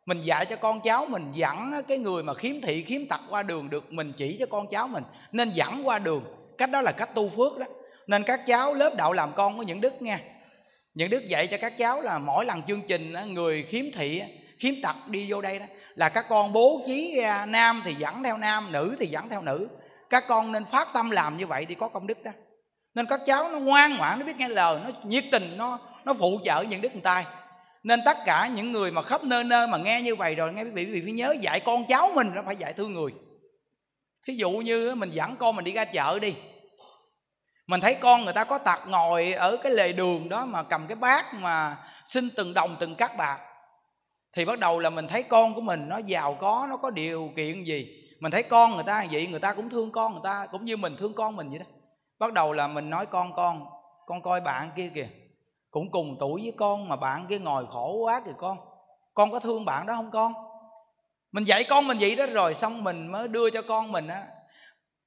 mình 0.06 0.22
dạy 0.22 0.46
cho 0.46 0.56
con 0.56 0.82
cháu 0.82 1.06
mình 1.06 1.32
dẫn 1.34 1.72
cái 1.88 1.98
người 1.98 2.24
mà 2.24 2.34
khiếm 2.34 2.62
thị, 2.62 2.82
khiếm 2.82 3.06
tật 3.06 3.22
qua 3.30 3.44
đường 3.44 3.70
được, 3.70 3.94
mình 3.94 4.14
chỉ 4.18 4.38
cho 4.40 4.46
con 4.46 4.68
cháu 4.68 4.88
mình. 4.88 5.04
Nên 5.32 5.50
dẫn 5.50 5.88
qua 5.88 6.00
đường, 6.00 6.24
cách 6.58 6.72
đó 6.72 6.82
là 6.82 6.92
cách 6.92 7.16
tu 7.16 7.30
phước 7.30 7.58
đó. 7.58 7.66
Nên 8.08 8.24
các 8.24 8.42
cháu 8.48 8.74
lớp 8.74 8.96
đạo 8.96 9.14
làm 9.14 9.34
con 9.36 9.58
của 9.58 9.64
những 9.64 9.82
đức 9.82 10.02
nha. 10.02 10.20
Những 10.94 11.10
đức 11.10 11.28
dạy 11.28 11.48
cho 11.48 11.58
các 11.58 11.78
cháu 11.78 12.02
là 12.02 12.20
mỗi 12.20 12.46
lần 12.46 12.64
chương 12.64 12.82
trình 12.88 13.14
người 13.28 13.64
khiếm 13.64 13.86
thị 13.94 14.22
khiếm 14.60 14.74
tật 14.84 14.96
đi 15.08 15.32
vô 15.32 15.42
đây 15.42 15.60
đó 15.60 15.66
là 15.98 16.10
các 16.10 16.26
con 16.30 16.54
bố 16.54 16.82
trí 16.88 17.22
ra 17.22 17.45
nam 17.45 17.82
thì 17.86 17.93
dẫn 17.93 18.24
theo 18.24 18.38
nam, 18.38 18.72
nữ 18.72 18.95
thì 19.00 19.08
dẫn 19.08 19.30
theo 19.30 19.41
nữ. 19.41 19.68
Các 20.10 20.24
con 20.28 20.52
nên 20.52 20.66
phát 20.66 20.88
tâm 20.93 21.10
làm 21.10 21.38
như 21.38 21.48
vậy 21.48 21.66
thì 21.70 21.76
có 21.76 21.88
công 21.88 22.08
đức 22.08 22.24
đó. 22.24 22.32
Nên 22.95 23.06
các 23.06 23.22
cháu 23.26 23.50
nó 23.50 23.60
ngoan 23.60 23.98
ngoãn, 23.98 24.20
nó 24.20 24.26
biết 24.26 24.38
nghe 24.38 24.48
lời, 24.48 24.80
nó 24.84 24.89
nhiệt 25.04 25.24
tình, 25.32 25.58
nó 25.58 25.80
nó 26.06 26.14
phụ 26.14 26.39
trợ 26.43 26.62
những 26.62 26.82
đức 26.82 26.93
người 26.93 27.02
ta 27.02 27.26
nên 27.84 28.02
tất 28.06 28.18
cả 28.26 28.48
những 28.48 28.72
người 28.72 28.91
mà 28.91 29.02
khắp 29.02 29.24
nơi 29.24 29.43
nơi 29.43 29.68
mà 29.68 29.78
nghe 29.78 30.02
như 30.02 30.16
vậy 30.16 30.36
rồi, 30.36 30.54
nghe 30.54 30.64
quý 30.64 30.70
vị 30.70 30.86
quý 30.86 30.91
vị 30.91 31.02
phải 31.04 31.12
nhớ 31.12 31.36
dạy 31.41 31.60
con 31.60 31.88
cháu 31.88 32.12
mình 32.16 32.32
nó 32.36 32.41
phải 32.45 32.56
dạy 32.56 32.74
thương 32.74 32.93
người. 32.93 33.12
Thí 34.28 34.34
dụ 34.34 34.52
như 34.52 34.95
mình 34.95 35.10
dẫn 35.10 35.36
con 35.36 35.56
mình 35.56 35.66
đi 35.66 35.72
ra 35.72 35.86
chợ 35.86 36.20
đi. 36.20 36.36
Mình 37.68 37.82
thấy 37.82 37.93
con 37.93 38.24
người 38.24 38.34
ta 38.34 38.43
có 38.43 38.58
tặc 38.58 38.82
ngồi 38.88 39.34
ở 39.34 39.58
cái 39.58 39.72
lề 39.72 39.93
đường 39.93 40.30
đó 40.30 40.45
mà 40.45 40.64
cầm 40.64 40.88
cái 40.88 40.95
bát 40.95 41.34
mà 41.34 41.78
xin 42.06 42.30
từng 42.30 42.54
đồng 42.54 42.76
từng 42.80 42.95
cắt 42.95 43.18
bạc 43.18 43.39
thì 44.34 44.46
bắt 44.46 44.60
đầu 44.60 44.80
là 44.80 44.90
mình 44.90 45.08
thấy 45.08 45.24
con 45.24 45.54
của 45.54 45.62
mình 45.62 45.90
nó 45.90 45.98
giàu 45.98 46.38
có, 46.40 46.68
nó 46.70 46.78
có 46.78 46.90
điều 46.90 47.32
kiện 47.36 47.64
gì? 47.64 48.04
Mình 48.20 48.32
thấy 48.32 48.44
con 48.44 48.76
người 48.76 48.84
ta 48.84 49.06
vậy, 49.12 49.28
người 49.28 49.40
ta 49.40 49.54
cũng 49.54 49.70
thương 49.70 49.92
con 49.92 50.12
người 50.12 50.22
ta, 50.24 50.48
cũng 50.52 50.66
như 50.66 50.78
mình 50.78 50.96
thương 51.00 51.14
con 51.14 51.36
mình 51.36 51.50
vậy 51.50 51.60
đó. 51.60 51.66
Bắt 52.20 52.34
đầu 52.34 52.54
là 52.54 52.68
mình 52.68 52.90
nói 52.90 53.06
con 53.06 53.34
con 53.34 53.66
con 54.06 54.22
coi 54.22 54.42
bạn 54.42 54.72
kia 54.76 54.92
kìa. 54.96 55.08
Cũng 55.72 55.92
cùng 55.92 56.18
tuổi 56.20 56.42
với 56.42 56.54
con 56.58 56.90
mà 56.90 56.96
bạn 56.96 57.28
kia 57.30 57.40
ngồi 57.40 57.66
khổ 57.68 57.94
quá 57.94 58.22
kìa 58.26 58.32
con. 58.38 58.58
Con 59.14 59.32
có 59.32 59.40
thương 59.40 59.66
bạn 59.66 59.86
đó 59.86 59.94
không 59.96 60.12
con? 60.12 60.34
Mình 61.32 61.44
dạy 61.44 61.64
con 61.64 61.88
mình 61.88 61.98
vậy 62.00 62.16
đó 62.16 62.26
rồi, 62.26 62.54
xong 62.54 62.84
mình 62.84 63.08
mới 63.08 63.28
đưa 63.28 63.50
cho 63.50 63.62
con 63.62 63.92
mình 63.92 64.08
á, 64.08 64.28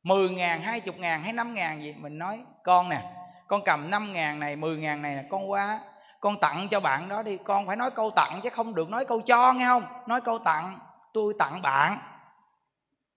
mười 0.03 0.31
ngàn, 0.31 0.62
hai 0.62 0.81
chục 0.81 0.99
ngàn, 0.99 1.23
hay 1.23 1.33
năm 1.33 1.55
ngàn 1.55 1.83
gì. 1.83 1.95
Mình 1.99 2.18
nói, 2.18 2.41
con 2.64 2.89
nè, 2.89 3.03
con 3.47 3.62
cầm 3.64 3.91
năm 3.91 4.12
ngàn 4.12 4.41
này, 4.41 4.57
mười 4.57 4.77
ngàn 4.77 5.03
này 5.03 5.25
con 5.31 5.51
qua 5.51 5.81
con 6.21 6.37
tặng 6.41 6.68
cho 6.71 6.81
bạn 6.81 7.09
đó 7.09 7.23
đi. 7.23 7.39
Con 7.45 7.66
phải 7.66 7.77
nói 7.77 7.91
câu 7.91 8.11
tặng 8.11 8.41
chứ 8.43 8.51
không 8.51 8.75
được 8.75 8.89
nói 8.89 9.05
câu 9.05 9.21
cho, 9.21 9.53
nghe 9.53 9.64
không? 9.64 9.83
Nói 10.07 10.21
câu 10.21 10.39
tặng, 10.39 10.79
tôi 11.12 11.35
tặng 11.39 11.63
bạn. 11.63 11.99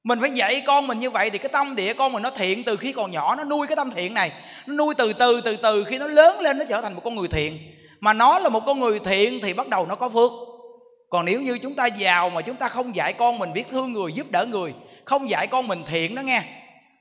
Mình 0.03 0.19
phải 0.21 0.31
dạy 0.31 0.63
con 0.67 0.87
mình 0.87 0.99
như 0.99 1.09
vậy 1.09 1.29
thì 1.29 1.37
cái 1.37 1.49
tâm 1.49 1.75
địa 1.75 1.93
con 1.93 2.13
mình 2.13 2.23
nó 2.23 2.29
thiện 2.29 2.63
từ 2.63 2.77
khi 2.77 2.91
còn 2.91 3.11
nhỏ, 3.11 3.35
nó 3.35 3.43
nuôi 3.43 3.67
cái 3.67 3.75
tâm 3.75 3.91
thiện 3.91 4.13
này. 4.13 4.31
Nó 4.65 4.73
nuôi 4.75 4.95
từ 4.95 5.13
từ 5.13 5.41
từ 5.41 5.55
từ 5.55 5.83
khi 5.83 5.97
nó 5.97 6.07
lớn 6.07 6.39
lên 6.39 6.57
nó 6.57 6.65
trở 6.69 6.81
thành 6.81 6.93
một 6.93 7.01
con 7.03 7.15
người 7.15 7.27
thiện. 7.27 7.59
Mà 7.99 8.13
nó 8.13 8.39
là 8.39 8.49
một 8.49 8.63
con 8.65 8.79
người 8.79 8.99
thiện 8.99 9.39
thì 9.43 9.53
bắt 9.53 9.67
đầu 9.67 9.85
nó 9.85 9.95
có 9.95 10.09
phước. 10.09 10.31
Còn 11.09 11.25
nếu 11.25 11.41
như 11.41 11.57
chúng 11.57 11.75
ta 11.75 11.85
giàu 11.85 12.29
mà 12.29 12.41
chúng 12.41 12.55
ta 12.55 12.67
không 12.67 12.95
dạy 12.95 13.13
con 13.13 13.39
mình 13.39 13.53
biết 13.53 13.63
thương 13.71 13.93
người, 13.93 14.13
giúp 14.13 14.31
đỡ 14.31 14.45
người, 14.45 14.73
không 15.05 15.29
dạy 15.29 15.47
con 15.47 15.67
mình 15.67 15.83
thiện 15.87 16.15
đó 16.15 16.21
nghe. 16.21 16.43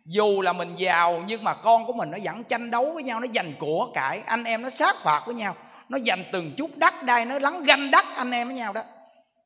Dù 0.07 0.41
là 0.41 0.53
mình 0.53 0.75
giàu 0.77 1.23
nhưng 1.27 1.45
mà 1.45 1.55
con 1.55 1.87
của 1.87 1.93
mình 1.93 2.11
nó 2.11 2.19
vẫn 2.23 2.45
tranh 2.45 2.71
đấu 2.71 2.91
với 2.95 3.03
nhau, 3.03 3.21
nó 3.21 3.27
giành 3.35 3.53
của 3.59 3.91
cải, 3.95 4.23
anh 4.27 4.45
em 4.45 4.63
nó 4.63 4.71
sát 4.71 4.97
phạt 5.03 5.23
với 5.27 5.35
nhau 5.35 5.57
nó 5.93 5.99
giành 5.99 6.25
từng 6.33 6.53
chút 6.57 6.71
đất 6.77 7.03
đai 7.03 7.25
nó 7.25 7.39
lắng 7.39 7.65
ganh 7.65 7.91
đất 7.91 8.05
anh 8.15 8.31
em 8.31 8.49
với 8.49 8.57
nhau 8.57 8.73
đó. 8.73 8.83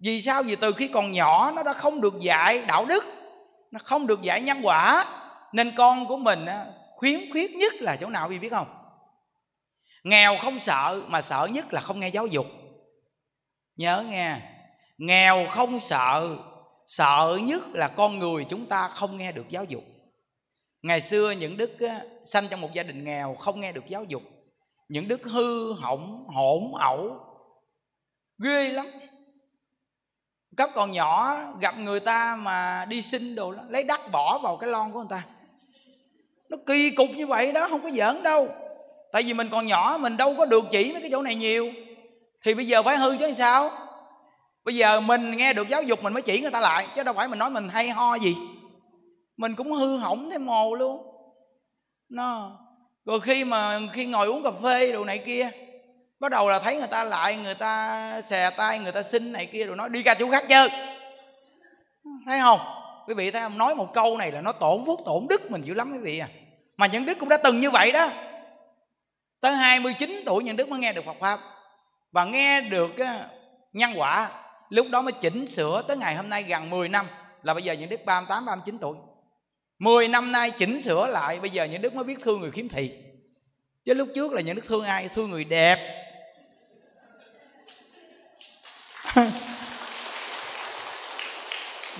Vì 0.00 0.22
sao? 0.22 0.42
Vì 0.42 0.56
từ 0.56 0.72
khi 0.72 0.88
còn 0.88 1.12
nhỏ 1.12 1.52
nó 1.56 1.62
đã 1.62 1.72
không 1.72 2.00
được 2.00 2.14
dạy 2.20 2.62
đạo 2.66 2.84
đức, 2.84 3.04
nó 3.70 3.80
không 3.84 4.06
được 4.06 4.22
dạy 4.22 4.42
nhân 4.42 4.60
quả. 4.62 5.04
Nên 5.52 5.72
con 5.76 6.06
của 6.06 6.16
mình 6.16 6.46
khuyến 6.96 7.30
khuyết 7.30 7.50
nhất 7.50 7.74
là 7.74 7.96
chỗ 7.96 8.08
nào 8.08 8.28
vì 8.28 8.38
biết 8.38 8.52
không? 8.52 8.66
Nghèo 10.04 10.36
không 10.38 10.58
sợ, 10.58 11.02
mà 11.06 11.22
sợ 11.22 11.48
nhất 11.52 11.72
là 11.72 11.80
không 11.80 12.00
nghe 12.00 12.08
giáo 12.08 12.26
dục. 12.26 12.46
Nhớ 13.76 14.04
nghe, 14.08 14.40
nghèo 14.98 15.46
không 15.46 15.80
sợ 15.80 16.36
sợ 16.86 17.38
nhất 17.42 17.62
là 17.72 17.88
con 17.88 18.18
người 18.18 18.46
chúng 18.48 18.66
ta 18.66 18.88
không 18.88 19.16
nghe 19.16 19.32
được 19.32 19.48
giáo 19.48 19.64
dục. 19.64 19.84
Ngày 20.82 21.00
xưa 21.00 21.30
những 21.30 21.56
đức 21.56 21.72
sanh 22.24 22.48
trong 22.50 22.60
một 22.60 22.70
gia 22.74 22.82
đình 22.82 23.04
nghèo 23.04 23.34
không 23.34 23.60
nghe 23.60 23.72
được 23.72 23.86
giáo 23.88 24.04
dục 24.04 24.22
những 24.88 25.08
đức 25.08 25.24
hư 25.24 25.72
hỏng 25.72 26.26
hỗn 26.28 26.62
ẩu. 26.80 27.20
Ghê 28.42 28.72
lắm. 28.72 28.86
Cấp 30.56 30.70
còn 30.74 30.92
nhỏ 30.92 31.38
gặp 31.60 31.78
người 31.78 32.00
ta 32.00 32.36
mà 32.36 32.86
đi 32.88 33.02
xin 33.02 33.34
đồ 33.34 33.52
đó, 33.52 33.62
lấy 33.68 33.84
đất 33.84 34.00
bỏ 34.12 34.38
vào 34.38 34.56
cái 34.56 34.70
lon 34.70 34.92
của 34.92 34.98
người 34.98 35.08
ta. 35.10 35.26
Nó 36.50 36.56
kỳ 36.66 36.90
cục 36.90 37.08
như 37.10 37.26
vậy 37.26 37.52
đó 37.52 37.68
không 37.70 37.82
có 37.82 37.90
giỡn 37.90 38.22
đâu. 38.22 38.48
Tại 39.12 39.22
vì 39.22 39.34
mình 39.34 39.48
còn 39.50 39.66
nhỏ 39.66 39.98
mình 40.00 40.16
đâu 40.16 40.34
có 40.38 40.46
được 40.46 40.64
chỉ 40.70 40.92
mấy 40.92 41.00
cái 41.00 41.10
chỗ 41.10 41.22
này 41.22 41.34
nhiều. 41.34 41.72
Thì 42.44 42.54
bây 42.54 42.66
giờ 42.66 42.82
phải 42.82 42.96
hư 42.96 43.16
chứ 43.16 43.32
sao? 43.32 43.70
Bây 44.64 44.76
giờ 44.76 45.00
mình 45.00 45.36
nghe 45.36 45.52
được 45.52 45.68
giáo 45.68 45.82
dục 45.82 46.02
mình 46.02 46.12
mới 46.12 46.22
chỉ 46.22 46.40
người 46.40 46.50
ta 46.50 46.60
lại 46.60 46.86
chứ 46.96 47.02
đâu 47.02 47.14
phải 47.14 47.28
mình 47.28 47.38
nói 47.38 47.50
mình 47.50 47.68
hay 47.68 47.90
ho 47.90 48.14
gì. 48.14 48.36
Mình 49.36 49.54
cũng 49.54 49.72
hư 49.72 49.96
hỏng 49.96 50.30
thêm 50.30 50.46
mồ 50.46 50.74
luôn. 50.74 51.06
Nó 52.08 52.58
rồi 53.06 53.20
khi 53.20 53.44
mà 53.44 53.80
khi 53.92 54.06
ngồi 54.06 54.26
uống 54.26 54.42
cà 54.42 54.50
phê 54.62 54.92
đồ 54.92 55.04
này 55.04 55.18
kia, 55.18 55.50
bắt 56.20 56.30
đầu 56.30 56.50
là 56.50 56.58
thấy 56.58 56.76
người 56.76 56.88
ta 56.88 57.04
lại, 57.04 57.36
người 57.36 57.54
ta 57.54 58.20
xè 58.20 58.50
tay, 58.50 58.78
người 58.78 58.92
ta 58.92 59.02
xin 59.02 59.32
này 59.32 59.46
kia 59.46 59.64
rồi 59.64 59.76
nói, 59.76 59.88
đi 59.88 60.02
ra 60.02 60.14
chỗ 60.14 60.30
khác 60.30 60.44
chơi. 60.48 60.68
Thấy 62.26 62.40
không? 62.40 62.60
Quý 63.06 63.14
vị 63.14 63.30
thấy 63.30 63.42
không? 63.42 63.58
Nói 63.58 63.74
một 63.74 63.94
câu 63.94 64.16
này 64.16 64.32
là 64.32 64.40
nó 64.40 64.52
tổn 64.52 64.84
phước, 64.86 64.98
tổn 65.04 65.26
đức 65.28 65.50
mình 65.50 65.62
dữ 65.62 65.74
lắm 65.74 65.92
quý 65.92 65.98
vị 65.98 66.18
à. 66.18 66.28
Mà 66.76 66.86
những 66.86 67.06
đức 67.06 67.18
cũng 67.18 67.28
đã 67.28 67.36
từng 67.36 67.60
như 67.60 67.70
vậy 67.70 67.92
đó. 67.92 68.10
Tới 69.40 69.52
29 69.52 70.22
tuổi 70.26 70.44
những 70.44 70.56
đức 70.56 70.68
mới 70.68 70.78
nghe 70.78 70.92
được 70.92 71.04
Phật 71.06 71.16
pháp. 71.20 71.40
Và 72.12 72.24
nghe 72.24 72.60
được 72.60 72.90
nhân 73.72 73.90
quả, 73.96 74.30
lúc 74.68 74.86
đó 74.90 75.02
mới 75.02 75.12
chỉnh 75.12 75.46
sửa 75.46 75.82
tới 75.88 75.96
ngày 75.96 76.16
hôm 76.16 76.28
nay 76.28 76.42
gần 76.42 76.70
10 76.70 76.88
năm, 76.88 77.06
là 77.42 77.54
bây 77.54 77.62
giờ 77.62 77.72
những 77.72 77.88
đức 77.88 78.04
38 78.04 78.46
39 78.46 78.78
tuổi. 78.78 78.96
10 79.78 80.08
năm 80.08 80.32
nay 80.32 80.50
chỉnh 80.50 80.82
sửa 80.82 81.06
lại, 81.06 81.40
bây 81.40 81.50
giờ 81.50 81.64
những 81.64 81.82
đức 81.82 81.94
mới 81.94 82.04
biết 82.04 82.18
thương 82.22 82.40
người 82.40 82.50
khiếm 82.50 82.68
thị. 82.68 82.92
Chứ 83.84 83.94
lúc 83.94 84.08
trước 84.14 84.32
là 84.32 84.40
những 84.40 84.56
đức 84.56 84.64
thương 84.66 84.84
ai? 84.84 85.08
Thương 85.08 85.30
người 85.30 85.44
đẹp. 85.44 86.02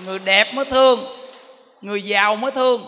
Người 0.05 0.19
đẹp 0.19 0.53
mới 0.53 0.65
thương, 0.65 0.99
người 1.81 2.01
giàu 2.01 2.35
mới 2.35 2.51
thương. 2.51 2.81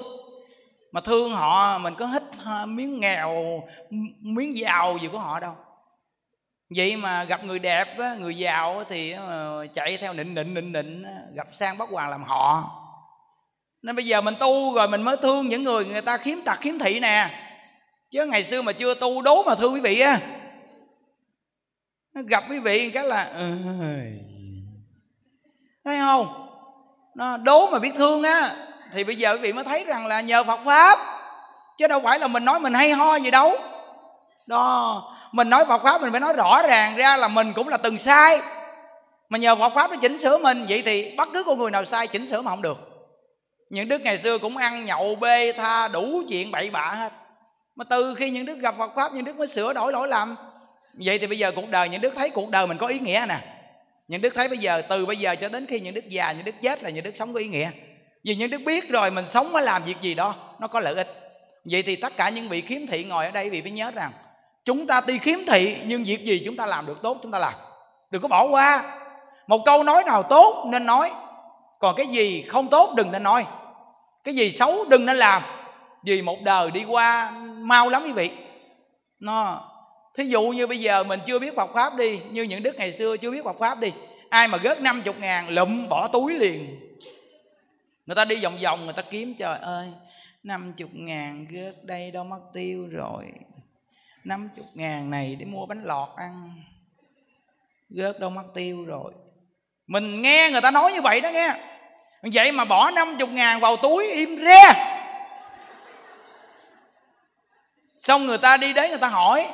Mà 0.91 1.01
thương 1.01 1.31
họ, 1.31 1.77
mình 1.77 1.95
có 1.95 2.05
hít 2.05 2.23
miếng 2.67 2.99
nghèo 2.99 3.63
miếng 4.19 4.57
giàu 4.57 4.97
gì 5.01 5.07
của 5.11 5.19
họ 5.19 5.39
đâu. 5.39 5.55
Vậy 6.75 6.97
mà 6.97 7.23
gặp 7.23 7.43
người 7.43 7.59
đẹp 7.59 7.87
người 8.19 8.37
giàu 8.37 8.83
thì 8.89 9.11
ờ, 9.11 9.67
chạy 9.73 9.97
theo 9.97 10.13
nịnh 10.13 10.35
nịnh 10.35 10.53
nịnh 10.53 10.71
nịnh 10.71 11.05
gặp 11.35 11.47
sang 11.51 11.77
bắt 11.77 11.89
hoàng 11.89 12.09
làm 12.09 12.23
họ 12.23 12.71
nên 13.81 13.95
bây 13.95 14.05
giờ 14.05 14.21
mình 14.21 14.35
tu 14.39 14.73
rồi 14.75 14.87
mình 14.87 15.01
mới 15.01 15.17
thương 15.17 15.47
những 15.47 15.63
người 15.63 15.85
người 15.85 16.01
ta 16.01 16.17
khiếm 16.17 16.41
tật 16.41 16.61
khiếm 16.61 16.79
thị 16.79 16.99
nè. 16.99 17.29
Chứ 18.11 18.25
ngày 18.25 18.43
xưa 18.43 18.61
mà 18.61 18.71
chưa 18.71 18.93
tu 18.93 19.21
đố 19.21 19.43
mà 19.43 19.55
thương 19.55 19.73
quý 19.73 19.81
vị 19.81 19.99
á. 19.99 20.19
Gặp 22.13 22.43
quý 22.49 22.59
vị 22.59 22.89
cái 22.89 23.03
là 23.03 23.31
thấy 25.85 25.97
không? 25.99 26.47
Nó 27.15 27.37
đố 27.37 27.69
mà 27.71 27.79
biết 27.79 27.91
thương 27.97 28.23
á. 28.23 28.55
Thì 28.93 29.03
bây 29.03 29.15
giờ 29.15 29.33
quý 29.33 29.39
vị 29.41 29.53
mới 29.53 29.63
thấy 29.63 29.85
rằng 29.85 30.07
là 30.07 30.21
nhờ 30.21 30.43
Phật 30.43 30.59
pháp. 30.65 30.99
Chứ 31.77 31.87
đâu 31.87 31.99
phải 31.99 32.19
là 32.19 32.27
mình 32.27 32.45
nói 32.45 32.59
mình 32.59 32.73
hay 32.73 32.91
ho 32.91 33.15
gì 33.15 33.31
đâu. 33.31 33.55
Đó, 34.47 35.03
mình 35.31 35.49
nói 35.49 35.65
Phật 35.65 35.83
pháp 35.83 36.01
mình 36.01 36.11
phải 36.11 36.19
nói 36.19 36.33
rõ 36.33 36.61
ràng 36.67 36.95
ra 36.95 37.17
là 37.17 37.27
mình 37.27 37.53
cũng 37.53 37.67
là 37.67 37.77
từng 37.77 37.97
sai. 37.97 38.41
Mà 39.29 39.37
nhờ 39.37 39.55
Phật 39.55 39.73
pháp 39.75 39.91
nó 39.91 39.97
chỉnh 39.97 40.19
sửa 40.19 40.37
mình, 40.37 40.65
vậy 40.69 40.83
thì 40.85 41.15
bất 41.17 41.29
cứ 41.33 41.43
con 41.43 41.57
người 41.57 41.71
nào 41.71 41.85
sai 41.85 42.07
chỉnh 42.07 42.27
sửa 42.27 42.41
mà 42.41 42.51
không 42.51 42.61
được 42.61 42.88
những 43.69 43.87
đức 43.87 44.01
ngày 44.01 44.17
xưa 44.17 44.37
cũng 44.37 44.57
ăn 44.57 44.85
nhậu, 44.85 45.15
bê, 45.15 45.51
tha, 45.51 45.87
đủ 45.87 46.21
chuyện 46.29 46.51
bậy 46.51 46.69
bạ 46.69 46.91
hết. 46.91 47.13
Mà 47.75 47.85
từ 47.89 48.15
khi 48.15 48.29
những 48.29 48.45
đức 48.45 48.59
gặp 48.59 48.75
Phật 48.77 48.91
pháp, 48.95 49.13
những 49.13 49.25
đức 49.25 49.37
mới 49.37 49.47
sửa 49.47 49.73
đổi 49.73 49.91
lỗi 49.91 50.07
lầm. 50.07 50.35
Vậy 50.93 51.19
thì 51.19 51.27
bây 51.27 51.37
giờ 51.37 51.51
cuộc 51.55 51.69
đời 51.69 51.89
những 51.89 52.01
đức 52.01 52.13
thấy 52.15 52.29
cuộc 52.29 52.49
đời 52.49 52.67
mình 52.67 52.77
có 52.77 52.87
ý 52.87 52.99
nghĩa 52.99 53.25
nè. 53.29 53.39
Những 54.07 54.21
đức 54.21 54.33
thấy 54.35 54.49
bây 54.49 54.57
giờ, 54.57 54.81
từ 54.81 55.05
bây 55.05 55.17
giờ 55.17 55.35
cho 55.35 55.49
đến 55.49 55.65
khi 55.69 55.79
những 55.79 55.93
đức 55.93 56.09
già, 56.09 56.31
những 56.31 56.45
đức 56.45 56.55
chết 56.61 56.83
là 56.83 56.89
những 56.89 57.03
đức 57.03 57.15
sống 57.15 57.33
có 57.33 57.39
ý 57.39 57.47
nghĩa. 57.47 57.69
Vì 58.23 58.35
những 58.35 58.49
đức 58.49 58.61
biết 58.65 58.89
rồi 58.89 59.11
mình 59.11 59.27
sống 59.27 59.53
mới 59.53 59.63
làm 59.63 59.83
việc 59.83 60.01
gì 60.01 60.13
đó, 60.13 60.35
nó 60.59 60.67
có 60.67 60.79
lợi 60.79 60.95
ích. 60.95 61.07
Vậy 61.65 61.83
thì 61.83 61.95
tất 61.95 62.17
cả 62.17 62.29
những 62.29 62.49
vị 62.49 62.61
khiếm 62.61 62.87
thị 62.87 63.03
ngồi 63.03 63.25
ở 63.25 63.31
đây 63.31 63.49
vị 63.49 63.61
phải 63.61 63.71
nhớ 63.71 63.91
rằng, 63.91 64.11
chúng 64.65 64.87
ta 64.87 65.01
tuy 65.01 65.17
khiếm 65.17 65.39
thị, 65.47 65.77
nhưng 65.85 66.03
việc 66.03 66.25
gì 66.25 66.41
chúng 66.45 66.55
ta 66.55 66.65
làm 66.65 66.85
được 66.85 66.97
tốt, 67.03 67.17
chúng 67.23 67.31
ta 67.31 67.39
làm. 67.39 67.53
Đừng 68.11 68.21
có 68.21 68.27
bỏ 68.27 68.47
qua. 68.47 68.99
Một 69.47 69.61
câu 69.65 69.83
nói 69.83 70.03
nào 70.03 70.23
tốt 70.23 70.65
nên 70.67 70.85
nói, 70.85 71.11
còn 71.79 71.95
cái 71.95 72.07
gì 72.07 72.41
không 72.41 72.67
tốt 72.67 72.93
đừng 72.95 73.11
nên 73.11 73.23
nói 73.23 73.45
cái 74.23 74.35
gì 74.35 74.51
xấu 74.51 74.85
đừng 74.89 75.05
nên 75.05 75.17
làm. 75.17 75.43
Vì 76.03 76.21
một 76.21 76.37
đời 76.43 76.71
đi 76.71 76.85
qua 76.87 77.31
mau 77.61 77.89
lắm 77.89 78.03
quý 78.05 78.11
vị. 78.11 78.31
Nó, 79.19 79.71
thí 80.17 80.25
dụ 80.25 80.41
như 80.41 80.67
bây 80.67 80.79
giờ 80.79 81.03
mình 81.03 81.19
chưa 81.27 81.39
biết 81.39 81.55
Phật 81.55 81.73
pháp 81.73 81.95
đi, 81.97 82.19
như 82.31 82.43
những 82.43 82.63
đức 82.63 82.75
ngày 82.75 82.93
xưa 82.93 83.17
chưa 83.17 83.31
biết 83.31 83.43
Phật 83.43 83.59
pháp 83.59 83.79
đi, 83.79 83.91
ai 84.29 84.47
mà 84.47 84.57
gớt 84.57 84.81
50 84.81 85.13
ngàn 85.19 85.49
lụm 85.49 85.87
bỏ 85.89 86.07
túi 86.07 86.33
liền. 86.33 86.79
Người 88.05 88.15
ta 88.15 88.25
đi 88.25 88.43
vòng 88.43 88.57
vòng, 88.63 88.85
người 88.85 88.93
ta 88.93 89.01
kiếm, 89.01 89.35
trời 89.37 89.59
ơi 89.59 89.87
50 90.43 90.87
ngàn 90.93 91.45
gớt 91.49 91.85
đây 91.85 92.11
đâu 92.11 92.23
mất 92.23 92.39
tiêu 92.53 92.87
rồi. 92.91 93.25
50 94.23 94.65
ngàn 94.73 95.09
này 95.09 95.35
để 95.39 95.45
mua 95.45 95.65
bánh 95.65 95.83
lọt 95.83 96.09
ăn. 96.15 96.63
Gớt 97.89 98.19
đâu 98.19 98.29
mất 98.29 98.43
tiêu 98.53 98.85
rồi. 98.85 99.13
Mình 99.87 100.21
nghe 100.21 100.49
người 100.51 100.61
ta 100.61 100.71
nói 100.71 100.91
như 100.93 101.01
vậy 101.01 101.21
đó 101.21 101.29
nghe 101.33 101.78
vậy 102.21 102.51
mà 102.51 102.65
bỏ 102.65 102.91
50 102.91 103.27
ngàn 103.27 103.59
vào 103.59 103.77
túi 103.77 104.11
im 104.11 104.37
re. 104.37 104.95
Xong 107.99 108.25
người 108.25 108.37
ta 108.37 108.57
đi 108.57 108.73
đến 108.73 108.89
người 108.89 108.99
ta 108.99 109.07
hỏi, 109.07 109.47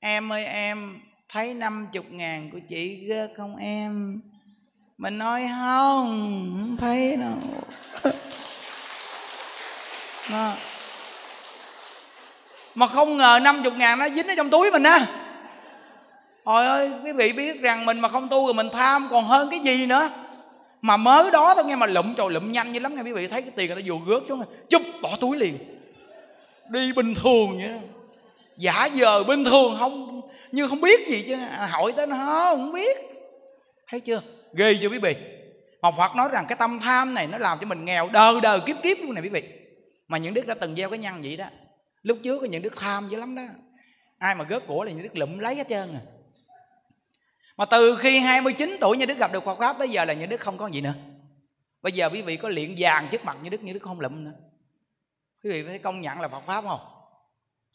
em 0.00 0.32
ơi, 0.32 0.44
em 0.44 1.00
thấy 1.28 1.54
50 1.54 2.02
ngàn 2.10 2.50
của 2.52 2.58
chị 2.68 3.06
ghê 3.08 3.28
không 3.36 3.56
em? 3.56 4.20
Mình 4.98 5.18
nói, 5.18 5.48
không 5.48 6.32
không 6.58 6.76
thấy 6.80 7.16
đâu. 7.16 7.38
Mà 12.74 12.86
không 12.86 13.16
ngờ 13.16 13.38
50 13.42 13.72
ngàn 13.72 13.98
nó 13.98 14.08
dính 14.08 14.28
ở 14.28 14.34
trong 14.36 14.50
túi 14.50 14.70
mình 14.70 14.82
á. 14.82 15.21
Trời 16.46 16.66
ơi, 16.66 16.90
quý 17.04 17.12
vị 17.12 17.32
biết 17.32 17.60
rằng 17.60 17.84
mình 17.84 18.00
mà 18.00 18.08
không 18.08 18.28
tu 18.28 18.44
rồi 18.44 18.54
mình 18.54 18.68
tham 18.72 19.08
còn 19.10 19.24
hơn 19.24 19.50
cái 19.50 19.58
gì 19.58 19.86
nữa. 19.86 20.10
Mà 20.80 20.96
mới 20.96 21.30
đó 21.30 21.54
thôi, 21.54 21.64
nghe 21.64 21.76
mà 21.76 21.86
lụm 21.86 22.14
trời 22.14 22.30
lụm 22.30 22.52
nhanh 22.52 22.72
như 22.72 22.80
lắm 22.80 22.96
nghe 22.96 23.02
quý 23.02 23.12
vị. 23.12 23.28
Thấy 23.28 23.42
cái 23.42 23.50
tiền 23.56 23.66
người 23.70 23.82
ta 23.82 23.82
vừa 23.86 23.98
gớt 24.06 24.22
xuống 24.28 24.42
Chúc 24.70 24.82
bỏ 25.02 25.16
túi 25.20 25.36
liền. 25.36 25.58
Đi 26.68 26.92
bình 26.92 27.14
thường 27.14 27.58
vậy. 27.58 27.68
Đó 27.68 27.76
Giả 28.56 28.86
giờ 28.86 29.24
bình 29.24 29.44
thường 29.44 29.76
không, 29.78 30.20
Như 30.52 30.68
không 30.68 30.80
biết 30.80 31.08
gì 31.08 31.24
chứ. 31.26 31.34
À, 31.34 31.68
hỏi 31.70 31.92
tới 31.96 32.06
nó 32.06 32.16
không 32.56 32.72
biết. 32.72 32.96
Thấy 33.88 34.00
chưa? 34.00 34.22
Ghê 34.54 34.74
chưa 34.82 34.88
quý 34.88 34.98
vị? 34.98 35.16
Mà 35.82 35.90
Phật 35.90 36.16
nói 36.16 36.28
rằng 36.32 36.44
cái 36.48 36.56
tâm 36.56 36.80
tham 36.80 37.14
này 37.14 37.26
nó 37.26 37.38
làm 37.38 37.58
cho 37.60 37.66
mình 37.66 37.84
nghèo 37.84 38.08
đời 38.12 38.34
đời 38.42 38.60
kiếp 38.60 38.76
kiếp 38.82 38.96
luôn 39.00 39.14
này 39.14 39.22
quý 39.22 39.28
vị. 39.28 39.42
Mà 40.08 40.18
những 40.18 40.34
đức 40.34 40.46
đã 40.46 40.54
từng 40.60 40.76
gieo 40.76 40.90
cái 40.90 40.98
nhân 40.98 41.20
vậy 41.22 41.36
đó, 41.36 41.46
lúc 42.02 42.18
trước 42.22 42.38
có 42.38 42.46
những 42.46 42.62
đức 42.62 42.76
tham 42.76 43.08
dữ 43.08 43.18
lắm 43.18 43.34
đó. 43.34 43.42
Ai 44.18 44.34
mà 44.34 44.44
gớt 44.44 44.66
của 44.66 44.84
là 44.84 44.92
những 44.92 45.02
đức 45.02 45.16
lụm 45.16 45.38
lấy 45.38 45.54
hết 45.54 45.66
trơn 45.68 45.94
à 45.94 46.00
mà 47.62 47.66
từ 47.66 47.96
khi 47.96 48.18
29 48.18 48.76
tuổi 48.80 48.96
như 48.96 49.06
đức 49.06 49.18
gặp 49.18 49.32
được 49.32 49.44
Phật 49.44 49.58
pháp 49.58 49.78
tới 49.78 49.88
giờ 49.88 50.04
là 50.04 50.12
những 50.12 50.28
đức 50.28 50.40
không 50.40 50.58
có 50.58 50.66
gì 50.66 50.80
nữa. 50.80 50.94
Bây 51.82 51.92
giờ 51.92 52.10
quý 52.12 52.22
vị 52.22 52.36
có 52.36 52.48
luyện 52.48 52.74
vàng 52.78 53.08
trước 53.10 53.24
mặt 53.24 53.36
như 53.42 53.50
đức 53.50 53.62
như 53.62 53.72
đức 53.72 53.82
không 53.82 54.00
lụm 54.00 54.24
nữa. 54.24 54.30
Quý 55.44 55.50
vị 55.50 55.64
phải 55.68 55.78
công 55.78 56.00
nhận 56.00 56.20
là 56.20 56.28
Phật 56.28 56.42
pháp 56.46 56.64
không? 56.68 56.80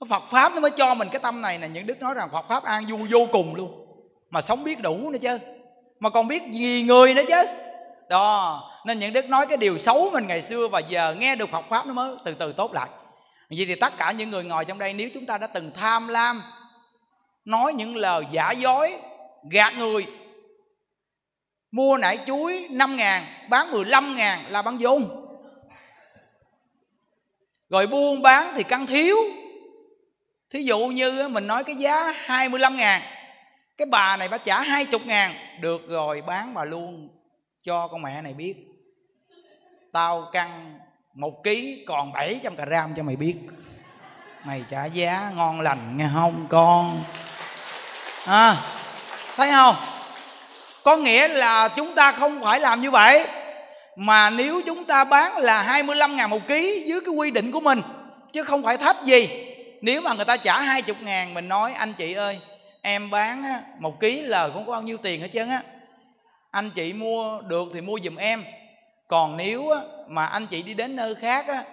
Phật 0.09 0.23
pháp 0.29 0.53
nó 0.53 0.59
mới 0.59 0.71
cho 0.71 0.95
mình 0.95 1.07
cái 1.11 1.21
tâm 1.23 1.41
này 1.41 1.59
là 1.59 1.67
những 1.67 1.87
đức 1.87 1.99
nói 1.99 2.13
rằng 2.13 2.29
Phật 2.31 2.47
pháp 2.47 2.63
an 2.63 2.85
vui 2.89 3.07
vô 3.11 3.27
cùng 3.31 3.55
luôn. 3.55 3.87
Mà 4.29 4.41
sống 4.41 4.63
biết 4.63 4.81
đủ 4.81 5.09
nữa 5.09 5.19
chứ. 5.21 5.39
Mà 5.99 6.09
còn 6.09 6.27
biết 6.27 6.43
gì 6.51 6.83
người 6.83 7.13
nữa 7.13 7.23
chứ. 7.27 7.43
Đó, 8.09 8.63
nên 8.85 8.99
những 8.99 9.13
đức 9.13 9.29
nói 9.29 9.47
cái 9.47 9.57
điều 9.57 9.77
xấu 9.77 10.09
mình 10.13 10.27
ngày 10.27 10.41
xưa 10.41 10.67
và 10.67 10.79
giờ 10.79 11.15
nghe 11.19 11.35
được 11.35 11.49
Phật 11.49 11.65
pháp 11.69 11.85
nó 11.85 11.93
mới 11.93 12.15
từ 12.25 12.33
từ 12.33 12.53
tốt 12.53 12.73
lại. 12.73 12.89
Vậy 13.49 13.65
thì 13.67 13.75
tất 13.75 13.97
cả 13.97 14.11
những 14.11 14.31
người 14.31 14.43
ngồi 14.43 14.65
trong 14.65 14.79
đây, 14.79 14.93
nếu 14.93 15.09
chúng 15.13 15.25
ta 15.25 15.37
đã 15.37 15.47
từng 15.47 15.71
tham 15.75 16.07
lam, 16.07 16.43
nói 17.45 17.73
những 17.73 17.95
lời 17.95 18.23
giả 18.31 18.51
dối 18.51 18.99
gạt 19.49 19.73
người. 19.77 20.07
Mua 21.71 21.97
nải 21.97 22.19
chuối 22.27 22.67
5 22.71 22.95
ngàn 22.95 23.25
bán 23.49 23.71
15 23.71 24.15
ngàn 24.15 24.45
là 24.49 24.61
bán 24.61 24.79
dung 24.79 25.23
rồi 27.69 27.87
buôn 27.87 28.21
bán 28.21 28.53
thì 28.55 28.63
căng 28.63 28.87
thiếu. 28.87 29.17
Thí 30.49 30.63
dụ 30.63 30.79
như 30.79 31.29
mình 31.29 31.47
nói 31.47 31.63
cái 31.63 31.75
giá 31.75 32.11
25 32.11 32.75
ngàn 32.75 33.01
cái 33.77 33.85
bà 33.85 34.17
này 34.17 34.29
bà 34.29 34.37
trả 34.37 34.61
hai 34.61 34.85
chục 34.85 35.01
ngàn 35.05 35.35
được 35.61 35.87
rồi 35.87 36.21
bán 36.21 36.53
bà 36.53 36.65
luôn 36.65 37.09
cho 37.63 37.87
con 37.87 38.01
mẹ 38.01 38.21
này 38.21 38.33
biết. 38.33 38.55
Tao 39.93 40.29
căng 40.33 40.79
một 41.13 41.43
ký 41.43 41.85
còn 41.87 42.11
700 42.11 42.55
gram 42.55 42.93
cho 42.95 43.03
mày 43.03 43.15
biết. 43.15 43.35
Mày 44.45 44.63
trả 44.69 44.85
giá 44.85 45.31
ngon 45.35 45.61
lành 45.61 45.97
nghe 45.97 46.09
không 46.13 46.47
con? 46.49 47.03
À, 48.25 48.55
thấy 49.37 49.51
không? 49.51 49.75
Có 50.83 50.97
nghĩa 50.97 51.27
là 51.27 51.67
chúng 51.67 51.95
ta 51.95 52.11
không 52.11 52.41
phải 52.43 52.59
làm 52.59 52.81
như 52.81 52.91
vậy 52.91 53.27
mà 53.95 54.29
nếu 54.29 54.61
chúng 54.65 54.83
ta 54.83 55.03
bán 55.03 55.37
là 55.37 55.61
25 55.61 56.15
ngàn 56.15 56.29
một 56.29 56.47
ký 56.47 56.83
dưới 56.87 56.99
cái 57.01 57.13
quy 57.13 57.31
định 57.31 57.51
của 57.51 57.59
mình 57.59 57.81
chứ 58.33 58.43
không 58.43 58.63
phải 58.63 58.77
thách 58.77 59.03
gì. 59.05 59.29
Nếu 59.81 60.01
mà 60.01 60.13
người 60.13 60.25
ta 60.25 60.37
trả 60.37 60.61
20 60.61 60.95
ngàn 61.01 61.33
mình 61.33 61.47
nói 61.47 61.73
anh 61.73 61.93
chị 61.93 62.13
ơi 62.13 62.39
em 62.81 63.09
bán 63.09 63.61
một 63.79 63.99
ký 63.99 64.21
lời 64.21 64.49
không 64.53 64.65
có 64.65 64.71
bao 64.71 64.81
nhiêu 64.81 64.97
tiền 64.97 65.21
hết 65.21 65.29
trơn 65.33 65.49
á. 65.49 65.61
Anh 66.51 66.71
chị 66.71 66.93
mua 66.93 67.41
được 67.41 67.67
thì 67.73 67.81
mua 67.81 67.99
giùm 68.03 68.15
em. 68.15 68.43
Còn 69.07 69.37
nếu 69.37 69.69
mà 70.07 70.25
anh 70.25 70.47
chị 70.47 70.63
đi 70.63 70.73
đến 70.73 70.95
nơi 70.95 71.15
khác 71.15 71.47
á, 71.47 71.63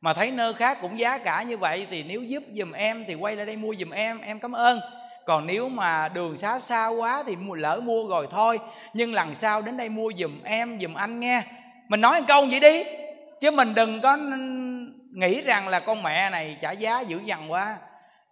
mà 0.00 0.14
thấy 0.14 0.30
nơi 0.30 0.54
khác 0.54 0.78
cũng 0.80 0.98
giá 0.98 1.18
cả 1.18 1.42
như 1.42 1.56
vậy 1.56 1.86
thì 1.90 2.02
nếu 2.02 2.22
giúp 2.22 2.42
giùm 2.58 2.72
em 2.72 3.04
thì 3.08 3.14
quay 3.14 3.36
lại 3.36 3.46
đây 3.46 3.56
mua 3.56 3.74
giùm 3.78 3.90
em. 3.90 4.20
Em 4.20 4.40
cảm 4.40 4.52
ơn 4.52 4.80
còn 5.26 5.46
nếu 5.46 5.68
mà 5.68 6.08
đường 6.08 6.36
xá 6.36 6.60
xa 6.60 6.86
quá 6.86 7.22
thì 7.26 7.36
lỡ 7.54 7.80
mua 7.84 8.08
rồi 8.08 8.28
thôi. 8.30 8.58
Nhưng 8.94 9.14
lần 9.14 9.34
sau 9.34 9.62
đến 9.62 9.76
đây 9.76 9.88
mua 9.88 10.12
giùm 10.18 10.42
em, 10.42 10.80
giùm 10.80 10.94
anh 10.94 11.20
nghe. 11.20 11.42
Mình 11.88 12.00
nói 12.00 12.20
một 12.20 12.26
câu 12.28 12.46
vậy 12.50 12.60
đi. 12.60 12.84
Chứ 13.40 13.50
mình 13.50 13.74
đừng 13.74 14.00
có 14.00 14.16
nghĩ 15.12 15.42
rằng 15.42 15.68
là 15.68 15.80
con 15.80 16.02
mẹ 16.02 16.30
này 16.30 16.58
trả 16.62 16.70
giá 16.70 17.00
dữ 17.00 17.20
dằn 17.24 17.52
quá. 17.52 17.76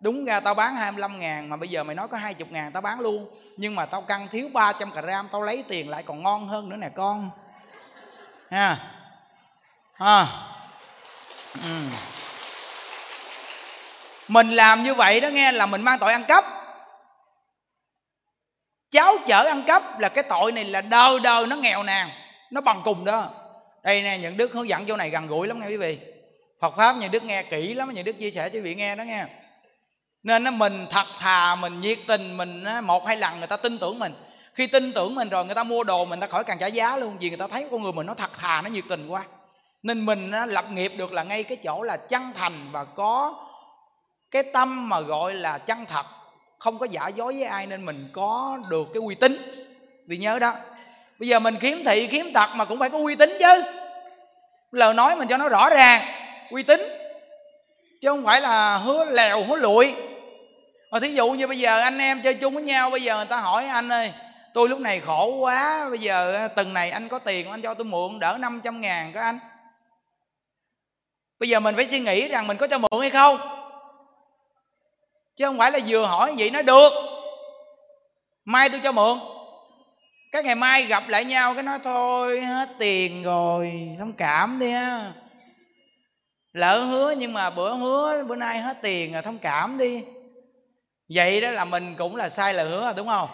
Đúng 0.00 0.24
ra 0.24 0.40
tao 0.40 0.54
bán 0.54 0.76
25 0.76 1.20
ngàn 1.20 1.48
mà 1.48 1.56
bây 1.56 1.68
giờ 1.68 1.84
mày 1.84 1.94
nói 1.94 2.08
có 2.08 2.18
20 2.18 2.48
ngàn 2.50 2.72
tao 2.72 2.80
bán 2.80 3.00
luôn. 3.00 3.28
Nhưng 3.56 3.74
mà 3.74 3.86
tao 3.86 4.02
căng 4.02 4.28
thiếu 4.28 4.48
300 4.52 4.90
gram 4.90 5.28
tao 5.32 5.42
lấy 5.42 5.64
tiền 5.68 5.90
lại 5.90 6.02
còn 6.02 6.22
ngon 6.22 6.48
hơn 6.48 6.68
nữa 6.68 6.76
nè 6.76 6.88
con. 6.88 7.30
Ha. 8.50 8.78
Ha. 9.94 10.26
Ừ. 11.62 11.68
mình 14.28 14.50
làm 14.50 14.82
như 14.82 14.94
vậy 14.94 15.20
đó 15.20 15.28
nghe, 15.28 15.52
là 15.52 15.66
mình 15.66 15.82
mang 15.82 15.98
tội 15.98 16.12
ăn 16.12 16.24
cắp 16.24 16.64
cháu 18.94 19.14
chở 19.26 19.44
ăn 19.44 19.62
cắp 19.62 20.00
là 20.00 20.08
cái 20.08 20.24
tội 20.24 20.52
này 20.52 20.64
là 20.64 20.80
đời 20.80 21.20
đời 21.20 21.46
nó 21.46 21.56
nghèo 21.56 21.82
nàn, 21.82 22.08
nó 22.50 22.60
bằng 22.60 22.80
cùng 22.84 23.04
đó. 23.04 23.30
Đây 23.82 24.02
nè, 24.02 24.18
những 24.18 24.36
đức 24.36 24.52
hướng 24.52 24.68
dẫn 24.68 24.86
chỗ 24.86 24.96
này 24.96 25.10
gần 25.10 25.26
gũi 25.26 25.46
lắm 25.46 25.60
nghe 25.60 25.66
quý 25.66 25.76
vị. 25.76 25.98
Phật 26.60 26.76
pháp 26.76 26.96
những 26.96 27.10
đức 27.10 27.24
nghe 27.24 27.42
kỹ 27.42 27.74
lắm 27.74 27.90
những 27.94 28.04
đức 28.04 28.12
chia 28.12 28.30
sẻ 28.30 28.48
cho 28.48 28.54
quý 28.54 28.60
vị 28.60 28.74
nghe 28.74 28.96
đó 28.96 29.02
nghe 29.02 29.24
nên 30.22 30.44
nó 30.44 30.50
mình 30.50 30.86
thật 30.90 31.06
thà, 31.18 31.54
mình 31.54 31.80
nhiệt 31.80 31.98
tình, 32.06 32.36
mình 32.36 32.64
một 32.82 33.06
hai 33.06 33.16
lần 33.16 33.38
người 33.38 33.46
ta 33.46 33.56
tin 33.56 33.78
tưởng 33.78 33.98
mình. 33.98 34.14
Khi 34.54 34.66
tin 34.66 34.92
tưởng 34.92 35.14
mình 35.14 35.28
rồi 35.28 35.44
người 35.44 35.54
ta 35.54 35.64
mua 35.64 35.84
đồ 35.84 36.04
mình 36.04 36.20
ta 36.20 36.26
khỏi 36.26 36.44
cần 36.44 36.58
trả 36.58 36.66
giá 36.66 36.96
luôn, 36.96 37.16
vì 37.20 37.28
người 37.28 37.38
ta 37.38 37.46
thấy 37.46 37.68
con 37.70 37.82
người 37.82 37.92
mình 37.92 38.06
nó 38.06 38.14
thật 38.14 38.38
thà, 38.38 38.62
nó 38.62 38.70
nhiệt 38.70 38.84
tình 38.88 39.08
quá. 39.08 39.24
Nên 39.82 40.06
mình 40.06 40.30
lập 40.30 40.64
nghiệp 40.70 40.92
được 40.96 41.12
là 41.12 41.22
ngay 41.22 41.42
cái 41.42 41.56
chỗ 41.56 41.82
là 41.82 41.96
chân 41.96 42.32
thành 42.34 42.68
và 42.72 42.84
có 42.84 43.34
cái 44.30 44.42
tâm 44.52 44.88
mà 44.88 45.00
gọi 45.00 45.34
là 45.34 45.58
chân 45.58 45.86
thật 45.86 46.06
không 46.65 46.78
có 46.78 46.86
giả 46.91 47.09
dối 47.09 47.32
với 47.32 47.43
ai 47.43 47.66
nên 47.66 47.86
mình 47.86 48.09
có 48.12 48.59
được 48.69 48.89
cái 48.95 49.01
uy 49.01 49.15
tín. 49.15 49.36
Vì 50.07 50.16
nhớ 50.16 50.39
đó, 50.39 50.55
bây 51.19 51.28
giờ 51.28 51.39
mình 51.39 51.57
kiếm 51.61 51.82
thị 51.85 52.07
kiếm 52.07 52.32
tật 52.35 52.51
mà 52.55 52.65
cũng 52.65 52.78
phải 52.78 52.91
có 52.91 52.99
uy 52.99 53.15
tín 53.16 53.31
chứ. 53.41 53.62
Lời 54.73 54.95
nói 54.95 55.16
mình 55.16 55.28
cho 55.28 55.36
nó 55.36 55.49
rõ 55.49 55.70
ràng, 55.70 56.03
uy 56.51 56.62
tín, 56.62 56.81
chứ 58.01 58.09
không 58.09 58.24
phải 58.24 58.41
là 58.41 58.77
hứa 58.77 59.05
lèo, 59.05 59.45
hứa 59.45 59.57
lụi. 59.57 59.95
Mà 60.91 61.01
thí 61.01 61.09
dụ 61.09 61.31
như 61.31 61.47
bây 61.47 61.59
giờ 61.59 61.81
anh 61.81 61.99
em 61.99 62.20
chơi 62.23 62.35
chung 62.35 62.55
với 62.55 62.62
nhau, 62.62 62.91
bây 62.91 63.03
giờ 63.03 63.16
người 63.16 63.27
ta 63.27 63.36
hỏi 63.36 63.66
anh 63.66 63.93
ơi, 63.93 64.12
tôi 64.55 64.69
lúc 64.69 64.81
này 64.81 65.01
khổ 65.01 65.36
quá, 65.41 65.89
bây 65.91 65.99
giờ 65.99 66.35
à, 66.35 66.49
từng 66.49 66.73
này 66.73 66.91
anh 66.91 67.09
có 67.09 67.19
tiền 67.19 67.51
anh 67.51 67.62
cho 67.62 67.74
tôi 67.74 67.85
mượn, 67.85 68.19
đỡ 68.20 68.36
500 68.41 68.81
ngàn 68.81 69.12
có 69.12 69.20
anh? 69.20 69.39
Bây 71.41 71.49
giờ 71.49 71.61
mình 71.61 71.77
phải 71.77 71.86
suy 71.86 72.01
nghĩ 72.01 72.28
rằng 72.28 72.47
mình 72.47 72.57
có 72.57 72.66
cho 72.66 72.78
mượn 72.78 73.01
hay 73.01 73.11
không? 73.11 73.64
Chứ 75.36 75.47
không 75.47 75.59
phải 75.59 75.73
là 75.73 75.78
vừa 75.86 76.06
hỏi 76.06 76.35
vậy 76.39 76.51
nó 76.51 76.62
được. 76.62 76.93
Mai 78.44 78.69
tôi 78.69 78.81
cho 78.85 78.93
mượn. 78.93 79.19
Cái 80.32 80.43
ngày 80.43 80.55
mai 80.55 80.85
gặp 80.85 81.02
lại 81.09 81.24
nhau 81.24 81.55
cái 81.55 81.62
nói, 81.62 81.78
thôi, 81.85 82.40
hết 82.40 82.69
tiền 82.78 83.23
rồi, 83.23 83.73
thông 83.98 84.12
cảm 84.12 84.59
đi 84.59 84.70
ha. 84.70 85.12
Lỡ 86.52 86.78
hứa 86.78 87.15
nhưng 87.19 87.32
mà 87.32 87.51
bữa 87.51 87.74
hứa, 87.74 88.24
bữa 88.24 88.36
nay 88.36 88.59
hết 88.59 88.77
tiền 88.82 89.12
rồi, 89.12 89.23
thông 89.23 89.39
cảm 89.39 89.78
đi. 89.78 90.05
Vậy 91.09 91.40
đó 91.40 91.51
là 91.51 91.65
mình 91.65 91.94
cũng 91.98 92.16
là 92.16 92.28
sai 92.28 92.55
lời 92.55 92.69
hứa, 92.69 92.93
đúng 92.97 93.09
không? 93.09 93.28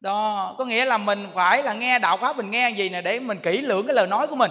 Đó, 0.00 0.54
có 0.58 0.64
nghĩa 0.64 0.84
là 0.84 0.98
mình 0.98 1.26
phải 1.34 1.62
là 1.62 1.74
nghe 1.74 1.98
đạo 1.98 2.16
pháp, 2.16 2.36
mình 2.36 2.50
nghe 2.50 2.70
gì 2.70 2.88
nè 2.88 3.00
để 3.00 3.20
mình 3.20 3.38
kỹ 3.42 3.60
lưỡng 3.60 3.86
cái 3.86 3.94
lời 3.94 4.06
nói 4.06 4.26
của 4.26 4.36
mình. 4.36 4.50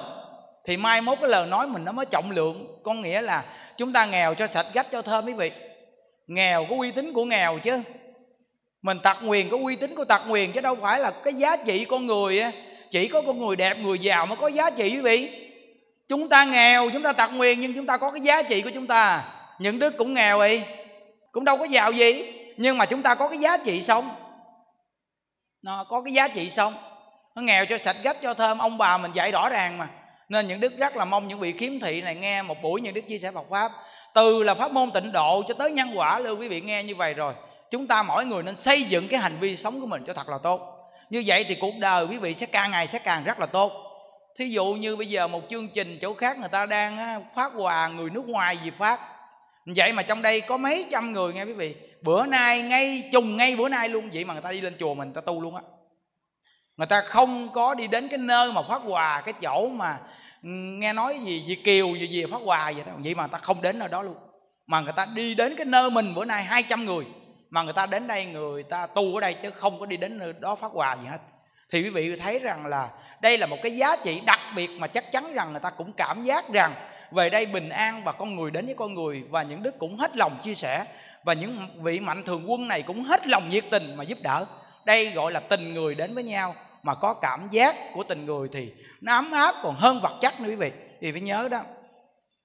Thì 0.66 0.78
mai 0.78 1.02
mốt 1.02 1.18
cái 1.22 1.30
lời 1.30 1.48
nói 1.48 1.68
mình 1.68 1.86
nó 1.86 1.92
mới 1.92 2.06
trọng 2.06 2.32
lượng. 2.32 2.80
Có 2.84 2.94
nghĩa 2.94 3.22
là 3.22 3.44
chúng 3.78 3.94
ta 3.94 4.06
nghèo 4.06 4.36
cho 4.36 4.48
sạch, 4.48 4.66
gách 4.74 4.92
cho 4.92 5.02
thơm, 5.02 5.26
quý 5.26 5.34
vị 5.34 5.52
nghèo 6.28 6.66
có 6.70 6.76
uy 6.76 6.92
tín 6.92 7.14
của 7.14 7.26
nghèo 7.26 7.60
chứ. 7.60 7.82
Mình 8.82 9.00
tặc 9.04 9.18
nguyền 9.22 9.50
có 9.50 9.58
uy 9.58 9.76
tín 9.76 9.96
của 9.96 10.06
tặc 10.06 10.22
nguyền 10.28 10.52
chứ 10.52 10.62
đâu 10.62 10.78
phải 10.82 11.00
là 11.00 11.12
cái 11.12 11.34
giá 11.34 11.58
trị 11.58 11.86
con 11.86 12.06
người 12.06 12.44
chỉ 12.92 13.08
có 13.08 13.22
con 13.22 13.38
người 13.38 13.56
đẹp, 13.56 13.78
người 13.78 14.00
giàu 14.00 14.26
mới 14.26 14.38
có 14.38 14.48
giá 14.48 14.70
trị 14.70 14.84
quý 14.96 15.02
vị. 15.02 15.50
Chúng 16.10 16.30
ta 16.30 16.46
nghèo, 16.46 16.90
chúng 16.90 17.04
ta 17.04 17.14
tặc 17.14 17.30
nguyền 17.34 17.60
nhưng 17.60 17.74
chúng 17.74 17.86
ta 17.86 17.98
có 17.98 18.12
cái 18.12 18.22
giá 18.22 18.44
trị 18.44 18.62
của 18.62 18.70
chúng 18.74 18.88
ta. 18.88 19.24
Những 19.60 19.80
đứa 19.80 19.90
cũng 19.90 20.14
nghèo 20.14 20.38
vậy 20.38 20.64
cũng 21.32 21.46
đâu 21.46 21.58
có 21.58 21.66
giàu 21.66 21.92
gì, 21.92 22.34
nhưng 22.58 22.78
mà 22.78 22.86
chúng 22.86 23.02
ta 23.02 23.16
có 23.16 23.30
cái 23.30 23.38
giá 23.38 23.58
trị 23.58 23.82
sống. 23.82 24.10
Nó 25.62 25.86
có 25.90 26.02
cái 26.02 26.14
giá 26.14 26.28
trị 26.28 26.50
sống. 26.50 26.74
Nó 27.36 27.42
nghèo 27.42 27.66
cho 27.66 27.78
sạch 27.78 27.98
gách 28.04 28.22
cho 28.22 28.34
thơm. 28.34 28.58
Ông 28.58 28.78
bà 28.78 28.98
mình 28.98 29.12
dạy 29.14 29.32
rõ 29.32 29.50
ràng 29.50 29.78
mà. 29.78 29.88
Nên 30.30 30.48
những 30.48 30.60
đức 30.60 30.78
rất 30.78 30.98
là 30.98 31.06
mong 31.06 31.28
những 31.28 31.40
vị 31.40 31.52
khiếm 31.52 31.80
thị 31.80 32.02
này 32.02 32.16
nghe 32.16 32.42
một 32.42 32.62
buổi 32.62 32.82
những 32.82 32.94
đức 32.94 33.02
chia 33.08 33.18
sẻ 33.18 33.32
Phật 33.32 33.46
pháp 33.50 33.72
từ 34.18 34.44
là 34.44 34.54
pháp 34.54 34.72
môn 34.72 34.92
tịnh 34.92 35.12
độ 35.12 35.44
cho 35.48 35.54
tới 35.54 35.72
nhân 35.72 35.90
quả 35.96 36.20
luôn 36.20 36.40
quý 36.40 36.48
vị 36.48 36.62
nghe 36.62 36.84
như 36.84 36.96
vậy 36.96 37.14
rồi. 37.14 37.34
Chúng 37.72 37.88
ta 37.88 38.04
mỗi 38.04 38.26
người 38.26 38.44
nên 38.44 38.56
xây 38.56 38.84
dựng 38.84 39.08
cái 39.08 39.20
hành 39.20 39.38
vi 39.40 39.58
sống 39.58 39.82
của 39.82 39.88
mình 39.88 40.04
cho 40.08 40.14
thật 40.14 40.30
là 40.30 40.38
tốt. 40.44 40.62
Như 41.10 41.24
vậy 41.26 41.46
thì 41.48 41.56
cuộc 41.56 41.74
đời 41.80 42.06
quý 42.06 42.18
vị 42.18 42.34
sẽ 42.34 42.46
càng 42.46 42.72
ngày 42.72 42.88
sẽ 42.88 43.00
càng 43.00 43.24
rất 43.24 43.40
là 43.40 43.46
tốt. 43.46 43.72
Thí 44.40 44.50
dụ 44.50 44.66
như 44.66 44.96
bây 44.96 45.08
giờ 45.08 45.28
một 45.28 45.42
chương 45.50 45.68
trình 45.68 46.00
chỗ 46.02 46.14
khác 46.14 46.38
người 46.38 46.50
ta 46.50 46.66
đang 46.66 47.24
phát 47.36 47.52
quà 47.58 47.88
người 47.88 48.10
nước 48.10 48.28
ngoài 48.28 48.58
gì 48.64 48.70
phát. 48.70 49.00
Vậy 49.76 49.94
mà 49.94 50.04
trong 50.04 50.22
đây 50.22 50.42
có 50.42 50.58
mấy 50.58 50.86
trăm 50.92 51.12
người 51.12 51.34
nghe 51.34 51.44
quý 51.44 51.54
vị. 51.54 51.76
Bữa 52.02 52.26
nay 52.26 52.62
ngay, 52.62 53.10
trùng 53.14 53.38
ngay 53.38 53.56
bữa 53.56 53.70
nay 53.70 53.90
luôn. 53.90 54.10
Vậy 54.14 54.26
mà 54.26 54.34
người 54.34 54.44
ta 54.44 54.52
đi 54.52 54.62
lên 54.62 54.76
chùa 54.80 54.94
mình, 54.94 55.08
người 55.08 55.16
ta 55.16 55.26
tu 55.26 55.42
luôn 55.42 55.56
á. 55.56 55.62
Người 56.78 56.88
ta 56.88 57.02
không 57.02 57.50
có 57.54 57.76
đi 57.76 57.88
đến 57.88 58.08
cái 58.08 58.18
nơi 58.18 58.52
mà 58.52 58.62
phát 58.70 58.82
quà, 58.88 59.22
cái 59.26 59.34
chỗ 59.42 59.68
mà 59.68 59.98
nghe 60.80 60.94
nói 60.94 61.20
gì 61.24 61.40
gì 61.40 61.56
kiều, 61.56 61.96
gì 61.96 62.08
gì 62.08 62.26
phát 62.32 62.42
quà 62.46 62.72
vậy 62.72 62.84
đó. 62.86 62.92
Vậy 62.98 63.16
mà 63.16 63.24
người 63.24 63.32
ta 63.32 63.38
không 63.38 63.62
đến 63.62 63.80
nơi 63.80 63.90
đó 63.90 64.02
luôn. 64.02 64.16
Mà 64.68 64.82
người 64.82 64.94
ta 64.96 65.06
đi 65.06 65.36
đến 65.36 65.56
cái 65.58 65.66
nơi 65.66 65.90
mình 65.90 66.16
bữa 66.16 66.26
nay 66.26 66.44
200 66.44 66.86
người. 66.86 67.06
Mà 67.50 67.64
người 67.64 67.74
ta 67.74 67.86
đến 67.86 68.08
đây 68.08 68.26
người 68.26 68.64
ta 68.64 68.88
tu 68.88 69.16
ở 69.16 69.22
đây 69.22 69.34
chứ 69.34 69.52
không 69.52 69.80
có 69.80 69.86
đi 69.86 69.98
đến 69.98 70.18
nơi 70.18 70.34
đó 70.40 70.56
phát 70.56 70.72
quà 70.74 70.98
gì 71.02 71.08
hết. 71.08 71.18
Thì 71.72 71.84
quý 71.84 71.90
vị 71.90 72.16
thấy 72.16 72.40
rằng 72.40 72.66
là 72.66 72.90
đây 73.22 73.38
là 73.38 73.48
một 73.48 73.58
cái 73.64 73.78
giá 73.78 73.96
trị 73.96 74.22
đặc 74.26 74.40
biệt 74.56 74.70
mà 74.70 74.88
chắc 74.88 75.12
chắn 75.12 75.34
rằng 75.34 75.52
người 75.52 75.60
ta 75.60 75.70
cũng 75.70 75.94
cảm 75.94 76.24
giác 76.24 76.50
rằng 76.54 76.74
về 77.12 77.30
đây 77.30 77.46
bình 77.46 77.70
an 77.70 78.04
và 78.04 78.12
con 78.12 78.36
người 78.36 78.52
đến 78.52 78.66
với 78.66 78.76
con 78.76 78.94
người 78.94 79.24
và 79.30 79.44
những 79.44 79.64
đức 79.64 79.80
cũng 79.80 79.98
hết 79.98 80.18
lòng 80.18 80.40
chia 80.44 80.56
sẻ. 80.56 80.86
Và 81.24 81.34
những 81.34 81.68
vị 81.82 82.00
mạnh 82.00 82.24
thường 82.24 82.52
quân 82.52 82.68
này 82.68 82.82
cũng 82.82 83.04
hết 83.04 83.28
lòng 83.28 83.50
nhiệt 83.50 83.66
tình 83.72 83.96
mà 83.96 84.04
giúp 84.04 84.18
đỡ. 84.22 84.46
Đây 84.86 85.10
gọi 85.10 85.32
là 85.32 85.40
tình 85.40 85.74
người 85.74 85.96
đến 85.96 86.16
với 86.16 86.24
nhau 86.24 86.56
mà 86.88 86.96
có 86.96 87.14
cảm 87.14 87.50
giác 87.50 87.76
của 87.94 88.04
tình 88.04 88.26
người 88.26 88.50
thì 88.54 88.74
nó 89.02 89.14
ấm 89.14 89.32
áp, 89.32 89.56
còn 89.64 89.76
hơn 89.76 90.00
vật 90.02 90.18
chất 90.22 90.40
nữa 90.40 90.50
quý 90.50 90.56
vị. 90.56 90.72
Thì 91.02 91.12
phải 91.12 91.22
nhớ 91.22 91.48
đó. 91.52 91.62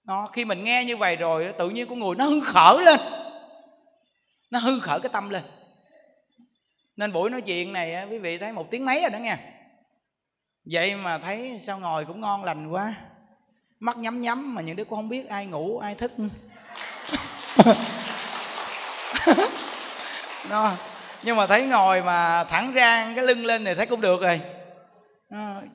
Nó 0.04 0.26
khi 0.32 0.44
mình 0.44 0.64
nghe 0.64 0.84
như 0.84 0.96
vậy 0.96 1.16
rồi, 1.16 1.52
tự 1.58 1.70
nhiên 1.70 1.88
con 1.88 1.98
người 1.98 2.14
nó 2.14 2.24
hưng 2.24 2.40
khởi 2.40 2.84
lên. 2.84 3.00
Nó 4.50 4.58
hưng 4.58 4.80
khởi 4.80 5.00
cái 5.00 5.10
tâm 5.12 5.28
lên. 5.28 5.42
Nên 6.96 7.12
buổi 7.12 7.30
nói 7.30 7.40
chuyện 7.40 7.72
này 7.72 8.06
quý 8.10 8.18
vị 8.18 8.38
thấy 8.38 8.52
một 8.52 8.70
tiếng 8.70 8.84
mấy 8.84 9.00
rồi 9.00 9.10
đó 9.10 9.18
nghe. 9.18 9.36
Vậy 10.64 10.96
mà 10.96 11.18
thấy 11.18 11.58
sao 11.58 11.78
ngồi 11.78 12.04
cũng 12.04 12.20
ngon 12.20 12.44
lành 12.44 12.70
quá. 12.70 12.94
Mắt 13.80 13.96
nhắm 13.96 14.20
nhắm 14.20 14.54
mà 14.54 14.62
những 14.62 14.76
đứa 14.76 14.84
cũng 14.84 14.98
không 14.98 15.08
biết 15.08 15.28
ai 15.28 15.46
ngủ, 15.46 15.78
ai 15.78 15.94
thức. 15.94 16.12
Nó 20.50 20.72
nhưng 21.22 21.36
mà 21.36 21.46
thấy 21.46 21.62
ngồi 21.62 22.02
mà 22.02 22.44
thẳng 22.44 22.72
rang 22.74 23.14
cái 23.14 23.24
lưng 23.24 23.46
lên 23.46 23.64
này 23.64 23.74
thấy 23.74 23.86
cũng 23.86 24.00
được 24.00 24.22
rồi. 24.22 24.40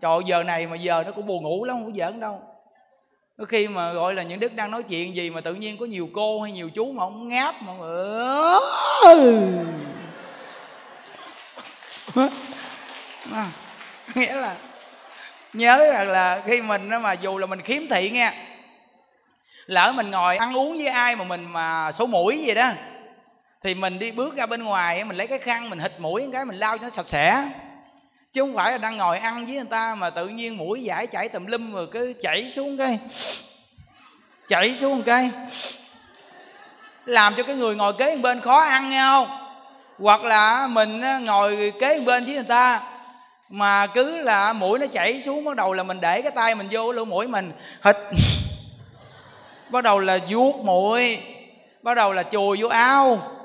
Trời 0.01 0.19
giờ 0.25 0.43
này 0.43 0.67
mà 0.67 0.75
giờ 0.75 1.03
nó 1.05 1.11
cũng 1.11 1.27
buồn 1.27 1.43
ngủ 1.43 1.65
lắm 1.65 1.75
không 1.75 1.85
có 1.85 1.97
giỡn 1.97 2.19
đâu. 2.19 2.41
Có 3.37 3.45
khi 3.45 3.67
mà 3.67 3.93
gọi 3.93 4.13
là 4.13 4.23
những 4.23 4.39
đức 4.39 4.53
đang 4.53 4.71
nói 4.71 4.83
chuyện 4.83 5.15
gì 5.15 5.29
mà 5.29 5.41
tự 5.41 5.53
nhiên 5.53 5.77
có 5.77 5.85
nhiều 5.85 6.09
cô 6.13 6.41
hay 6.41 6.51
nhiều 6.51 6.69
chú 6.69 6.91
mà 6.91 7.03
ông 7.03 7.29
ngáp 7.29 7.55
mà 7.61 7.73
à, 13.33 13.51
nghĩa 14.15 14.35
là 14.35 14.55
nhớ 15.53 15.91
rằng 15.93 16.07
là 16.07 16.41
khi 16.45 16.61
mình 16.61 16.89
mà 17.01 17.13
dù 17.13 17.37
là 17.37 17.45
mình 17.45 17.61
khiếm 17.61 17.87
thị 17.89 18.09
nghe 18.09 18.33
lỡ 19.65 19.93
mình 19.95 20.11
ngồi 20.11 20.37
ăn 20.37 20.57
uống 20.57 20.77
với 20.77 20.87
ai 20.87 21.15
mà 21.15 21.23
mình 21.23 21.43
mà 21.43 21.91
số 21.91 22.05
mũi 22.05 22.37
gì 22.37 22.53
đó 22.53 22.71
thì 23.63 23.75
mình 23.75 23.99
đi 23.99 24.11
bước 24.11 24.35
ra 24.35 24.45
bên 24.45 24.63
ngoài 24.63 25.03
mình 25.03 25.17
lấy 25.17 25.27
cái 25.27 25.39
khăn, 25.39 25.69
mình 25.69 25.79
hít 25.79 25.99
mũi 25.99 26.29
cái, 26.34 26.45
mình 26.45 26.57
lau 26.57 26.77
cho 26.77 26.84
nó 26.84 26.89
sạch 26.89 27.07
sẽ. 27.07 27.49
Chứ 28.34 28.41
không 28.41 28.55
phải 28.55 28.71
là 28.71 28.77
đang 28.77 28.97
ngồi 28.97 29.19
ăn 29.19 29.45
với 29.45 29.55
người 29.55 29.65
ta 29.69 29.95
mà 29.95 30.09
tự 30.09 30.27
nhiên 30.27 30.57
mũi 30.57 30.84
giải 30.84 31.07
chảy 31.07 31.29
tùm 31.29 31.45
lum 31.45 31.73
rồi 31.73 31.88
cứ 31.91 32.13
chảy 32.21 32.51
xuống 32.51 32.77
cái, 32.77 32.99
chảy 34.49 34.75
xuống 34.75 35.03
cái. 35.03 35.29
Làm 37.05 37.35
cho 37.35 37.43
cái 37.43 37.55
người 37.55 37.75
ngồi 37.75 37.93
kế 37.93 38.17
bên 38.17 38.41
khó 38.41 38.59
ăn, 38.59 38.89
nghe 38.89 39.01
không? 39.01 39.27
Hoặc 39.99 40.23
là 40.23 40.67
mình 40.67 41.01
ngồi 41.25 41.73
kế 41.79 41.99
bên 41.99 42.25
với 42.25 42.34
người 42.34 42.43
ta 42.43 42.81
mà 43.49 43.88
cứ 43.88 44.21
là 44.21 44.53
mũi 44.53 44.79
nó 44.79 44.88
chảy 44.88 45.21
xuống, 45.21 45.45
bắt 45.45 45.55
đầu 45.55 45.73
là 45.73 45.84
mình 45.84 46.01
để 46.01 46.21
cái 46.21 46.31
tay 46.31 46.55
mình 46.55 46.67
vô 46.71 46.91
lỗ 46.91 47.05
mũi 47.05 47.27
mình, 47.27 47.51
hít. 47.85 47.95
Bắt 49.69 49.84
đầu 49.84 49.99
là 49.99 50.19
vuốt 50.29 50.55
mũi, 50.63 51.19
bắt 51.81 51.93
đầu 51.93 52.13
là 52.13 52.23
chùi 52.23 52.57
vô 52.61 52.67
áo 52.67 53.36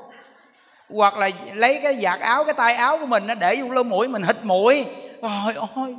hoặc 0.92 1.16
là 1.16 1.30
lấy 1.54 1.80
cái 1.82 1.96
giặt 2.02 2.20
áo 2.20 2.44
cái 2.44 2.54
tay 2.54 2.74
áo 2.74 2.98
của 2.98 3.06
mình 3.06 3.26
nó 3.26 3.34
để 3.34 3.56
vô 3.56 3.74
lỗ 3.74 3.82
mũi 3.82 4.08
mình 4.08 4.22
hít 4.22 4.36
mũi. 4.42 4.86
Trời 5.22 5.54
ơi 5.76 5.96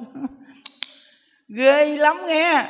ghê 1.47 1.97
lắm 1.97 2.17
nghe. 2.27 2.65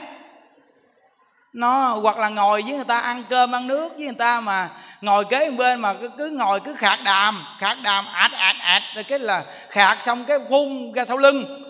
Nó 1.54 1.88
hoặc 2.02 2.18
là 2.18 2.30
ngồi 2.30 2.62
với 2.62 2.76
người 2.76 2.86
ta 2.86 3.00
ăn 3.00 3.24
cơm 3.30 3.56
ăn 3.56 3.68
nước 3.68 3.90
với 3.96 4.06
người 4.06 4.16
ta 4.16 4.42
mà 4.42 4.70
ngồi 5.02 5.26
kế 5.26 5.52
bên 5.52 5.80
mà 5.80 5.94
cứ, 5.94 6.10
cứ 6.18 6.30
ngồi 6.30 6.60
cứ 6.60 6.74
khạc 6.74 7.00
đàm 7.06 7.44
khạc 7.60 7.78
đàm 7.84 8.06
ạt 8.06 8.32
ạt 8.32 8.56
ạt 8.62 8.84
rồi 8.96 9.04
cái 9.04 9.20
là 9.20 9.44
khạc 9.70 10.04
xong 10.04 10.26
cái 10.26 10.40
phun 10.50 10.92
ra 10.92 11.06
sau 11.06 11.18
lưng. 11.18 11.64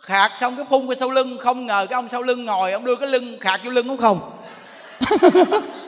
Khạc 0.00 0.38
xong 0.38 0.56
cái 0.56 0.64
phun 0.70 0.88
ra 0.88 0.94
sau 0.94 1.10
lưng 1.10 1.38
không 1.40 1.66
ngờ 1.66 1.86
cái 1.90 1.94
ông 1.94 2.08
sau 2.08 2.22
lưng 2.22 2.44
ngồi 2.44 2.72
ông 2.72 2.84
đưa 2.84 2.96
cái 2.96 3.08
lưng 3.08 3.38
khạc 3.40 3.60
vô 3.64 3.70
lưng 3.70 3.88
đúng 3.88 3.96
không? 3.96 4.30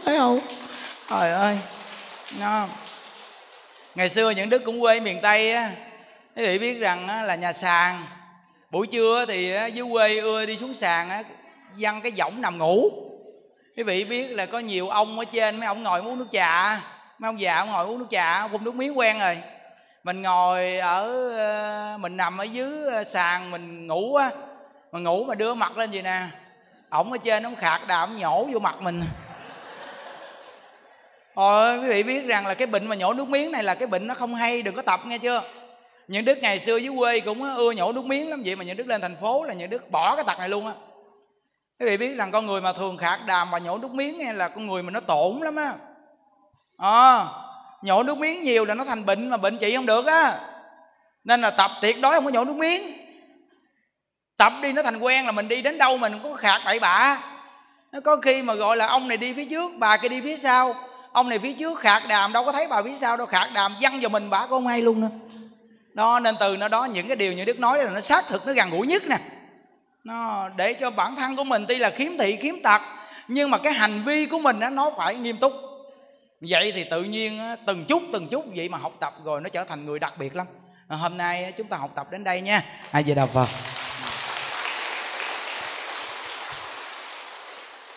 Thấy 0.04 0.18
không? 0.18 0.40
Trời 1.10 1.32
ơi 1.32 1.58
nó 2.38 2.66
ngày 3.98 4.08
xưa 4.08 4.30
những 4.30 4.50
đức 4.50 4.64
cũng 4.64 4.80
quê 4.80 5.00
miền 5.00 5.18
tây 5.22 5.52
á 5.52 5.70
quý 6.36 6.46
vị 6.46 6.58
biết 6.58 6.80
rằng 6.80 7.24
là 7.24 7.34
nhà 7.34 7.52
sàn. 7.52 8.04
Buổi 8.70 8.86
trưa 8.86 9.24
thì 9.28 9.56
dưới 9.72 9.86
quê 9.92 10.18
ưa 10.18 10.46
đi 10.46 10.56
xuống 10.56 10.74
sàn 10.74 11.10
á, 11.10 11.22
văng 11.78 12.00
cái 12.00 12.12
võng 12.18 12.40
nằm 12.40 12.58
ngủ. 12.58 12.90
Quý 13.76 13.82
vị 13.82 14.04
biết 14.04 14.26
là 14.30 14.46
có 14.46 14.58
nhiều 14.58 14.88
ông 14.88 15.18
ở 15.18 15.24
trên, 15.24 15.56
mấy 15.56 15.66
ông 15.66 15.82
ngồi 15.82 16.00
uống 16.00 16.18
nước 16.18 16.26
trà 16.32 16.80
mấy 17.18 17.28
ông 17.28 17.40
già 17.40 17.56
ông 17.56 17.70
ngồi 17.70 17.86
uống 17.86 17.98
nước 17.98 18.06
trà 18.10 18.48
phun 18.48 18.64
nước 18.64 18.74
miếng 18.74 18.98
quen 18.98 19.18
rồi. 19.18 19.38
Mình 20.04 20.22
ngồi 20.22 20.78
ở 20.78 21.32
ờ, 21.36 21.98
mình 22.00 22.16
nằm 22.16 22.38
ở 22.38 22.44
dưới 22.44 22.86
ờ, 22.86 23.04
sàn 23.04 23.50
mình 23.50 23.86
ngủ 23.86 24.14
á, 24.14 24.30
mà 24.92 24.98
ngủ 24.98 25.24
mà 25.24 25.34
đưa 25.34 25.54
mặt 25.54 25.76
lên 25.76 25.90
gì 25.90 26.02
nè. 26.02 26.22
Ổng 26.90 27.12
ở 27.12 27.18
trên 27.24 27.42
ổng 27.42 27.56
khạc 27.56 27.86
đàm 27.88 28.18
nhổ 28.18 28.44
vô 28.44 28.58
mặt 28.58 28.82
mình. 28.82 29.02
Thôi 31.38 31.78
quý 31.78 31.88
vị 31.88 32.02
biết 32.02 32.26
rằng 32.26 32.46
là 32.46 32.54
cái 32.54 32.66
bệnh 32.66 32.86
mà 32.86 32.96
nhổ 32.96 33.14
nước 33.14 33.28
miếng 33.28 33.52
này 33.52 33.62
là 33.62 33.74
cái 33.74 33.86
bệnh 33.86 34.06
nó 34.06 34.14
không 34.14 34.34
hay 34.34 34.62
đừng 34.62 34.74
có 34.74 34.82
tập 34.82 35.00
nghe 35.06 35.18
chưa? 35.18 35.42
Những 36.08 36.24
đức 36.24 36.38
ngày 36.38 36.60
xưa 36.60 36.76
dưới 36.76 36.94
quê 36.98 37.20
cũng 37.20 37.42
ờ, 37.42 37.54
ưa 37.56 37.70
nhổ 37.70 37.92
nước 37.92 38.04
miếng 38.04 38.30
lắm 38.30 38.42
vậy 38.44 38.56
mà 38.56 38.64
những 38.64 38.76
đức 38.76 38.86
lên 38.86 39.00
thành 39.00 39.16
phố 39.16 39.44
là 39.44 39.54
những 39.54 39.70
đức 39.70 39.90
bỏ 39.90 40.16
cái 40.16 40.24
tật 40.24 40.38
này 40.38 40.48
luôn 40.48 40.66
á. 40.66 40.72
Quý 41.80 41.86
vị 41.86 41.96
biết 41.96 42.16
rằng 42.16 42.30
con 42.30 42.46
người 42.46 42.60
mà 42.60 42.72
thường 42.72 42.96
khạc 42.96 43.26
đàm 43.26 43.50
và 43.50 43.58
nhổ 43.58 43.78
nước 43.78 43.90
miếng 43.90 44.18
nghe 44.18 44.32
là 44.32 44.48
con 44.48 44.66
người 44.66 44.82
mà 44.82 44.90
nó 44.90 45.00
tổn 45.00 45.38
lắm 45.40 45.56
á. 45.56 45.74
À, 46.76 47.26
nhổ 47.82 48.02
nước 48.02 48.18
miếng 48.18 48.42
nhiều 48.42 48.64
là 48.64 48.74
nó 48.74 48.84
thành 48.84 49.06
bệnh 49.06 49.30
mà 49.30 49.36
bệnh 49.36 49.58
trị 49.58 49.76
không 49.76 49.86
được 49.86 50.06
á. 50.06 50.40
Nên 51.24 51.40
là 51.40 51.50
tập 51.50 51.70
tuyệt 51.82 51.96
đối 52.02 52.12
không 52.14 52.24
có 52.24 52.30
nhổ 52.30 52.44
nước 52.44 52.56
miếng. 52.56 52.82
Tập 54.36 54.52
đi 54.62 54.72
nó 54.72 54.82
thành 54.82 54.98
quen 54.98 55.26
là 55.26 55.32
mình 55.32 55.48
đi 55.48 55.62
đến 55.62 55.78
đâu 55.78 55.98
mình 55.98 56.12
cũng 56.22 56.32
có 56.32 56.36
khạc 56.36 56.60
bậy 56.64 56.80
bạ 56.80 57.22
nó 57.92 58.00
có 58.00 58.16
khi 58.16 58.42
mà 58.42 58.54
gọi 58.54 58.76
là 58.76 58.86
ông 58.86 59.08
này 59.08 59.16
đi 59.16 59.34
phía 59.34 59.44
trước 59.44 59.72
bà 59.78 59.96
kia 59.96 60.08
đi 60.08 60.20
phía 60.20 60.36
sau 60.36 60.87
ông 61.18 61.28
này 61.28 61.38
phía 61.38 61.52
trước 61.52 61.78
khạc 61.78 62.08
đàm 62.08 62.32
đâu 62.32 62.44
có 62.44 62.52
thấy 62.52 62.66
bà 62.68 62.82
phía 62.82 62.96
sau 62.96 63.16
đâu. 63.16 63.26
Khạc 63.26 63.52
đàm 63.54 63.76
văng 63.80 64.00
vào 64.00 64.08
mình 64.08 64.30
bà 64.30 64.40
cũng 64.40 64.50
không 64.50 64.66
hay 64.66 64.82
luôn 64.82 65.00
nữa. 65.00 65.08
Đó 65.94 66.20
nên 66.20 66.36
từ 66.40 66.56
nó 66.56 66.68
đó 66.68 66.84
những 66.84 67.06
cái 67.06 67.16
điều 67.16 67.32
như 67.32 67.44
đức 67.44 67.58
nói 67.58 67.84
là 67.84 67.90
nó 67.90 68.00
xác 68.00 68.28
thực 68.28 68.46
nó 68.46 68.52
gần 68.52 68.70
gũi 68.70 68.86
nhất 68.86 69.02
nè. 69.06 69.18
Nó 70.04 70.48
để 70.56 70.72
cho 70.72 70.90
bản 70.90 71.16
thân 71.16 71.36
của 71.36 71.44
mình 71.44 71.64
tuy 71.68 71.78
là 71.78 71.90
khiếm 71.90 72.18
thị 72.18 72.36
khiếm 72.36 72.54
tật 72.62 72.82
nhưng 73.28 73.50
mà 73.50 73.58
cái 73.58 73.72
hành 73.72 74.02
vi 74.04 74.26
của 74.26 74.38
mình 74.38 74.60
đó, 74.60 74.70
nó 74.70 74.90
phải 74.96 75.16
nghiêm 75.16 75.36
túc. 75.36 75.52
Vậy 76.40 76.72
thì 76.74 76.84
tự 76.90 77.02
nhiên 77.02 77.40
từng 77.66 77.84
chút 77.84 78.02
từng 78.12 78.28
chút 78.28 78.44
vậy 78.56 78.68
mà 78.68 78.78
học 78.78 78.92
tập 79.00 79.14
rồi 79.24 79.40
nó 79.40 79.48
trở 79.48 79.64
thành 79.64 79.86
người 79.86 79.98
đặc 79.98 80.14
biệt 80.18 80.36
lắm. 80.36 80.46
À, 80.88 80.96
hôm 80.96 81.16
nay 81.16 81.52
chúng 81.56 81.66
ta 81.66 81.76
học 81.76 81.90
tập 81.94 82.06
đến 82.10 82.24
đây 82.24 82.40
nha. 82.40 82.62
Ai 82.90 83.02
về 83.02 83.14
đạo 83.14 83.28
phật. 83.34 83.48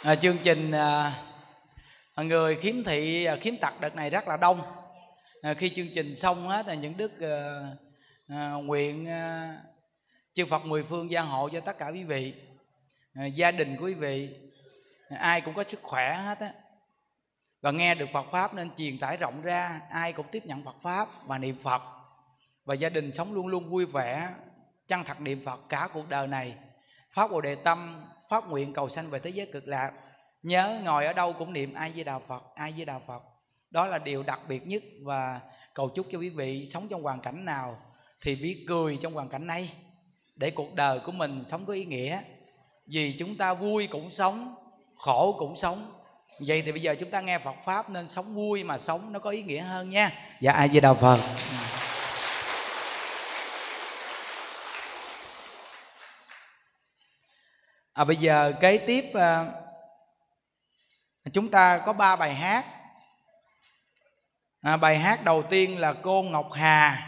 À, 0.03 0.15
chương 0.15 0.37
trình 0.37 0.71
à, 0.71 1.11
người 2.17 2.55
khiếm 2.55 2.83
thị 2.83 3.25
à, 3.25 3.35
khiếm 3.35 3.57
tật 3.57 3.73
đợt 3.81 3.95
này 3.95 4.09
rất 4.09 4.27
là 4.27 4.37
đông. 4.37 4.61
À, 5.41 5.53
khi 5.53 5.69
chương 5.69 5.89
trình 5.95 6.15
xong 6.15 6.47
hết 6.47 6.67
là 6.67 6.73
những 6.73 6.97
đức 6.97 7.11
à, 7.21 7.63
à, 8.27 8.51
nguyện 8.51 9.07
à, 9.07 9.57
chư 10.33 10.45
Phật 10.45 10.65
mười 10.65 10.83
phương 10.83 11.11
gia 11.11 11.21
hộ 11.21 11.49
cho 11.49 11.59
tất 11.59 11.77
cả 11.77 11.87
quý 11.87 12.03
vị 12.03 12.33
à, 13.13 13.25
gia 13.25 13.51
đình 13.51 13.77
của 13.77 13.85
quý 13.85 13.93
vị 13.93 14.29
à, 15.09 15.17
ai 15.17 15.41
cũng 15.41 15.53
có 15.53 15.63
sức 15.63 15.79
khỏe 15.83 16.13
hết 16.13 16.39
á. 16.39 16.53
Và 17.61 17.71
nghe 17.71 17.95
được 17.95 18.09
Phật 18.13 18.25
pháp 18.31 18.53
nên 18.53 18.71
truyền 18.75 18.99
tải 18.99 19.17
rộng 19.17 19.41
ra 19.41 19.81
ai 19.89 20.13
cũng 20.13 20.25
tiếp 20.31 20.45
nhận 20.45 20.65
Phật 20.65 20.75
pháp 20.83 21.07
và 21.27 21.37
niệm 21.37 21.57
Phật. 21.63 21.81
Và 22.65 22.75
gia 22.75 22.89
đình 22.89 23.11
sống 23.11 23.33
luôn 23.33 23.47
luôn 23.47 23.69
vui 23.69 23.85
vẻ 23.85 24.29
chân 24.87 25.03
thật 25.03 25.21
niệm 25.21 25.45
Phật 25.45 25.59
cả 25.69 25.89
cuộc 25.93 26.09
đời 26.09 26.27
này. 26.27 26.55
Phát 27.13 27.31
bồ 27.31 27.41
đề 27.41 27.55
tâm 27.55 28.05
phát 28.29 28.43
nguyện 28.47 28.73
cầu 28.73 28.89
sanh 28.89 29.09
về 29.09 29.19
thế 29.19 29.29
giới 29.29 29.45
cực 29.45 29.67
lạc 29.67 29.91
nhớ 30.43 30.79
ngồi 30.83 31.05
ở 31.05 31.13
đâu 31.13 31.33
cũng 31.33 31.53
niệm 31.53 31.73
ai 31.73 31.91
với 31.95 32.03
đạo 32.03 32.21
Phật 32.27 32.43
ai 32.55 32.73
với 32.75 32.85
đạo 32.85 33.01
Phật. 33.07 33.23
Đó 33.69 33.87
là 33.87 33.97
điều 33.97 34.23
đặc 34.23 34.39
biệt 34.47 34.67
nhất 34.67 34.83
và 35.03 35.39
cầu 35.73 35.89
chúc 35.89 36.07
cho 36.11 36.19
quý 36.19 36.29
vị 36.29 36.65
sống 36.67 36.87
trong 36.87 37.03
hoàn 37.03 37.19
cảnh 37.19 37.45
nào 37.45 37.79
thì 38.21 38.35
biết 38.35 38.65
cười 38.67 38.97
trong 39.01 39.13
hoàn 39.13 39.29
cảnh 39.29 39.47
này 39.47 39.73
để 40.35 40.51
cuộc 40.51 40.73
đời 40.73 40.99
của 40.99 41.11
mình 41.11 41.43
sống 41.47 41.65
có 41.65 41.73
ý 41.73 41.85
nghĩa. 41.85 42.21
Vì 42.87 43.15
chúng 43.19 43.37
ta 43.37 43.53
vui 43.53 43.87
cũng 43.87 44.11
sống 44.11 44.55
khổ 44.95 45.35
cũng 45.39 45.55
sống. 45.55 45.91
Vậy 46.39 46.61
thì 46.65 46.71
bây 46.71 46.81
giờ 46.81 46.95
chúng 46.99 47.11
ta 47.11 47.21
nghe 47.21 47.39
Phật 47.39 47.55
pháp 47.65 47.89
nên 47.89 48.07
sống 48.07 48.35
vui 48.35 48.63
mà 48.63 48.77
sống 48.77 49.13
nó 49.13 49.19
có 49.19 49.29
ý 49.29 49.41
nghĩa 49.41 49.61
hơn 49.61 49.89
nha. 49.89 50.11
Dạ 50.39 50.51
ai 50.51 50.67
với 50.67 50.81
đạo 50.81 50.95
Phật. 50.95 51.19
À, 57.93 58.03
bây 58.03 58.15
giờ 58.15 58.53
kế 58.61 58.77
tiếp 58.77 59.05
à, 59.13 59.45
chúng 61.33 61.51
ta 61.51 61.77
có 61.77 61.93
ba 61.93 62.15
bài 62.15 62.35
hát 62.35 62.65
à, 64.61 64.77
bài 64.77 64.99
hát 64.99 65.23
đầu 65.23 65.43
tiên 65.43 65.77
là 65.77 65.93
cô 65.93 66.21
Ngọc 66.21 66.49
Hà 66.53 67.07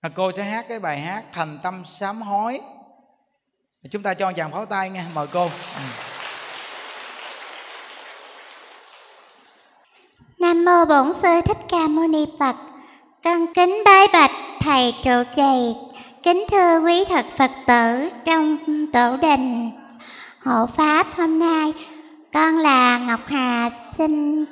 à, 0.00 0.10
cô 0.14 0.32
sẽ 0.32 0.42
hát 0.42 0.66
cái 0.68 0.80
bài 0.80 1.00
hát 1.00 1.24
thành 1.32 1.58
tâm 1.62 1.84
sám 1.84 2.22
hối 2.22 2.60
chúng 3.90 4.02
ta 4.02 4.14
cho 4.14 4.32
chàng 4.32 4.52
pháo 4.52 4.66
tay 4.66 4.90
nghe 4.90 5.04
mời 5.14 5.26
cô. 5.32 5.42
Ừ. 5.74 5.80
Nam 10.38 10.64
mô 10.64 10.84
Bổn 10.84 11.12
sư 11.22 11.40
Thích 11.44 11.56
Ca 11.68 11.88
Mâu 11.88 12.08
Ni 12.08 12.26
Phật. 12.38 12.56
Con 13.24 13.54
kính 13.54 13.82
bái 13.84 14.06
bạch 14.12 14.30
thầy 14.60 14.94
trụ 15.04 15.22
trì, 15.36 15.74
kính 16.22 16.46
thưa 16.50 16.80
quý 16.80 17.04
thật 17.08 17.26
Phật 17.36 17.50
tử 17.66 18.10
trong 18.24 18.58
tổ 18.92 19.16
đình 19.16 19.70
hộ 20.42 20.66
pháp 20.66 21.06
hôm 21.16 21.38
nay. 21.38 21.72
Con 22.32 22.58
là 22.58 22.98
Ngọc 22.98 23.20
Hà, 23.26 23.70
xin 23.98 24.44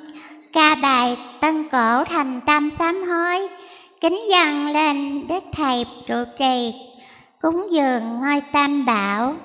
ca 0.53 0.75
bài 0.75 1.17
Tân 1.41 1.69
Cổ 1.69 2.03
thành 2.03 2.41
tâm 2.45 2.69
sám 2.79 3.03
hối. 3.03 3.47
Kính 4.01 4.19
dâng 4.31 4.67
lên 4.67 5.27
đức 5.27 5.43
thầy 5.53 5.85
trụ 6.07 6.15
trì, 6.39 6.73
cúng 7.41 7.67
dường 7.71 8.19
ngôi 8.21 8.41
tam 8.51 8.85
bảo. 8.85 9.35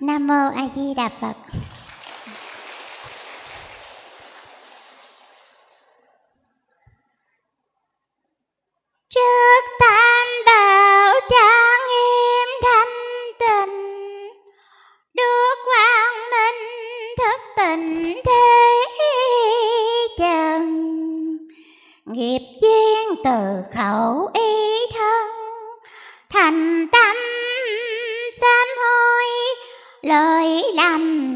Nam 0.00 0.26
mô 0.26 0.48
a 0.56 0.62
di 0.76 0.94
đà 0.94 1.08
phật. 1.20 1.34
Trước 9.08 9.62
tam 9.80 10.26
bảo 10.46 11.12
trang 11.30 11.80
nghiêm 11.88 12.37
tình 17.78 18.22
thế 18.26 19.14
trần, 20.18 21.38
nghiệp 22.06 22.38
duyên 22.62 23.22
từ 23.24 23.62
khẩu 23.74 24.30
ý 24.34 24.86
thân, 24.94 25.30
thành 26.30 26.86
tâm 26.92 27.16
sám 28.40 28.68
hối, 28.80 29.26
lời 30.02 30.62
lầm 30.74 31.30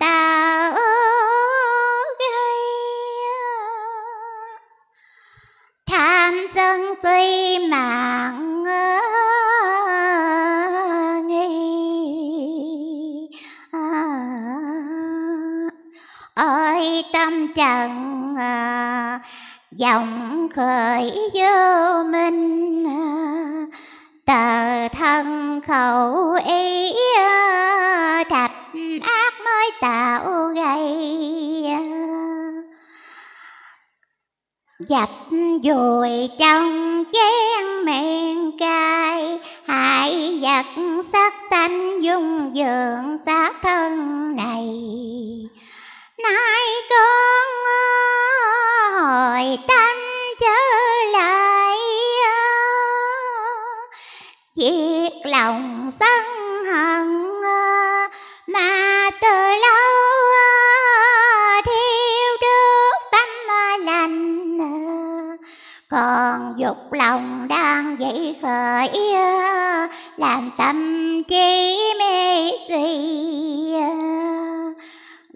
ta 0.00 0.72
gây 2.18 2.56
tham 5.86 6.46
sân 6.54 6.94
suy 7.02 7.58
mạng 7.58 8.45
trong 17.26 17.48
trần 17.56 18.34
à, 18.38 19.20
dòng 19.70 20.48
khởi 20.54 21.12
vô 21.34 22.04
minh 22.12 22.84
à, 22.86 23.02
tờ 24.26 24.88
thân 24.88 25.60
khẩu 25.66 26.32
ý 26.46 26.92
à, 27.18 28.24
trạch 28.30 28.52
ác 29.02 29.34
mới 29.44 29.70
tạo 29.80 30.24
gây 30.54 31.06
dập 34.88 35.10
dùi 35.62 36.10
trong 36.38 37.04
chén 37.12 37.84
miệng 37.84 38.58
cay, 38.58 39.38
hại 39.66 40.38
vật 40.42 40.66
sắc 41.12 41.34
xanh 41.50 42.00
dung 42.02 42.56
dường 42.56 43.18
xác 43.26 43.52
thân 43.62 43.96
này 44.36 44.96
nay 46.34 46.66
con 46.90 47.48
hồi 48.94 49.58
tâm 49.68 49.96
trở 50.40 50.56
lại 51.12 51.76
Việc 54.56 55.10
lòng 55.24 55.90
sân 56.00 56.24
hận 56.64 57.40
Mà 58.46 59.10
từ 59.22 59.28
lâu 59.38 59.94
thiêu 61.64 62.36
trước 62.40 63.08
tâm 63.12 63.28
lành 63.80 64.58
Còn 65.90 66.54
dục 66.56 66.92
lòng 66.92 67.48
đang 67.48 67.96
dậy 67.98 68.36
khởi 68.42 68.88
Làm 70.16 70.50
tâm 70.58 71.22
trí 71.28 71.78
mê 71.98 72.50
suy 72.68 72.96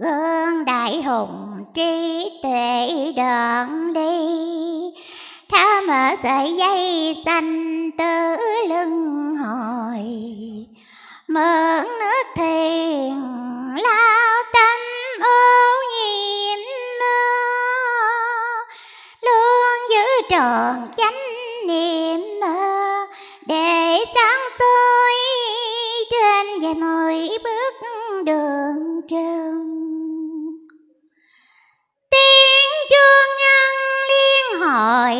gương 0.00 0.64
đại 0.64 1.02
hùng 1.02 1.64
trí 1.74 2.30
tuệ 2.42 3.12
đoạn 3.16 3.92
đi 3.94 4.20
tháo 5.52 5.82
mở 5.88 6.10
sợi 6.22 6.52
dây 6.52 7.16
xanh 7.24 7.90
tứ 7.98 8.36
lưng 8.68 9.36
hồi, 9.36 10.04
mượn 11.28 11.98
nước 12.00 12.22
thiền 12.34 13.14
lao 13.76 14.42
tâm 14.52 14.80
ô 15.22 15.72
nhiễm 15.92 16.58
luôn 19.22 19.78
giữ 19.90 20.28
tròn 20.30 20.90
niệm 21.66 22.29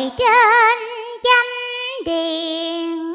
trên 0.09 0.77
chánh 1.23 1.53
điện. 2.05 3.13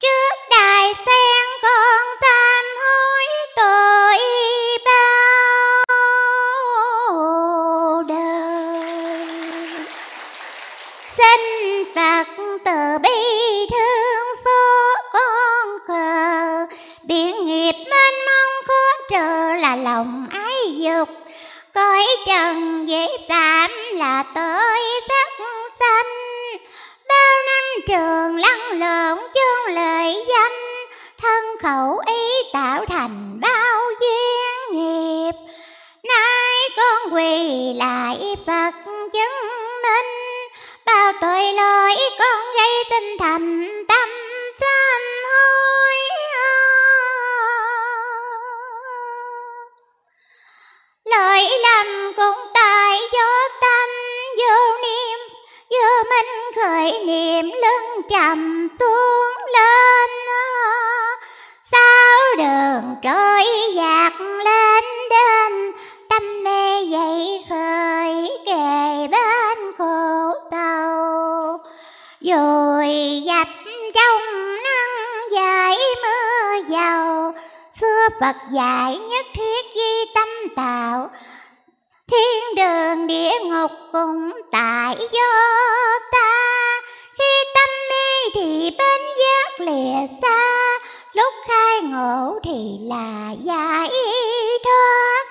Trước 0.00 0.34
đài 0.50 0.94
sen 1.06 1.46
con 1.62 2.06
sám 2.20 2.64
hối 2.80 3.24
tội 3.56 4.18
bao 4.84 5.86
đời. 8.02 9.26
Xin 11.16 11.40
phật 11.94 12.26
từ 12.64 12.98
bi 13.02 13.66
thương 13.70 14.28
xót 14.44 14.98
con 15.12 15.78
khờ 15.88 16.66
biển 17.02 17.44
nghiệp 17.44 17.74
mênh 17.90 18.14
mông 18.26 18.54
khó 18.66 18.84
trừ 19.10 19.60
là 19.60 19.76
lòng 19.76 20.26
ái 20.30 20.74
dục. 20.76 21.08
Cõi 21.74 22.06
trần 22.26 22.86
dễ 22.88 23.06
phạm 23.28 23.70
là 23.92 24.22
tội 24.34 24.55
lại 37.74 38.36
phật 38.46 38.70
chứng 39.12 39.38
minh. 39.82 40.12
Bao 40.86 41.12
tội 41.20 41.52
lỗi 41.52 41.96
con 42.18 42.40
gây 42.54 42.84
tinh 42.90 43.16
thành 43.18 43.84
tâm 43.88 44.08
sám 44.60 45.02
hối 45.24 45.94
lỗi 51.04 51.40
lầm 51.62 52.12
cũng 52.16 52.46
tại 52.54 52.98
do 53.12 53.48
tâm 53.60 53.88
vô 54.38 54.76
niệm, 54.82 55.18
vô 55.70 56.10
minh 56.10 56.52
khởi 56.56 57.04
niệm 57.06 57.44
lưng 57.44 58.02
trầm 58.10 58.68
xuống 58.80 59.34
lên. 59.52 60.10
Sao 61.62 62.36
đường 62.38 62.94
trôi 63.02 63.44
dạt 63.74 64.12
lên? 64.20 64.95
Phật 78.20 78.36
dạy 78.50 78.98
nhất 78.98 79.26
thiết 79.34 79.64
di 79.74 80.04
tâm 80.14 80.28
tạo. 80.56 81.10
Thiên 82.12 82.54
đường 82.56 83.06
địa 83.06 83.32
ngục 83.44 83.70
cũng 83.92 84.30
tại 84.52 84.96
do 85.12 85.32
ta. 86.12 86.32
Khi 87.18 87.44
tâm 87.54 87.68
mê 87.90 88.30
thì 88.34 88.70
bên 88.78 89.00
giác 89.18 89.60
lìa 89.60 90.16
xa. 90.22 90.78
Lúc 91.12 91.34
khai 91.48 91.80
ngộ 91.82 92.38
thì 92.44 92.78
là 92.80 93.34
giải 93.44 93.90
thoát. 94.64 95.24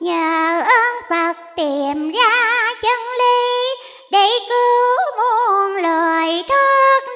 Nhờ 0.00 0.60
ơn 0.60 0.96
phật 1.10 1.36
tìm 1.56 2.12
ra 2.12 2.74
chân 2.82 3.00
lý 3.18 3.74
để 4.10 4.28
cứu 4.48 4.96
muôn 5.16 5.82
loài 5.82 6.44
thoát. 6.48 7.09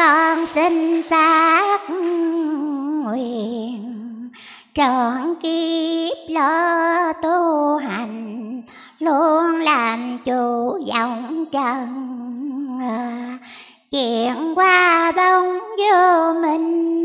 Con 0.00 0.46
xin 0.54 1.02
phát 1.02 1.80
nguyện. 3.04 4.30
Trọn 4.74 5.34
kiếp 5.42 6.16
lo 6.28 7.12
tu 7.12 7.76
hành, 7.76 8.62
luôn 8.98 9.60
làm 9.60 10.18
chủ 10.24 10.78
vọng 10.92 11.44
trần. 11.52 11.88
Chuyện 13.90 14.54
qua 14.54 15.12
bóng 15.12 15.58
vô 15.78 16.34
minh 16.42 17.04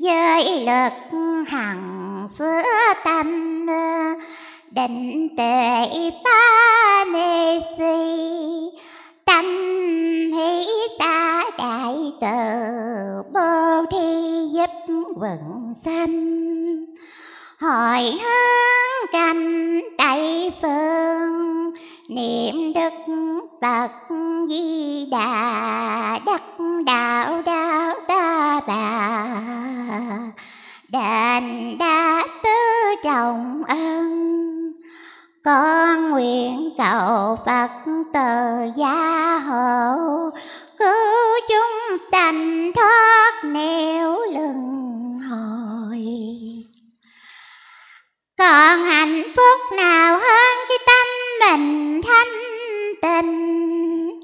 với 0.00 0.64
lực 0.66 1.18
hằng 1.48 2.26
sửa 2.38 2.62
tâm, 3.04 3.66
định 4.70 5.28
tệ 5.36 6.10
phá 6.24 7.04
mê 7.04 7.60
si 7.78 8.18
tâm 9.28 9.44
hỷ 10.32 10.66
ta 10.98 11.44
đại 11.58 11.94
từ, 12.20 12.26
bồ 13.34 13.86
thi 13.90 14.48
giúp 14.52 14.70
quần 15.16 15.74
sanh. 15.84 16.84
Hồi 17.60 18.02
hướng 18.02 19.12
canh 19.12 19.80
tây 19.98 20.52
phương, 20.62 21.72
niệm 22.08 22.72
đức 22.72 22.92
phật 23.60 23.90
di 24.48 25.06
đà 25.10 26.18
đắc 26.26 26.42
đạo 26.86 27.42
đạo 27.46 27.94
ta 28.08 28.60
bà. 28.66 29.40
Đền 30.88 31.78
đáp 31.78 32.24
tứ 32.42 32.50
trọng 33.04 33.62
ân 33.68 34.57
con 35.48 36.10
nguyện 36.10 36.70
cầu 36.78 37.38
Phật 37.46 37.68
từ 38.14 38.70
gia 38.76 39.38
hộ. 39.38 40.30
Cứu 40.78 41.40
chúng 41.48 41.98
sanh 42.12 42.72
thoát 42.74 43.32
nẻo 43.44 44.18
luân 44.32 45.18
hồi. 45.30 46.04
Còn 48.38 48.84
hạnh 48.84 49.22
phúc 49.36 49.76
nào 49.76 50.18
hơn 50.18 50.58
khi 50.68 50.74
tâm 50.86 51.06
mình 51.40 52.00
thanh 52.02 52.34
tịnh? 53.02 54.20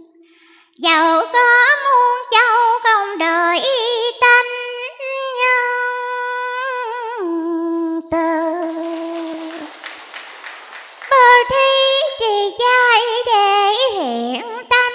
Dẫu 0.79 1.21
có 1.33 1.67
muôn 1.85 2.19
châu 2.31 2.79
không 2.83 3.19
đợi 3.19 3.63
tánh 4.21 4.47
nhân 5.41 5.61
từ. 8.11 8.44
Trì 12.59 13.23
để 13.27 13.73
hiện 13.93 14.43
tâm 14.71 14.93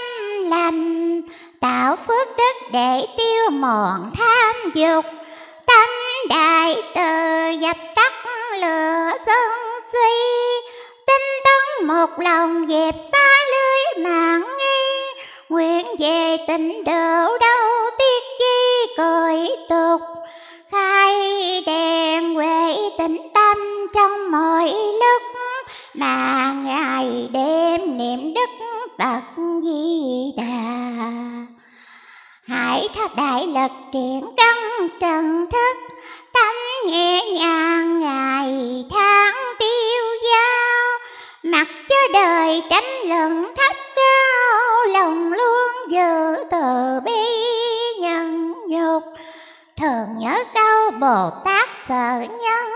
lành, 0.49 1.21
tạo 1.59 1.95
phước 1.95 2.27
đức 2.37 2.67
để 2.71 3.07
tiêu 3.17 3.49
mòn 3.49 4.11
tham 4.17 4.55
dục. 4.75 5.05
Tâm 5.67 5.89
đại 6.29 6.83
từ 6.95 7.49
dập 7.59 7.77
tắt 7.95 8.13
lửa 8.61 9.11
sân 9.25 9.51
suy, 9.91 10.09
tinh 11.07 11.27
tấn 11.43 11.87
một 11.87 12.09
lòng 12.17 12.65
dẹp 12.69 12.95
phá 13.11 13.27
lưới 13.51 14.03
mạng 14.05 14.41
nghi. 14.57 15.23
Nguyện 15.49 15.85
về 15.99 16.37
tịnh 16.47 16.83
độ 16.83 17.37
hãy 32.95 33.07
đại 33.15 33.47
lực 33.47 33.71
triển 33.93 34.31
căn 34.37 34.57
trần 35.01 35.45
thức. 35.51 35.77
Tánh 36.33 36.91
nhẹ 36.91 37.21
nhàng 37.25 37.99
ngày 37.99 38.85
tháng 38.91 39.35
tiêu 39.59 40.03
dao 40.31 40.99
mặc 41.43 41.67
cho 41.89 41.95
đời 42.13 42.63
tránh 42.69 43.07
luận 43.07 43.53
thấp 43.57 43.75
cao, 43.95 44.85
lòng 44.93 45.33
luôn 45.33 45.71
giữ 45.89 46.43
từ 46.51 46.99
bi 47.05 47.11
nhân 47.99 48.53
dục 48.69 49.03
thường 49.81 50.07
nhớ 50.19 50.43
câu 50.53 50.91
bồ 50.91 51.29
tát 51.45 51.69
sợ 51.89 52.19
nhân, 52.19 52.69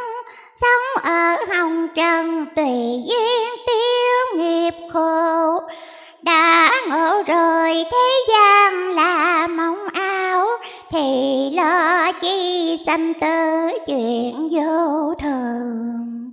sống 0.61 1.03
ở 1.03 1.35
hồng 1.49 1.87
trần 1.95 2.45
tùy 2.55 3.03
duyên 3.05 3.49
tiêu 3.67 4.41
nghiệp 4.41 4.73
khổ. 4.93 5.59
Đã 6.21 6.71
ngộ 6.89 7.23
rồi 7.27 7.85
thế 7.91 8.25
gian 8.29 8.89
là 8.89 9.47
mong 9.47 9.87
thì 10.93 11.49
lo 11.53 12.11
chi 12.21 12.77
sanh 12.85 13.13
tử 13.13 13.67
chuyện 13.87 14.49
vô 14.51 15.13
thường. 15.21 16.31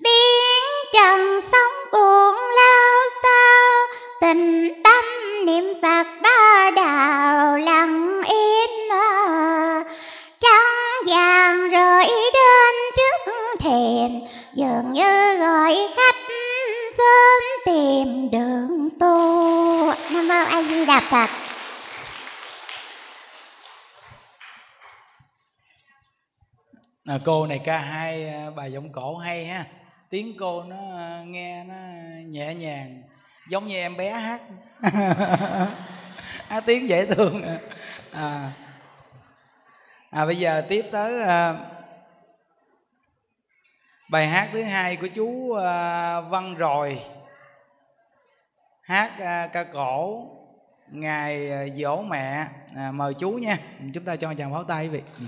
Biến 0.00 0.62
trần 0.94 1.40
sống 1.52 1.90
cuộn 1.92 2.34
lao 2.56 3.00
sao, 3.22 3.86
tình 4.20 4.72
tâm 4.84 5.04
niệm 5.46 5.64
phật 5.82 6.06
ba 6.22 6.70
đạo 6.76 7.58
lặng 7.58 8.22
yên 8.28 8.88
mà 8.88 9.84
trăng 10.40 11.06
vàng 11.06 11.70
rồi 11.70 12.04
đến 12.32 12.74
trước 12.96 13.32
thềm, 13.60 14.20
dường 14.54 14.92
như 14.92 15.36
gọi 15.38 15.88
khách 15.96 16.16
sớm 16.98 17.42
tìm 17.66 18.30
đường 18.30 18.88
tu. 19.00 19.16
Nam 20.10 20.28
mô 20.28 20.34
a 20.34 20.62
di 20.62 20.84
đà 20.84 21.00
phật. 21.10 21.45
À, 27.06 27.18
cô 27.24 27.46
này 27.46 27.60
ca 27.64 27.78
hai 27.78 28.28
à, 28.28 28.50
bài 28.50 28.72
giọng 28.72 28.92
cổ 28.92 29.16
hay 29.16 29.46
ha. 29.46 29.66
Tiếng 30.10 30.36
cô 30.38 30.64
nó 30.64 30.96
à, 30.96 31.22
nghe 31.26 31.64
nó 31.64 31.74
nhẹ 32.26 32.54
nhàng 32.54 33.02
giống 33.48 33.66
như 33.66 33.76
em 33.76 33.96
bé 33.96 34.10
hát. 34.10 34.40
À, 36.48 36.60
tiếng 36.60 36.88
dễ 36.88 37.06
thương. 37.06 37.42
À, 38.12 38.52
à 40.10 40.26
bây 40.26 40.36
giờ 40.36 40.62
tiếp 40.68 40.86
tới 40.92 41.22
à, 41.22 41.54
bài 44.10 44.26
hát 44.26 44.48
thứ 44.52 44.62
hai 44.62 44.96
của 44.96 45.06
chú 45.06 45.52
à, 45.52 46.20
văn 46.20 46.54
rồi. 46.54 47.00
Hát 48.82 49.20
à, 49.20 49.46
ca 49.46 49.64
cổ 49.64 50.26
ngày 50.90 51.50
à, 51.50 51.64
dỗ 51.76 52.02
mẹ. 52.02 52.46
À, 52.76 52.92
mời 52.92 53.14
chú 53.14 53.30
nha. 53.30 53.58
Chúng 53.94 54.04
ta 54.04 54.16
cho 54.16 54.34
chàng 54.34 54.52
pháo 54.52 54.64
tay 54.64 54.84
quý 54.84 54.88
vị. 54.88 55.02
Ừ. 55.20 55.26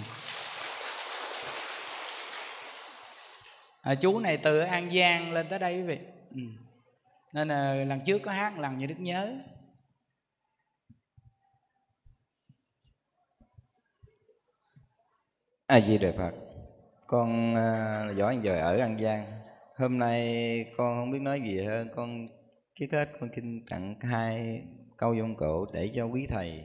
à, 3.83 3.95
chú 3.95 4.21
này 4.21 4.37
từ 4.37 4.61
an 4.61 4.91
giang 4.95 5.33
lên 5.33 5.47
tới 5.51 5.59
đây 5.59 5.77
quý 5.77 5.83
vị. 5.83 5.99
Ừ. 6.31 6.41
nên 7.33 7.49
là 7.49 7.75
lần 7.75 8.01
trước 8.07 8.19
có 8.19 8.33
hát 8.33 8.59
lần 8.59 8.79
như 8.79 8.87
đức 8.87 8.95
nhớ. 8.99 9.35
A 15.67 15.81
di 15.81 15.99
đà 15.99 16.13
phật. 16.17 16.33
Con 17.07 17.55
là 17.55 18.13
võ 18.19 18.27
anh 18.27 18.43
dời 18.43 18.59
ở 18.59 18.79
an 18.79 18.99
giang. 19.01 19.27
Hôm 19.77 19.99
nay 19.99 20.65
con 20.77 20.97
không 20.97 21.11
biết 21.11 21.23
nói 21.23 21.41
gì 21.41 21.61
hơn. 21.61 21.89
Con 21.97 22.29
trước 22.75 22.87
hết 22.93 23.09
con 23.21 23.31
xin 23.37 23.67
tặng 23.71 23.95
hai 24.01 24.63
câu 24.97 25.15
vông 25.19 25.37
cổ 25.37 25.67
để 25.73 25.91
cho 25.95 26.05
quý 26.05 26.27
thầy 26.31 26.65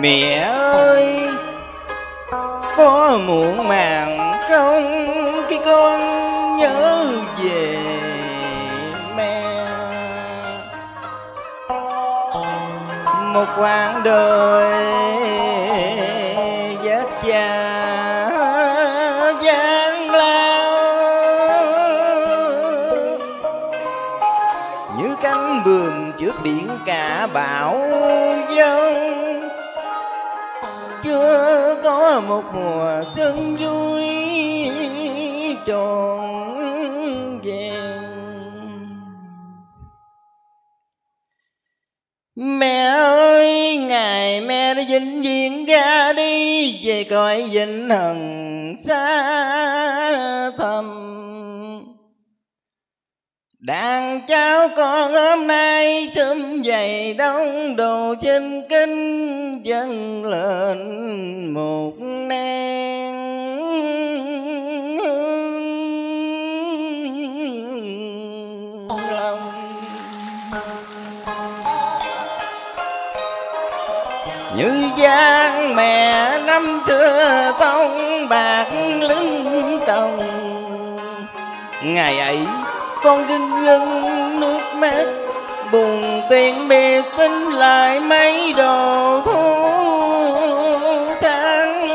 mẹ 0.00 0.40
ơi, 0.72 1.28
có 2.76 3.18
muộn 3.26 3.68
màng 3.68 4.32
không? 4.48 5.06
Khi 5.48 5.58
con 5.64 6.00
nhớ 6.56 7.06
về 7.42 7.76
mẹ. 9.16 9.66
Một 13.34 13.46
quãng 13.58 14.00
đời 14.04 14.72
vất 16.84 17.08
vả 17.22 18.30
gian 19.42 20.10
lao 20.10 20.78
như 24.98 25.16
cánh 25.22 25.62
bườm 25.64 26.12
trước 26.18 26.34
biển 26.42 26.68
cả 26.86 27.28
bão 27.32 27.79
một 32.18 32.42
mùa 32.54 33.02
xuân 33.16 33.56
vui 33.56 34.04
tròn 35.66 37.40
vẹn. 37.44 38.00
Mẹ 42.36 42.84
ơi 42.86 43.76
ngày 43.76 44.40
mẹ 44.40 44.74
đã 44.74 44.82
vĩnh 44.88 45.22
viễn 45.22 45.66
ra 45.66 46.12
đi, 46.12 46.86
về 46.86 47.04
cõi 47.04 47.42
vĩnh 47.52 47.90
hằng 47.90 48.76
xa. 48.86 49.59
Đàn 53.60 54.20
cháu 54.26 54.68
con 54.76 55.12
hôm 55.12 55.46
nay 55.46 56.10
sớm 56.14 56.62
dậy 56.62 57.14
đông 57.14 57.76
đồ 57.76 58.14
trên 58.20 58.62
kinh 58.68 59.62
dâng 59.62 60.24
lên 60.24 60.78
một 61.54 61.92
nén 62.00 63.14
hương. 64.98 65.60
Lòng 69.12 69.52
như 74.56 74.88
giang 74.98 75.76
mẹ 75.76 76.38
năm 76.46 76.80
xưa 76.86 77.52
tông 77.60 78.28
bạc 78.28 78.66
lưng 79.00 79.80
còng, 79.86 80.20
ngày 81.84 82.18
ấy 82.18 82.38
con 83.02 83.28
rưng 83.28 83.50
rưng 83.66 84.40
nước 84.40 84.60
mắt. 84.74 85.04
Buồn 85.72 86.22
tiền 86.30 86.68
biệt 86.68 87.04
tính 87.18 87.48
lại 87.52 88.00
mấy 88.00 88.52
đồ 88.52 89.20
thu 89.24 89.42
tháng 91.20 91.90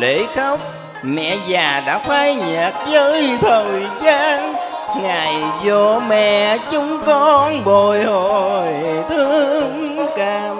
lễ 0.00 0.24
khóc, 0.34 0.60
mẹ 1.02 1.36
già 1.46 1.82
đã 1.86 1.98
phai 1.98 2.34
nhạt 2.34 2.74
với 2.90 3.38
thời 3.40 3.82
gian. 4.02 4.54
Ngày 5.02 5.34
vô 5.64 6.00
mẹ 6.08 6.58
chúng 6.72 6.98
con 7.06 7.64
bồi 7.64 8.02
hồi 8.04 8.74
thương 9.08 10.06
cảm. 10.16 10.56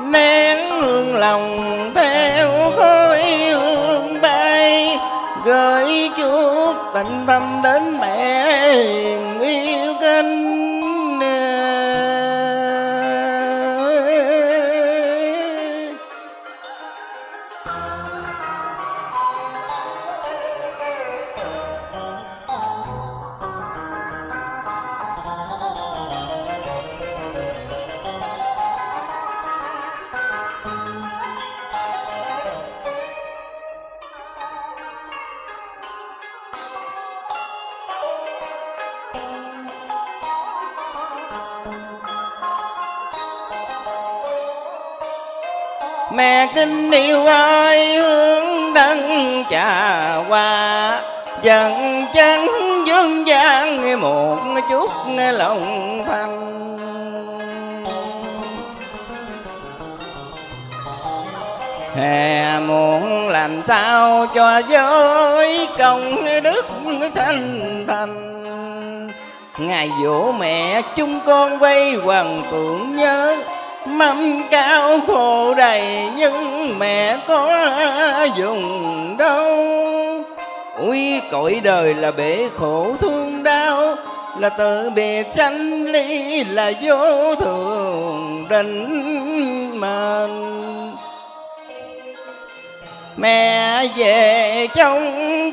Nén 0.00 0.70
hương 0.70 1.16
lòng 1.16 1.60
theo 1.94 2.72
khói 2.76 3.22
hương 3.52 4.20
bay, 4.20 4.98
gửi 5.44 6.10
chúa 6.16 6.73
tình 6.94 7.24
tâm 7.26 7.60
đến 7.62 7.82
mẹ 8.00 8.74
hiền 8.74 9.33
mẹ 46.24 46.46
kính 46.54 46.90
yêu 46.90 47.24
ơi 47.26 47.96
hướng 47.96 48.74
đăng 48.74 49.44
trà 49.50 50.14
hoa. 50.28 51.00
Dần 51.42 52.04
chân 52.14 52.48
dương 52.86 53.26
gian 53.26 54.00
một 54.00 54.38
chút 54.70 54.90
lòng 55.32 56.04
thanh 56.06 56.40
hè 61.96 62.58
muộn 62.60 63.28
làm 63.28 63.62
sao 63.68 64.26
cho 64.34 64.58
giới 64.58 65.68
công 65.78 66.24
đức 66.42 66.66
thanh 67.14 67.84
thành. 67.88 69.10
Ngày 69.58 69.90
dỗ 70.04 70.32
mẹ 70.32 70.82
chúng 70.96 71.20
con 71.26 71.58
quay 71.58 71.94
hoàng 71.94 72.42
tưởng 72.50 72.96
nhớ 72.96 73.36
mâm 73.86 74.42
cao 74.50 74.98
khổ 75.06 75.54
đầy 75.54 76.10
nhưng 76.16 76.78
mẹ 76.78 77.18
có 77.26 78.28
dùng 78.36 79.16
đâu. 79.18 79.56
Ui, 80.78 81.20
cõi 81.30 81.60
đời 81.64 81.94
là 81.94 82.10
bể 82.10 82.48
khổ 82.56 82.94
thương 83.00 83.42
đau, 83.42 83.96
là 84.38 84.48
tự 84.48 84.90
biệt 84.90 85.26
sanh 85.34 85.84
ly 85.84 86.44
là 86.44 86.72
vô 86.82 87.34
thường 87.34 88.46
định 88.50 89.80
mệnh 89.80 90.54
mẹ 93.16 93.86
về 93.96 94.68
trong 94.74 95.02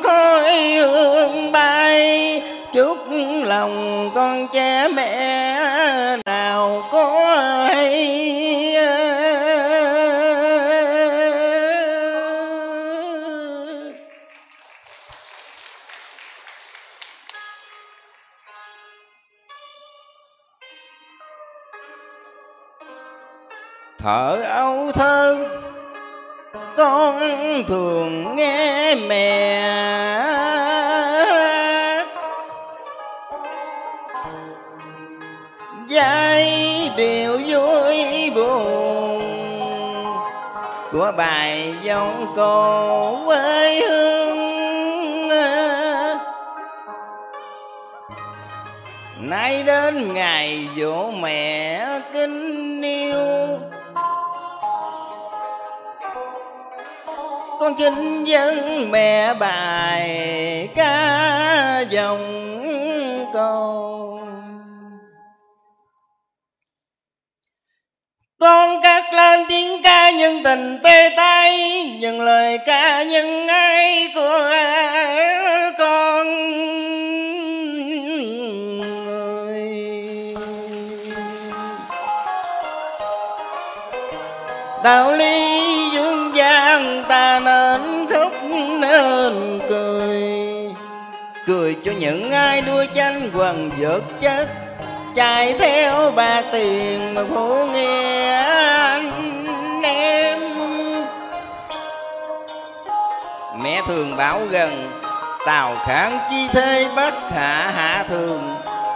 khói 0.03 0.53
hương 0.73 1.51
bay 1.51 2.41
chúc 2.73 2.97
lòng 3.43 4.11
con 4.15 4.47
cha 4.53 4.87
mẹ 4.95 5.57
nào 6.25 6.83
có 6.91 7.25
hay. 7.67 8.17
Thở 24.03 24.41
âu 24.43 24.91
thơ, 24.91 25.45
con 26.77 27.19
thường 27.67 28.35
nghe 28.35 28.95
mẹ. 28.95 30.60
Giai 36.01 36.91
đều 36.97 37.39
vui 37.47 38.29
buồn. 38.35 39.21
Của 40.91 41.11
bài 41.17 41.73
dòng 41.83 42.33
cổ 42.35 43.17
quê 43.25 43.81
hương 43.81 45.29
à. 45.29 46.19
nay 49.19 49.63
đến 49.63 50.13
ngày 50.13 50.67
dỗ 50.79 51.11
mẹ 51.11 51.85
kính 52.13 52.81
yêu. 52.81 53.59
Con 57.59 57.75
chính 57.77 58.23
dân 58.23 58.87
mẹ 58.91 59.33
bài 59.33 60.69
ca 60.75 61.85
dòng 61.89 62.51
câu 63.33 64.20
con 68.41 68.81
cất 68.81 69.13
lên 69.13 69.45
tiếng 69.49 69.81
ca 69.83 70.11
nhân 70.11 70.43
tình 70.43 70.79
tê 70.83 71.09
tay 71.17 71.59
những 71.99 72.21
lời 72.21 72.57
ca 72.57 73.03
nhân 73.03 73.47
ai 73.47 74.09
của 74.15 74.49
con 75.77 76.27
đạo 84.83 85.11
lý 85.11 85.69
dương 85.93 86.31
gian 86.35 87.03
ta 87.07 87.39
nên 87.39 88.07
khóc 88.09 88.33
nên 88.79 89.59
cười. 89.69 90.21
Cười 91.47 91.75
cho 91.85 91.91
những 91.99 92.31
ai 92.31 92.61
đua 92.61 92.85
tranh 92.93 93.29
quần 93.33 93.69
vợt 93.79 94.01
chất 94.19 94.60
chạy 95.15 95.53
theo 95.59 96.11
bạc 96.11 96.43
tiền 96.51 97.15
mà 97.15 97.21
khổ 97.33 97.65
nghe 97.73 98.33
anh 98.33 99.11
em. 99.83 100.39
Mẹ 103.63 103.81
thường 103.87 104.17
bảo 104.17 104.39
gần 104.51 104.91
tào 105.45 105.75
kháng 105.85 106.19
chi 106.29 106.47
thế 106.53 106.87
bất 106.95 107.13
hạ 107.35 107.71
hạ 107.75 108.05
thường, 108.09 108.55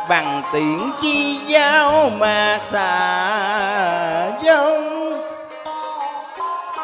bằng 0.10 0.44
tiễn 0.54 0.80
chi 1.02 1.40
giáo 1.48 2.10
mạc 2.18 2.60
xà 2.72 4.32
dông. 4.44 5.12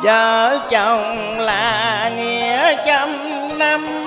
Vợ 0.02 0.60
chồng 0.70 1.40
là 1.40 2.12
nghĩa 2.16 2.76
trăm 2.86 3.10
năm 3.60 4.01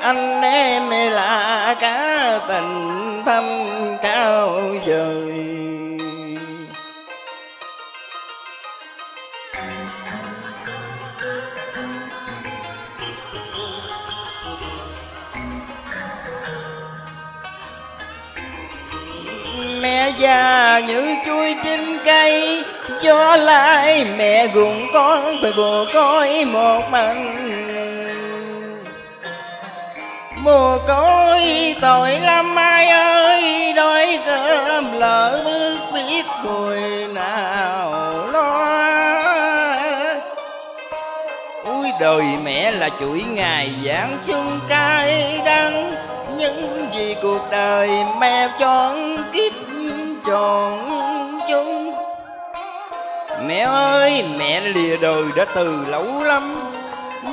anh 0.00 0.42
em 0.42 0.90
là 0.90 1.76
cả 1.80 2.38
tình 2.48 3.22
thâm 3.26 3.44
cao 4.02 4.60
vời. 4.86 5.32
Mẹ 19.80 20.12
già 20.18 20.80
như 20.86 21.16
chuối 21.26 21.56
trên 21.64 21.80
cây 22.04 22.64
gió 23.02 23.36
lại 23.36 24.06
mẹ 24.18 24.46
gùng 24.46 24.86
con 24.92 25.36
phải 25.42 25.52
bồ 25.56 25.84
coi 25.94 26.44
một 26.44 26.82
mình 26.90 27.36
mùa 30.42 30.78
cối 30.88 31.74
tội 31.80 32.18
lắm, 32.20 32.56
ai 32.56 32.86
ơi, 32.86 33.72
đói 33.76 34.18
cơm 34.26 34.92
lỡ 34.92 35.42
bước 35.44 35.78
biết 35.94 36.24
người 36.44 36.80
nào 37.14 37.92
lo. 38.32 38.66
Ui, 41.64 41.90
đời 42.00 42.24
mẹ 42.44 42.70
là 42.70 42.88
chuỗi 43.00 43.22
ngày 43.22 43.70
giảng 43.84 44.18
xuân 44.22 44.60
cay 44.68 45.40
đắng, 45.44 45.94
những 46.36 46.88
gì 46.94 47.16
cuộc 47.22 47.50
đời 47.50 47.90
mẹ 48.18 48.48
chọn 48.58 49.16
kiếp 49.32 49.52
chọn 50.26 50.88
chung. 51.48 51.94
Mẹ 53.46 53.60
ơi, 53.60 54.24
mẹ 54.38 54.60
lìa 54.60 54.96
đời 54.96 55.24
đã 55.36 55.44
từ 55.54 55.84
lâu 55.88 56.22
lắm 56.22 56.54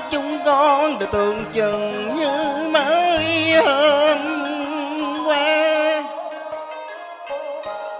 chúng 0.09 0.37
con 0.45 0.99
được 0.99 1.05
tưởng 1.11 1.43
chừng 1.53 2.15
như 2.15 2.69
mới 2.71 3.53
hôm 3.55 4.17
qua. 5.27 6.03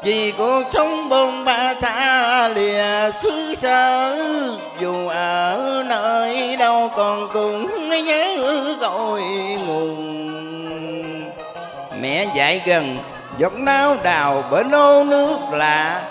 Vì 0.03 0.33
cuộc 0.37 0.63
sống 0.71 1.09
bôn 1.09 1.45
ba 1.45 1.73
xa 1.81 2.47
lìa 2.47 3.11
xứ 3.21 3.55
sở, 3.55 4.17
dù 4.79 5.07
ở 5.07 5.83
nơi 5.87 6.57
đâu 6.57 6.89
còn 6.95 7.29
cùng 7.33 7.89
nhớ 8.05 8.75
cội 8.81 9.21
nguồn. 9.67 10.17
Mẹ 12.01 12.27
dạy 12.35 12.61
gần, 12.65 12.97
giọt 13.37 13.53
náo 13.53 13.97
đào 14.03 14.43
bể 14.51 14.63
nô 14.63 15.03
nước 15.03 15.37
lạ 15.51 16.01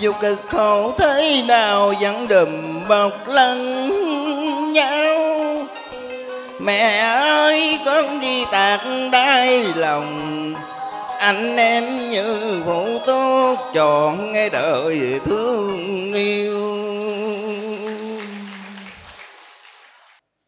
dù 0.00 0.12
cực 0.20 0.40
khổ 0.48 0.92
thế 0.98 1.44
nào 1.48 1.92
vẫn 2.00 2.28
đùm 2.28 2.48
bọc 2.88 3.12
lẫn 3.28 3.90
nhau. 4.72 5.14
Mẹ 6.60 6.98
ơi 6.98 7.78
con 7.84 8.20
đi 8.20 8.44
tạc 8.52 8.80
đai 9.12 9.64
lòng. 9.76 10.54
Anh 11.18 11.56
em 11.56 12.10
như 12.10 12.60
phụ 12.66 12.98
tốt 13.06 13.56
chọn 13.74 14.32
nghe 14.32 14.48
đời 14.48 15.20
thương 15.24 16.12
yêu. 16.12 16.74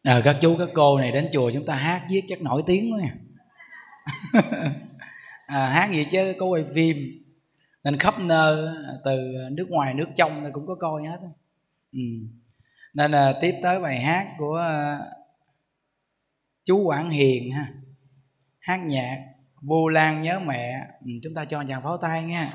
À, 0.03 0.21
các 0.25 0.35
chú 0.41 0.55
các 0.59 0.69
cô 0.73 0.97
này 0.99 1.11
đến 1.11 1.29
chùa 1.33 1.51
chúng 1.53 1.65
ta 1.65 1.75
hát 1.75 2.01
viết 2.09 2.21
chắc 2.27 2.41
nổi 2.41 2.63
tiếng 2.65 2.93
quá 2.93 2.99
nha. 3.01 3.13
À, 5.47 5.65
hát 5.65 5.89
gì 5.91 6.05
chứ? 6.11 6.33
Có 6.39 6.45
quay 6.45 6.63
phim 6.75 6.97
nên 7.87 7.99
khắp 7.99 8.19
nơi 8.19 8.67
à, 8.67 8.93
từ 9.05 9.17
nước 9.51 9.65
ngoài 9.69 9.93
nước 9.93 10.05
trong 10.15 10.43
thì 10.43 10.49
cũng 10.53 10.67
có 10.67 10.75
coi 10.75 11.03
hết 11.03 11.17
ừ. 11.91 11.99
nên 12.93 13.11
là 13.11 13.33
tiếp 13.41 13.55
tới 13.63 13.79
bài 13.79 13.99
hát 13.99 14.27
của 14.37 14.55
à, 14.55 14.99
chú 16.65 16.83
Quảng 16.83 17.09
Hiền 17.09 17.51
ha. 17.51 17.67
Hát 18.59 18.77
nhạc 18.77 19.17
Vu 19.61 19.89
Lan 19.89 20.21
nhớ 20.21 20.39
mẹ. 20.39 20.87
Ừ, 21.05 21.11
chúng 21.23 21.33
ta 21.33 21.45
cho 21.45 21.63
chàng 21.69 21.83
pháo 21.83 21.97
tay 21.97 22.23
nha. 22.23 22.53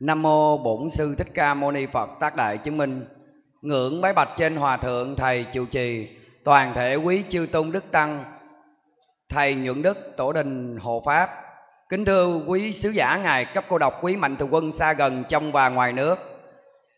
Nam 0.00 0.22
mô 0.22 0.58
Bổn 0.58 0.90
sư 0.90 1.14
Thích 1.18 1.28
Ca 1.34 1.54
Mâu 1.54 1.72
Ni 1.72 1.86
Phật 1.86 2.10
tác 2.20 2.36
đại 2.36 2.58
chứng 2.58 2.76
minh. 2.76 3.04
Ngưỡng 3.62 4.00
bái 4.00 4.12
bạch 4.12 4.30
trên 4.36 4.56
hòa 4.56 4.76
thượng 4.76 5.16
thầy 5.16 5.44
trụ 5.52 5.66
trì 5.66 6.08
toàn 6.44 6.74
thể 6.74 6.94
quý 6.94 7.24
chư 7.28 7.46
tôn 7.52 7.72
đức 7.72 7.84
tăng 7.90 8.33
thầy 9.28 9.54
nhuận 9.54 9.82
đức 9.82 10.16
tổ 10.16 10.32
đình 10.32 10.76
hộ 10.76 11.02
pháp. 11.06 11.30
Kính 11.88 12.04
thưa 12.04 12.40
quý 12.46 12.72
sứ 12.72 12.90
giả 12.90 13.16
ngài 13.16 13.44
cấp 13.44 13.64
cô 13.68 13.78
độc 13.78 14.04
quý 14.04 14.16
mạnh 14.16 14.36
thường 14.36 14.54
quân 14.54 14.72
xa 14.72 14.92
gần 14.92 15.24
trong 15.28 15.52
và 15.52 15.68
ngoài 15.68 15.92
nước. 15.92 16.18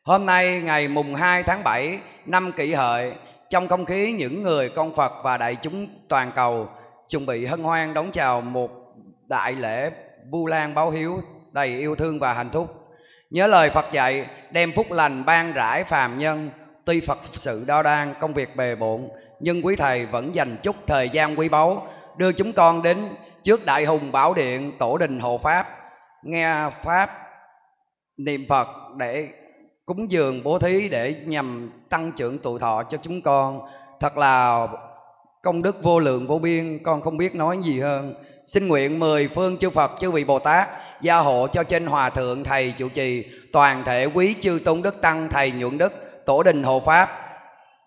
Hôm 0.02 0.26
nay 0.26 0.60
ngày 0.60 0.88
mùng 0.88 1.14
2 1.14 1.42
tháng 1.42 1.64
7 1.64 1.98
năm 2.26 2.52
kỷ 2.52 2.74
hợi 2.74 3.12
trong 3.50 3.68
không 3.68 3.84
khí 3.84 4.12
những 4.12 4.42
người 4.42 4.68
con 4.68 4.94
Phật 4.94 5.12
và 5.22 5.36
đại 5.36 5.54
chúng 5.54 5.86
toàn 6.08 6.30
cầu 6.34 6.68
chuẩn 7.08 7.26
bị 7.26 7.46
hân 7.46 7.62
hoan 7.62 7.94
đón 7.94 8.12
chào 8.12 8.40
một 8.40 8.70
đại 9.28 9.52
lễ 9.52 9.90
Vu 10.30 10.46
Lan 10.46 10.74
báo 10.74 10.90
hiếu 10.90 11.20
đầy 11.52 11.68
yêu 11.68 11.94
thương 11.94 12.18
và 12.18 12.32
hạnh 12.32 12.50
phúc. 12.52 12.74
Nhớ 13.30 13.46
lời 13.46 13.70
Phật 13.70 13.84
dạy, 13.92 14.26
đem 14.50 14.72
phúc 14.76 14.92
lành 14.92 15.24
ban 15.24 15.52
rải 15.52 15.84
phàm 15.84 16.18
nhân, 16.18 16.50
tuy 16.84 17.00
Phật 17.00 17.18
sự 17.32 17.64
đo 17.64 17.82
đan 17.82 18.14
công 18.20 18.34
việc 18.34 18.56
bề 18.56 18.74
bộn, 18.74 19.08
nhưng 19.40 19.66
quý 19.66 19.76
thầy 19.76 20.06
vẫn 20.06 20.34
dành 20.34 20.56
chút 20.62 20.76
thời 20.86 21.08
gian 21.08 21.38
quý 21.38 21.48
báu 21.48 21.86
đưa 22.16 22.32
chúng 22.32 22.52
con 22.52 22.82
đến 22.82 23.08
trước 23.42 23.66
đại 23.66 23.84
hùng 23.84 24.12
bảo 24.12 24.34
điện, 24.34 24.72
tổ 24.78 24.98
đình 24.98 25.20
hộ 25.20 25.38
pháp. 25.38 25.66
Nghe 26.22 26.70
pháp, 26.82 27.10
niệm 28.16 28.46
Phật 28.48 28.68
để 28.96 29.28
cúng 29.86 30.10
dường 30.10 30.42
bố 30.42 30.58
thí 30.58 30.88
để 30.88 31.14
nhằm 31.26 31.70
tăng 31.88 32.12
trưởng 32.12 32.38
tụ 32.38 32.58
thọ 32.58 32.82
cho 32.82 32.98
chúng 33.02 33.22
con. 33.22 33.60
Thật 34.00 34.16
là 34.16 34.66
công 35.42 35.62
đức 35.62 35.82
vô 35.82 35.98
lượng, 35.98 36.26
vô 36.26 36.38
biên, 36.38 36.78
con 36.82 37.00
không 37.00 37.16
biết 37.16 37.34
nói 37.34 37.58
gì 37.64 37.80
hơn. 37.80 38.14
Xin 38.46 38.68
nguyện 38.68 38.98
mười 38.98 39.28
phương 39.28 39.56
chư 39.58 39.70
Phật, 39.70 39.92
chư 40.00 40.10
vị 40.10 40.24
Bồ 40.24 40.38
Tát 40.38 40.68
gia 41.00 41.18
hộ 41.18 41.46
cho 41.46 41.62
trên 41.62 41.86
hòa 41.86 42.10
thượng 42.10 42.44
thầy 42.44 42.74
chủ 42.78 42.88
trì, 42.88 43.24
toàn 43.52 43.84
thể 43.84 44.04
quý 44.04 44.34
chư 44.40 44.60
tôn 44.64 44.82
đức 44.82 45.00
tăng, 45.00 45.28
thầy 45.28 45.50
nhuận 45.50 45.78
đức, 45.78 45.92
tổ 46.26 46.42
đình 46.42 46.62
hộ 46.62 46.80
pháp. 46.80 47.10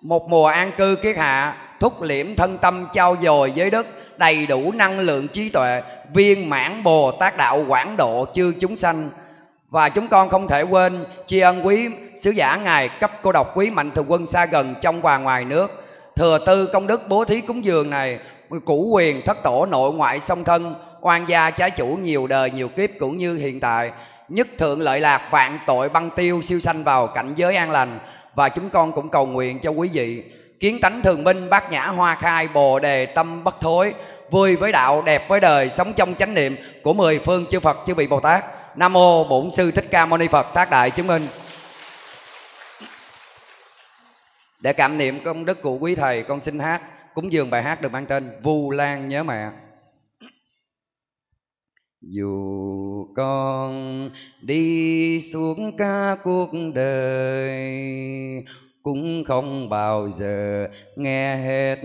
Một 0.01 0.29
mùa 0.29 0.47
an 0.47 0.71
cư 0.77 0.95
kiết 0.95 1.17
hạ, 1.17 1.55
thúc 1.79 2.01
liễm 2.01 2.35
thân 2.35 2.57
tâm 2.57 2.87
trao 2.93 3.15
dồi 3.21 3.51
giới 3.51 3.69
đức 3.69 3.87
đầy 4.19 4.45
đủ 4.45 4.71
năng 4.71 4.99
lượng 4.99 5.27
trí 5.27 5.49
tuệ, 5.49 5.81
viên 6.13 6.49
mãn 6.49 6.83
bồ 6.83 7.11
tát 7.11 7.37
đạo 7.37 7.65
quảng 7.67 7.97
độ 7.97 8.25
chư 8.33 8.53
chúng 8.59 8.75
sanh. 8.75 9.09
Và 9.69 9.89
chúng 9.89 10.07
con 10.07 10.29
không 10.29 10.47
thể 10.47 10.61
quên 10.61 11.05
tri 11.25 11.39
ân 11.39 11.65
quý 11.65 11.89
sứ 12.17 12.31
giả 12.31 12.55
ngài 12.63 12.89
cấp 12.89 13.11
cô 13.21 13.31
độc 13.31 13.57
quý 13.57 13.69
mạnh 13.69 13.91
thường 13.91 14.05
quân 14.07 14.25
xa 14.25 14.45
gần 14.45 14.75
trong 14.81 15.01
và 15.01 15.17
ngoài 15.17 15.45
nước. 15.45 15.83
Thừa 16.15 16.37
tư 16.45 16.65
công 16.65 16.87
đức 16.87 17.07
bố 17.07 17.25
thí 17.25 17.41
cúng 17.41 17.65
dường 17.65 17.89
này, 17.89 18.19
củ 18.65 18.89
quyền 18.93 19.21
thất 19.25 19.43
tổ 19.43 19.65
nội 19.65 19.93
ngoại 19.93 20.19
song 20.19 20.43
thân, 20.43 20.75
oan 21.01 21.25
gia 21.29 21.51
trái 21.51 21.71
chủ 21.71 21.87
nhiều 21.87 22.27
đời 22.27 22.51
nhiều 22.51 22.67
kiếp 22.67 22.89
cũng 22.99 23.17
như 23.17 23.35
hiện 23.35 23.59
tại, 23.59 23.91
nhất 24.29 24.47
thượng 24.57 24.81
lợi 24.81 24.99
lạc 24.99 25.21
vạn 25.31 25.59
tội 25.67 25.89
băng 25.89 26.09
tiêu 26.15 26.41
siêu 26.41 26.59
sanh 26.59 26.83
vào 26.83 27.07
cảnh 27.07 27.33
giới 27.35 27.55
an 27.55 27.71
lành. 27.71 27.99
Và 28.35 28.49
chúng 28.49 28.69
con 28.69 28.91
cũng 28.91 29.09
cầu 29.09 29.25
nguyện 29.25 29.59
cho 29.59 29.71
quý 29.71 29.89
vị 29.93 30.23
kiến 30.59 30.79
tánh 30.81 31.01
thường 31.01 31.23
minh, 31.23 31.49
bát 31.49 31.71
nhã 31.71 31.87
hoa 31.87 32.15
khai, 32.15 32.47
bồ 32.47 32.79
đề 32.79 33.05
tâm 33.05 33.43
bất 33.43 33.61
thối, 33.61 33.93
vui 34.31 34.55
với 34.55 34.71
đạo, 34.71 35.01
đẹp 35.01 35.29
với 35.29 35.39
đời, 35.39 35.69
sống 35.69 35.93
trong 35.93 36.15
chánh 36.15 36.33
niệm 36.33 36.55
của 36.83 36.93
mười 36.93 37.19
phương 37.19 37.45
chư 37.45 37.59
Phật, 37.59 37.77
chư 37.85 37.95
vị 37.95 38.07
Bồ 38.07 38.19
Tát. 38.19 38.45
Nam 38.77 38.93
mô 38.93 39.23
Bổn 39.23 39.51
sư 39.51 39.71
Thích 39.71 39.87
Ca 39.91 40.05
Mâu 40.05 40.17
Ni 40.17 40.27
Phật, 40.27 40.43
tác 40.53 40.71
đại 40.71 40.91
chứng 40.91 41.07
minh. 41.07 41.27
Để 44.59 44.73
cảm 44.73 44.97
niệm 44.97 45.19
công 45.23 45.45
đức 45.45 45.61
của 45.61 45.77
quý 45.77 45.95
thầy, 45.95 46.23
con 46.23 46.39
xin 46.39 46.59
hát, 46.59 46.81
cúng 47.13 47.31
dường 47.31 47.49
bài 47.49 47.63
hát 47.63 47.81
được 47.81 47.91
mang 47.91 48.05
tên 48.05 48.31
Vu 48.43 48.71
Lan 48.71 49.09
nhớ 49.09 49.23
mẹ. 49.23 49.49
Dù 52.01 53.07
con 53.15 54.09
đi 54.41 55.21
xuống 55.21 55.77
cả 55.77 56.15
cuộc 56.23 56.49
đời 56.73 57.49
cũng 58.83 59.23
không 59.23 59.69
bao 59.69 60.09
giờ 60.09 60.67
nghe 60.95 61.35
hết 61.35 61.75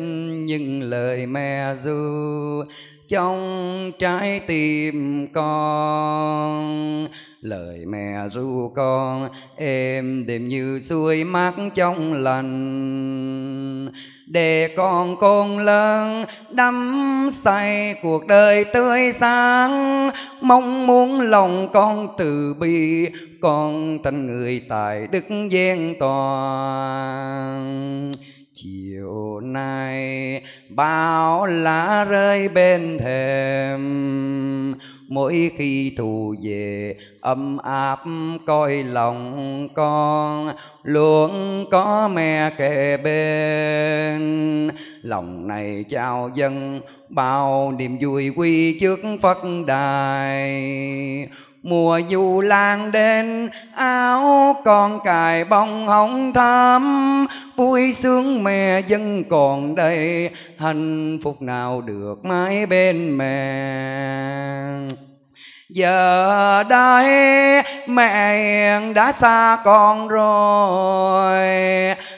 những 0.46 0.82
lời 0.82 1.26
mẹ 1.26 1.74
ru. 1.84 2.64
Trong 3.08 3.92
trái 3.98 4.40
tim 4.40 5.26
con, 5.32 7.08
lời 7.40 7.86
mẹ 7.86 8.28
ru 8.32 8.72
con 8.76 9.28
êm 9.56 10.26
đềm 10.26 10.48
như 10.48 10.78
suối 10.78 11.24
mát 11.24 11.54
trong 11.74 12.12
lành 12.12 13.92
để 14.34 14.68
con 14.76 15.16
con 15.16 15.58
lớn, 15.58 16.24
đắm 16.50 17.28
say 17.32 17.94
cuộc 18.02 18.26
đời 18.26 18.64
tươi 18.64 19.12
sáng. 19.12 20.10
Mong 20.40 20.86
muốn 20.86 21.20
lòng 21.20 21.68
con 21.72 22.08
từ 22.18 22.54
bi, 22.54 23.06
con 23.40 23.98
thành 24.04 24.26
người 24.26 24.62
tài 24.68 25.06
đức 25.06 25.24
gian 25.50 25.94
toàn. 26.00 27.34
Chiều 28.52 29.40
nay 29.40 30.42
bao 30.68 31.46
lá 31.46 32.04
rơi 32.04 32.48
bên 32.48 32.98
thềm 32.98 34.74
mỗi 35.08 35.50
khi 35.56 35.94
thù 35.96 36.34
về, 36.42 36.96
ấm 37.20 37.58
áp 37.58 38.00
coi 38.46 38.82
lòng 38.82 39.68
con 39.74 40.50
luôn 40.82 41.64
có 41.70 42.08
mẹ 42.08 42.50
kề 42.58 42.96
bên. 42.96 44.70
Lòng 45.02 45.48
này 45.48 45.84
trao 45.88 46.30
dân 46.34 46.80
bao 47.08 47.72
niềm 47.72 47.98
vui 48.00 48.32
quy 48.36 48.78
trước 48.78 49.00
phật 49.22 49.38
đài 49.66 51.28
mùa 51.64 52.00
du 52.10 52.40
lan 52.40 52.92
đến, 52.92 53.50
áo 53.74 54.56
con 54.64 55.00
cài 55.04 55.44
bông 55.44 55.88
hồng 55.88 56.32
thắm. 56.32 57.26
Vui 57.56 57.92
sướng 57.92 58.44
mẹ 58.44 58.82
vẫn 58.88 59.24
còn 59.30 59.74
đây, 59.74 60.30
hạnh 60.58 61.18
phúc 61.24 61.42
nào 61.42 61.80
được 61.80 62.24
mãi 62.24 62.66
bên 62.66 63.18
mẹ. 63.18 63.54
Giờ 65.68 66.62
đây 66.62 67.62
mẹ 67.86 68.80
đã 68.94 69.12
xa 69.12 69.58
con 69.64 70.08
rồi, 70.08 71.38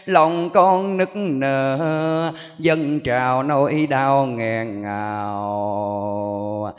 lòng 0.07 0.51
con 0.51 0.97
nức 0.97 1.11
nở, 1.15 2.33
dâng 2.59 3.01
trào 3.01 3.43
nỗi 3.43 3.87
đau 3.91 4.27
nghẹn 4.27 4.83
ngào 4.83 6.73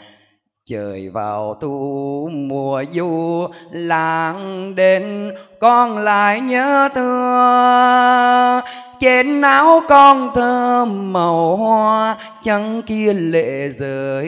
trời 0.70 1.10
vào 1.10 1.58
thu 1.62 2.30
mùa 2.34 2.84
du 2.94 3.48
lãng 3.72 4.76
đến 4.76 5.32
con 5.60 5.98
lại 5.98 6.42
nhớ 6.42 6.90
thương 6.96 8.62
trên 9.00 9.42
áo 9.42 9.82
con 9.88 10.30
thơm 10.36 11.14
màu 11.14 11.58
hoa, 11.58 12.18
trắng 12.44 12.82
kia 12.88 13.14
lệ 13.14 13.70
rơi 13.70 14.28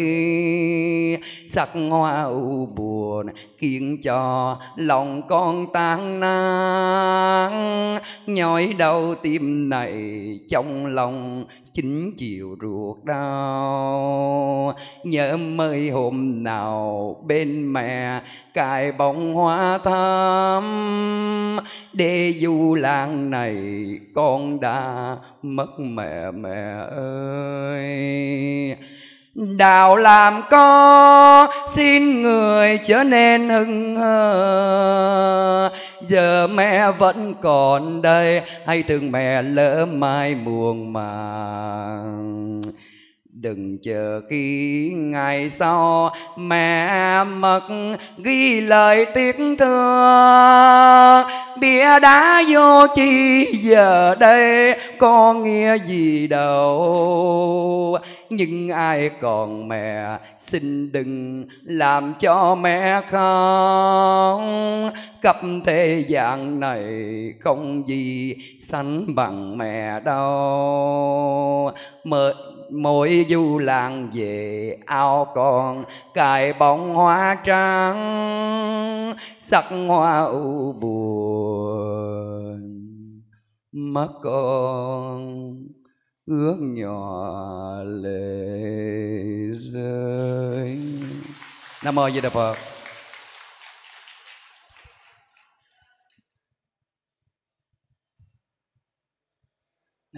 sắc 1.49 1.69
hoa 1.89 2.23
u 2.23 2.65
buồn, 2.65 3.27
khiến 3.57 4.01
cho 4.01 4.57
lòng 4.75 5.21
con 5.29 5.73
tan 5.73 6.19
nát. 6.19 7.49
Nhói 8.27 8.73
đau 8.77 9.15
tim 9.15 9.69
này, 9.69 9.93
trong 10.49 10.85
lòng 10.85 11.45
chính 11.73 12.13
chiều 12.17 12.55
ruột 12.61 12.97
đau. 13.03 14.73
Nhớ 15.03 15.37
mây 15.37 15.89
hôm 15.89 16.43
nào 16.43 17.15
bên 17.27 17.73
mẹ, 17.73 18.21
cài 18.53 18.91
bông 18.91 19.33
hoa 19.33 19.77
thắm. 19.77 21.57
Để 21.93 22.33
du 22.41 22.75
làng 22.75 23.31
này, 23.31 23.57
con 24.15 24.59
đã 24.59 25.17
mất 25.41 25.79
mẹ 25.79 26.31
mẹ 26.31 26.85
ơi 26.95 28.75
đạo 29.39 29.95
làm 29.95 30.41
có, 30.51 31.47
xin 31.75 32.21
người 32.21 32.79
trở 32.83 33.03
nên 33.03 33.49
hưng 33.49 33.95
hờ. 33.97 35.69
Giờ 36.01 36.47
mẹ 36.47 36.91
vẫn 36.91 37.33
còn 37.41 38.01
đây 38.01 38.41
hay 38.65 38.83
thương 38.83 39.11
mẹ 39.11 39.41
lỡ 39.41 39.85
mai 39.85 40.35
buồn 40.35 40.93
màng. 40.93 42.61
Đừng 43.41 43.77
chờ 43.83 44.21
khi 44.29 44.91
ngày 44.95 45.49
sau 45.49 46.09
mẹ 46.37 47.23
mất 47.23 47.61
ghi 48.23 48.61
lời 48.61 49.05
tiếc 49.15 49.35
thương. 49.59 51.23
Bia 51.59 51.99
đá 51.99 52.43
vô 52.49 52.87
chi 52.95 53.45
giờ 53.61 54.15
đây, 54.19 54.79
có 54.99 55.33
nghĩa 55.33 55.77
gì 55.77 56.27
đâu. 56.27 57.97
Nhưng 58.29 58.69
ai 58.69 59.09
còn 59.21 59.67
mẹ, 59.67 60.17
xin 60.37 60.91
đừng 60.91 61.43
làm 61.63 62.13
cho 62.19 62.55
mẹ 62.55 63.01
khóc. 63.11 64.41
Cấp 65.21 65.37
thế 65.65 66.03
gian 66.07 66.59
này 66.59 66.83
không 67.39 67.87
gì 67.87 68.35
sánh 68.69 69.15
bằng 69.15 69.57
mẹ 69.57 69.99
đâu. 69.99 71.71
Mời 72.03 72.33
mỗi 72.71 73.25
du 73.29 73.57
làng 73.57 74.09
về 74.13 74.77
ao 74.85 75.31
con 75.35 75.83
cài 76.13 76.53
bông 76.53 76.93
hoa 76.95 77.37
trắng, 77.45 79.15
sắc 79.39 79.65
hoa 79.87 80.19
u 80.23 80.73
buồn. 80.73 82.19
Mắt 83.71 84.09
con 84.23 85.55
ước 86.25 86.57
nhỏ 86.59 87.33
lệ 87.85 88.43
rơi. 89.73 90.77
Nam 91.83 91.95
mô 91.95 92.09
di 92.09 92.21
đà 92.21 92.29
phật. 92.29 92.55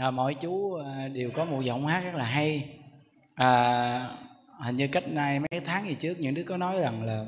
À, 0.01 0.11
mọi 0.11 0.35
chú 0.35 0.73
à, 0.73 1.07
đều 1.07 1.31
có 1.35 1.45
một 1.45 1.61
giọng 1.61 1.87
hát 1.87 2.01
rất 2.03 2.15
là 2.15 2.25
hay. 2.25 2.69
À, 3.35 4.17
hình 4.59 4.77
như 4.77 4.87
cách 4.87 5.07
nay 5.07 5.39
mấy 5.39 5.61
tháng 5.65 5.87
gì 5.87 5.95
trước 5.95 6.19
những 6.19 6.33
đứa 6.33 6.43
có 6.43 6.57
nói 6.57 6.79
rằng 6.79 7.03
là 7.03 7.25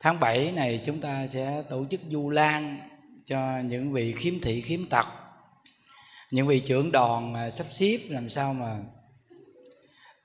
tháng 0.00 0.20
7 0.20 0.52
này 0.52 0.80
chúng 0.84 1.00
ta 1.00 1.26
sẽ 1.26 1.62
tổ 1.68 1.86
chức 1.90 2.00
du 2.10 2.30
lan 2.30 2.88
cho 3.26 3.58
những 3.58 3.92
vị 3.92 4.12
khiếm 4.12 4.34
thị 4.42 4.60
khiếm 4.60 4.86
tật 4.86 5.06
những 6.30 6.46
vị 6.46 6.60
trưởng 6.60 6.92
đoàn 6.92 7.32
mà 7.32 7.50
sắp 7.50 7.66
xếp 7.70 7.98
làm 8.08 8.28
sao 8.28 8.54
mà 8.54 8.76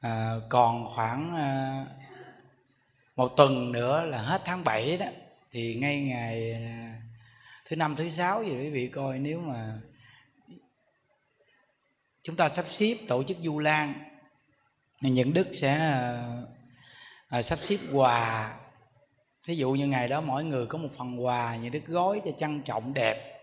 à, 0.02 0.36
còn 0.50 0.86
khoảng 0.96 1.36
à, 1.36 1.86
một 3.16 3.34
tuần 3.38 3.72
nữa 3.72 4.06
là 4.06 4.22
hết 4.22 4.42
tháng 4.46 4.64
7 4.64 4.98
đó. 4.98 5.06
Thì 5.52 5.76
ngay 5.76 6.02
ngày 6.02 6.54
à, 6.54 6.96
thứ 7.66 7.76
năm 7.76 7.96
thứ 7.96 8.10
sáu 8.10 8.44
gì 8.44 8.52
quý 8.52 8.70
vị 8.70 8.88
coi 8.88 9.20
nếu 9.20 9.40
mà 9.40 9.80
chúng 12.30 12.36
ta 12.36 12.50
sắp 12.50 12.66
xếp 12.70 12.96
tổ 13.08 13.24
chức 13.24 13.38
du 13.44 13.60
lan. 13.60 13.94
Những 15.02 15.34
đức 15.34 15.48
sẽ 15.54 15.76
à, 17.30 17.42
sắp 17.42 17.60
xếp 17.62 17.78
quà. 17.94 18.54
Thí 19.48 19.56
dụ 19.56 19.72
như 19.72 19.88
ngày 19.88 20.08
đó 20.08 20.22
mỗi 20.22 20.44
người 20.44 20.66
có 20.66 20.78
một 20.78 20.90
phần 20.98 21.26
quà 21.26 21.56
những 21.56 21.72
đức 21.72 21.86
gói 21.88 22.22
cho 22.26 22.32
trang 22.38 22.62
trọng 22.66 22.94
đẹp 22.94 23.42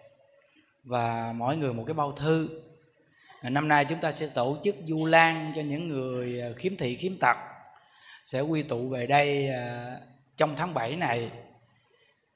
và 0.84 1.32
mỗi 1.36 1.56
người 1.56 1.72
một 1.72 1.84
cái 1.86 1.94
bao 1.94 2.12
thư. 2.12 2.48
À, 3.40 3.50
năm 3.50 3.68
nay 3.68 3.84
chúng 3.84 4.00
ta 4.00 4.12
sẽ 4.12 4.26
tổ 4.26 4.58
chức 4.64 4.76
du 4.86 5.06
lan 5.06 5.52
cho 5.56 5.62
những 5.62 5.88
người 5.88 6.40
à, 6.40 6.48
khiếm 6.56 6.76
thị 6.76 6.96
khiếm 6.96 7.12
tật 7.20 7.36
sẽ 8.24 8.40
quy 8.40 8.62
tụ 8.62 8.88
về 8.88 9.06
đây 9.06 9.48
à, 9.48 9.96
trong 10.36 10.56
tháng 10.56 10.74
7 10.74 10.96
này. 10.96 11.30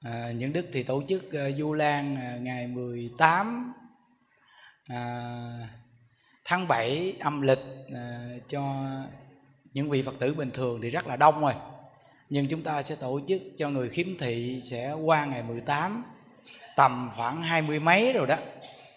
À, 0.04 0.32
những 0.36 0.52
đức 0.52 0.66
thì 0.72 0.82
tổ 0.82 1.02
chức 1.08 1.32
à, 1.32 1.50
du 1.50 1.72
lan 1.72 2.18
ngày 2.44 2.66
18 2.66 3.72
à, 4.88 5.79
tháng 6.50 6.68
7 6.68 7.14
âm 7.20 7.40
lịch 7.40 7.58
à, 7.94 8.20
cho 8.48 8.74
những 9.74 9.90
vị 9.90 10.02
phật 10.02 10.14
tử 10.18 10.34
bình 10.34 10.50
thường 10.50 10.80
thì 10.82 10.90
rất 10.90 11.06
là 11.06 11.16
đông 11.16 11.40
rồi 11.40 11.52
nhưng 12.30 12.48
chúng 12.48 12.62
ta 12.62 12.82
sẽ 12.82 12.94
tổ 12.94 13.20
chức 13.28 13.42
cho 13.58 13.70
người 13.70 13.88
khiếm 13.88 14.06
thị 14.18 14.60
sẽ 14.70 14.92
qua 14.92 15.24
ngày 15.24 15.42
18 15.42 16.04
tầm 16.76 17.10
khoảng 17.16 17.42
hai 17.42 17.62
mươi 17.62 17.80
mấy 17.80 18.12
rồi 18.12 18.26
đó 18.26 18.36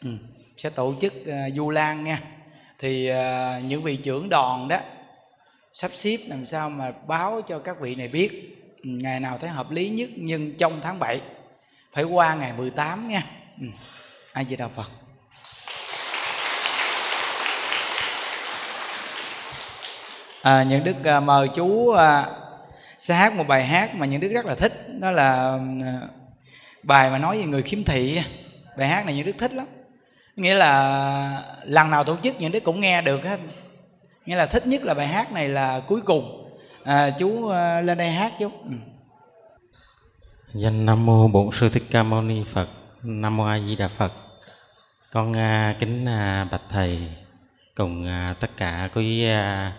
ừ. 0.01 0.09
sẽ 0.57 0.69
tổ 0.69 0.95
chức 1.01 1.13
uh, 1.21 1.53
du 1.55 1.69
lan 1.69 2.03
nha 2.03 2.21
thì 2.79 3.11
uh, 3.11 3.63
những 3.63 3.83
vị 3.83 3.95
trưởng 3.95 4.29
đoàn 4.29 4.67
đó 4.67 4.77
sắp 5.73 5.91
xếp 5.93 6.17
làm 6.27 6.45
sao 6.45 6.69
mà 6.69 6.91
báo 7.07 7.41
cho 7.41 7.59
các 7.59 7.79
vị 7.79 7.95
này 7.95 8.07
biết 8.07 8.57
ừ, 8.83 8.89
ngày 8.89 9.19
nào 9.19 9.37
thấy 9.37 9.49
hợp 9.49 9.71
lý 9.71 9.89
nhất 9.89 10.09
nhưng 10.15 10.57
trong 10.57 10.79
tháng 10.81 10.99
7 10.99 11.21
phải 11.91 12.03
qua 12.03 12.35
ngày 12.35 12.53
18 12.57 13.07
nha 13.07 13.23
ừ. 13.61 13.67
ai 14.33 14.43
về 14.43 14.55
đạo 14.55 14.71
phật 14.75 15.02
à, 20.43 20.63
những 20.63 20.83
đức 20.83 21.03
à, 21.03 21.19
mời 21.19 21.47
chú 21.47 21.89
à, 21.89 22.27
sẽ 22.97 23.15
hát 23.15 23.33
một 23.33 23.47
bài 23.47 23.65
hát 23.65 23.95
mà 23.95 24.05
những 24.05 24.21
đức 24.21 24.29
rất 24.33 24.45
là 24.45 24.55
thích. 24.55 24.73
Đó 24.99 25.11
là 25.11 25.59
à, 25.83 25.99
bài 26.83 27.09
mà 27.09 27.17
nói 27.17 27.37
về 27.37 27.45
người 27.45 27.61
khiếm 27.61 27.83
thị 27.83 28.21
bài 28.77 28.87
hát 28.87 29.05
này 29.05 29.15
những 29.15 29.25
đức 29.25 29.35
thích 29.37 29.53
lắm. 29.53 29.65
Nghĩa 30.35 30.55
là 30.55 31.43
lần 31.63 31.89
nào 31.89 32.03
tổ 32.03 32.17
chức 32.23 32.35
những 32.39 32.51
đức 32.51 32.63
cũng 32.63 32.79
nghe 32.79 33.01
được 33.01 33.23
hết. 33.23 33.39
Nghĩa 34.25 34.35
là 34.35 34.45
thích 34.45 34.67
nhất 34.67 34.83
là 34.83 34.93
bài 34.93 35.07
hát 35.07 35.31
này 35.31 35.49
là 35.49 35.79
cuối 35.79 36.01
cùng. 36.01 36.51
À, 36.83 37.09
chú 37.09 37.47
à, 37.47 37.81
lên 37.81 37.97
đây 37.97 38.09
hát 38.09 38.33
chú. 38.39 38.51
Ừ. 38.69 38.75
danh 40.53 40.85
nam 40.85 41.05
mô 41.05 41.27
bổn 41.27 41.49
sư 41.53 41.69
thích 41.69 41.83
ca 41.91 42.03
mâu 42.03 42.21
ni 42.21 42.43
phật 42.47 42.67
nam 43.03 43.37
mô 43.37 43.45
a 43.45 43.59
di 43.59 43.75
đà 43.75 43.87
phật. 43.87 44.11
Con 45.11 45.33
à, 45.33 45.75
kính 45.79 46.05
à, 46.05 46.47
bạch 46.51 46.61
thầy 46.69 47.09
cùng 47.75 48.07
à, 48.07 48.35
tất 48.39 48.57
cả 48.57 48.89
quý 48.95 49.25
à, 49.25 49.73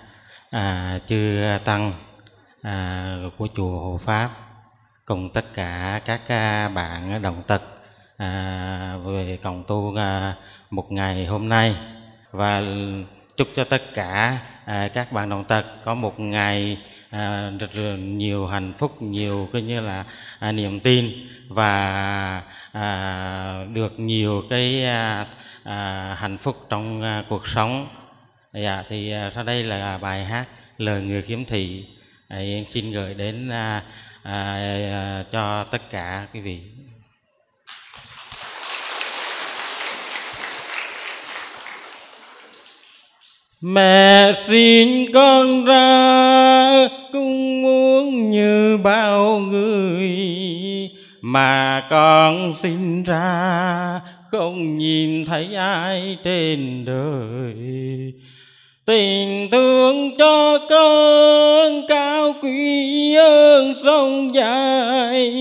à, 0.55 0.99
chư 1.07 1.39
tăng 1.65 1.93
à, 2.63 3.17
của 3.39 3.49
chùa 3.57 3.79
Hộ 3.79 4.01
Pháp 4.05 4.31
cùng 5.05 5.31
tất 5.31 5.55
cả 5.55 6.01
các 6.05 6.21
à, 6.29 6.69
bạn 6.69 7.23
đồng 7.23 7.43
tật 7.47 7.63
à, 8.17 8.97
về 9.05 9.39
cộng 9.43 9.65
tu 9.65 9.97
à, 9.97 10.35
một 10.71 10.93
ngày 10.93 11.27
hôm 11.27 11.49
nay. 11.49 11.77
Và 12.31 12.63
chúc 13.37 13.49
cho 13.55 13.65
tất 13.65 13.83
cả 13.95 14.39
à, 14.65 14.89
các 14.89 15.13
bạn 15.13 15.29
đồng 15.29 15.45
tật 15.45 15.65
có 15.85 15.95
một 15.95 16.21
ngày 16.21 16.79
à, 17.11 17.51
nhiều 17.99 18.47
hạnh 18.47 18.73
phúc 18.79 19.03
nhiều 19.03 19.49
coi 19.53 19.63
như 19.63 19.81
là 19.81 20.05
à, 20.39 20.53
niềm 20.53 20.81
tin 20.81 21.11
và 21.49 22.43
à, 22.73 23.65
được 23.73 24.01
nhiều 24.01 24.43
cái 24.51 24.85
à, 24.85 25.27
à, 25.65 26.17
hạnh 26.19 26.39
phúc 26.39 26.67
trong 26.69 27.03
à, 27.03 27.25
cuộc 27.29 27.49
sống 27.49 27.87
dạ 28.63 28.85
thì 28.89 29.11
à, 29.11 29.31
sau 29.35 29.45
đây 29.45 29.63
là 29.63 29.99
bài 29.99 30.25
hát 30.25 30.47
lời 30.79 31.03
người 31.03 31.23
khiếm 31.23 31.45
thị. 31.45 31.85
À, 32.29 32.37
em 32.37 32.65
xin 32.71 32.93
gửi 32.93 33.15
đến 33.15 33.49
à, 33.49 33.83
à, 34.23 34.55
à, 34.93 35.25
cho 35.33 35.65
tất 35.65 35.91
cả 35.91 36.27
quý 36.35 36.41
vị. 36.41 36.61
Mẹ 43.61 44.33
xin 44.35 45.13
con 45.15 45.65
ra 45.65 46.89
cũng 47.13 47.63
muốn 47.63 48.31
như 48.31 48.77
bao 48.77 49.39
người. 49.39 50.11
Mà 51.21 51.87
con 51.91 52.55
sinh 52.57 53.03
ra 53.03 54.01
không 54.31 54.79
nhìn 54.79 55.25
thấy 55.25 55.55
ai 55.55 56.19
trên 56.25 56.85
đời 56.85 57.55
tình 58.87 59.49
thương 59.53 60.17
cho 60.19 60.59
con 60.59 61.87
cao 61.89 62.35
quý 62.43 63.15
ơn 63.15 63.75
sông 63.85 64.35
dài. 64.35 65.33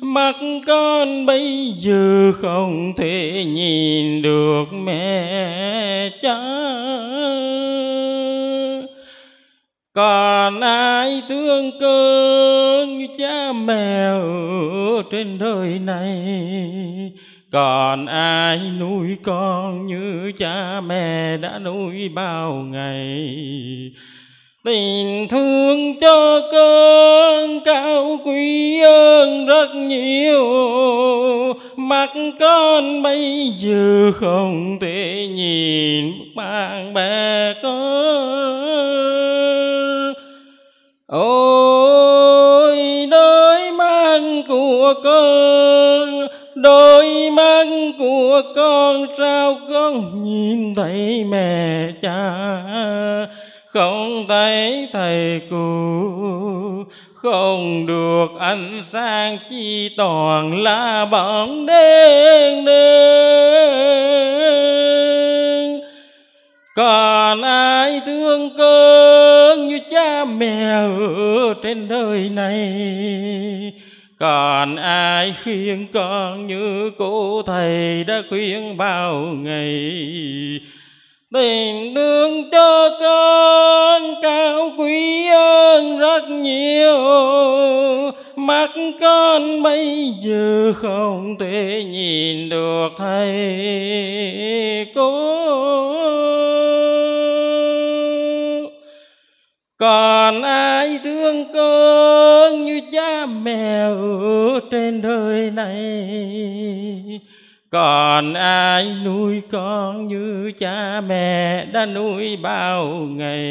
Mắt 0.00 0.36
con 0.66 1.26
bây 1.26 1.74
giờ 1.78 2.32
không 2.40 2.92
thể 2.96 3.44
nhìn 3.46 4.22
được 4.22 4.64
mẹ 4.72 6.10
cha. 6.22 6.38
Còn 9.92 10.60
ai 10.60 11.22
thương 11.28 11.70
con 11.80 13.06
cha 13.18 13.52
mẹ 13.52 14.06
ở 14.06 15.02
trên 15.10 15.38
đời 15.38 15.78
này? 15.84 17.12
Còn 17.52 18.06
ai 18.06 18.60
nuôi 18.80 19.16
con 19.22 19.86
như 19.86 20.32
cha 20.38 20.80
mẹ 20.80 21.36
đã 21.36 21.58
nuôi 21.58 22.08
bao 22.08 22.52
ngày? 22.52 23.36
Tình 24.64 25.28
thương 25.28 26.00
cho 26.00 26.40
con 26.52 27.60
cao 27.64 28.18
quý 28.24 28.80
ơn 28.80 29.46
rất 29.46 29.74
nhiều. 29.74 30.44
Mặt 31.76 32.10
con 32.40 33.02
bây 33.02 33.52
giờ 33.58 34.12
không 34.14 34.78
thể 34.80 35.28
nhìn 35.34 36.12
bạn 36.36 36.94
bè 36.94 37.54
con. 37.62 38.56
Ôi 41.06 41.55
của 48.36 48.52
con 48.56 49.06
sao 49.18 49.58
con 49.68 50.24
nhìn 50.24 50.74
thấy 50.74 51.24
mẹ 51.24 51.88
cha, 52.02 52.36
không 53.66 54.24
thấy 54.28 54.88
thầy 54.92 55.40
cụ 55.50 55.56
không 57.14 57.86
được 57.86 58.26
ánh 58.38 58.82
sáng 58.84 59.38
chi 59.50 59.90
toàn 59.96 60.62
là 60.62 61.04
bóng 61.04 61.66
đen 61.66 62.64
đen 62.64 63.96
còn 66.76 67.42
ai 67.42 68.00
thương 68.06 68.56
con 68.58 69.68
như 69.68 69.78
cha 69.90 70.24
mẹ 70.24 70.64
ở 70.70 71.54
trên 71.62 71.88
đời 71.88 72.28
này? 72.28 72.72
Còn 74.18 74.76
ai 74.76 75.34
khuyên 75.44 75.86
con 75.92 76.46
như 76.46 76.90
cô 76.98 77.42
thầy 77.42 78.04
đã 78.04 78.22
khuyên 78.28 78.76
bao 78.76 79.14
ngày. 79.16 79.90
Tình 81.34 81.94
thương 81.94 82.50
cho 82.50 82.90
con 83.00 84.14
cao 84.22 84.70
quý 84.78 85.26
ơn 85.28 85.98
rất 85.98 86.28
nhiều. 86.28 86.96
Mắt 88.36 88.70
con 89.00 89.62
bây 89.62 90.12
giờ 90.20 90.72
không 90.76 91.36
thể 91.40 91.84
nhìn 91.90 92.48
được 92.48 92.88
thầy 92.98 94.86
cô. 94.94 95.12
Còn 99.78 100.42
ai 100.42 100.75
mẹ 103.46 103.80
ở 103.80 104.60
trên 104.70 105.02
đời 105.02 105.50
này. 105.50 105.80
Còn 107.70 108.34
ai 108.34 108.92
nuôi 109.04 109.42
con 109.50 110.08
như 110.08 110.52
cha 110.58 111.00
mẹ 111.08 111.64
đã 111.72 111.86
nuôi 111.86 112.36
bao 112.36 112.86
ngày? 112.86 113.50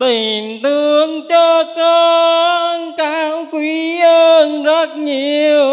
Tình 0.00 0.62
thương 0.62 1.28
cho 1.28 1.64
con 1.76 2.96
cao 2.98 3.46
quý 3.52 4.00
ơn 4.00 4.62
rất 4.62 4.96
nhiều. 4.96 5.68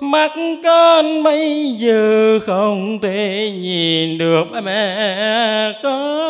Mắt 0.00 0.32
con 0.64 1.22
bây 1.22 1.74
giờ 1.78 2.38
không 2.46 2.98
thể 3.02 3.52
nhìn 3.60 4.18
được 4.18 4.44
mẹ 4.64 5.72
con. 5.82 6.20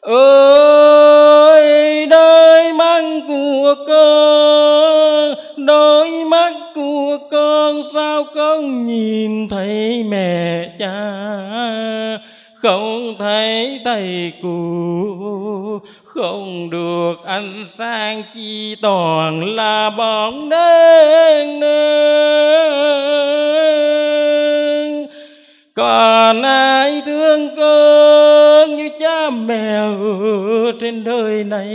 Ơi 0.00 1.07
của 3.68 3.84
con, 3.88 5.34
đôi 5.66 6.24
mắt 6.24 6.52
của 6.74 7.18
con 7.30 7.82
sao 7.94 8.24
con 8.34 8.86
nhìn 8.86 9.48
thấy 9.48 10.04
mẹ 10.08 10.68
cha? 10.78 11.20
Không 12.54 13.14
thấy 13.18 13.80
thầy 13.84 14.32
cụ, 14.42 15.78
không 16.04 16.70
được 16.70 17.14
ánh 17.24 17.64
sáng 17.66 18.22
chi 18.34 18.76
toàn 18.82 19.44
là 19.44 19.90
bóng 19.90 20.48
đen 20.48 21.60
đen 21.60 22.08
còn 25.74 26.42
ai 26.42 27.02
thương 27.06 27.56
con 27.56 28.76
như 28.76 28.88
cha 29.00 29.30
mẹ 29.30 29.76
ở 29.76 30.72
trên 30.80 31.04
đời 31.04 31.44
này? 31.44 31.68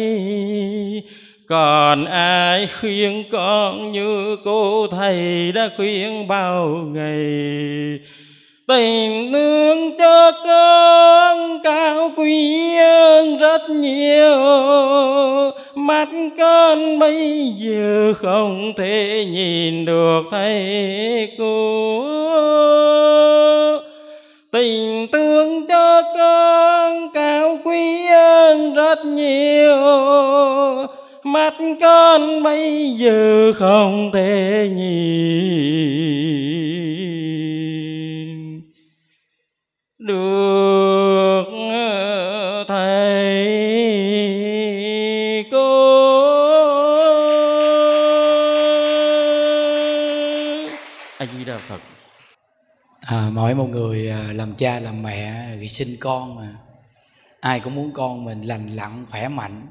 Còn 1.47 2.05
ai 2.05 2.67
khuyên 2.79 3.23
con 3.31 3.91
như 3.91 4.37
cô 4.45 4.87
thầy 4.87 5.51
đã 5.51 5.69
khuyên 5.77 6.27
bao 6.27 6.67
ngày? 6.67 7.99
Tình 8.67 9.31
thương 9.33 9.97
cho 9.99 10.31
con 10.45 11.63
cao 11.63 12.11
quý 12.17 12.75
hơn 12.75 13.37
rất 13.37 13.69
nhiều. 13.69 14.37
Mắt 15.75 16.07
con 16.37 16.99
bây 16.99 17.47
giờ 17.57 18.13
không 18.17 18.73
thể 18.77 19.25
nhìn 19.31 19.85
được 19.85 20.21
thầy 20.31 21.29
cô. 21.37 22.03
Tình 24.51 25.07
thương 25.11 25.67
cho 25.67 26.01
con 26.17 27.09
cao 27.13 27.59
quý 27.65 28.05
hơn 28.05 28.73
rất 28.73 29.05
nhiều 29.05 29.77
mắt 31.25 31.53
con 31.81 32.43
bây 32.43 32.93
giờ 32.97 33.53
không 33.53 34.11
thể 34.13 34.69
nhìn 34.75 35.03
được 39.97 41.43
thầy 42.67 43.45
cô. 45.51 45.93
A 51.17 51.25
di 51.25 51.45
đà 51.45 51.57
phật. 51.57 51.81
À, 53.01 53.29
mỗi 53.33 53.55
một 53.55 53.67
người 53.69 54.09
à, 54.09 54.33
làm 54.33 54.55
cha 54.55 54.79
làm 54.79 55.03
mẹ 55.03 55.47
thì 55.59 55.67
sinh 55.67 55.97
con 55.99 56.35
mà. 56.35 56.55
Ai 57.39 57.59
cũng 57.59 57.75
muốn 57.75 57.91
con 57.93 58.25
mình 58.25 58.41
lành 58.41 58.75
lặn 58.75 59.05
khỏe 59.11 59.27
mạnh 59.29 59.67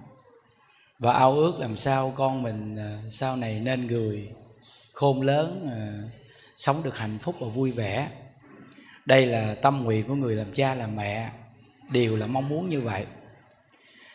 và 1.03 1.13
ao 1.13 1.33
ước 1.33 1.59
làm 1.59 1.77
sao 1.77 2.13
con 2.17 2.43
mình 2.43 2.77
à, 2.77 2.99
sau 3.09 3.37
này 3.37 3.61
nên 3.61 3.87
người 3.87 4.29
khôn 4.93 5.23
lớn 5.23 5.69
à, 5.71 5.79
sống 6.57 6.83
được 6.85 6.99
hạnh 6.99 7.19
phúc 7.23 7.37
và 7.41 7.49
vui 7.49 7.71
vẻ. 7.71 8.09
Đây 9.07 9.27
là 9.27 9.55
tâm 9.55 9.85
nguyện 9.85 10.09
của 10.09 10.15
người 10.15 10.35
làm 10.35 10.53
cha, 10.53 10.75
làm 10.75 10.97
mẹ, 10.97 11.31
đều 11.91 12.17
là 12.17 12.27
mong 12.27 12.49
muốn 12.49 12.69
như 12.69 12.81
vậy. 12.81 13.05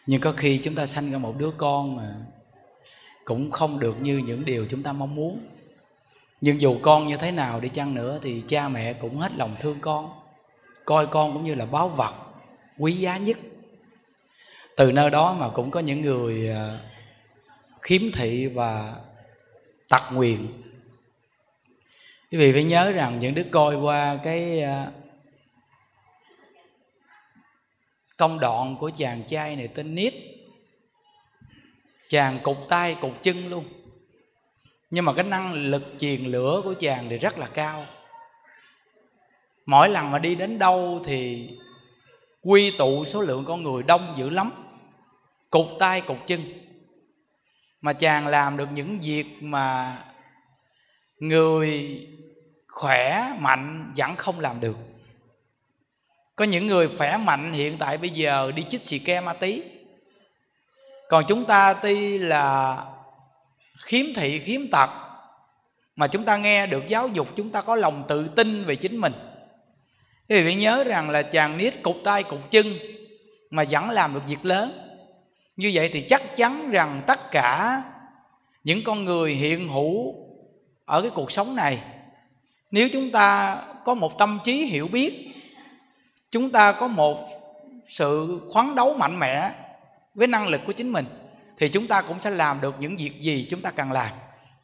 Nhưng 0.05 0.21
có 0.21 0.31
khi 0.31 0.57
chúng 0.57 0.75
ta 0.75 0.85
sanh 0.85 1.11
ra 1.11 1.17
một 1.17 1.35
đứa 1.37 1.51
con 1.57 1.95
mà 1.95 2.15
cũng 3.25 3.51
không 3.51 3.79
được 3.79 4.01
như 4.01 4.17
những 4.17 4.45
điều 4.45 4.65
chúng 4.69 4.83
ta 4.83 4.93
mong 4.93 5.15
muốn. 5.15 5.47
Nhưng 6.41 6.61
dù 6.61 6.77
con 6.81 7.07
như 7.07 7.17
thế 7.17 7.31
nào 7.31 7.59
đi 7.59 7.69
chăng 7.69 7.95
nữa 7.95 8.19
thì 8.21 8.43
cha 8.47 8.69
mẹ 8.69 8.93
cũng 8.93 9.17
hết 9.17 9.31
lòng 9.35 9.55
thương 9.59 9.77
con, 9.81 10.09
coi 10.85 11.07
con 11.07 11.33
cũng 11.33 11.43
như 11.43 11.55
là 11.55 11.65
báu 11.65 11.89
vật 11.89 12.13
quý 12.77 12.93
giá 12.93 13.17
nhất 13.17 13.37
từ 14.77 14.91
nơi 14.91 15.09
đó 15.09 15.35
mà 15.39 15.49
cũng 15.49 15.71
có 15.71 15.79
những 15.79 16.01
người 16.01 16.49
à, 16.49 16.79
khiếm 17.81 18.01
thị 18.13 18.47
và 18.47 18.95
tặc 19.89 20.03
nguyền. 20.11 20.47
Quý 22.31 22.37
vị 22.37 22.53
phải 22.53 22.63
nhớ 22.63 22.91
rằng 22.91 23.19
những 23.19 23.35
đứa 23.35 23.43
coi 23.51 23.75
qua 23.75 24.19
cái 24.23 24.61
à, 24.61 24.91
công 28.17 28.39
đoạn 28.39 28.75
của 28.79 28.91
chàng 28.97 29.23
trai 29.27 29.55
này 29.55 29.67
tên 29.67 29.95
Nít 29.95 30.13
chàng 32.09 32.39
cục 32.43 32.57
tay 32.69 32.97
cục 33.01 33.23
chân 33.23 33.49
luôn. 33.49 33.65
Nhưng 34.89 35.05
mà 35.05 35.13
cái 35.13 35.23
năng 35.23 35.53
lực 35.53 35.83
truyền 35.99 36.23
lửa 36.23 36.61
của 36.63 36.73
chàng 36.79 37.09
thì 37.09 37.17
rất 37.17 37.37
là 37.37 37.47
cao. 37.47 37.85
Mỗi 39.65 39.89
lần 39.89 40.11
mà 40.11 40.19
đi 40.19 40.35
đến 40.35 40.59
đâu 40.59 41.01
thì 41.05 41.49
quy 42.41 42.71
tụ 42.77 43.05
số 43.05 43.21
lượng 43.21 43.45
con 43.45 43.63
người 43.63 43.83
đông 43.83 44.15
dữ 44.17 44.29
lắm 44.29 44.51
cục 45.49 45.67
tay 45.79 46.01
cục 46.01 46.27
chân. 46.27 46.43
Mà 47.81 47.93
chàng 47.93 48.27
làm 48.27 48.57
được 48.57 48.69
những 48.73 48.99
việc 48.99 49.25
mà 49.41 49.97
người 51.19 51.99
khỏe, 52.67 53.31
mạnh 53.39 53.93
vẫn 53.97 54.15
không 54.15 54.39
làm 54.39 54.59
được. 54.59 54.77
Có 56.35 56.45
những 56.45 56.67
người 56.67 56.89
khỏe, 56.97 57.17
mạnh 57.17 57.53
hiện 57.53 57.77
tại 57.77 57.97
bây 57.97 58.09
giờ 58.09 58.51
đi 58.55 58.65
chích 58.69 58.85
xì 58.85 58.99
ke 58.99 59.21
ma 59.21 59.33
tí. 59.33 59.63
Còn 61.09 61.23
chúng 61.27 61.45
ta 61.45 61.73
tuy 61.73 62.17
là 62.17 62.77
khiếm 63.77 64.05
thị, 64.15 64.39
khiếm 64.39 64.61
tật, 64.71 64.89
mà 65.95 66.07
chúng 66.07 66.25
ta 66.25 66.37
nghe 66.37 66.67
được 66.67 66.87
giáo 66.87 67.07
dục, 67.07 67.27
chúng 67.35 67.51
ta 67.51 67.61
có 67.61 67.75
lòng 67.75 68.05
tự 68.07 68.27
tin 68.27 68.65
về 68.65 68.75
chính 68.75 68.97
mình. 68.97 69.13
Thì 70.29 70.43
phải 70.43 70.55
nhớ 70.55 70.83
rằng 70.83 71.09
là 71.09 71.21
chàng 71.21 71.57
niết 71.57 71.83
cục 71.83 71.97
tay 72.03 72.23
cục 72.23 72.51
chân 72.51 72.73
mà 73.49 73.63
vẫn 73.69 73.89
làm 73.89 74.13
được 74.13 74.27
việc 74.27 74.45
lớn 74.45 74.86
như 75.57 75.71
vậy 75.73 75.89
thì 75.93 76.01
chắc 76.01 76.35
chắn 76.35 76.71
rằng 76.71 77.01
tất 77.07 77.31
cả 77.31 77.83
những 78.63 78.83
con 78.83 79.05
người 79.05 79.33
hiện 79.33 79.69
hữu 79.69 80.15
ở 80.85 81.01
cái 81.01 81.11
cuộc 81.15 81.31
sống 81.31 81.55
này, 81.55 81.79
nếu 82.71 82.89
chúng 82.93 83.11
ta 83.11 83.57
có 83.85 83.93
một 83.93 84.17
tâm 84.17 84.39
trí 84.43 84.65
hiểu 84.65 84.87
biết, 84.87 85.27
chúng 86.31 86.51
ta 86.51 86.71
có 86.71 86.87
một 86.87 87.29
sự 87.87 88.39
khoáng 88.49 88.75
đấu 88.75 88.93
mạnh 88.93 89.19
mẽ 89.19 89.51
với 90.15 90.27
năng 90.27 90.47
lực 90.47 90.61
của 90.65 90.71
chính 90.71 90.91
mình, 90.91 91.05
thì 91.57 91.69
chúng 91.69 91.87
ta 91.87 92.01
cũng 92.01 92.21
sẽ 92.21 92.29
làm 92.29 92.61
được 92.61 92.75
những 92.79 92.97
việc 92.97 93.21
gì 93.21 93.47
chúng 93.49 93.61
ta 93.61 93.71
cần 93.71 93.91
làm. 93.91 94.11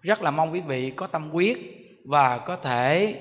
Rất 0.02 0.22
là 0.22 0.32
mong 0.32 0.54
quý 0.54 0.60
vị 0.60 0.92
có 0.96 1.08
tâm 1.08 1.30
quyết 1.32 1.58
và 2.06 2.38
có 2.38 2.56
thể 2.56 3.16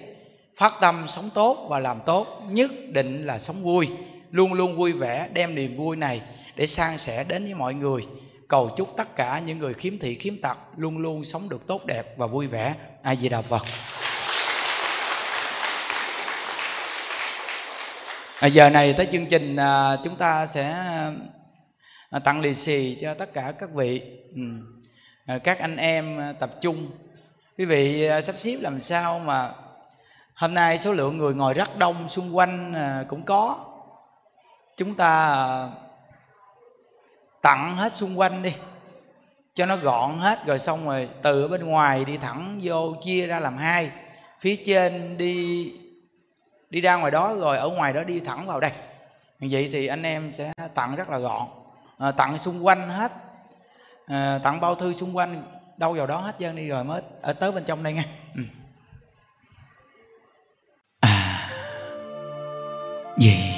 phát 0.56 0.72
tâm 0.80 1.04
sống 1.08 1.30
tốt 1.34 1.66
và 1.70 1.78
làm 1.78 1.98
tốt, 2.06 2.42
nhất 2.50 2.70
định 2.88 3.26
là 3.26 3.38
sống 3.38 3.62
vui, 3.62 3.88
luôn 4.30 4.52
luôn 4.52 4.76
vui 4.76 4.92
vẻ, 4.92 5.28
đem 5.32 5.54
niềm 5.54 5.76
vui 5.76 5.96
này 5.96 6.22
để 6.56 6.66
san 6.66 6.98
sẻ 6.98 7.24
đến 7.24 7.44
với 7.44 7.54
mọi 7.54 7.74
người. 7.74 8.06
Cầu 8.48 8.70
chúc 8.76 8.94
tất 8.96 9.16
cả 9.16 9.38
những 9.46 9.58
người 9.58 9.74
khiếm 9.74 9.98
thị 9.98 10.14
khiếm 10.14 10.40
tật 10.40 10.58
luôn 10.76 10.98
luôn 10.98 11.24
sống 11.24 11.48
được 11.48 11.66
tốt 11.66 11.86
đẹp 11.86 12.14
và 12.16 12.26
vui 12.26 12.46
vẻ. 12.46 12.74
A 13.02 13.14
di 13.14 13.28
đà 13.28 13.42
phật. 13.42 13.62
À, 18.40 18.46
giờ 18.46 18.70
này 18.70 18.94
tới 18.96 19.08
chương 19.12 19.26
trình 19.26 19.56
à, 19.56 19.96
chúng 20.04 20.16
ta 20.16 20.46
sẽ 20.46 20.70
à, 22.10 22.18
tặng 22.18 22.40
lì 22.40 22.54
xì 22.54 22.98
cho 23.00 23.14
tất 23.14 23.34
cả 23.34 23.52
các 23.58 23.70
vị 23.70 24.02
ừ. 24.34 24.42
à, 25.26 25.38
các 25.38 25.58
anh 25.58 25.76
em 25.76 26.20
à, 26.20 26.32
tập 26.32 26.50
trung. 26.60 26.90
Quý 27.58 27.64
vị 27.64 28.04
à, 28.04 28.20
sắp 28.20 28.34
xếp 28.38 28.56
làm 28.60 28.80
sao 28.80 29.18
mà 29.18 29.52
hôm 30.34 30.54
nay 30.54 30.78
số 30.78 30.92
lượng 30.92 31.18
người 31.18 31.34
ngồi 31.34 31.54
rất 31.54 31.78
đông 31.78 32.08
xung 32.08 32.36
quanh 32.36 32.72
à, 32.74 33.04
cũng 33.08 33.24
có. 33.24 33.56
Chúng 34.76 34.94
ta 34.94 35.32
à, 35.32 35.68
tặng 37.42 37.76
hết 37.76 37.92
xung 37.92 38.18
quanh 38.18 38.42
đi 38.42 38.54
cho 39.54 39.66
nó 39.66 39.76
gọn 39.76 40.18
hết 40.18 40.46
rồi 40.46 40.58
xong 40.58 40.86
rồi 40.86 41.08
từ 41.22 41.42
ở 41.42 41.48
bên 41.48 41.64
ngoài 41.64 42.04
đi 42.04 42.16
thẳng 42.16 42.60
vô 42.62 42.94
chia 43.02 43.26
ra 43.26 43.40
làm 43.40 43.56
hai. 43.56 43.90
Phía 44.40 44.56
trên 44.56 45.18
đi 45.18 45.72
đi 46.70 46.80
ra 46.80 46.96
ngoài 46.96 47.10
đó 47.10 47.34
rồi 47.38 47.58
ở 47.58 47.68
ngoài 47.68 47.92
đó 47.92 48.04
đi 48.04 48.20
thẳng 48.20 48.46
vào 48.46 48.60
đây. 48.60 48.70
Như 49.38 49.48
vậy 49.50 49.68
thì 49.72 49.86
anh 49.86 50.02
em 50.02 50.32
sẽ 50.32 50.52
tặng 50.74 50.96
rất 50.96 51.08
là 51.10 51.18
gọn 51.18 51.48
à, 51.98 52.10
tặng 52.10 52.38
xung 52.38 52.66
quanh 52.66 52.88
hết 52.88 53.12
à, 54.06 54.38
tặng 54.42 54.60
bao 54.60 54.74
thư 54.74 54.92
xung 54.92 55.16
quanh 55.16 55.42
đâu 55.76 55.92
vào 55.92 56.06
đó 56.06 56.16
hết 56.16 56.38
dân 56.38 56.56
đi 56.56 56.68
rồi 56.68 56.84
mới 56.84 57.02
ở 57.22 57.32
tới 57.32 57.52
bên 57.52 57.64
trong 57.64 57.82
đây 57.82 57.92
nghe 57.92 58.04
ừ. 58.36 58.42
à 61.00 61.50
gì? 63.16 63.51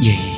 耶。 0.00 0.37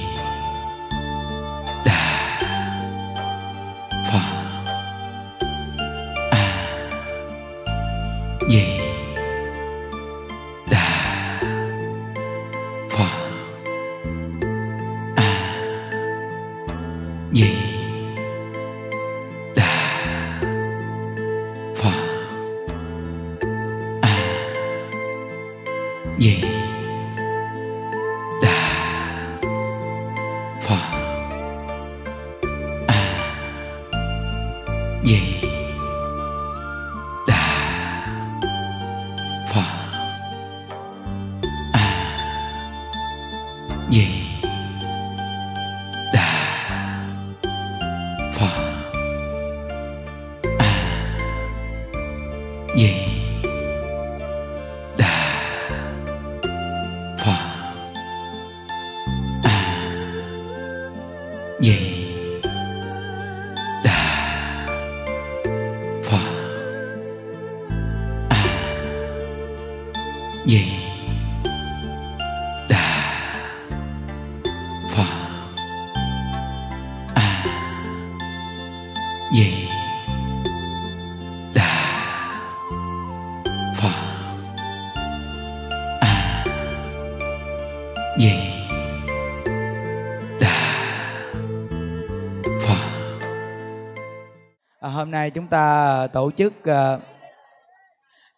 Hôm 95.00 95.10
nay 95.10 95.30
chúng 95.30 95.46
ta 95.46 95.84
ờ, 95.86 96.06
tổ 96.06 96.30
chức 96.30 96.52
uh, 96.60 97.02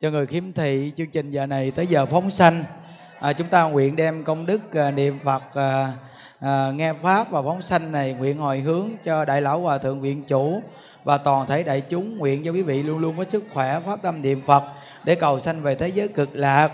cho 0.00 0.10
người 0.10 0.26
khiếm 0.26 0.52
thị 0.52 0.92
chương 0.96 1.10
trình 1.10 1.30
giờ 1.30 1.46
này 1.46 1.70
tới 1.70 1.86
giờ 1.86 2.06
phóng 2.06 2.30
sanh. 2.30 2.64
À, 3.20 3.32
chúng 3.32 3.46
ta 3.46 3.62
nguyện 3.62 3.96
đem 3.96 4.24
công 4.24 4.46
đức 4.46 4.74
à, 4.74 4.90
niệm 4.90 5.18
Phật 5.18 5.42
à, 5.54 5.92
à, 6.40 6.70
nghe 6.74 6.92
pháp 6.92 7.30
và 7.30 7.42
phóng 7.42 7.62
sanh 7.62 7.92
này 7.92 8.12
nguyện 8.12 8.38
hồi 8.38 8.60
hướng 8.60 8.90
cho 9.04 9.24
đại 9.24 9.42
lão 9.42 9.60
hòa 9.60 9.78
thượng 9.78 10.00
viện 10.00 10.24
chủ 10.24 10.62
và 11.04 11.18
toàn 11.18 11.46
thể 11.46 11.62
đại 11.62 11.80
chúng 11.80 12.18
nguyện 12.18 12.44
cho 12.44 12.50
quý 12.50 12.62
vị 12.62 12.82
luôn 12.82 12.98
luôn 12.98 13.16
có 13.18 13.24
sức 13.24 13.44
khỏe 13.52 13.80
phát 13.86 14.02
tâm 14.02 14.22
niệm 14.22 14.40
Phật 14.40 14.62
để 15.04 15.14
cầu 15.14 15.40
sanh 15.40 15.60
về 15.60 15.74
thế 15.74 15.88
giới 15.88 16.08
cực 16.08 16.30
lạc. 16.32 16.70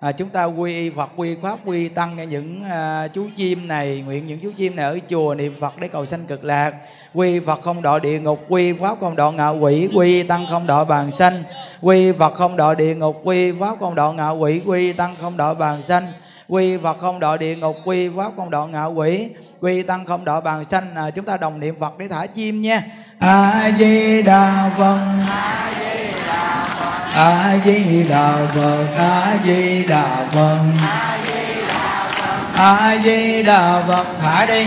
À, 0.00 0.12
chúng 0.12 0.28
ta 0.28 0.44
quy 0.44 0.76
y 0.76 0.90
Phật 0.90 1.10
quy 1.16 1.36
pháp 1.42 1.58
quy 1.64 1.88
tăng 1.88 2.16
nghe 2.16 2.26
những 2.26 2.64
à, 2.64 3.08
chú 3.08 3.26
chim 3.36 3.68
này 3.68 4.02
nguyện 4.06 4.26
những 4.26 4.40
chú 4.40 4.52
chim 4.56 4.76
này 4.76 4.86
ở 4.86 4.98
chùa 5.08 5.34
niệm 5.34 5.54
Phật 5.60 5.74
để 5.80 5.88
cầu 5.88 6.06
sanh 6.06 6.26
cực 6.26 6.44
lạc 6.44 6.74
quy 7.16 7.40
Phật 7.40 7.62
không 7.62 7.82
độ 7.82 7.98
địa 7.98 8.18
ngục 8.18 8.44
quy 8.48 8.72
pháp 8.72 8.96
không 9.00 9.16
độ 9.16 9.30
ngạ 9.30 9.48
quỷ 9.48 9.88
quy 9.94 10.22
tăng 10.22 10.46
không 10.50 10.66
độ 10.66 10.84
bàn 10.84 11.10
sanh. 11.10 11.42
Quy 11.82 12.12
Phật 12.12 12.34
không 12.34 12.56
độ 12.56 12.74
địa 12.74 12.94
ngục 12.94 13.20
quy 13.24 13.52
pháp 13.60 13.76
không 13.80 13.94
độ 13.94 14.12
ngạ 14.12 14.30
quỷ 14.30 14.60
quy 14.66 14.92
tăng 14.92 15.16
không 15.20 15.36
độ 15.36 15.54
bàn 15.54 15.82
sanh. 15.82 16.06
Quy 16.48 16.76
Phật 16.76 16.98
không 17.00 17.20
độ 17.20 17.36
địa 17.36 17.56
ngục 17.56 17.76
quy 17.84 18.08
pháp 18.16 18.32
không 18.36 18.50
độ 18.50 18.66
ngạ 18.66 18.84
quỷ 18.84 19.30
quy 19.60 19.82
tăng 19.82 20.06
không 20.06 20.24
độ 20.24 20.40
bàn 20.40 20.64
sanh. 20.64 20.84
À, 20.94 21.10
chúng 21.10 21.24
ta 21.24 21.36
đồng 21.36 21.60
niệm 21.60 21.74
Phật 21.80 21.98
để 21.98 22.08
thả 22.08 22.26
chim 22.26 22.62
nha. 22.62 22.82
A 23.18 23.70
di 23.78 24.22
đà 24.22 24.70
phật. 24.78 24.98
A 25.28 25.72
di 25.84 26.18
đà 26.28 26.62
phật 26.94 26.96
a 27.14 27.58
di 27.64 28.04
đà 28.04 28.46
phật. 28.54 28.86
A 28.96 29.38
di 29.46 29.84
đà 29.86 30.26
phật. 30.32 30.58
A 32.56 32.98
di 33.04 33.42
đà 33.42 33.84
phật 33.88 34.06
thả 34.20 34.46
đi 34.46 34.66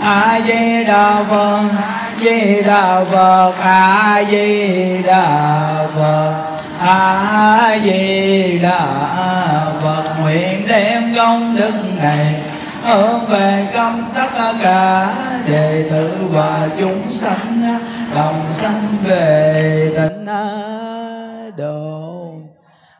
a 0.00 0.40
di 0.46 0.84
đà 0.84 1.24
phật 1.30 1.62
di 2.22 2.62
đà 2.62 3.04
phật, 3.04 3.52
a 3.60 4.22
di 4.30 5.02
đà 5.02 5.86
phật, 5.94 6.34
a 6.80 7.78
di 7.84 8.58
đà 8.58 8.86
phật. 9.82 10.04
Nguyện 10.22 10.66
đem 10.68 11.14
công 11.16 11.56
đức 11.56 11.72
này 12.02 12.34
hướng 12.84 13.26
về 13.26 13.66
công 13.74 14.04
tất 14.14 14.52
cả 14.62 15.08
đệ 15.48 15.88
tử 15.90 16.10
và 16.30 16.68
chúng 16.78 17.10
sanh, 17.10 17.78
đồng 18.14 18.44
sanh 18.52 18.82
về 19.04 19.90
tịnh 19.96 20.26
độ 21.56 22.19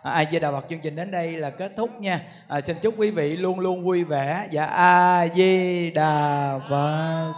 a 0.03 0.25
di 0.31 0.39
đà 0.39 0.53
phật 0.53 0.67
chương 0.69 0.79
trình 0.79 0.97
đến 0.97 1.11
đây 1.11 1.33
là 1.33 1.51
kết 1.51 1.73
thúc 1.77 2.01
nha. 2.01 2.21
À, 2.49 2.61
xin 2.61 2.77
chúc 2.83 2.95
quý 2.97 3.11
vị 3.11 3.37
luôn 3.37 3.61
luôn 3.61 3.85
vui 3.85 4.05
vẻ 4.05 4.49
và 4.53 4.65
a 4.65 5.29
di 5.29 5.91
đà 5.91 6.59
phật. 6.69 7.33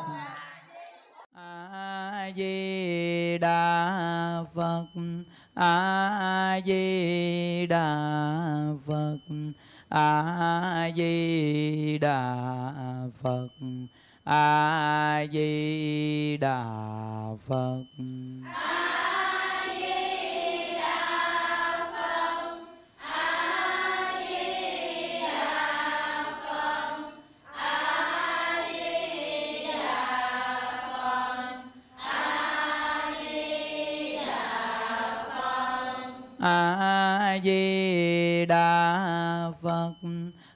A 1.35 2.31
di 2.37 3.39
đà 3.39 4.45
phật. 4.55 4.85
A 5.55 6.61
di 6.67 7.67
đà 7.67 7.87
phật. 8.87 9.19
A 9.89 10.91
di 10.97 11.99
đà 11.99 12.33
phật. 13.23 13.49
A 14.25 15.25
di 15.33 16.37
đà 16.37 16.65
phật. 17.49 17.83